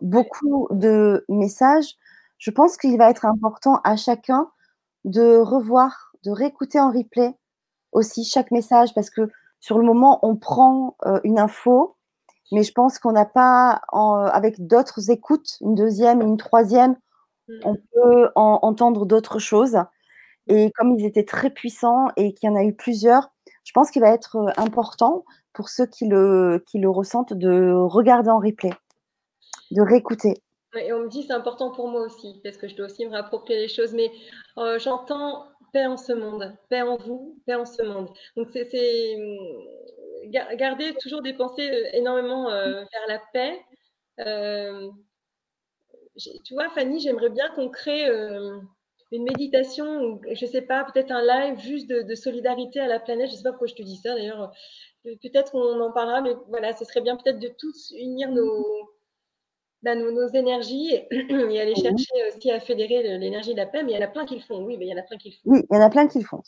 beaucoup 0.00 0.68
de 0.70 1.24
messages, 1.28 1.96
je 2.38 2.50
pense 2.50 2.78
qu'il 2.78 2.96
va 2.96 3.10
être 3.10 3.26
important 3.26 3.80
à 3.84 3.96
chacun 3.96 4.50
de 5.04 5.36
revoir, 5.36 6.05
de 6.26 6.32
réécouter 6.32 6.80
en 6.80 6.90
replay 6.90 7.34
aussi 7.92 8.24
chaque 8.24 8.50
message 8.50 8.92
parce 8.94 9.10
que 9.10 9.30
sur 9.60 9.78
le 9.78 9.84
moment, 9.84 10.18
on 10.22 10.36
prend 10.36 10.96
euh, 11.06 11.20
une 11.24 11.38
info, 11.38 11.96
mais 12.52 12.62
je 12.62 12.72
pense 12.72 12.98
qu'on 12.98 13.12
n'a 13.12 13.24
pas, 13.24 13.80
avec 13.92 14.66
d'autres 14.66 15.10
écoutes, 15.10 15.56
une 15.60 15.74
deuxième 15.74 16.20
et 16.20 16.24
une 16.24 16.36
troisième, 16.36 16.96
mm. 17.48 17.54
on 17.64 17.76
peut 17.92 18.30
entendre 18.34 19.06
d'autres 19.06 19.38
choses. 19.38 19.78
Et 20.48 20.70
comme 20.76 20.96
ils 20.98 21.04
étaient 21.04 21.24
très 21.24 21.50
puissants 21.50 22.08
et 22.16 22.34
qu'il 22.34 22.48
y 22.48 22.52
en 22.52 22.56
a 22.56 22.62
eu 22.62 22.74
plusieurs, 22.74 23.30
je 23.64 23.72
pense 23.72 23.90
qu'il 23.90 24.02
va 24.02 24.10
être 24.10 24.36
euh, 24.36 24.52
important 24.56 25.24
pour 25.52 25.68
ceux 25.68 25.86
qui 25.86 26.06
le, 26.06 26.62
qui 26.66 26.78
le 26.78 26.90
ressentent 26.90 27.32
de 27.32 27.72
regarder 27.72 28.30
en 28.30 28.38
replay, 28.38 28.72
de 29.70 29.82
réécouter. 29.82 30.34
Et 30.78 30.92
on 30.92 31.00
me 31.00 31.08
dit 31.08 31.24
c'est 31.26 31.32
important 31.32 31.70
pour 31.70 31.88
moi 31.88 32.02
aussi, 32.02 32.40
parce 32.44 32.56
que 32.56 32.68
je 32.68 32.76
dois 32.76 32.86
aussi 32.86 33.06
me 33.06 33.10
réapproprier 33.10 33.60
les 33.60 33.68
choses. 33.68 33.94
Mais 33.94 34.10
euh, 34.58 34.78
j'entends 34.78 35.46
paix 35.72 35.86
en 35.86 35.96
ce 35.96 36.12
monde, 36.12 36.54
paix 36.68 36.82
en 36.82 36.96
vous, 36.96 37.40
paix 37.46 37.54
en 37.54 37.64
ce 37.64 37.82
monde. 37.82 38.08
Donc 38.36 38.48
c'est 38.52 39.16
hum, 39.16 39.36
garder 40.30 40.94
toujours 41.00 41.22
des 41.22 41.34
pensées 41.34 41.70
euh, 41.70 41.88
énormément 41.92 42.50
euh, 42.50 42.84
vers 42.84 43.06
la 43.08 43.20
paix. 43.32 43.60
tu 46.44 46.54
vois, 46.54 46.68
Fanny, 46.70 47.00
j'aimerais 47.00 47.30
bien 47.30 47.48
qu'on 47.50 47.68
crée 47.68 48.06
une 49.12 49.22
méditation, 49.22 50.02
ou, 50.02 50.20
je 50.32 50.44
ne 50.44 50.50
sais 50.50 50.62
pas, 50.62 50.84
peut-être 50.84 51.12
un 51.12 51.22
live 51.22 51.58
juste 51.60 51.88
de, 51.88 52.02
de, 52.02 52.14
solidarité 52.14 52.80
à 52.80 52.88
la 52.88 52.98
planète. 53.00 53.28
Je 53.28 53.32
ne 53.32 53.36
sais 53.36 53.42
pas 53.42 53.50
pourquoi 53.50 53.68
je 53.68 53.74
te 53.74 53.82
dis 53.82 53.96
ça 53.96 54.14
d'ailleurs. 54.14 54.52
Peut-être 55.04 55.52
qu'on 55.52 55.80
en 55.80 55.92
parlera, 55.92 56.20
mais 56.20 56.34
voilà, 56.48 56.72
ce 56.72 56.84
serait 56.84 57.00
bien 57.00 57.16
peut-être 57.16 57.38
de 57.38 57.50
tous 57.58 57.92
unir 57.96 58.30
nos 58.30 58.95
bah, 59.82 59.94
nos, 59.94 60.28
énergies 60.28 60.94
et, 61.10 61.60
aller 61.60 61.74
chercher 61.74 62.14
aussi 62.28 62.50
à 62.50 62.60
fédérer 62.60 63.18
l'énergie 63.18 63.52
de 63.52 63.58
la 63.58 63.66
paix, 63.66 63.82
mais 63.82 63.92
il 63.92 63.94
y 63.94 63.98
en 63.98 64.04
a 64.04 64.08
plein 64.08 64.26
qui 64.26 64.36
le 64.36 64.40
font. 64.40 64.64
Oui, 64.64 64.76
mais 64.78 64.86
il 64.86 64.90
y 64.90 64.94
en 64.94 64.98
a 64.98 65.02
plein 65.02 65.16
qui 65.16 65.30
le 65.30 65.34
font. 65.34 65.40
Oui, 65.44 65.62
il 65.70 65.76
y 65.76 65.78
en 65.78 65.82
a 65.82 65.90
plein 65.90 66.06
qui 66.06 66.18
le 66.18 66.24
font. 66.24 66.42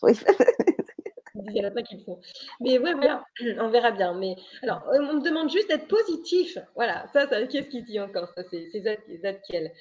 il 1.46 1.56
y 1.56 1.64
en 1.64 1.68
a 1.68 1.70
plein 1.70 1.82
qui 1.82 1.96
le 1.96 2.02
font. 2.04 2.20
Mais 2.60 2.78
ouais, 2.78 2.94
voilà, 2.94 3.24
on 3.60 3.68
verra 3.68 3.90
bien. 3.90 4.14
Mais 4.14 4.36
alors, 4.62 4.82
on 4.92 5.14
me 5.14 5.22
demande 5.22 5.50
juste 5.50 5.68
d'être 5.68 5.88
positif. 5.88 6.58
Voilà, 6.74 7.06
ça, 7.12 7.28
ça 7.28 7.46
qu'est-ce 7.46 7.68
qu'il 7.68 7.84
dit 7.84 8.00
encore 8.00 8.28
Ça, 8.36 8.42
c'est 8.50 9.18
Zadkiel. 9.22 9.72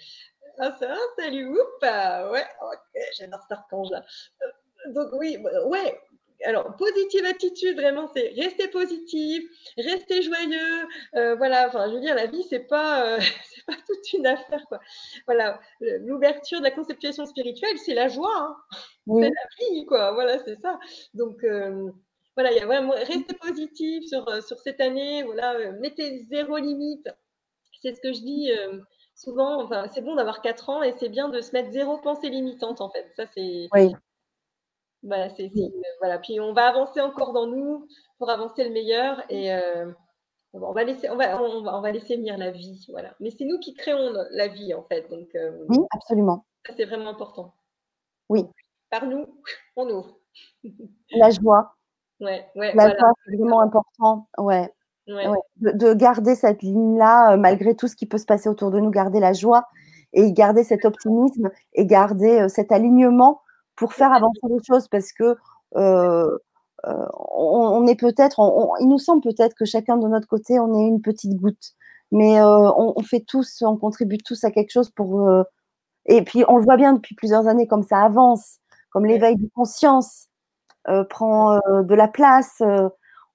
Ah, 0.60 0.76
ça, 0.80 0.96
salut, 1.20 1.52
oups, 1.52 1.82
ouais, 1.84 2.46
ok, 2.62 3.02
j'adore 3.16 3.42
cet 3.44 3.60
archange-là. 3.60 4.04
Euh, 4.42 4.94
donc, 4.94 5.10
oui, 5.14 5.38
bah, 5.38 5.68
ouais, 5.68 6.00
alors, 6.46 6.76
positive 6.76 7.26
attitude, 7.26 7.76
vraiment, 7.76 8.08
c'est 8.16 8.34
rester 8.36 8.68
positif, 8.68 9.44
rester 9.78 10.22
joyeux. 10.22 10.88
Euh, 11.16 11.36
voilà, 11.36 11.68
enfin, 11.68 11.90
je 11.90 11.96
veux 11.96 12.00
dire, 12.00 12.16
la 12.16 12.28
vie, 12.28 12.44
c'est 12.44 12.68
pas, 12.68 13.16
euh, 13.16 13.20
c'est 13.50 13.66
pas 13.66 13.76
toute 13.88 14.14
une 14.14 14.28
affaire, 14.28 14.64
quoi. 14.68 14.80
Voilà, 15.26 15.60
l'ouverture 15.80 16.60
de 16.60 16.64
la 16.64 16.72
conceptualisation 16.72 17.26
spirituelle, 17.26 17.78
c'est 17.78 17.96
la 17.96 18.08
joie, 18.08 18.30
hein. 18.38 18.56
c'est 19.08 19.30
la 19.30 19.70
vie, 19.70 19.86
quoi. 19.86 20.12
Voilà, 20.14 20.38
c'est 20.44 20.60
ça. 20.62 20.80
Donc, 21.14 21.44
euh, 21.44 21.90
voilà, 22.36 22.52
il 22.52 22.58
y 22.58 22.62
a 22.62 22.66
vraiment 22.68 22.94
rester 22.94 23.34
positif 23.42 24.06
sur, 24.06 24.44
sur 24.44 24.60
cette 24.60 24.80
année. 24.80 25.24
Voilà, 25.24 25.72
mettez 25.74 26.20
zéro 26.30 26.58
limite. 26.58 27.10
C'est 27.82 27.96
ce 27.96 28.02
que 28.02 28.14
je 28.14 28.22
dis 28.22 28.52
souvent. 29.16 29.64
Enfin, 29.64 29.88
c'est 29.92 30.02
bon 30.02 30.16
d'avoir 30.16 30.42
4 30.42 30.70
ans 30.70 30.84
et 30.84 30.94
c'est 31.00 31.10
bien 31.10 31.30
de 31.30 31.42
se 31.42 31.52
mettre 31.54 31.72
zéro 31.72 31.98
pensée 31.98 32.30
limitante, 32.30 32.80
en 32.80 32.92
fait. 32.92 33.12
Ça, 33.16 33.26
c'est. 33.26 33.68
Oui 33.74 33.92
Voilà, 35.08 35.30
c'est, 35.30 35.52
voilà. 36.00 36.20
Puis 36.20 36.40
on 36.40 36.54
va 36.54 36.68
avancer 36.68 37.02
encore 37.02 37.34
dans 37.34 37.48
nous 37.48 37.88
pour 38.20 38.30
avancer 38.30 38.64
le 38.64 38.72
meilleur 38.72 39.24
et 39.30 39.52
on 40.54 40.72
va 40.74 40.84
laisser, 40.84 41.10
on 41.10 41.16
va, 41.16 41.42
on 41.42 41.64
va, 41.64 41.78
on 41.78 41.82
va, 41.82 41.92
laisser 41.92 42.18
venir 42.18 42.38
la 42.38 42.52
vie, 42.52 42.86
voilà. 42.90 43.16
Mais 43.20 43.32
c'est 43.32 43.46
nous 43.46 43.60
qui 43.60 43.74
créons 43.74 44.12
la 44.32 44.48
vie 44.48 44.74
en 44.74 44.84
fait, 44.84 45.10
donc. 45.10 45.30
oui, 45.70 45.78
absolument. 45.92 46.46
Ça 46.66 46.74
c'est 46.76 46.86
vraiment 46.86 47.10
important. 47.10 47.54
Oui. 48.30 48.46
Par 48.90 49.06
nous, 49.06 49.26
on 49.76 49.90
ouvre. 49.90 50.18
La 51.12 51.30
joie. 51.30 51.76
Ouais, 52.20 52.46
ouais. 52.56 52.74
La 52.74 52.90
joie, 52.98 53.14
c'est 53.26 53.36
vraiment 53.36 53.62
important. 53.62 54.28
Ouais. 54.38 54.70
De, 55.08 55.94
garder 55.94 56.36
cette 56.36 56.62
ligne-là, 56.62 57.34
euh, 57.34 57.38
malgré 57.38 57.76
tout 57.76 57.88
ce 57.88 57.96
qui 57.96 58.06
peut 58.06 58.18
se 58.18 58.26
passer 58.26 58.50
autour 58.50 58.72
de 58.72 58.80
nous, 58.80 58.90
garder 58.90 59.22
la 59.22 59.32
joie 59.32 59.66
et 60.12 60.34
garder 60.34 60.64
cet 60.64 60.84
optimisme 60.84 61.50
et 61.74 61.86
garder 61.86 62.42
euh, 62.42 62.48
cet 62.50 62.72
alignement 62.74 63.42
pour 63.78 63.94
faire 63.94 64.12
avancer 64.12 64.42
les 64.50 64.62
choses 64.68 64.88
parce 64.90 65.14
que 65.14 65.38
euh, 65.78 66.38
on, 66.84 67.88
est 67.88 68.00
peut-être, 68.00 68.40
il 68.82 68.88
nous 68.88 69.00
semble 69.00 69.22
peut-être 69.22 69.56
que 69.56 69.66
chacun 69.66 69.98
de 69.98 70.08
notre 70.08 70.28
côté, 70.28 70.60
on 70.60 70.78
est 70.78 70.88
une 70.88 71.02
petite 71.02 71.36
goutte, 71.36 71.74
mais 72.12 72.42
on, 72.42 73.02
fait 73.02 73.22
tous, 73.22 73.62
on 73.62 73.78
contribue 73.78 74.18
tous 74.18 74.44
à 74.44 74.52
quelque 74.52 74.72
chose 74.72 74.90
pour. 74.92 75.28
et 76.06 76.22
puis 76.22 76.44
on 76.48 76.58
le 76.58 76.64
voit 76.64 76.78
bien 76.78 76.94
depuis 76.94 77.16
plusieurs 77.16 77.48
années, 77.48 77.68
comme 77.68 77.84
ça 77.84 78.02
avance, 78.02 78.58
comme 78.92 79.06
l'éveil 79.06 79.38
de 79.38 79.50
conscience 79.56 80.28
prend 81.10 81.58
de 81.58 81.96
la 81.96 82.08
place 82.08 82.62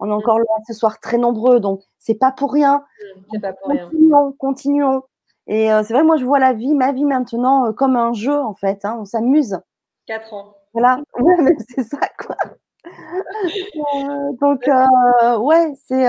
on 0.03 0.09
est 0.09 0.13
encore 0.13 0.41
là 0.41 0.45
ce 0.67 0.75
soir 0.75 0.99
très 0.99 1.17
nombreux, 1.17 1.61
donc 1.61 1.81
c'est 2.01 2.17
pas 2.17 2.33
pour 2.33 2.53
rien. 2.53 2.85
C'est 3.33 3.41
pas 3.41 3.53
pour 3.53 3.71
rien. 3.71 3.85
Continuons, 3.85 4.33
continuons. 4.33 5.03
Et 5.47 5.73
euh, 5.73 5.85
c'est 5.85 5.95
vrai, 5.95 6.03
moi, 6.03 6.17
je 6.17 6.25
vois 6.25 6.41
la 6.41 6.53
vie, 6.53 6.75
ma 6.75 6.91
vie 6.91 7.05
maintenant, 7.05 7.67
euh, 7.67 7.73
comme 7.73 7.95
un 7.95 8.13
jeu, 8.13 8.37
en 8.37 8.53
fait. 8.53 8.85
Hein, 8.85 8.97
on 8.99 9.05
s'amuse. 9.05 9.61
Quatre 10.07 10.33
ans. 10.35 10.57
Voilà, 10.73 11.01
ouais, 11.19 11.57
c'est 11.69 11.85
ça, 11.85 12.01
quoi. 12.19 12.37
Euh, 12.85 14.33
donc, 14.41 14.63
ouais, 15.41 15.73
c'est 15.87 16.07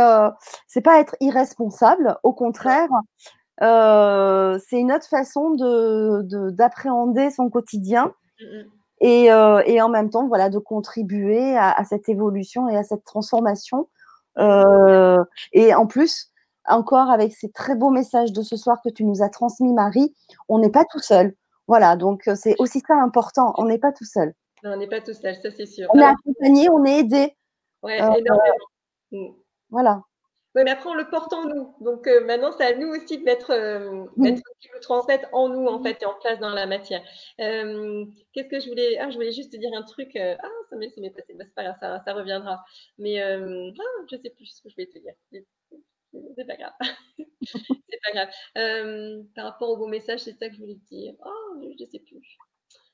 c'est 0.67 0.81
pas 0.81 0.99
être 0.99 1.15
irresponsable, 1.19 2.17
au 2.23 2.33
contraire, 2.33 2.89
c'est 3.59 4.79
une 4.79 4.91
autre 4.91 5.07
façon 5.07 5.51
de 5.51 6.49
d'appréhender 6.51 7.29
son 7.29 7.49
quotidien. 7.49 8.13
Euh, 9.03 9.61
et, 9.65 9.81
en 9.81 9.89
même 9.89 10.09
temps, 10.09 10.27
voilà, 10.27 10.49
de 10.49 10.59
contribuer 10.59 11.57
à, 11.57 11.83
cette 11.85 12.07
évolution 12.07 12.69
et 12.69 12.77
à 12.77 12.83
cette 12.83 13.03
transformation. 13.03 13.89
Euh, 14.39 15.23
et 15.51 15.75
en 15.75 15.87
plus, 15.87 16.31
encore 16.65 17.09
avec 17.09 17.33
ces 17.33 17.51
très 17.51 17.75
beaux 17.75 17.89
messages 17.89 18.31
de 18.31 18.41
ce 18.41 18.55
soir 18.55 18.79
que 18.83 18.89
tu 18.89 19.03
nous 19.03 19.21
as 19.21 19.29
transmis, 19.29 19.73
Marie, 19.73 20.15
on 20.47 20.59
n'est 20.59 20.71
pas 20.71 20.85
tout 20.85 20.99
seul. 20.99 21.35
Voilà, 21.67 21.95
donc 21.95 22.27
euh, 22.27 22.35
c'est 22.35 22.55
aussi 22.59 22.81
ça 22.87 22.95
important. 22.95 23.53
On 23.57 23.65
n'est 23.65 23.79
pas 23.79 23.91
tout 23.91 24.05
seul. 24.05 24.33
Non, 24.63 24.73
on 24.73 24.77
n'est 24.77 24.87
pas 24.87 25.01
tout 25.01 25.13
seul, 25.13 25.35
ça 25.35 25.51
c'est 25.51 25.65
sûr. 25.65 25.89
On 25.93 25.99
est 25.99 26.03
accompagné, 26.03 26.69
on 26.69 26.83
est 26.85 26.99
aidé. 26.99 27.35
Oui, 27.83 27.93
énormément. 27.93 28.39
Mm. 29.11 29.31
Voilà. 29.69 30.01
Oui, 30.55 30.61
mais 30.63 30.71
après, 30.71 30.89
on 30.89 30.93
le 30.93 31.09
porte 31.09 31.33
en 31.33 31.45
nous. 31.45 31.73
Donc 31.81 32.05
euh, 32.07 32.23
maintenant, 32.25 32.51
c'est 32.51 32.65
à 32.65 32.77
nous 32.77 32.87
aussi 32.89 33.17
de 33.17 33.23
mettre, 33.23 33.51
euh, 33.51 34.05
le 34.17 34.79
transmettre 34.81 35.27
en 35.33 35.49
nous, 35.49 35.65
en 35.65 35.81
fait, 35.81 36.01
et 36.03 36.05
en 36.05 36.13
place 36.13 36.39
dans 36.39 36.53
la 36.53 36.67
matière. 36.67 37.01
Euh, 37.39 38.05
qu'est-ce 38.33 38.49
que 38.49 38.59
je 38.59 38.69
voulais 38.69 38.99
Ah, 38.99 39.09
je 39.09 39.15
voulais 39.15 39.31
juste 39.31 39.51
te 39.51 39.57
dire 39.57 39.71
un 39.75 39.81
truc. 39.81 40.15
ah, 40.15 40.37
ça 40.69 40.75
m'est 40.75 41.09
passé. 41.09 41.33
Bah, 41.33 41.45
c'est 41.47 41.55
pas 41.55 41.63
grave, 41.63 41.77
ça, 41.79 42.03
ça 42.05 42.13
reviendra. 42.13 42.63
Mais 42.99 43.19
ah, 43.19 43.39
je 44.11 44.15
sais 44.17 44.29
plus 44.29 44.45
ce 44.45 44.61
que 44.61 44.69
je 44.69 44.75
voulais 44.75 44.87
te 44.87 44.99
dire. 44.99 45.13
C'est 46.35 46.45
pas 46.45 46.55
grave. 46.55 46.73
c'est 47.41 47.99
pas 48.03 48.11
grave. 48.13 49.23
par 49.35 49.45
rapport 49.45 49.69
au 49.69 49.77
beau 49.77 49.87
message, 49.87 50.21
c'est 50.21 50.37
ça 50.37 50.49
que 50.49 50.55
je 50.55 50.59
voulais 50.59 50.75
te 50.75 50.95
dire. 50.95 51.13
Oh, 51.25 51.61
je 51.79 51.85
sais 51.85 51.99
plus. 51.99 52.37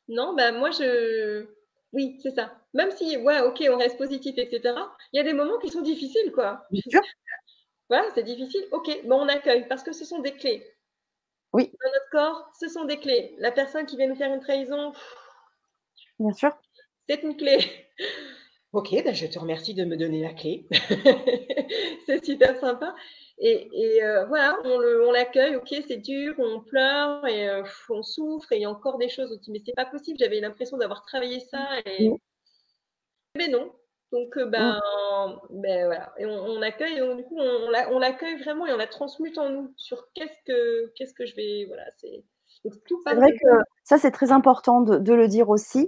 Non, 0.08 0.34
bah 0.36 0.52
moi, 0.52 0.72
je. 0.72 1.48
Oui, 1.92 2.20
c'est 2.22 2.32
ça. 2.32 2.56
Même 2.74 2.92
si, 2.92 3.18
ouais, 3.18 3.42
ok, 3.42 3.64
on 3.70 3.78
reste 3.78 3.98
positif, 3.98 4.38
etc., 4.38 4.76
il 5.12 5.18
y 5.18 5.20
a 5.20 5.24
des 5.24 5.34
moments 5.34 5.58
qui 5.60 5.70
sont 5.70 5.82
difficiles, 5.82 6.32
quoi. 6.34 6.66
Bien 6.72 6.82
sûr. 6.88 7.02
Voilà, 7.90 8.08
c'est 8.14 8.24
difficile. 8.24 8.64
Ok, 8.72 9.06
bon, 9.06 9.22
on 9.22 9.28
accueille 9.28 9.68
parce 9.68 9.84
que 9.84 9.92
ce 9.92 10.06
sont 10.06 10.20
des 10.20 10.34
clés. 10.34 10.64
Oui. 11.54 11.72
Dans 11.84 11.92
notre 11.92 12.10
corps, 12.12 12.52
ce 12.60 12.68
sont 12.68 12.86
des 12.86 13.00
clés. 13.00 13.36
La 13.40 13.52
personne 13.52 13.88
qui 13.88 13.98
vient 13.98 14.08
nous 14.08 14.16
faire 14.16 14.32
une 14.32 14.40
trahison, 14.40 14.94
bien 16.20 16.34
sûr, 16.34 16.56
c'est 17.08 17.24
une 17.24 17.36
clé. 17.36 17.58
Ok, 18.72 18.92
ben 18.92 19.16
je 19.16 19.26
te 19.26 19.40
remercie 19.40 19.74
de 19.74 19.84
me 19.84 19.98
donner 19.98 20.22
la 20.22 20.34
clé. 20.34 20.68
c'est 22.06 22.24
super 22.24 22.60
sympa. 22.60 22.94
Et, 23.40 24.04
euh, 24.04 24.26
voilà, 24.26 24.60
on 24.66 25.12
l'accueille, 25.12 25.56
ok, 25.56 25.74
c'est 25.88 25.98
dur, 25.98 26.36
on 26.38 26.60
pleure 26.60 27.26
et 27.26 27.50
euh, 27.50 27.64
on 27.90 28.04
souffre 28.04 28.52
et 28.52 28.58
il 28.58 28.62
y 28.62 28.66
a 28.66 28.70
encore 28.70 28.98
des 28.98 29.10
choses. 29.10 29.40
Mais 29.48 29.62
c'est 29.66 29.76
pas 29.76 29.86
possible, 29.86 30.20
j'avais 30.20 30.40
l'impression 30.40 30.78
d'avoir 30.78 31.04
travaillé 31.04 31.40
ça. 31.40 31.68
Et... 31.86 32.12
Mais 33.36 33.48
non, 33.48 33.72
donc, 34.12 34.38
euh, 34.38 34.46
ben, 34.46 34.80
ben, 35.52 35.86
voilà. 35.86 36.14
Et 36.18 36.26
on, 36.26 36.62
accueille, 36.62 37.00
donc, 37.00 37.18
du 37.18 37.24
coup, 37.24 37.38
on, 37.38 38.00
l'accueille 38.00 38.38
vraiment 38.40 38.66
et 38.66 38.74
on 38.74 38.78
la 38.78 38.88
transmute 38.88 39.38
en 39.38 39.50
nous 39.50 39.74
sur 39.78 40.12
qu'est-ce 40.14 40.44
que, 40.46 40.92
qu'est-ce 40.96 41.14
que 41.14 41.26
je 41.26 41.36
vais. 41.36 41.66
Voilà, 41.68 41.86
c'est. 41.98 42.24
C'est 42.64 43.16
vrai 43.16 43.32
que 43.32 43.48
ça, 43.84 43.98
c'est 43.98 44.12
très 44.12 44.34
important 44.34 44.82
de, 44.82 45.14
le 45.14 45.28
dire 45.30 45.50
aussi. 45.50 45.88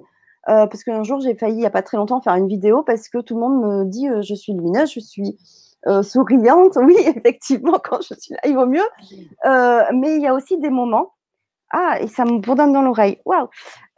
Euh, 0.49 0.65
parce 0.67 0.83
qu'un 0.83 1.03
jour, 1.03 1.19
j'ai 1.19 1.35
failli, 1.35 1.55
il 1.55 1.59
n'y 1.59 1.65
a 1.65 1.71
pas 1.71 1.83
très 1.83 1.97
longtemps, 1.97 2.19
faire 2.21 2.35
une 2.35 2.47
vidéo 2.47 2.83
parce 2.83 3.09
que 3.09 3.19
tout 3.19 3.35
le 3.35 3.41
monde 3.41 3.61
me 3.61 3.85
dit 3.85 4.09
euh, 4.09 4.21
je 4.21 4.33
suis 4.33 4.53
lumineuse, 4.53 4.91
je 4.91 4.99
suis 4.99 5.37
souriante. 6.03 6.77
Oui, 6.83 6.95
effectivement, 7.05 7.79
quand 7.83 8.01
je 8.01 8.13
suis 8.19 8.33
là, 8.33 8.39
il 8.45 8.55
vaut 8.55 8.65
mieux. 8.65 8.87
mais 9.93 10.15
il 10.15 10.21
y 10.21 10.27
a 10.27 10.33
aussi 10.33 10.57
des 10.57 10.69
moments. 10.69 11.13
Ah, 11.69 11.99
et 12.01 12.07
ça 12.07 12.25
me 12.25 12.39
bourdonne 12.39 12.73
dans 12.73 12.81
l'oreille. 12.81 13.21
Waouh! 13.25 13.47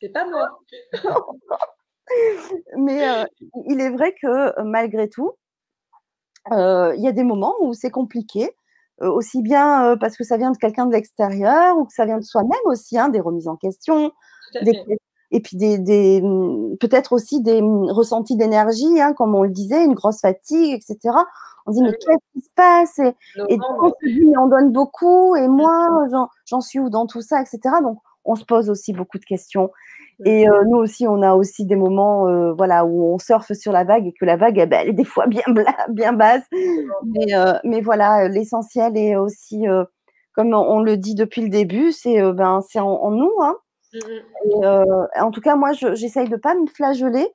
c'est 0.00 0.08
pas 0.12 0.26
moi. 0.28 0.60
Mais 2.76 3.08
euh, 3.08 3.24
il 3.68 3.80
est 3.80 3.90
vrai 3.90 4.14
que 4.20 4.26
euh, 4.26 4.64
malgré 4.64 5.08
tout, 5.08 5.32
euh, 6.50 6.94
il 6.96 7.02
y 7.02 7.08
a 7.08 7.12
des 7.12 7.24
moments 7.24 7.54
où 7.60 7.72
c'est 7.72 7.90
compliqué, 7.90 8.50
aussi 9.00 9.42
bien 9.42 9.96
parce 9.98 10.16
que 10.16 10.24
ça 10.24 10.36
vient 10.36 10.52
de 10.52 10.56
quelqu'un 10.58 10.86
de 10.86 10.92
l'extérieur 10.92 11.76
ou 11.78 11.84
que 11.86 11.92
ça 11.92 12.04
vient 12.04 12.18
de 12.18 12.24
soi-même 12.24 12.60
aussi, 12.66 12.98
hein, 12.98 13.08
des 13.08 13.20
remises 13.20 13.48
en 13.48 13.56
question, 13.56 14.12
et 15.32 15.40
puis 15.40 15.56
des, 15.56 16.20
mmh, 16.22 16.76
peut-être 16.78 17.12
aussi 17.12 17.40
des 17.40 17.62
mmh, 17.62 17.90
ressentis 17.90 18.36
d'énergie, 18.36 19.00
hein, 19.00 19.14
comme 19.14 19.34
on 19.34 19.42
le 19.42 19.50
disait, 19.50 19.84
une 19.84 19.94
grosse 19.94 20.20
fatigue, 20.20 20.74
etc. 20.74 21.16
On 21.66 21.72
se 21.72 21.78
dit, 21.78 21.82
mais 21.82 21.92
qu'est-ce 21.92 22.32
qui 22.34 22.40
se 22.44 22.50
passe? 22.54 22.98
Et, 22.98 23.14
et 23.48 23.58
on 23.80 23.88
se 23.88 24.06
dit, 24.06 24.26
mais 24.26 24.36
on 24.36 24.48
donne 24.48 24.72
beaucoup, 24.72 25.34
et 25.36 25.48
moi, 25.48 26.06
j'en 26.44 26.60
suis 26.60 26.80
où 26.80 26.90
dans 26.90 27.06
tout 27.06 27.22
ça, 27.22 27.40
etc. 27.40 27.60
Donc, 27.82 27.98
on 28.24 28.34
se 28.34 28.44
pose 28.44 28.70
aussi 28.70 28.92
beaucoup 28.92 29.18
de 29.18 29.24
questions. 29.24 29.70
Et 30.24 30.48
euh, 30.48 30.62
nous 30.68 30.76
aussi, 30.76 31.06
on 31.08 31.22
a 31.22 31.34
aussi 31.34 31.64
des 31.64 31.74
moments 31.74 32.28
euh, 32.28 32.52
voilà, 32.52 32.84
où 32.84 33.12
on 33.12 33.18
surfe 33.18 33.52
sur 33.54 33.72
la 33.72 33.84
vague 33.84 34.06
et 34.06 34.12
que 34.12 34.24
la 34.24 34.36
vague, 34.36 34.58
eh 34.58 34.66
ben, 34.66 34.80
elle 34.82 34.90
est 34.90 34.94
des 34.94 35.04
fois 35.04 35.26
bien, 35.26 35.42
bien 35.88 36.12
basse. 36.12 36.44
Mais, 36.52 37.34
euh, 37.34 37.54
mais 37.64 37.80
voilà, 37.80 38.28
l'essentiel 38.28 38.96
est 38.96 39.16
aussi, 39.16 39.64
comme 40.34 40.54
on 40.54 40.80
le 40.80 40.96
dit 40.96 41.14
depuis 41.14 41.42
le 41.42 41.48
début, 41.48 41.92
c'est 41.92 42.20
ben, 42.32 42.60
en, 42.76 42.80
en 42.80 43.10
nous. 43.10 43.32
Hein. 43.40 43.56
Et, 43.94 45.20
en 45.20 45.30
tout 45.30 45.40
cas, 45.40 45.56
moi, 45.56 45.72
j'essaye 45.72 46.28
de 46.28 46.36
ne 46.36 46.40
pas 46.40 46.54
me 46.54 46.66
flageller. 46.66 47.28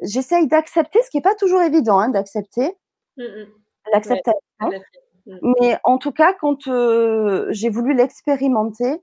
J'essaye 0.00 0.48
d'accepter, 0.48 1.00
ce 1.04 1.10
qui 1.10 1.18
n'est 1.18 1.22
pas 1.22 1.34
toujours 1.34 1.62
évident 1.62 1.98
hein, 1.98 2.08
d'accepter. 2.08 2.76
L'acceptation. 3.92 4.40
Mais 5.26 5.76
en 5.84 5.98
tout 5.98 6.12
cas, 6.12 6.32
quand 6.32 6.58
j'ai 7.50 7.68
voulu 7.68 7.94
l'expérimenter, 7.94 9.00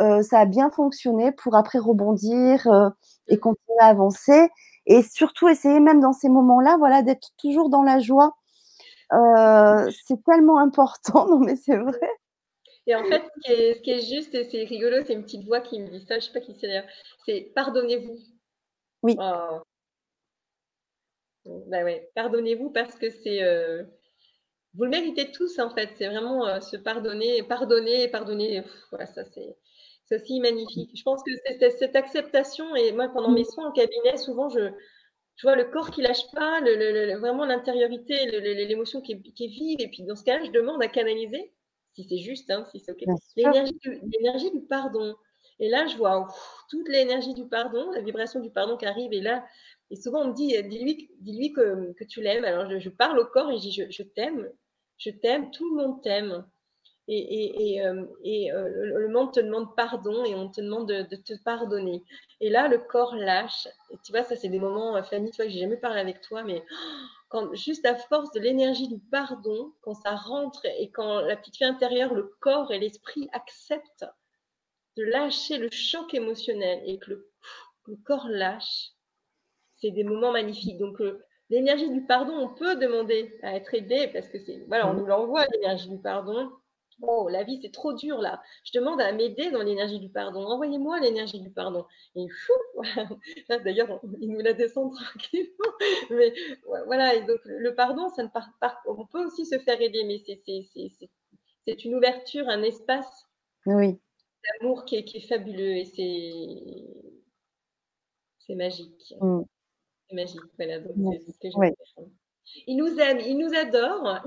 euh, 0.00 0.22
ça 0.22 0.40
a 0.40 0.46
bien 0.46 0.70
fonctionné 0.70 1.32
pour 1.32 1.56
après 1.56 1.78
rebondir 1.78 2.66
euh, 2.66 2.90
et 3.28 3.38
continuer 3.38 3.78
à 3.80 3.86
avancer. 3.86 4.48
Et 4.86 5.02
surtout, 5.02 5.48
essayer 5.48 5.80
même 5.80 6.00
dans 6.00 6.12
ces 6.12 6.28
moments-là, 6.28 6.76
voilà, 6.78 7.02
d'être 7.02 7.30
toujours 7.38 7.70
dans 7.70 7.82
la 7.82 7.98
joie. 7.98 8.36
Euh, 9.12 9.90
c'est 10.06 10.22
tellement 10.24 10.58
important, 10.58 11.26
non 11.30 11.38
mais 11.38 11.56
c'est 11.56 11.76
vrai. 11.76 12.10
Et 12.88 12.94
en 12.94 13.04
fait, 13.04 13.22
ce 13.44 13.80
qui 13.80 13.90
est, 13.90 14.00
juste, 14.00 14.34
et 14.34 14.44
c'est 14.44 14.64
rigolo, 14.64 14.98
c'est 15.04 15.14
une 15.14 15.24
petite 15.24 15.44
voix 15.44 15.60
qui 15.60 15.80
me 15.80 15.88
dit 15.88 16.04
ça, 16.06 16.18
je 16.18 16.26
sais 16.26 16.32
pas 16.32 16.40
qui 16.40 16.54
c'est 16.60 16.68
d'ailleurs, 16.68 16.86
c'est 17.24 17.52
pardonnez-vous. 17.54 18.16
Oui. 19.02 19.16
Oh. 19.18 19.60
Bah 21.68 21.84
ouais, 21.84 22.10
pardonnez-vous 22.14 22.70
parce 22.70 22.94
que 22.96 23.10
c'est. 23.10 23.40
Vous 24.76 24.84
le 24.84 24.90
méritez 24.90 25.30
tous, 25.32 25.58
en 25.58 25.70
fait. 25.70 25.90
C'est 25.96 26.08
vraiment 26.08 26.60
se 26.60 26.76
pardonner, 26.76 27.42
pardonner 27.42 28.08
pardonner. 28.08 28.62
voilà, 28.90 29.06
ça, 29.06 29.24
c'est. 29.24 29.56
Aussi 30.12 30.38
magnifique. 30.38 30.90
Je 30.94 31.02
pense 31.02 31.20
que 31.24 31.32
c'est 31.58 31.70
cette 31.70 31.96
acceptation, 31.96 32.76
et 32.76 32.92
moi, 32.92 33.08
pendant 33.08 33.32
mes 33.32 33.42
soins 33.42 33.70
en 33.70 33.72
cabinet, 33.72 34.16
souvent, 34.16 34.48
je, 34.48 34.70
vois 35.42 35.56
le 35.56 35.64
corps 35.64 35.90
qui 35.90 36.00
lâche 36.00 36.30
pas, 36.32 36.60
le, 36.60 37.18
vraiment 37.18 37.44
l'intériorité, 37.44 38.14
l'émotion 38.66 39.00
qui, 39.00 39.12
est 39.14 39.46
vive. 39.46 39.80
Et 39.80 39.88
puis, 39.88 40.04
dans 40.04 40.14
ce 40.14 40.22
cas-là, 40.22 40.44
je 40.44 40.52
demande 40.52 40.80
à 40.80 40.86
canaliser, 40.86 41.52
si 41.94 42.04
c'est 42.04 42.18
juste, 42.18 42.50
hein, 42.52 42.64
si 42.70 42.78
c'est 42.78 42.92
OK, 42.92 43.02
l'énergie 43.36 44.50
du, 44.52 44.60
pardon. 44.60 45.16
Et 45.58 45.68
là, 45.68 45.88
je 45.88 45.96
vois 45.96 46.28
toute 46.70 46.88
l'énergie 46.88 47.34
du 47.34 47.48
pardon, 47.48 47.90
la 47.90 48.00
vibration 48.00 48.38
du 48.38 48.50
pardon 48.50 48.76
qui 48.76 48.86
arrive. 48.86 49.12
Et 49.12 49.20
là, 49.20 49.44
et 49.90 49.96
souvent, 49.96 50.22
on 50.22 50.28
me 50.28 50.34
dit, 50.34 50.54
dis-lui 50.68 51.10
dis 51.18 51.52
que, 51.52 51.92
que, 51.94 52.04
tu 52.04 52.20
l'aimes. 52.20 52.44
Alors, 52.44 52.78
je, 52.78 52.90
parle 52.90 53.18
au 53.18 53.26
corps 53.26 53.50
et 53.50 53.56
je 53.56 53.60
dis, 53.60 53.72
je, 53.72 53.90
je 53.90 54.02
t'aime, 54.04 54.48
je 54.98 55.10
t'aime, 55.10 55.50
tout 55.50 55.68
le 55.74 55.82
monde 55.82 56.02
t'aime. 56.02 56.44
et, 57.08 57.80
euh, 57.82 58.04
euh, 58.24 58.98
le 58.98 59.08
monde 59.08 59.32
te 59.32 59.40
demande 59.40 59.74
pardon 59.76 60.24
et 60.24 60.34
on 60.34 60.48
te 60.48 60.60
demande 60.60 60.88
de, 60.88 61.16
te 61.16 61.34
pardonner. 61.44 62.02
Et 62.40 62.50
là, 62.50 62.68
le 62.68 62.78
corps 62.78 63.14
lâche. 63.14 63.68
Et 63.90 63.98
tu 64.04 64.12
vois, 64.12 64.24
ça, 64.24 64.36
c'est 64.36 64.48
des 64.48 64.58
moments, 64.58 65.02
Fanny, 65.04 65.30
tu 65.30 65.36
vois, 65.36 65.48
j'ai 65.48 65.60
jamais 65.60 65.76
parlé 65.76 66.00
avec 66.00 66.20
toi, 66.20 66.42
mais 66.42 66.64
quand 67.28 67.54
juste 67.54 67.84
à 67.86 67.96
force 67.96 68.30
de 68.32 68.40
l'énergie 68.40 68.88
du 68.88 68.98
pardon, 68.98 69.72
quand 69.82 69.94
ça 69.94 70.14
rentre 70.14 70.64
et 70.64 70.90
quand 70.90 71.20
la 71.20 71.36
petite 71.36 71.56
fille 71.56 71.66
intérieure, 71.66 72.14
le 72.14 72.34
corps 72.40 72.72
et 72.72 72.78
l'esprit 72.78 73.28
acceptent 73.32 74.06
de 74.96 75.04
lâcher 75.04 75.58
le 75.58 75.70
choc 75.70 76.14
émotionnel 76.14 76.82
et 76.86 76.98
que 76.98 77.10
le, 77.10 77.96
corps 78.04 78.28
lâche, 78.28 78.90
c'est 79.76 79.90
des 79.90 80.04
moments 80.04 80.32
magnifiques. 80.32 80.78
Donc, 80.78 81.00
euh, 81.00 81.22
l'énergie 81.50 81.90
du 81.90 82.02
pardon, 82.02 82.34
on 82.34 82.48
peut 82.48 82.76
demander 82.76 83.38
à 83.42 83.54
être 83.54 83.74
aidé 83.74 84.08
parce 84.12 84.28
que 84.28 84.38
c'est, 84.38 84.64
voilà, 84.68 84.88
on 84.88 84.94
mmh. 84.94 84.98
nous 84.98 85.06
l'envoie, 85.06 85.46
l'énergie 85.52 85.88
du 85.88 85.98
pardon. 85.98 86.50
Oh, 87.02 87.28
la 87.28 87.42
vie, 87.42 87.58
c'est 87.60 87.72
trop 87.72 87.92
dur 87.92 88.22
là. 88.22 88.42
Je 88.64 88.78
demande 88.78 89.02
à 89.02 89.12
m'aider 89.12 89.50
dans 89.50 89.62
l'énergie 89.62 90.00
du 90.00 90.08
pardon. 90.08 90.46
Envoyez-moi 90.46 90.98
l'énergie 91.00 91.40
du 91.40 91.50
pardon. 91.50 91.84
Et 92.14 92.26
fou, 92.28 92.54
D'ailleurs, 93.64 94.00
il 94.20 94.30
nous 94.30 94.40
la 94.40 94.54
descend 94.54 94.94
tranquillement. 94.94 95.74
Mais 96.10 96.32
voilà, 96.86 97.14
et 97.14 97.22
donc 97.22 97.40
le 97.44 97.74
pardon, 97.74 98.08
ça 98.08 98.22
ne 98.22 98.28
part. 98.28 98.48
On 98.86 99.04
peut 99.06 99.26
aussi 99.26 99.44
se 99.44 99.58
faire 99.58 99.80
aider, 99.80 100.04
mais 100.04 100.22
c'est 101.66 101.84
une 101.84 101.94
ouverture, 101.96 102.48
un 102.48 102.62
espace 102.62 103.28
oui. 103.66 103.98
d'amour 104.60 104.86
qui, 104.86 105.04
qui, 105.04 105.18
est 105.18 105.28
fabuleux 105.28 105.76
et 105.76 105.84
c'est 108.38 108.54
magique. 108.54 109.14
Mm. 109.20 109.42
C'est 110.08 110.16
magique. 110.16 110.40
Voilà, 110.56 110.80
donc 110.80 111.14
c'est 111.24 111.32
ce 111.32 111.38
que 111.38 111.50
je 111.50 111.58
oui. 111.58 111.68
Il 112.66 112.76
nous 112.76 112.98
aime, 112.98 113.18
il 113.20 113.38
nous 113.38 113.54
adore. 113.54 114.20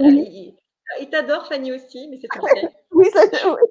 Il 0.99 1.09
t'adore, 1.09 1.45
Fanny 1.47 1.71
aussi, 1.71 2.07
mais 2.09 2.17
c'est 2.19 2.27
frère. 2.27 2.69
oui, 2.91 3.05
ça, 3.13 3.21
oui. 3.23 3.61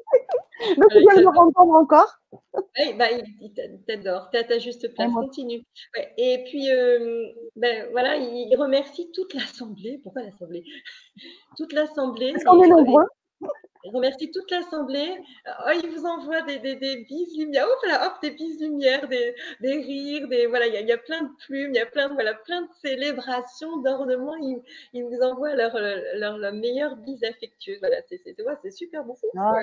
Donc, 0.76 0.90
il 0.92 1.00
vient 1.00 1.16
de 1.16 1.22
me 1.22 1.38
entendre 1.38 1.74
encore? 1.74 2.18
Oui, 2.32 2.94
bah, 2.98 3.06
il, 3.12 3.52
t'adore. 3.86 4.28
Tu 4.32 4.38
as, 4.38 4.58
juste 4.58 4.92
place. 4.94 5.12
Continue. 5.12 5.64
Ouais. 5.96 6.12
Et 6.16 6.44
puis, 6.44 6.70
euh, 6.72 7.28
ben, 7.54 7.88
voilà, 7.92 8.16
il 8.16 8.54
remercie 8.56 9.10
toute 9.12 9.34
l'Assemblée. 9.34 10.00
Pourquoi 10.02 10.22
l'Assemblée? 10.22 10.64
Toute 11.56 11.72
l'Assemblée. 11.72 12.32
Parce 12.32 12.44
qu'on 12.44 12.62
est 12.62 12.68
nombreux. 12.68 13.04
Il 13.84 13.94
remercie 13.94 14.30
toute 14.30 14.50
l'Assemblée. 14.50 15.18
Oh, 15.46 15.70
il 15.82 15.88
vous 15.90 16.04
envoie 16.04 16.42
des, 16.42 16.58
des, 16.58 16.74
des 16.76 17.04
bises 17.04 17.38
lumière. 17.38 17.64
Oh, 17.68 17.74
voilà, 17.82 18.06
hop, 18.06 18.14
des 18.20 18.32
bises 18.32 18.60
lumière, 18.60 19.08
des, 19.08 19.34
des 19.60 19.74
rires, 19.74 20.28
des, 20.28 20.46
voilà, 20.46 20.66
il 20.66 20.74
y, 20.74 20.76
a, 20.76 20.80
il 20.80 20.88
y, 20.88 20.92
a 20.92 20.98
plein 20.98 21.22
de 21.22 21.30
plumes, 21.46 21.70
il 21.74 21.76
y 21.76 21.80
a 21.80 21.86
plein 21.86 22.08
de, 22.08 22.14
voilà, 22.14 22.34
plein 22.34 22.62
de 22.62 22.68
célébrations, 22.82 23.78
d'ornements. 23.78 24.36
Il, 24.36 24.62
il, 24.94 25.04
vous 25.04 25.20
envoie 25.22 25.54
leur, 25.54 25.78
leur, 25.78 26.38
leur 26.38 26.52
meilleure 26.52 26.96
bise 26.96 27.22
affectueuse. 27.22 27.78
Voilà, 27.78 28.02
c'est, 28.08 28.18
super 28.72 29.04
beau. 29.04 29.16
Ah, 29.38 29.60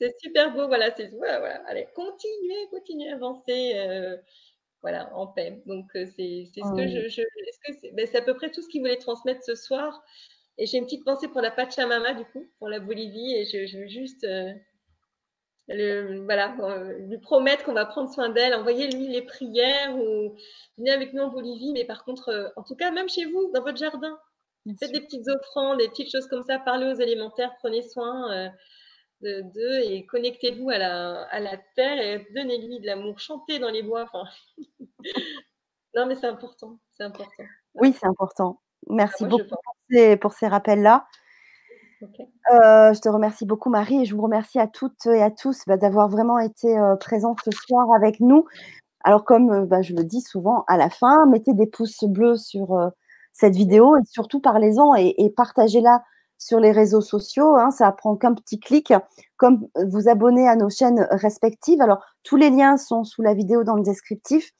c'est 0.00 0.18
super 0.20 0.54
beau. 0.54 0.68
Voilà, 0.68 0.94
c'est, 0.96 1.08
voilà, 1.08 1.40
voilà. 1.40 1.62
Allez, 1.66 1.88
continuez, 1.94 2.68
continuez 2.70 3.10
à 3.10 3.16
avancer. 3.16 3.72
Euh, 3.74 4.16
voilà, 4.82 5.14
en 5.14 5.26
paix. 5.26 5.60
Donc, 5.66 5.86
euh, 5.96 6.06
c'est, 6.16 6.46
ce 6.54 6.76
que 6.76 6.86
je, 6.88 7.08
je 7.08 7.92
ben, 7.92 8.06
c'est 8.06 8.18
à 8.18 8.22
peu 8.22 8.34
près 8.34 8.50
tout 8.50 8.62
ce 8.62 8.68
qu'il 8.68 8.80
voulait 8.80 8.96
transmettre 8.96 9.44
ce 9.44 9.54
soir. 9.54 10.02
Et 10.60 10.66
j'ai 10.66 10.76
une 10.76 10.84
petite 10.84 11.06
pensée 11.06 11.26
pour 11.26 11.40
la 11.40 11.50
Pachamama, 11.50 12.12
du 12.12 12.24
coup, 12.26 12.46
pour 12.58 12.68
la 12.68 12.80
Bolivie. 12.80 13.34
Et 13.34 13.46
je, 13.46 13.78
veux 13.78 13.88
juste 13.88 14.24
euh, 14.24 14.52
le, 15.68 16.22
voilà, 16.24 16.54
euh, 16.60 16.98
lui 16.98 17.16
promettre 17.16 17.64
qu'on 17.64 17.72
va 17.72 17.86
prendre 17.86 18.12
soin 18.12 18.28
d'elle. 18.28 18.54
Envoyez-lui 18.54 19.08
les 19.08 19.22
prières 19.22 19.96
ou 19.96 20.36
venez 20.76 20.90
avec 20.90 21.14
nous 21.14 21.22
en 21.22 21.28
Bolivie. 21.28 21.72
Mais 21.72 21.86
par 21.86 22.04
contre, 22.04 22.28
euh, 22.28 22.48
en 22.56 22.62
tout 22.62 22.76
cas, 22.76 22.90
même 22.90 23.08
chez 23.08 23.24
vous, 23.24 23.50
dans 23.54 23.62
votre 23.62 23.78
jardin, 23.78 24.18
faites 24.78 24.92
des 24.92 25.00
petites 25.00 25.26
offrandes, 25.28 25.78
des 25.78 25.88
petites 25.88 26.12
choses 26.12 26.26
comme 26.26 26.42
ça. 26.42 26.58
Parlez 26.58 26.92
aux 26.92 27.00
élémentaires, 27.00 27.56
prenez 27.60 27.80
soin 27.80 28.52
d'eux 29.22 29.80
et 29.82 30.04
connectez-vous 30.04 30.68
à 30.68 30.76
la, 30.76 31.22
à 31.30 31.40
la 31.40 31.56
terre 31.74 31.98
et 31.98 32.26
donnez-lui 32.34 32.80
de 32.80 32.86
l'amour. 32.86 33.18
Chantez 33.18 33.58
dans 33.58 33.70
les 33.70 33.82
bois. 33.82 34.10
Non, 35.96 36.06
mais 36.06 36.14
c'est 36.14 36.28
important. 36.28 36.78
C'est 36.92 37.02
important. 37.02 37.42
Oui, 37.74 37.92
c'est 37.92 38.06
important. 38.06 38.60
Merci 38.88 39.24
beaucoup 39.24 39.44
pour 40.20 40.32
ces, 40.32 40.46
rappels-là. 40.46 41.06
Euh, 42.02 42.92
je 42.94 43.00
te 43.00 43.08
remercie 43.08 43.44
beaucoup, 43.44 43.70
Marie, 43.70 44.02
et 44.02 44.04
je 44.04 44.14
vous 44.14 44.22
remercie 44.22 44.58
à 44.58 44.66
toutes 44.66 45.06
et 45.06 45.22
à 45.22 45.30
tous 45.30 45.62
bah, 45.66 45.76
d'avoir 45.76 46.08
vraiment 46.08 46.38
été 46.38 46.78
euh, 46.78 46.96
présents 46.96 47.36
ce 47.44 47.50
soir 47.50 47.86
avec 47.94 48.20
nous. 48.20 48.46
Alors, 49.04 49.24
comme 49.24 49.50
euh, 49.50 49.66
bah, 49.66 49.82
je 49.82 49.94
le 49.94 50.04
dis 50.04 50.20
souvent 50.20 50.64
à 50.66 50.76
la 50.76 50.90
fin, 50.90 51.26
mettez 51.26 51.52
des 51.52 51.66
pouces 51.66 52.04
bleus 52.04 52.36
sur 52.36 52.90
cette 53.32 53.54
vidéo 53.54 53.96
et 53.96 54.00
surtout 54.06 54.40
parlez-en 54.40 54.94
et, 54.94 55.32
partagez-la 55.36 56.02
sur 56.38 56.58
les 56.58 56.72
réseaux 56.72 57.02
sociaux. 57.02 57.56
Hein, 57.56 57.70
ça 57.70 57.92
prend 57.92 58.16
qu'un 58.16 58.34
petit 58.34 58.58
clic. 58.58 58.92
Comme 59.36 59.68
vous 59.86 60.08
abonner 60.08 60.48
à 60.48 60.56
nos 60.56 60.70
chaînes 60.70 61.06
respectives. 61.10 61.80
Alors, 61.80 62.02
tous 62.22 62.36
les 62.36 62.50
liens 62.50 62.76
sont 62.76 63.04
sous 63.04 63.22
la 63.22 63.34
vidéo 63.34 63.62
dans 63.62 63.76
le 63.76 63.82
descriptif. 63.82 64.52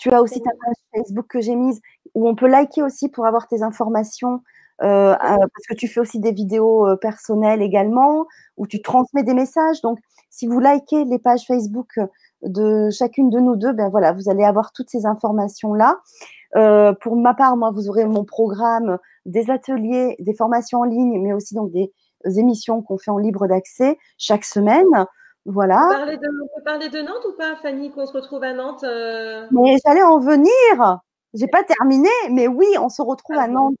Tu 0.00 0.10
as 0.10 0.22
aussi 0.22 0.40
ta 0.40 0.50
page 0.50 0.76
Facebook 0.94 1.26
que 1.28 1.40
j'ai 1.42 1.54
mise 1.54 1.80
où 2.14 2.26
on 2.26 2.34
peut 2.34 2.48
liker 2.48 2.82
aussi 2.82 3.10
pour 3.10 3.26
avoir 3.26 3.46
tes 3.48 3.62
informations 3.62 4.40
euh, 4.82 5.14
parce 5.14 5.66
que 5.68 5.74
tu 5.74 5.88
fais 5.88 6.00
aussi 6.00 6.20
des 6.20 6.32
vidéos 6.32 6.86
euh, 6.88 6.96
personnelles 6.96 7.60
également, 7.60 8.24
où 8.56 8.66
tu 8.66 8.80
transmets 8.80 9.22
des 9.22 9.34
messages. 9.34 9.82
Donc, 9.82 9.98
si 10.30 10.46
vous 10.46 10.58
likez 10.58 11.04
les 11.04 11.18
pages 11.18 11.46
Facebook 11.46 12.00
de 12.42 12.88
chacune 12.88 13.28
de 13.28 13.40
nous 13.40 13.56
deux, 13.56 13.72
ben 13.72 13.90
voilà, 13.90 14.12
vous 14.12 14.30
allez 14.30 14.44
avoir 14.44 14.72
toutes 14.72 14.88
ces 14.88 15.04
informations-là. 15.04 15.98
Euh, 16.56 16.94
pour 16.94 17.16
ma 17.16 17.34
part, 17.34 17.58
moi, 17.58 17.70
vous 17.70 17.90
aurez 17.90 18.06
mon 18.06 18.24
programme, 18.24 18.96
des 19.26 19.50
ateliers, 19.50 20.16
des 20.18 20.34
formations 20.34 20.80
en 20.80 20.84
ligne, 20.84 21.20
mais 21.20 21.34
aussi 21.34 21.54
donc 21.54 21.70
des 21.72 21.92
émissions 22.24 22.80
qu'on 22.80 22.96
fait 22.96 23.10
en 23.10 23.18
libre 23.18 23.46
d'accès 23.46 23.98
chaque 24.16 24.44
semaine. 24.44 25.06
Voilà. 25.46 25.80
On 25.86 26.06
peut, 26.06 26.64
parler 26.64 26.88
de, 26.88 27.00
Nantes 27.00 27.24
ou 27.28 27.36
pas, 27.36 27.56
Fanny, 27.56 27.90
qu'on 27.90 28.06
se 28.06 28.12
retrouve 28.12 28.42
à 28.44 28.52
Nantes 28.52 28.84
Mais 29.50 29.76
j'allais 29.84 30.02
en 30.02 30.18
venir. 30.18 31.00
J'ai 31.32 31.46
pas 31.46 31.62
terminé, 31.62 32.08
mais 32.30 32.48
oui, 32.48 32.66
on 32.78 32.88
se 32.88 33.02
retrouve 33.02 33.36
à 33.36 33.46
Nantes. 33.46 33.76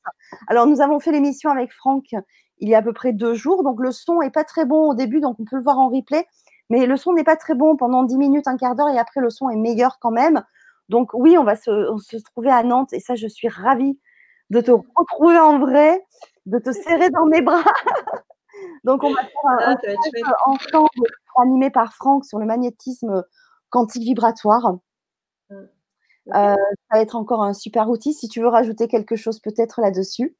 Alors, 0.46 0.66
nous 0.66 0.80
avons 0.80 1.00
fait 1.00 1.12
l'émission 1.12 1.50
avec 1.50 1.72
Franck 1.72 2.14
il 2.60 2.68
y 2.68 2.74
a 2.74 2.78
à 2.78 2.82
peu 2.82 2.92
près 2.92 3.12
deux 3.12 3.34
jours. 3.34 3.62
Donc, 3.62 3.80
le 3.80 3.90
son 3.90 4.20
est 4.20 4.30
pas 4.30 4.44
très 4.44 4.64
bon 4.64 4.90
au 4.90 4.94
début, 4.94 5.20
donc 5.20 5.36
on 5.40 5.44
peut 5.44 5.56
le 5.56 5.62
voir 5.62 5.78
en 5.78 5.88
replay. 5.88 6.26
Mais 6.68 6.86
le 6.86 6.96
son 6.96 7.12
n'est 7.12 7.24
pas 7.24 7.36
très 7.36 7.54
bon 7.54 7.76
pendant 7.76 8.04
dix 8.04 8.16
minutes, 8.16 8.46
un 8.46 8.56
quart 8.56 8.76
d'heure, 8.76 8.90
et 8.90 8.98
après, 8.98 9.20
le 9.20 9.30
son 9.30 9.50
est 9.50 9.56
meilleur 9.56 9.98
quand 10.00 10.12
même. 10.12 10.44
Donc, 10.88 11.10
oui, 11.14 11.36
on 11.36 11.44
va 11.44 11.56
se, 11.56 11.70
se 11.98 12.16
trouver 12.18 12.50
à 12.50 12.62
Nantes, 12.62 12.92
et 12.92 13.00
ça, 13.00 13.16
je 13.16 13.26
suis 13.26 13.48
ravie 13.48 13.98
de 14.50 14.60
te 14.60 14.70
retrouver 14.70 15.38
en 15.38 15.58
vrai, 15.58 16.04
de 16.46 16.58
te 16.58 16.72
serrer 16.72 17.10
dans 17.10 17.26
mes 17.26 17.42
bras. 17.42 17.64
donc, 18.84 19.02
on 19.02 19.12
va 19.12 19.22
faire 19.22 19.68
un, 19.68 19.76
ah, 20.24 20.34
ensemble 20.46 20.88
animé 21.40 21.70
par 21.70 21.94
Franck 21.94 22.24
sur 22.24 22.38
le 22.38 22.46
magnétisme 22.46 23.24
quantique 23.70 24.02
vibratoire. 24.02 24.78
Mmh. 25.50 25.54
Euh, 26.28 26.54
ça 26.54 26.56
va 26.92 27.00
être 27.00 27.16
encore 27.16 27.42
un 27.42 27.54
super 27.54 27.88
outil. 27.88 28.12
Si 28.12 28.28
tu 28.28 28.40
veux 28.40 28.48
rajouter 28.48 28.88
quelque 28.88 29.16
chose 29.16 29.40
peut-être 29.40 29.80
là-dessus. 29.80 30.36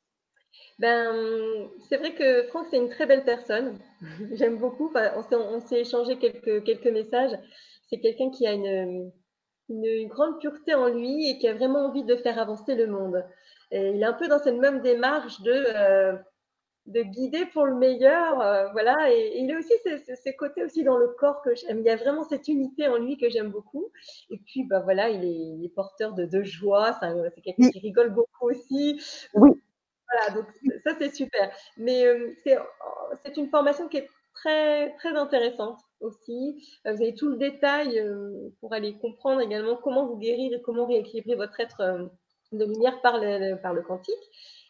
Ben, 0.79 1.69
c'est 1.89 1.99
vrai 1.99 2.15
que 2.15 2.45
Franck, 2.49 2.67
c'est 2.71 2.79
une 2.79 2.89
très 2.89 3.07
belle 3.07 3.25
personne. 3.25 3.79
J'aime 4.33 4.59
beaucoup. 4.59 4.93
on 4.95 5.61
s'est 5.61 5.81
échangé 5.81 6.19
quelques, 6.19 6.65
quelques 6.65 6.87
messages. 6.87 7.37
C'est 7.89 8.01
quelqu'un 8.01 8.31
qui 8.31 8.47
a 8.47 8.53
une, 8.53 9.11
une, 9.69 10.09
grande 10.09 10.39
pureté 10.39 10.75
en 10.75 10.89
lui 10.89 11.29
et 11.29 11.39
qui 11.39 11.49
a 11.49 11.55
vraiment 11.55 11.87
envie 11.87 12.05
de 12.05 12.17
faire 12.17 12.39
avancer 12.39 12.75
le 12.75 12.87
monde. 12.87 13.25
Et 13.73 13.91
il 13.91 14.03
est 14.03 14.07
un 14.07 14.13
peu 14.13 14.29
dans 14.29 14.39
cette 14.39 14.57
même 14.57 14.81
démarche 14.81 15.41
de 15.43 15.53
euh, 15.53 16.17
de 16.87 17.03
guider 17.03 17.47
pour 17.47 17.67
le 17.67 17.75
meilleur, 17.75 18.41
euh, 18.41 18.69
voilà. 18.73 18.97
Et, 19.13 19.39
il 19.39 19.53
a 19.53 19.59
aussi 19.59 19.73
ces, 20.23 20.35
côtés 20.35 20.65
aussi 20.65 20.83
dans 20.83 20.97
le 20.97 21.09
corps 21.09 21.43
que 21.43 21.55
j'aime. 21.55 21.81
Il 21.81 21.85
y 21.85 21.91
a 21.91 21.97
vraiment 21.97 22.25
cette 22.25 22.49
unité 22.49 22.89
en 22.89 22.97
lui 22.97 23.17
que 23.17 23.29
j'aime 23.29 23.51
beaucoup. 23.51 23.91
Et 24.31 24.39
puis, 24.39 24.65
bah 24.65 24.81
voilà, 24.81 25.09
il 25.09 25.65
est, 25.65 25.69
porteur 25.75 26.15
de, 26.15 26.25
de 26.25 26.43
joie. 26.43 26.99
C'est 27.01 27.43
quelqu'un 27.43 27.71
qui 27.71 27.79
rigole 27.81 28.11
beaucoup 28.11 28.51
aussi. 28.51 29.01
Oui. 29.35 29.51
Voilà, 30.11 30.41
donc 30.41 30.47
ça 30.85 30.97
c'est 30.99 31.15
super. 31.15 31.53
Mais 31.77 32.05
euh, 32.05 32.35
c'est 32.45 33.37
une 33.37 33.49
formation 33.49 33.87
qui 33.89 33.99
est 33.99 34.09
très 34.35 34.93
très 34.97 35.15
intéressante 35.17 35.79
aussi. 36.01 36.67
Euh, 36.87 36.95
vous 36.95 37.03
avez 37.03 37.15
tout 37.15 37.29
le 37.29 37.37
détail 37.37 38.03
pour 38.61 38.73
aller 38.73 38.99
comprendre 38.99 39.41
également 39.41 39.77
comment 39.77 40.07
vous 40.07 40.17
guérir 40.17 40.53
et 40.53 40.63
comment 40.63 40.87
rééquilibrer 40.87 41.37
votre 41.37 41.61
être 41.61 42.11
de 42.53 42.65
lumière 42.65 43.01
par 43.03 43.19
le, 43.19 43.55
par 43.57 43.73
le 43.73 43.83
quantique. 43.83 44.15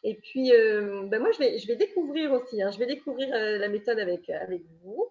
Et 0.03 0.19
puis, 0.23 0.53
euh, 0.53 1.07
ben 1.09 1.21
moi, 1.21 1.31
je 1.33 1.39
vais, 1.39 1.59
je 1.59 1.67
vais 1.67 1.77
découvrir 1.77 2.33
aussi. 2.33 2.63
Hein. 2.63 2.71
je 2.71 2.79
vais 2.79 2.87
découvrir 2.87 3.29
euh, 3.35 3.59
la 3.59 3.69
méthode 3.69 3.99
avec, 3.99 4.31
avec 4.31 4.63
vous. 4.83 5.07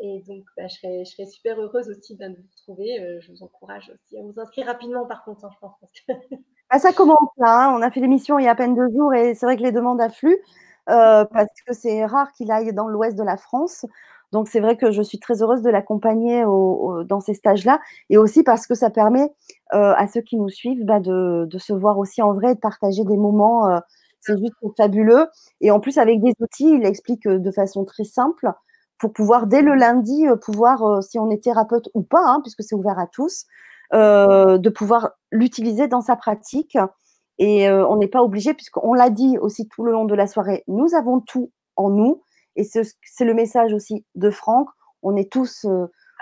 Et 0.00 0.22
donc, 0.28 0.44
ben, 0.56 0.68
je, 0.68 0.76
serai, 0.76 1.04
je 1.04 1.10
serai 1.10 1.26
super 1.26 1.60
heureuse 1.60 1.90
aussi 1.90 2.14
de 2.16 2.26
vous 2.28 2.46
retrouver. 2.56 3.00
Euh, 3.00 3.20
je 3.20 3.32
vous 3.32 3.42
encourage 3.42 3.90
aussi 3.92 4.16
à 4.16 4.22
vous 4.22 4.38
inscrire 4.38 4.66
rapidement, 4.66 5.06
par 5.06 5.24
contre, 5.24 5.44
hein, 5.44 5.50
je 5.52 5.58
pense. 5.60 6.08
Ah, 6.70 6.78
ça 6.78 6.92
commence 6.92 7.30
là. 7.38 7.70
Hein. 7.70 7.74
On 7.78 7.80
a 7.80 7.90
fait 7.90 8.00
l'émission 8.00 8.38
il 8.38 8.44
y 8.44 8.46
a 8.46 8.50
à 8.50 8.54
peine 8.54 8.74
deux 8.74 8.90
jours 8.90 9.14
et 9.14 9.34
c'est 9.34 9.46
vrai 9.46 9.56
que 9.56 9.62
les 9.62 9.72
demandes 9.72 10.02
affluent 10.02 10.36
parce 10.84 11.62
que 11.66 11.72
c'est 11.72 12.04
rare 12.04 12.30
qu'il 12.32 12.52
aille 12.52 12.74
dans 12.74 12.88
l'ouest 12.88 13.16
de 13.16 13.22
la 13.22 13.38
France. 13.38 13.86
Donc, 14.32 14.48
c'est 14.48 14.60
vrai 14.60 14.76
que 14.76 14.90
je 14.90 15.00
suis 15.00 15.18
très 15.18 15.42
heureuse 15.42 15.62
de 15.62 15.70
l'accompagner 15.70 16.42
dans 16.42 17.20
ces 17.20 17.32
stages-là 17.32 17.80
et 18.10 18.18
aussi 18.18 18.42
parce 18.42 18.66
que 18.66 18.74
ça 18.74 18.90
permet 18.90 19.32
à 19.70 20.06
ceux 20.08 20.20
qui 20.20 20.36
nous 20.36 20.50
suivent 20.50 20.84
bah, 20.84 21.00
de, 21.00 21.46
de, 21.46 21.58
se 21.58 21.72
voir 21.72 21.96
aussi 21.96 22.20
en 22.20 22.34
vrai 22.34 22.50
et 22.50 22.54
de 22.54 22.60
partager 22.60 23.02
des 23.04 23.16
moments 23.16 23.80
c'est 24.20 24.38
juste 24.38 24.54
fabuleux. 24.76 25.26
Et 25.60 25.70
en 25.70 25.80
plus, 25.80 25.98
avec 25.98 26.20
des 26.20 26.32
outils, 26.40 26.72
il 26.74 26.84
explique 26.86 27.26
de 27.28 27.50
façon 27.50 27.84
très 27.84 28.04
simple. 28.04 28.52
pour 28.98 29.12
pouvoir 29.12 29.46
dès 29.46 29.62
le 29.62 29.74
lundi 29.74 30.26
pouvoir, 30.42 31.02
si 31.02 31.18
on 31.18 31.30
est 31.30 31.42
thérapeute 31.42 31.88
ou 31.94 32.02
pas, 32.02 32.24
hein, 32.26 32.40
puisque 32.42 32.62
c'est 32.62 32.74
ouvert 32.74 32.98
à 32.98 33.06
tous, 33.06 33.46
de 33.92 34.68
pouvoir 34.70 35.10
l'utiliser 35.30 35.88
dans 35.88 36.00
sa 36.00 36.16
pratique. 36.16 36.76
Et 37.38 37.70
on 37.70 37.96
n'est 37.96 38.08
pas 38.08 38.22
obligé, 38.22 38.54
puisqu'on 38.54 38.94
l'a 38.94 39.10
dit 39.10 39.38
aussi 39.38 39.68
tout 39.68 39.84
le 39.84 39.92
long 39.92 40.04
de 40.04 40.14
la 40.14 40.26
soirée, 40.26 40.64
nous 40.66 40.94
avons 40.94 41.20
tout 41.20 41.52
en 41.76 41.90
nous. 41.90 42.22
Et 42.56 42.64
c'est 42.64 43.24
le 43.24 43.34
message 43.34 43.72
aussi 43.72 44.04
de 44.16 44.30
Franck. 44.30 44.68
On 45.02 45.14
est 45.16 45.30
tous, 45.30 45.64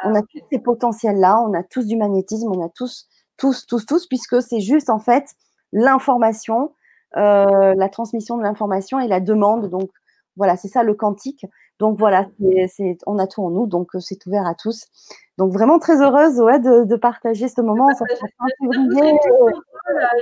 on 0.04 0.14
a 0.14 0.18
ah, 0.18 0.22
tous 0.30 0.40
ces 0.52 0.58
potentiels-là, 0.58 1.40
on 1.40 1.54
a 1.54 1.62
tous 1.62 1.86
du 1.86 1.96
magnétisme, 1.96 2.50
on 2.50 2.64
a 2.64 2.68
tous, 2.68 3.08
tous, 3.38 3.66
tous, 3.66 3.86
tous, 3.86 4.06
puisque 4.06 4.42
c'est 4.42 4.60
juste 4.60 4.90
en 4.90 4.98
fait 4.98 5.24
l'information, 5.72 6.74
la 7.14 7.88
transmission 7.88 8.36
de 8.36 8.42
l'information 8.42 9.00
et 9.00 9.08
la 9.08 9.20
demande. 9.20 9.68
Donc 9.68 9.90
voilà, 10.36 10.56
c'est 10.56 10.68
ça 10.68 10.82
le 10.82 10.94
quantique. 10.94 11.46
Donc 11.78 11.98
voilà, 11.98 12.26
c'est, 12.68 12.96
on 13.06 13.18
a 13.18 13.26
tout 13.26 13.42
en 13.42 13.50
nous, 13.50 13.66
donc 13.66 13.90
c'est 14.00 14.24
ouvert 14.26 14.46
à 14.46 14.54
tous. 14.54 14.86
Donc 15.36 15.52
vraiment 15.52 15.78
très 15.78 16.00
heureuse 16.00 16.40
ouais, 16.40 16.58
de, 16.58 16.96
partager 16.96 17.48
ce 17.48 17.60
moment. 17.60 17.88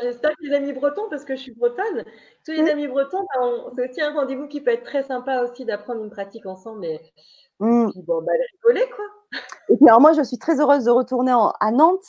J'espère 0.02 0.30
que 0.32 0.42
les 0.42 0.54
amis 0.54 0.72
bretons, 0.72 1.08
parce 1.10 1.24
que 1.24 1.36
je 1.36 1.42
suis 1.42 1.54
bretonne, 1.54 2.04
tous 2.44 2.52
les 2.52 2.68
amis 2.70 2.88
bretons, 2.88 3.24
ben, 3.36 3.72
c'est 3.76 3.90
aussi 3.90 4.00
un 4.02 4.12
rendez-vous 4.12 4.48
qui 4.48 4.60
peut 4.60 4.72
être 4.72 4.82
très 4.82 5.04
sympa 5.04 5.42
aussi 5.42 5.64
d'apprendre 5.64 6.02
une 6.02 6.10
pratique 6.10 6.46
ensemble. 6.46 6.84
Et, 6.84 7.00
mmh. 7.60 7.90
puis 7.92 8.02
bon, 8.02 8.20
bah, 8.22 8.32
rigoler 8.64 8.90
quoi. 8.90 9.04
Et 9.68 9.76
puis 9.76 9.88
alors 9.88 10.00
moi, 10.00 10.12
je 10.12 10.22
suis 10.22 10.38
très 10.38 10.60
heureuse 10.60 10.84
de 10.84 10.90
retourner 10.90 11.32
à 11.60 11.70
Nantes, 11.70 12.04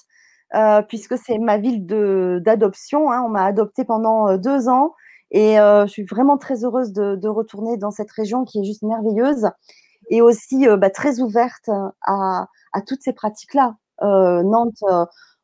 euh, 0.54 0.82
puisque 0.84 1.18
c'est 1.18 1.40
ma 1.40 1.58
ville 1.58 1.86
d'adoption. 1.86 3.12
Hein. 3.12 3.24
On 3.26 3.30
m'a 3.30 3.46
adoptée 3.46 3.84
pendant 3.84 4.30
euh, 4.30 4.38
deux 4.38 4.70
ans. 4.70 4.94
Et 5.32 5.60
euh, 5.60 5.86
je 5.88 5.92
suis 5.92 6.06
vraiment 6.06 6.38
très 6.38 6.64
heureuse 6.64 6.94
de, 6.94 7.28
retourner 7.28 7.78
dans 7.78 7.92
cette 7.92 8.12
région 8.12 8.46
qui 8.46 8.60
est 8.60 8.64
juste 8.64 8.84
merveilleuse 8.84 9.50
et 10.12 10.22
aussi 10.22 10.68
bah, 10.78 10.92
très 10.92 11.20
ouverte 11.20 11.70
à, 12.04 12.48
à 12.74 12.82
toutes 12.82 13.02
ces 13.02 13.12
pratiques-là. 13.12 13.76
Nantes, 14.02 14.84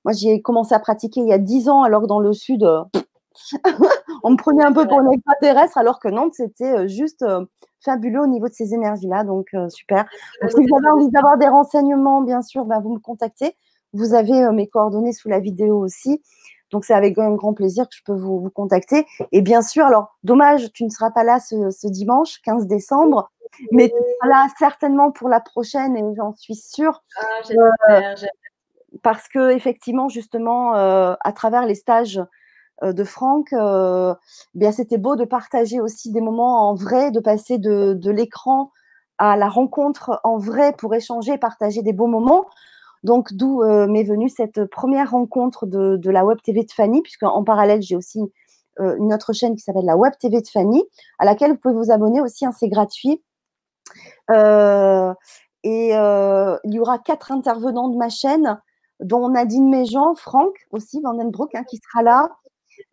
moi, 0.05 0.13
j'ai 0.13 0.41
commencé 0.41 0.75
à 0.75 0.79
pratiquer 0.79 1.21
il 1.21 1.27
y 1.27 1.33
a 1.33 1.39
dix 1.39 1.67
ans, 1.67 1.81
alors 1.81 2.03
que 2.03 2.07
dans 2.07 2.19
le 2.19 2.31
sud, 2.31 2.63
on 4.23 4.31
me 4.31 4.37
prenait 4.37 4.63
un 4.63 4.71
peu 4.71 4.87
pour 4.87 5.01
une 5.01 5.11
extraterrestre, 5.11 5.77
alors 5.79 5.99
que 5.99 6.09
Nantes, 6.09 6.35
c'était 6.35 6.87
juste 6.87 7.25
fabuleux 7.83 8.21
au 8.21 8.27
niveau 8.27 8.47
de 8.47 8.53
ces 8.53 8.75
énergies-là. 8.75 9.23
Donc, 9.23 9.47
super. 9.69 10.05
si 10.47 10.55
vous 10.55 10.75
avez 10.77 10.89
envie 10.91 11.09
d'avoir 11.09 11.39
des 11.39 11.47
renseignements, 11.47 12.21
bien 12.21 12.43
sûr, 12.43 12.65
bah, 12.65 12.79
vous 12.79 12.93
me 12.93 12.99
contactez. 12.99 13.57
Vous 13.93 14.13
avez 14.13 14.49
mes 14.51 14.67
coordonnées 14.67 15.13
sous 15.13 15.29
la 15.29 15.39
vidéo 15.39 15.77
aussi. 15.79 16.21
Donc, 16.71 16.85
c'est 16.85 16.93
avec 16.93 17.17
un 17.17 17.33
grand 17.33 17.53
plaisir 17.53 17.87
que 17.89 17.95
je 17.95 18.03
peux 18.05 18.15
vous, 18.15 18.49
contacter. 18.49 19.05
Et 19.31 19.41
bien 19.41 19.61
sûr, 19.61 19.85
alors, 19.85 20.15
dommage, 20.23 20.71
tu 20.71 20.85
ne 20.85 20.89
seras 20.89 21.11
pas 21.11 21.23
là 21.23 21.39
ce, 21.39 21.87
dimanche, 21.87 22.41
15 22.43 22.67
décembre, 22.67 23.29
mais 23.71 23.89
tu 23.89 23.95
seras 23.95 24.29
là 24.29 24.47
certainement 24.57 25.11
pour 25.11 25.27
la 25.27 25.41
prochaine 25.41 25.97
et 25.97 26.15
j'en 26.15 26.33
suis 26.33 26.55
sûre. 26.55 27.03
Ah, 27.17 27.23
j'espère, 27.43 28.29
parce 29.03 29.27
que 29.27 29.51
effectivement, 29.51 30.09
justement, 30.09 30.75
euh, 30.75 31.13
à 31.21 31.31
travers 31.31 31.65
les 31.65 31.75
stages 31.75 32.21
euh, 32.83 32.93
de 32.93 33.03
Franck, 33.03 33.53
euh, 33.53 34.13
bien 34.53 34.71
c'était 34.71 34.97
beau 34.97 35.15
de 35.15 35.25
partager 35.25 35.79
aussi 35.79 36.11
des 36.11 36.21
moments 36.21 36.69
en 36.69 36.73
vrai, 36.73 37.11
de 37.11 37.19
passer 37.19 37.57
de, 37.57 37.97
l'écran 38.09 38.71
à 39.17 39.37
la 39.37 39.49
rencontre 39.49 40.19
en 40.23 40.37
vrai 40.37 40.73
pour 40.73 40.93
échanger, 40.95 41.37
partager 41.37 41.81
des 41.83 41.93
beaux 41.93 42.07
moments. 42.07 42.47
Donc, 43.03 43.33
d'où 43.33 43.63
m'est 43.87 44.03
venue 44.03 44.29
cette 44.29 44.65
première 44.65 45.11
rencontre 45.11 45.65
de, 45.65 46.09
la 46.09 46.25
Web 46.25 46.39
TV 46.43 46.63
de 46.63 46.71
Fanny, 46.71 47.01
puisque 47.01 47.23
en 47.23 47.43
parallèle, 47.43 47.81
j'ai 47.81 47.95
aussi 47.95 48.19
une 48.79 49.13
autre 49.13 49.33
chaîne 49.33 49.55
qui 49.55 49.63
s'appelle 49.63 49.85
la 49.85 49.97
Web 49.97 50.13
TV 50.19 50.41
de 50.41 50.47
Fanny, 50.47 50.83
à 51.19 51.25
laquelle 51.25 51.51
vous 51.51 51.57
pouvez 51.57 51.73
vous 51.73 51.91
abonner 51.91 52.21
aussi, 52.21 52.45
hein, 52.45 52.51
c'est 52.51 52.69
gratuit. 52.69 53.23
et 54.29 55.89
il 55.93 56.73
y 56.73 56.79
aura 56.79 56.99
quatre 56.99 57.31
intervenants 57.31 57.89
de 57.89 57.97
ma 57.97 58.09
chaîne 58.09 58.59
dont 59.01 59.29
Nadine 59.29 59.69
Méjean, 59.69 60.15
Franck 60.15 60.53
aussi, 60.71 61.01
Vandenbroek, 61.01 61.55
hein, 61.55 61.63
qui 61.63 61.77
sera 61.77 62.03
là, 62.03 62.29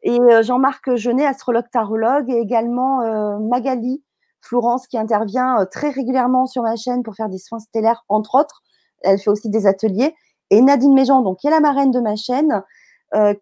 et 0.02 0.18
euh, 0.18 0.42
Jean-Marc 0.42 0.96
Genet, 0.96 1.26
astrologue 1.26 1.70
tarologue, 1.70 2.30
et 2.30 2.38
également 2.38 3.02
euh, 3.02 3.38
Magali 3.38 4.02
Florence, 4.40 4.86
qui 4.86 4.98
intervient 4.98 5.60
euh, 5.60 5.64
très 5.70 5.90
régulièrement 5.90 6.46
sur 6.46 6.62
ma 6.62 6.76
chaîne 6.76 7.02
pour 7.02 7.14
faire 7.14 7.28
des 7.28 7.38
soins 7.38 7.58
stellaires, 7.58 8.04
entre 8.08 8.36
autres. 8.36 8.62
Elle 9.02 9.18
fait 9.18 9.30
aussi 9.30 9.48
des 9.50 9.66
ateliers. 9.66 10.14
Et 10.50 10.60
Nadine 10.60 10.94
Méjean, 10.94 11.22
donc, 11.22 11.38
qui 11.38 11.46
est 11.46 11.50
la 11.50 11.60
marraine 11.60 11.90
de 11.90 12.00
ma 12.00 12.16
chaîne, 12.16 12.62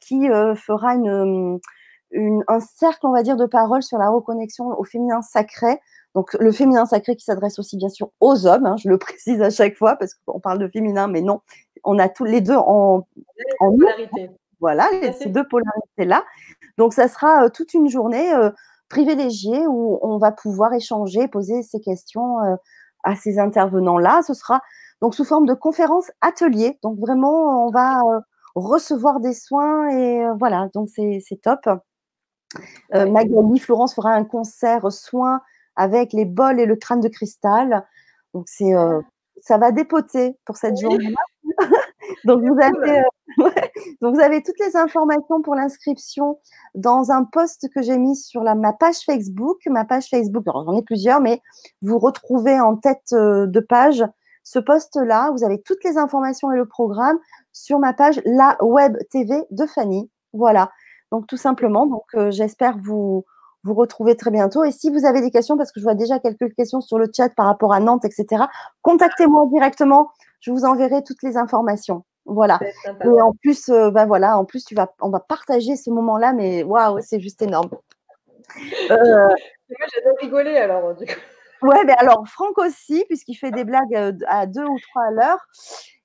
qui 0.00 0.28
fera 0.56 0.94
une, 0.94 1.58
un 2.48 2.60
cercle, 2.60 3.06
on 3.06 3.12
va 3.12 3.22
dire, 3.22 3.36
de 3.36 3.46
parole 3.46 3.82
sur 3.82 3.98
la 3.98 4.10
reconnexion 4.10 4.78
au 4.78 4.84
féminin 4.84 5.22
sacré. 5.22 5.80
Donc, 6.14 6.32
le 6.34 6.50
féminin 6.50 6.86
sacré 6.86 7.14
qui 7.16 7.24
s'adresse 7.24 7.58
aussi, 7.58 7.76
bien 7.76 7.88
sûr, 7.88 8.10
aux 8.20 8.46
hommes, 8.46 8.66
hein, 8.66 8.76
je 8.78 8.88
le 8.88 8.98
précise 8.98 9.42
à 9.42 9.50
chaque 9.50 9.76
fois, 9.76 9.96
parce 9.96 10.14
qu'on 10.14 10.40
parle 10.40 10.58
de 10.58 10.68
féminin, 10.68 11.08
mais 11.08 11.20
non, 11.20 11.40
on 11.84 11.98
a 11.98 12.08
tous 12.08 12.24
les 12.24 12.40
deux 12.40 12.56
en, 12.56 13.06
en 13.60 13.76
Voilà, 14.60 14.88
ces 15.18 15.28
deux 15.28 15.46
polarités-là. 15.46 16.24
Donc, 16.78 16.94
ça 16.94 17.08
sera 17.08 17.44
euh, 17.44 17.48
toute 17.48 17.74
une 17.74 17.88
journée 17.88 18.32
euh, 18.32 18.50
privilégiée 18.88 19.66
où 19.66 19.98
on 20.02 20.18
va 20.18 20.32
pouvoir 20.32 20.72
échanger, 20.72 21.28
poser 21.28 21.62
ces 21.62 21.80
questions 21.80 22.40
euh, 22.44 22.56
à 23.04 23.14
ces 23.14 23.38
intervenants-là. 23.38 24.22
Ce 24.26 24.34
sera 24.34 24.60
donc 25.02 25.14
sous 25.14 25.24
forme 25.24 25.46
de 25.46 25.54
conférence 25.54 26.10
atelier. 26.20 26.78
Donc, 26.82 26.98
vraiment, 26.98 27.66
on 27.66 27.70
va 27.70 28.00
recevoir 28.54 29.20
des 29.20 29.34
soins 29.34 29.88
et 29.90 30.24
voilà, 30.38 30.68
donc 30.74 30.88
c'est 30.88 31.40
top. 31.42 31.60
Magali 32.92 33.58
Florence 33.58 33.94
fera 33.94 34.12
un 34.12 34.24
concert 34.24 34.90
soin 34.90 35.40
avec 35.76 36.12
les 36.12 36.24
bols 36.24 36.60
et 36.60 36.66
le 36.66 36.76
crâne 36.76 37.00
de 37.00 37.08
cristal. 37.08 37.86
Donc, 38.32 38.44
c'est 38.48 38.72
ça 39.40 39.58
va 39.58 39.70
dépoter 39.70 40.36
pour 40.44 40.56
cette 40.56 40.78
journée-là. 40.78 41.20
donc, 42.24 42.42
vous 42.42 42.58
avez, 42.60 42.98
euh, 42.98 43.02
donc, 44.00 44.14
vous 44.14 44.20
avez 44.20 44.42
toutes 44.42 44.58
les 44.60 44.76
informations 44.76 45.42
pour 45.42 45.54
l'inscription 45.54 46.40
dans 46.74 47.10
un 47.10 47.24
post 47.24 47.68
que 47.74 47.82
j'ai 47.82 47.98
mis 47.98 48.16
sur 48.16 48.42
la, 48.42 48.54
ma 48.54 48.72
page 48.72 49.00
Facebook. 49.04 49.58
Ma 49.66 49.84
page 49.84 50.08
Facebook, 50.08 50.44
j'en 50.46 50.76
ai 50.76 50.82
plusieurs, 50.82 51.20
mais 51.20 51.40
vous 51.82 51.98
retrouvez 51.98 52.58
en 52.60 52.76
tête 52.76 53.12
euh, 53.12 53.46
de 53.46 53.60
page 53.60 54.04
ce 54.46 54.60
post-là. 54.60 55.30
Vous 55.32 55.44
avez 55.44 55.60
toutes 55.60 55.82
les 55.84 55.98
informations 55.98 56.52
et 56.52 56.56
le 56.56 56.66
programme 56.66 57.18
sur 57.52 57.80
ma 57.80 57.92
page 57.92 58.22
La 58.24 58.56
Web 58.62 58.96
TV 59.10 59.42
de 59.50 59.66
Fanny. 59.66 60.08
Voilà. 60.32 60.70
Donc, 61.10 61.26
tout 61.26 61.36
simplement. 61.36 61.86
Donc, 61.86 62.04
euh, 62.14 62.30
j'espère 62.30 62.78
vous 62.78 63.24
vous 63.64 63.74
retrouver 63.74 64.14
très 64.14 64.30
bientôt. 64.30 64.62
Et 64.62 64.70
si 64.70 64.90
vous 64.90 65.04
avez 65.04 65.20
des 65.20 65.32
questions, 65.32 65.56
parce 65.56 65.72
que 65.72 65.80
je 65.80 65.84
vois 65.84 65.96
déjà 65.96 66.20
quelques 66.20 66.54
questions 66.54 66.80
sur 66.80 66.96
le 66.98 67.10
chat 67.14 67.28
par 67.30 67.46
rapport 67.46 67.72
à 67.72 67.80
Nantes, 67.80 68.04
etc., 68.04 68.44
contactez-moi 68.82 69.46
directement. 69.52 70.10
Je 70.38 70.52
vous 70.52 70.64
enverrai 70.64 71.02
toutes 71.02 71.24
les 71.24 71.36
informations. 71.36 72.04
Voilà. 72.24 72.60
Et 73.04 73.20
en 73.20 73.32
plus, 73.32 73.68
euh, 73.68 73.90
bah 73.90 74.06
voilà, 74.06 74.38
en 74.38 74.44
plus, 74.44 74.64
tu 74.64 74.76
vas, 74.76 74.92
on 75.00 75.10
va 75.10 75.18
partager 75.18 75.74
ce 75.74 75.90
moment-là, 75.90 76.32
mais 76.32 76.62
waouh, 76.62 77.00
c'est 77.00 77.20
juste 77.20 77.42
énorme. 77.42 77.70
Euh, 78.90 79.28
J'adore 79.68 80.16
rigoler 80.20 80.56
alors. 80.56 80.94
Du 80.94 81.04
coup. 81.04 81.18
Ouais, 81.66 81.84
mais 81.84 81.94
alors 81.98 82.26
Franck 82.28 82.58
aussi, 82.58 83.04
puisqu'il 83.08 83.34
fait 83.34 83.50
des 83.50 83.64
blagues 83.64 83.94
euh, 83.96 84.12
à 84.28 84.46
deux 84.46 84.64
ou 84.64 84.78
trois 84.78 85.02
à 85.06 85.10
l'heure. 85.10 85.46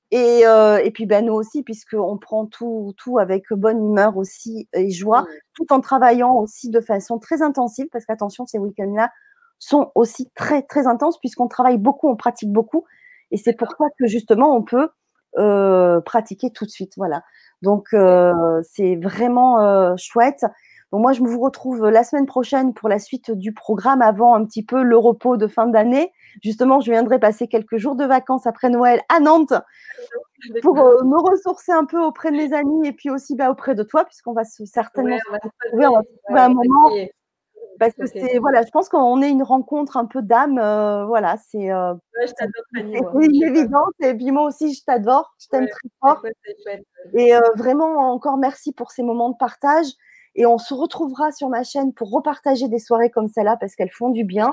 Et, 0.10 0.42
euh, 0.46 0.78
et, 0.84 0.92
puis 0.92 1.06
ben, 1.06 1.26
nous 1.26 1.34
aussi, 1.34 1.64
puisqu'on 1.64 2.18
prend 2.18 2.46
tout, 2.46 2.94
tout 2.98 3.20
avec 3.20 3.46
bonne 3.52 3.78
humeur 3.78 4.18
aussi 4.18 4.68
et 4.74 4.90
joie, 4.90 5.26
tout 5.54 5.72
en 5.72 5.80
travaillant 5.80 6.36
aussi 6.36 6.70
de 6.70 6.82
façon 6.82 7.20
très 7.20 7.42
intensive, 7.42 7.88
parce 7.92 8.06
qu'attention, 8.06 8.46
ces 8.46 8.58
week-ends-là 8.58 9.10
sont 9.60 9.92
aussi 9.96 10.30
très, 10.36 10.64
très 10.64 10.88
intenses, 10.88 11.20
puisqu'on 11.20 11.48
travaille 11.48 11.78
beaucoup, 11.78 12.10
on 12.10 12.16
pratique 12.16 12.52
beaucoup. 12.52 12.86
Et 13.30 13.38
c'est 13.38 13.54
pour 13.54 13.70
ça 13.78 13.86
que 14.00 14.08
justement, 14.08 14.54
on 14.56 14.64
peut 14.64 14.90
euh, 15.38 16.02
pratiquer 16.02 16.52
tout 16.52 16.66
de 16.66 16.72
suite. 16.72 16.94
Voilà. 16.98 17.24
Donc, 17.62 17.88
euh, 17.94 18.62
c'est 18.64 18.96
vraiment 18.96 19.96
chouette. 19.96 20.44
Donc, 20.92 21.02
moi, 21.02 21.14
je 21.14 21.22
vous 21.22 21.40
retrouve 21.40 21.90
la 21.90 22.04
semaine 22.04 22.26
prochaine 22.26 22.74
pour 22.74 22.90
la 22.90 23.00
suite 23.00 23.32
du 23.32 23.54
programme 23.54 24.02
avant 24.02 24.36
un 24.36 24.44
petit 24.46 24.64
peu 24.64 24.84
le 24.84 24.98
repos 24.98 25.38
de 25.38 25.48
fin 25.48 25.68
d'année. 25.68 26.12
Justement, 26.44 26.82
je 26.82 26.92
viendrai 26.92 27.18
passer 27.18 27.48
quelques 27.48 27.78
jours 27.78 27.96
de 27.96 28.04
vacances 28.04 28.46
après 28.46 28.70
Noël 28.70 29.02
à 29.08 29.22
Nantes 29.22 29.54
pour 30.62 30.80
euh, 30.80 31.04
me 31.04 31.18
ressourcer 31.18 31.72
un 31.72 31.86
peu 31.86 32.02
auprès 32.04 32.32
de 32.32 32.38
mes 32.38 32.54
amis 32.54 32.88
et 32.88 32.92
puis 32.92 33.10
aussi 33.10 33.36
bah, 33.36 33.50
auprès 33.50 33.74
de 33.74 33.84
toi, 33.84 34.04
puisqu'on 34.04 34.34
va 34.34 34.44
certainement 34.44 35.18
se 35.18 35.32
retrouver, 35.32 35.86
un 36.30 36.50
moment. 36.50 36.90
Parce 37.80 37.94
que 37.94 38.06
c'est 38.06 38.38
voilà, 38.38 38.62
je 38.64 38.70
pense 38.70 38.90
qu'on 38.90 39.22
est 39.22 39.30
une 39.30 39.44
rencontre 39.44 39.98
un 39.98 40.06
peu 40.06 40.22
d'âme, 40.22 40.60
euh, 40.60 41.06
voilà, 41.06 41.38
c'est 41.50 41.72
euh, 41.72 41.94
une 42.76 43.44
évidence. 43.44 43.94
Et 44.02 44.14
puis 44.14 44.30
moi 44.32 44.44
aussi, 44.44 44.74
je 44.74 44.84
t'adore, 44.84 45.34
je 45.40 45.48
t'aime 45.48 45.68
très 45.68 45.90
fort. 46.02 46.22
Et 47.14 47.32
vraiment 47.56 48.12
encore 48.12 48.38
merci 48.38 48.74
pour 48.74 48.92
ces 48.92 49.04
moments 49.04 49.30
de 49.30 49.38
partage. 49.38 49.88
Et 50.36 50.46
on 50.46 50.58
se 50.58 50.74
retrouvera 50.74 51.32
sur 51.32 51.50
ma 51.50 51.64
chaîne 51.64 51.94
pour 51.94 52.12
repartager 52.12 52.68
des 52.68 52.80
soirées 52.80 53.10
comme 53.10 53.28
celle-là 53.28 53.58
parce 53.60 53.76
qu'elles 53.76 53.92
font 53.92 54.10
du 54.10 54.24
bien. 54.24 54.50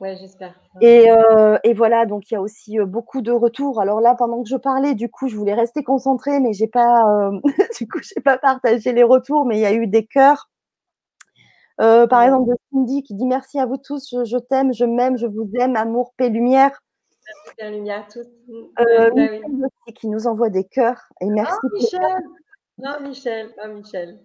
Ouais, 0.00 0.16
j'espère. 0.16 0.54
Et, 0.80 1.10
euh, 1.10 1.58
et, 1.64 1.74
voilà, 1.74 2.06
donc 2.06 2.30
il 2.30 2.34
y 2.34 2.36
a 2.36 2.40
aussi 2.40 2.78
euh, 2.78 2.86
beaucoup 2.86 3.20
de 3.20 3.32
retours. 3.32 3.80
Alors 3.80 4.00
là, 4.00 4.14
pendant 4.14 4.42
que 4.42 4.48
je 4.48 4.56
parlais, 4.56 4.94
du 4.94 5.10
coup, 5.10 5.28
je 5.28 5.36
voulais 5.36 5.54
rester 5.54 5.82
concentrée, 5.82 6.38
mais 6.38 6.52
j'ai 6.52 6.68
pas, 6.68 7.02
euh, 7.02 7.40
du 7.78 7.88
coup, 7.88 7.98
j'ai 8.02 8.20
pas 8.20 8.38
partagé 8.38 8.92
les 8.92 9.02
retours, 9.02 9.44
mais 9.44 9.56
il 9.58 9.60
y 9.60 9.66
a 9.66 9.72
eu 9.72 9.88
des 9.88 10.06
cœurs. 10.06 10.48
par 11.78 12.22
exemple, 12.22 12.50
de 12.50 12.56
Cindy 12.72 13.02
qui 13.02 13.14
dit 13.14 13.26
merci 13.26 13.58
à 13.58 13.66
vous 13.66 13.76
tous, 13.76 14.14
je, 14.24 14.38
t'aime, 14.38 14.72
je 14.72 14.84
m'aime, 14.84 15.18
je 15.18 15.26
vous 15.26 15.50
aime, 15.58 15.74
amour, 15.74 16.14
paix, 16.16 16.28
lumière. 16.28 16.80
La 17.58 17.70
lumière 17.70 18.06
tous. 18.10 18.26
Euh, 18.80 19.10
bah 19.10 19.22
Michel 19.22 19.94
qui 19.94 20.08
nous 20.08 20.26
envoie 20.26 20.48
des 20.48 20.64
cœurs 20.64 21.02
et 21.20 21.26
merci. 21.26 21.58
Oh, 21.62 21.68
Michel. 21.74 22.00
Oh, 22.78 23.02
Michel. 23.02 23.54
Oh, 23.62 23.68
Michel. 23.68 24.18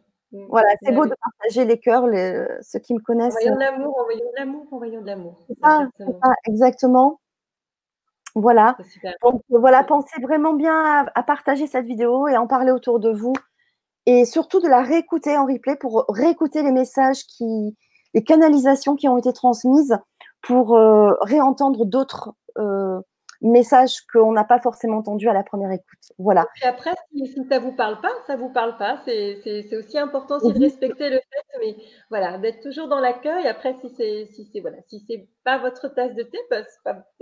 Voilà, 0.49 0.69
c'est 0.81 0.91
beau 0.91 1.05
de 1.05 1.13
partager 1.21 1.65
les 1.65 1.79
cœurs, 1.79 2.07
les, 2.07 2.45
ceux 2.61 2.79
qui 2.79 2.93
me 2.93 2.99
connaissent. 2.99 3.35
Envoyons 3.35 3.55
de 3.55 3.59
l'amour, 3.59 3.97
envoyons 3.99 4.31
de 4.31 4.35
l'amour, 4.35 4.67
envoyons 4.71 5.01
de 5.01 5.05
l'amour. 5.05 5.39
C'est 5.47 5.59
ça, 5.59 5.87
ça, 5.99 6.29
exactement. 6.47 7.19
Voilà. 8.35 8.75
Donc 9.21 9.43
voilà, 9.49 9.83
pensez 9.83 10.19
vraiment 10.21 10.53
bien 10.53 11.05
à, 11.13 11.23
partager 11.23 11.67
cette 11.67 11.85
vidéo 11.85 12.27
et 12.27 12.35
en 12.35 12.47
parler 12.47 12.71
autour 12.71 12.99
de 12.99 13.11
vous. 13.11 13.33
Et 14.05 14.25
surtout 14.25 14.59
de 14.59 14.67
la 14.67 14.81
réécouter 14.81 15.37
en 15.37 15.45
replay 15.45 15.75
pour 15.75 16.05
réécouter 16.09 16.63
les 16.63 16.71
messages 16.71 17.25
qui, 17.25 17.77
les 18.13 18.23
canalisations 18.23 18.95
qui 18.95 19.07
ont 19.07 19.17
été 19.17 19.31
transmises 19.33 19.97
pour 20.41 20.75
euh, 20.75 21.13
réentendre 21.21 21.85
d'autres 21.85 22.33
euh, 22.57 22.99
message 23.43 24.01
qu'on 24.11 24.31
n'a 24.31 24.43
pas 24.43 24.59
forcément 24.59 24.97
entendu 24.97 25.29
à 25.29 25.33
la 25.33 25.43
première 25.43 25.71
écoute. 25.71 25.99
Voilà. 26.17 26.45
Et 26.63 26.65
après, 26.65 26.93
si, 27.11 27.27
ça 27.49 27.59
ne 27.59 27.63
vous 27.63 27.73
parle 27.73 27.99
pas, 28.01 28.11
ça 28.25 28.35
ne 28.35 28.41
vous 28.41 28.49
parle 28.49 28.77
pas. 28.77 29.01
C'est 29.05 29.77
aussi 29.77 29.97
important 29.97 30.37
aussi 30.37 30.53
de 30.53 30.59
respecter 30.59 31.09
le 31.09 31.17
fait, 31.17 31.59
mais 31.59 31.75
voilà, 32.09 32.37
d'être 32.37 32.61
toujours 32.61 32.87
dans 32.87 32.99
l'accueil. 32.99 33.47
Après, 33.47 33.75
si 33.81 33.89
c'est 33.95 34.25
si 34.27 34.49
c'est 34.51 34.61
voilà, 34.61 34.77
si 34.87 35.03
c'est 35.07 35.27
pas 35.43 35.57
votre 35.59 35.89
tasse 35.89 36.15
de 36.15 36.23
thé, 36.23 36.37
bah, 36.49 36.63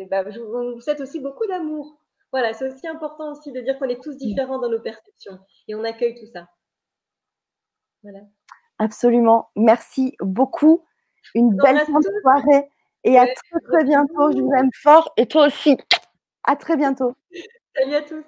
bah, 0.10 0.24
vous 0.24 0.80
souhaite 0.80 1.02
aussi 1.02 1.20
beaucoup 1.20 1.48
d'amour. 1.48 1.98
Voilà, 2.32 2.54
c'est 2.54 2.72
aussi 2.72 2.88
important 2.88 3.32
aussi 3.32 3.52
de 3.52 3.60
dire 3.60 3.78
qu'on 3.78 3.90
est 3.90 4.02
tous 4.02 4.16
différents 4.16 4.60
dans 4.60 4.70
nos 4.70 4.80
perceptions 4.80 5.38
et 5.68 5.76
on 5.76 5.84
accueille 5.84 6.16
tout 6.16 6.32
ça. 6.32 6.48
Voilà. 8.04 8.20
Absolument. 8.80 9.50
Merci 9.56 10.16
beaucoup. 10.22 10.86
Une 11.36 11.56
belle 11.56 11.86
soirée 12.24 12.70
et 13.04 13.18
à 13.18 13.26
très 13.26 13.60
très 13.68 13.84
bientôt. 13.84 14.32
Je 14.32 14.40
vous 14.40 14.52
aime 14.54 14.72
fort 14.74 15.12
et 15.18 15.28
toi 15.28 15.48
aussi. 15.48 15.78
À 16.44 16.56
très 16.56 16.78
bientôt. 16.78 17.16
Salut 17.76 17.96
à 17.96 18.02
tous. 18.02 18.24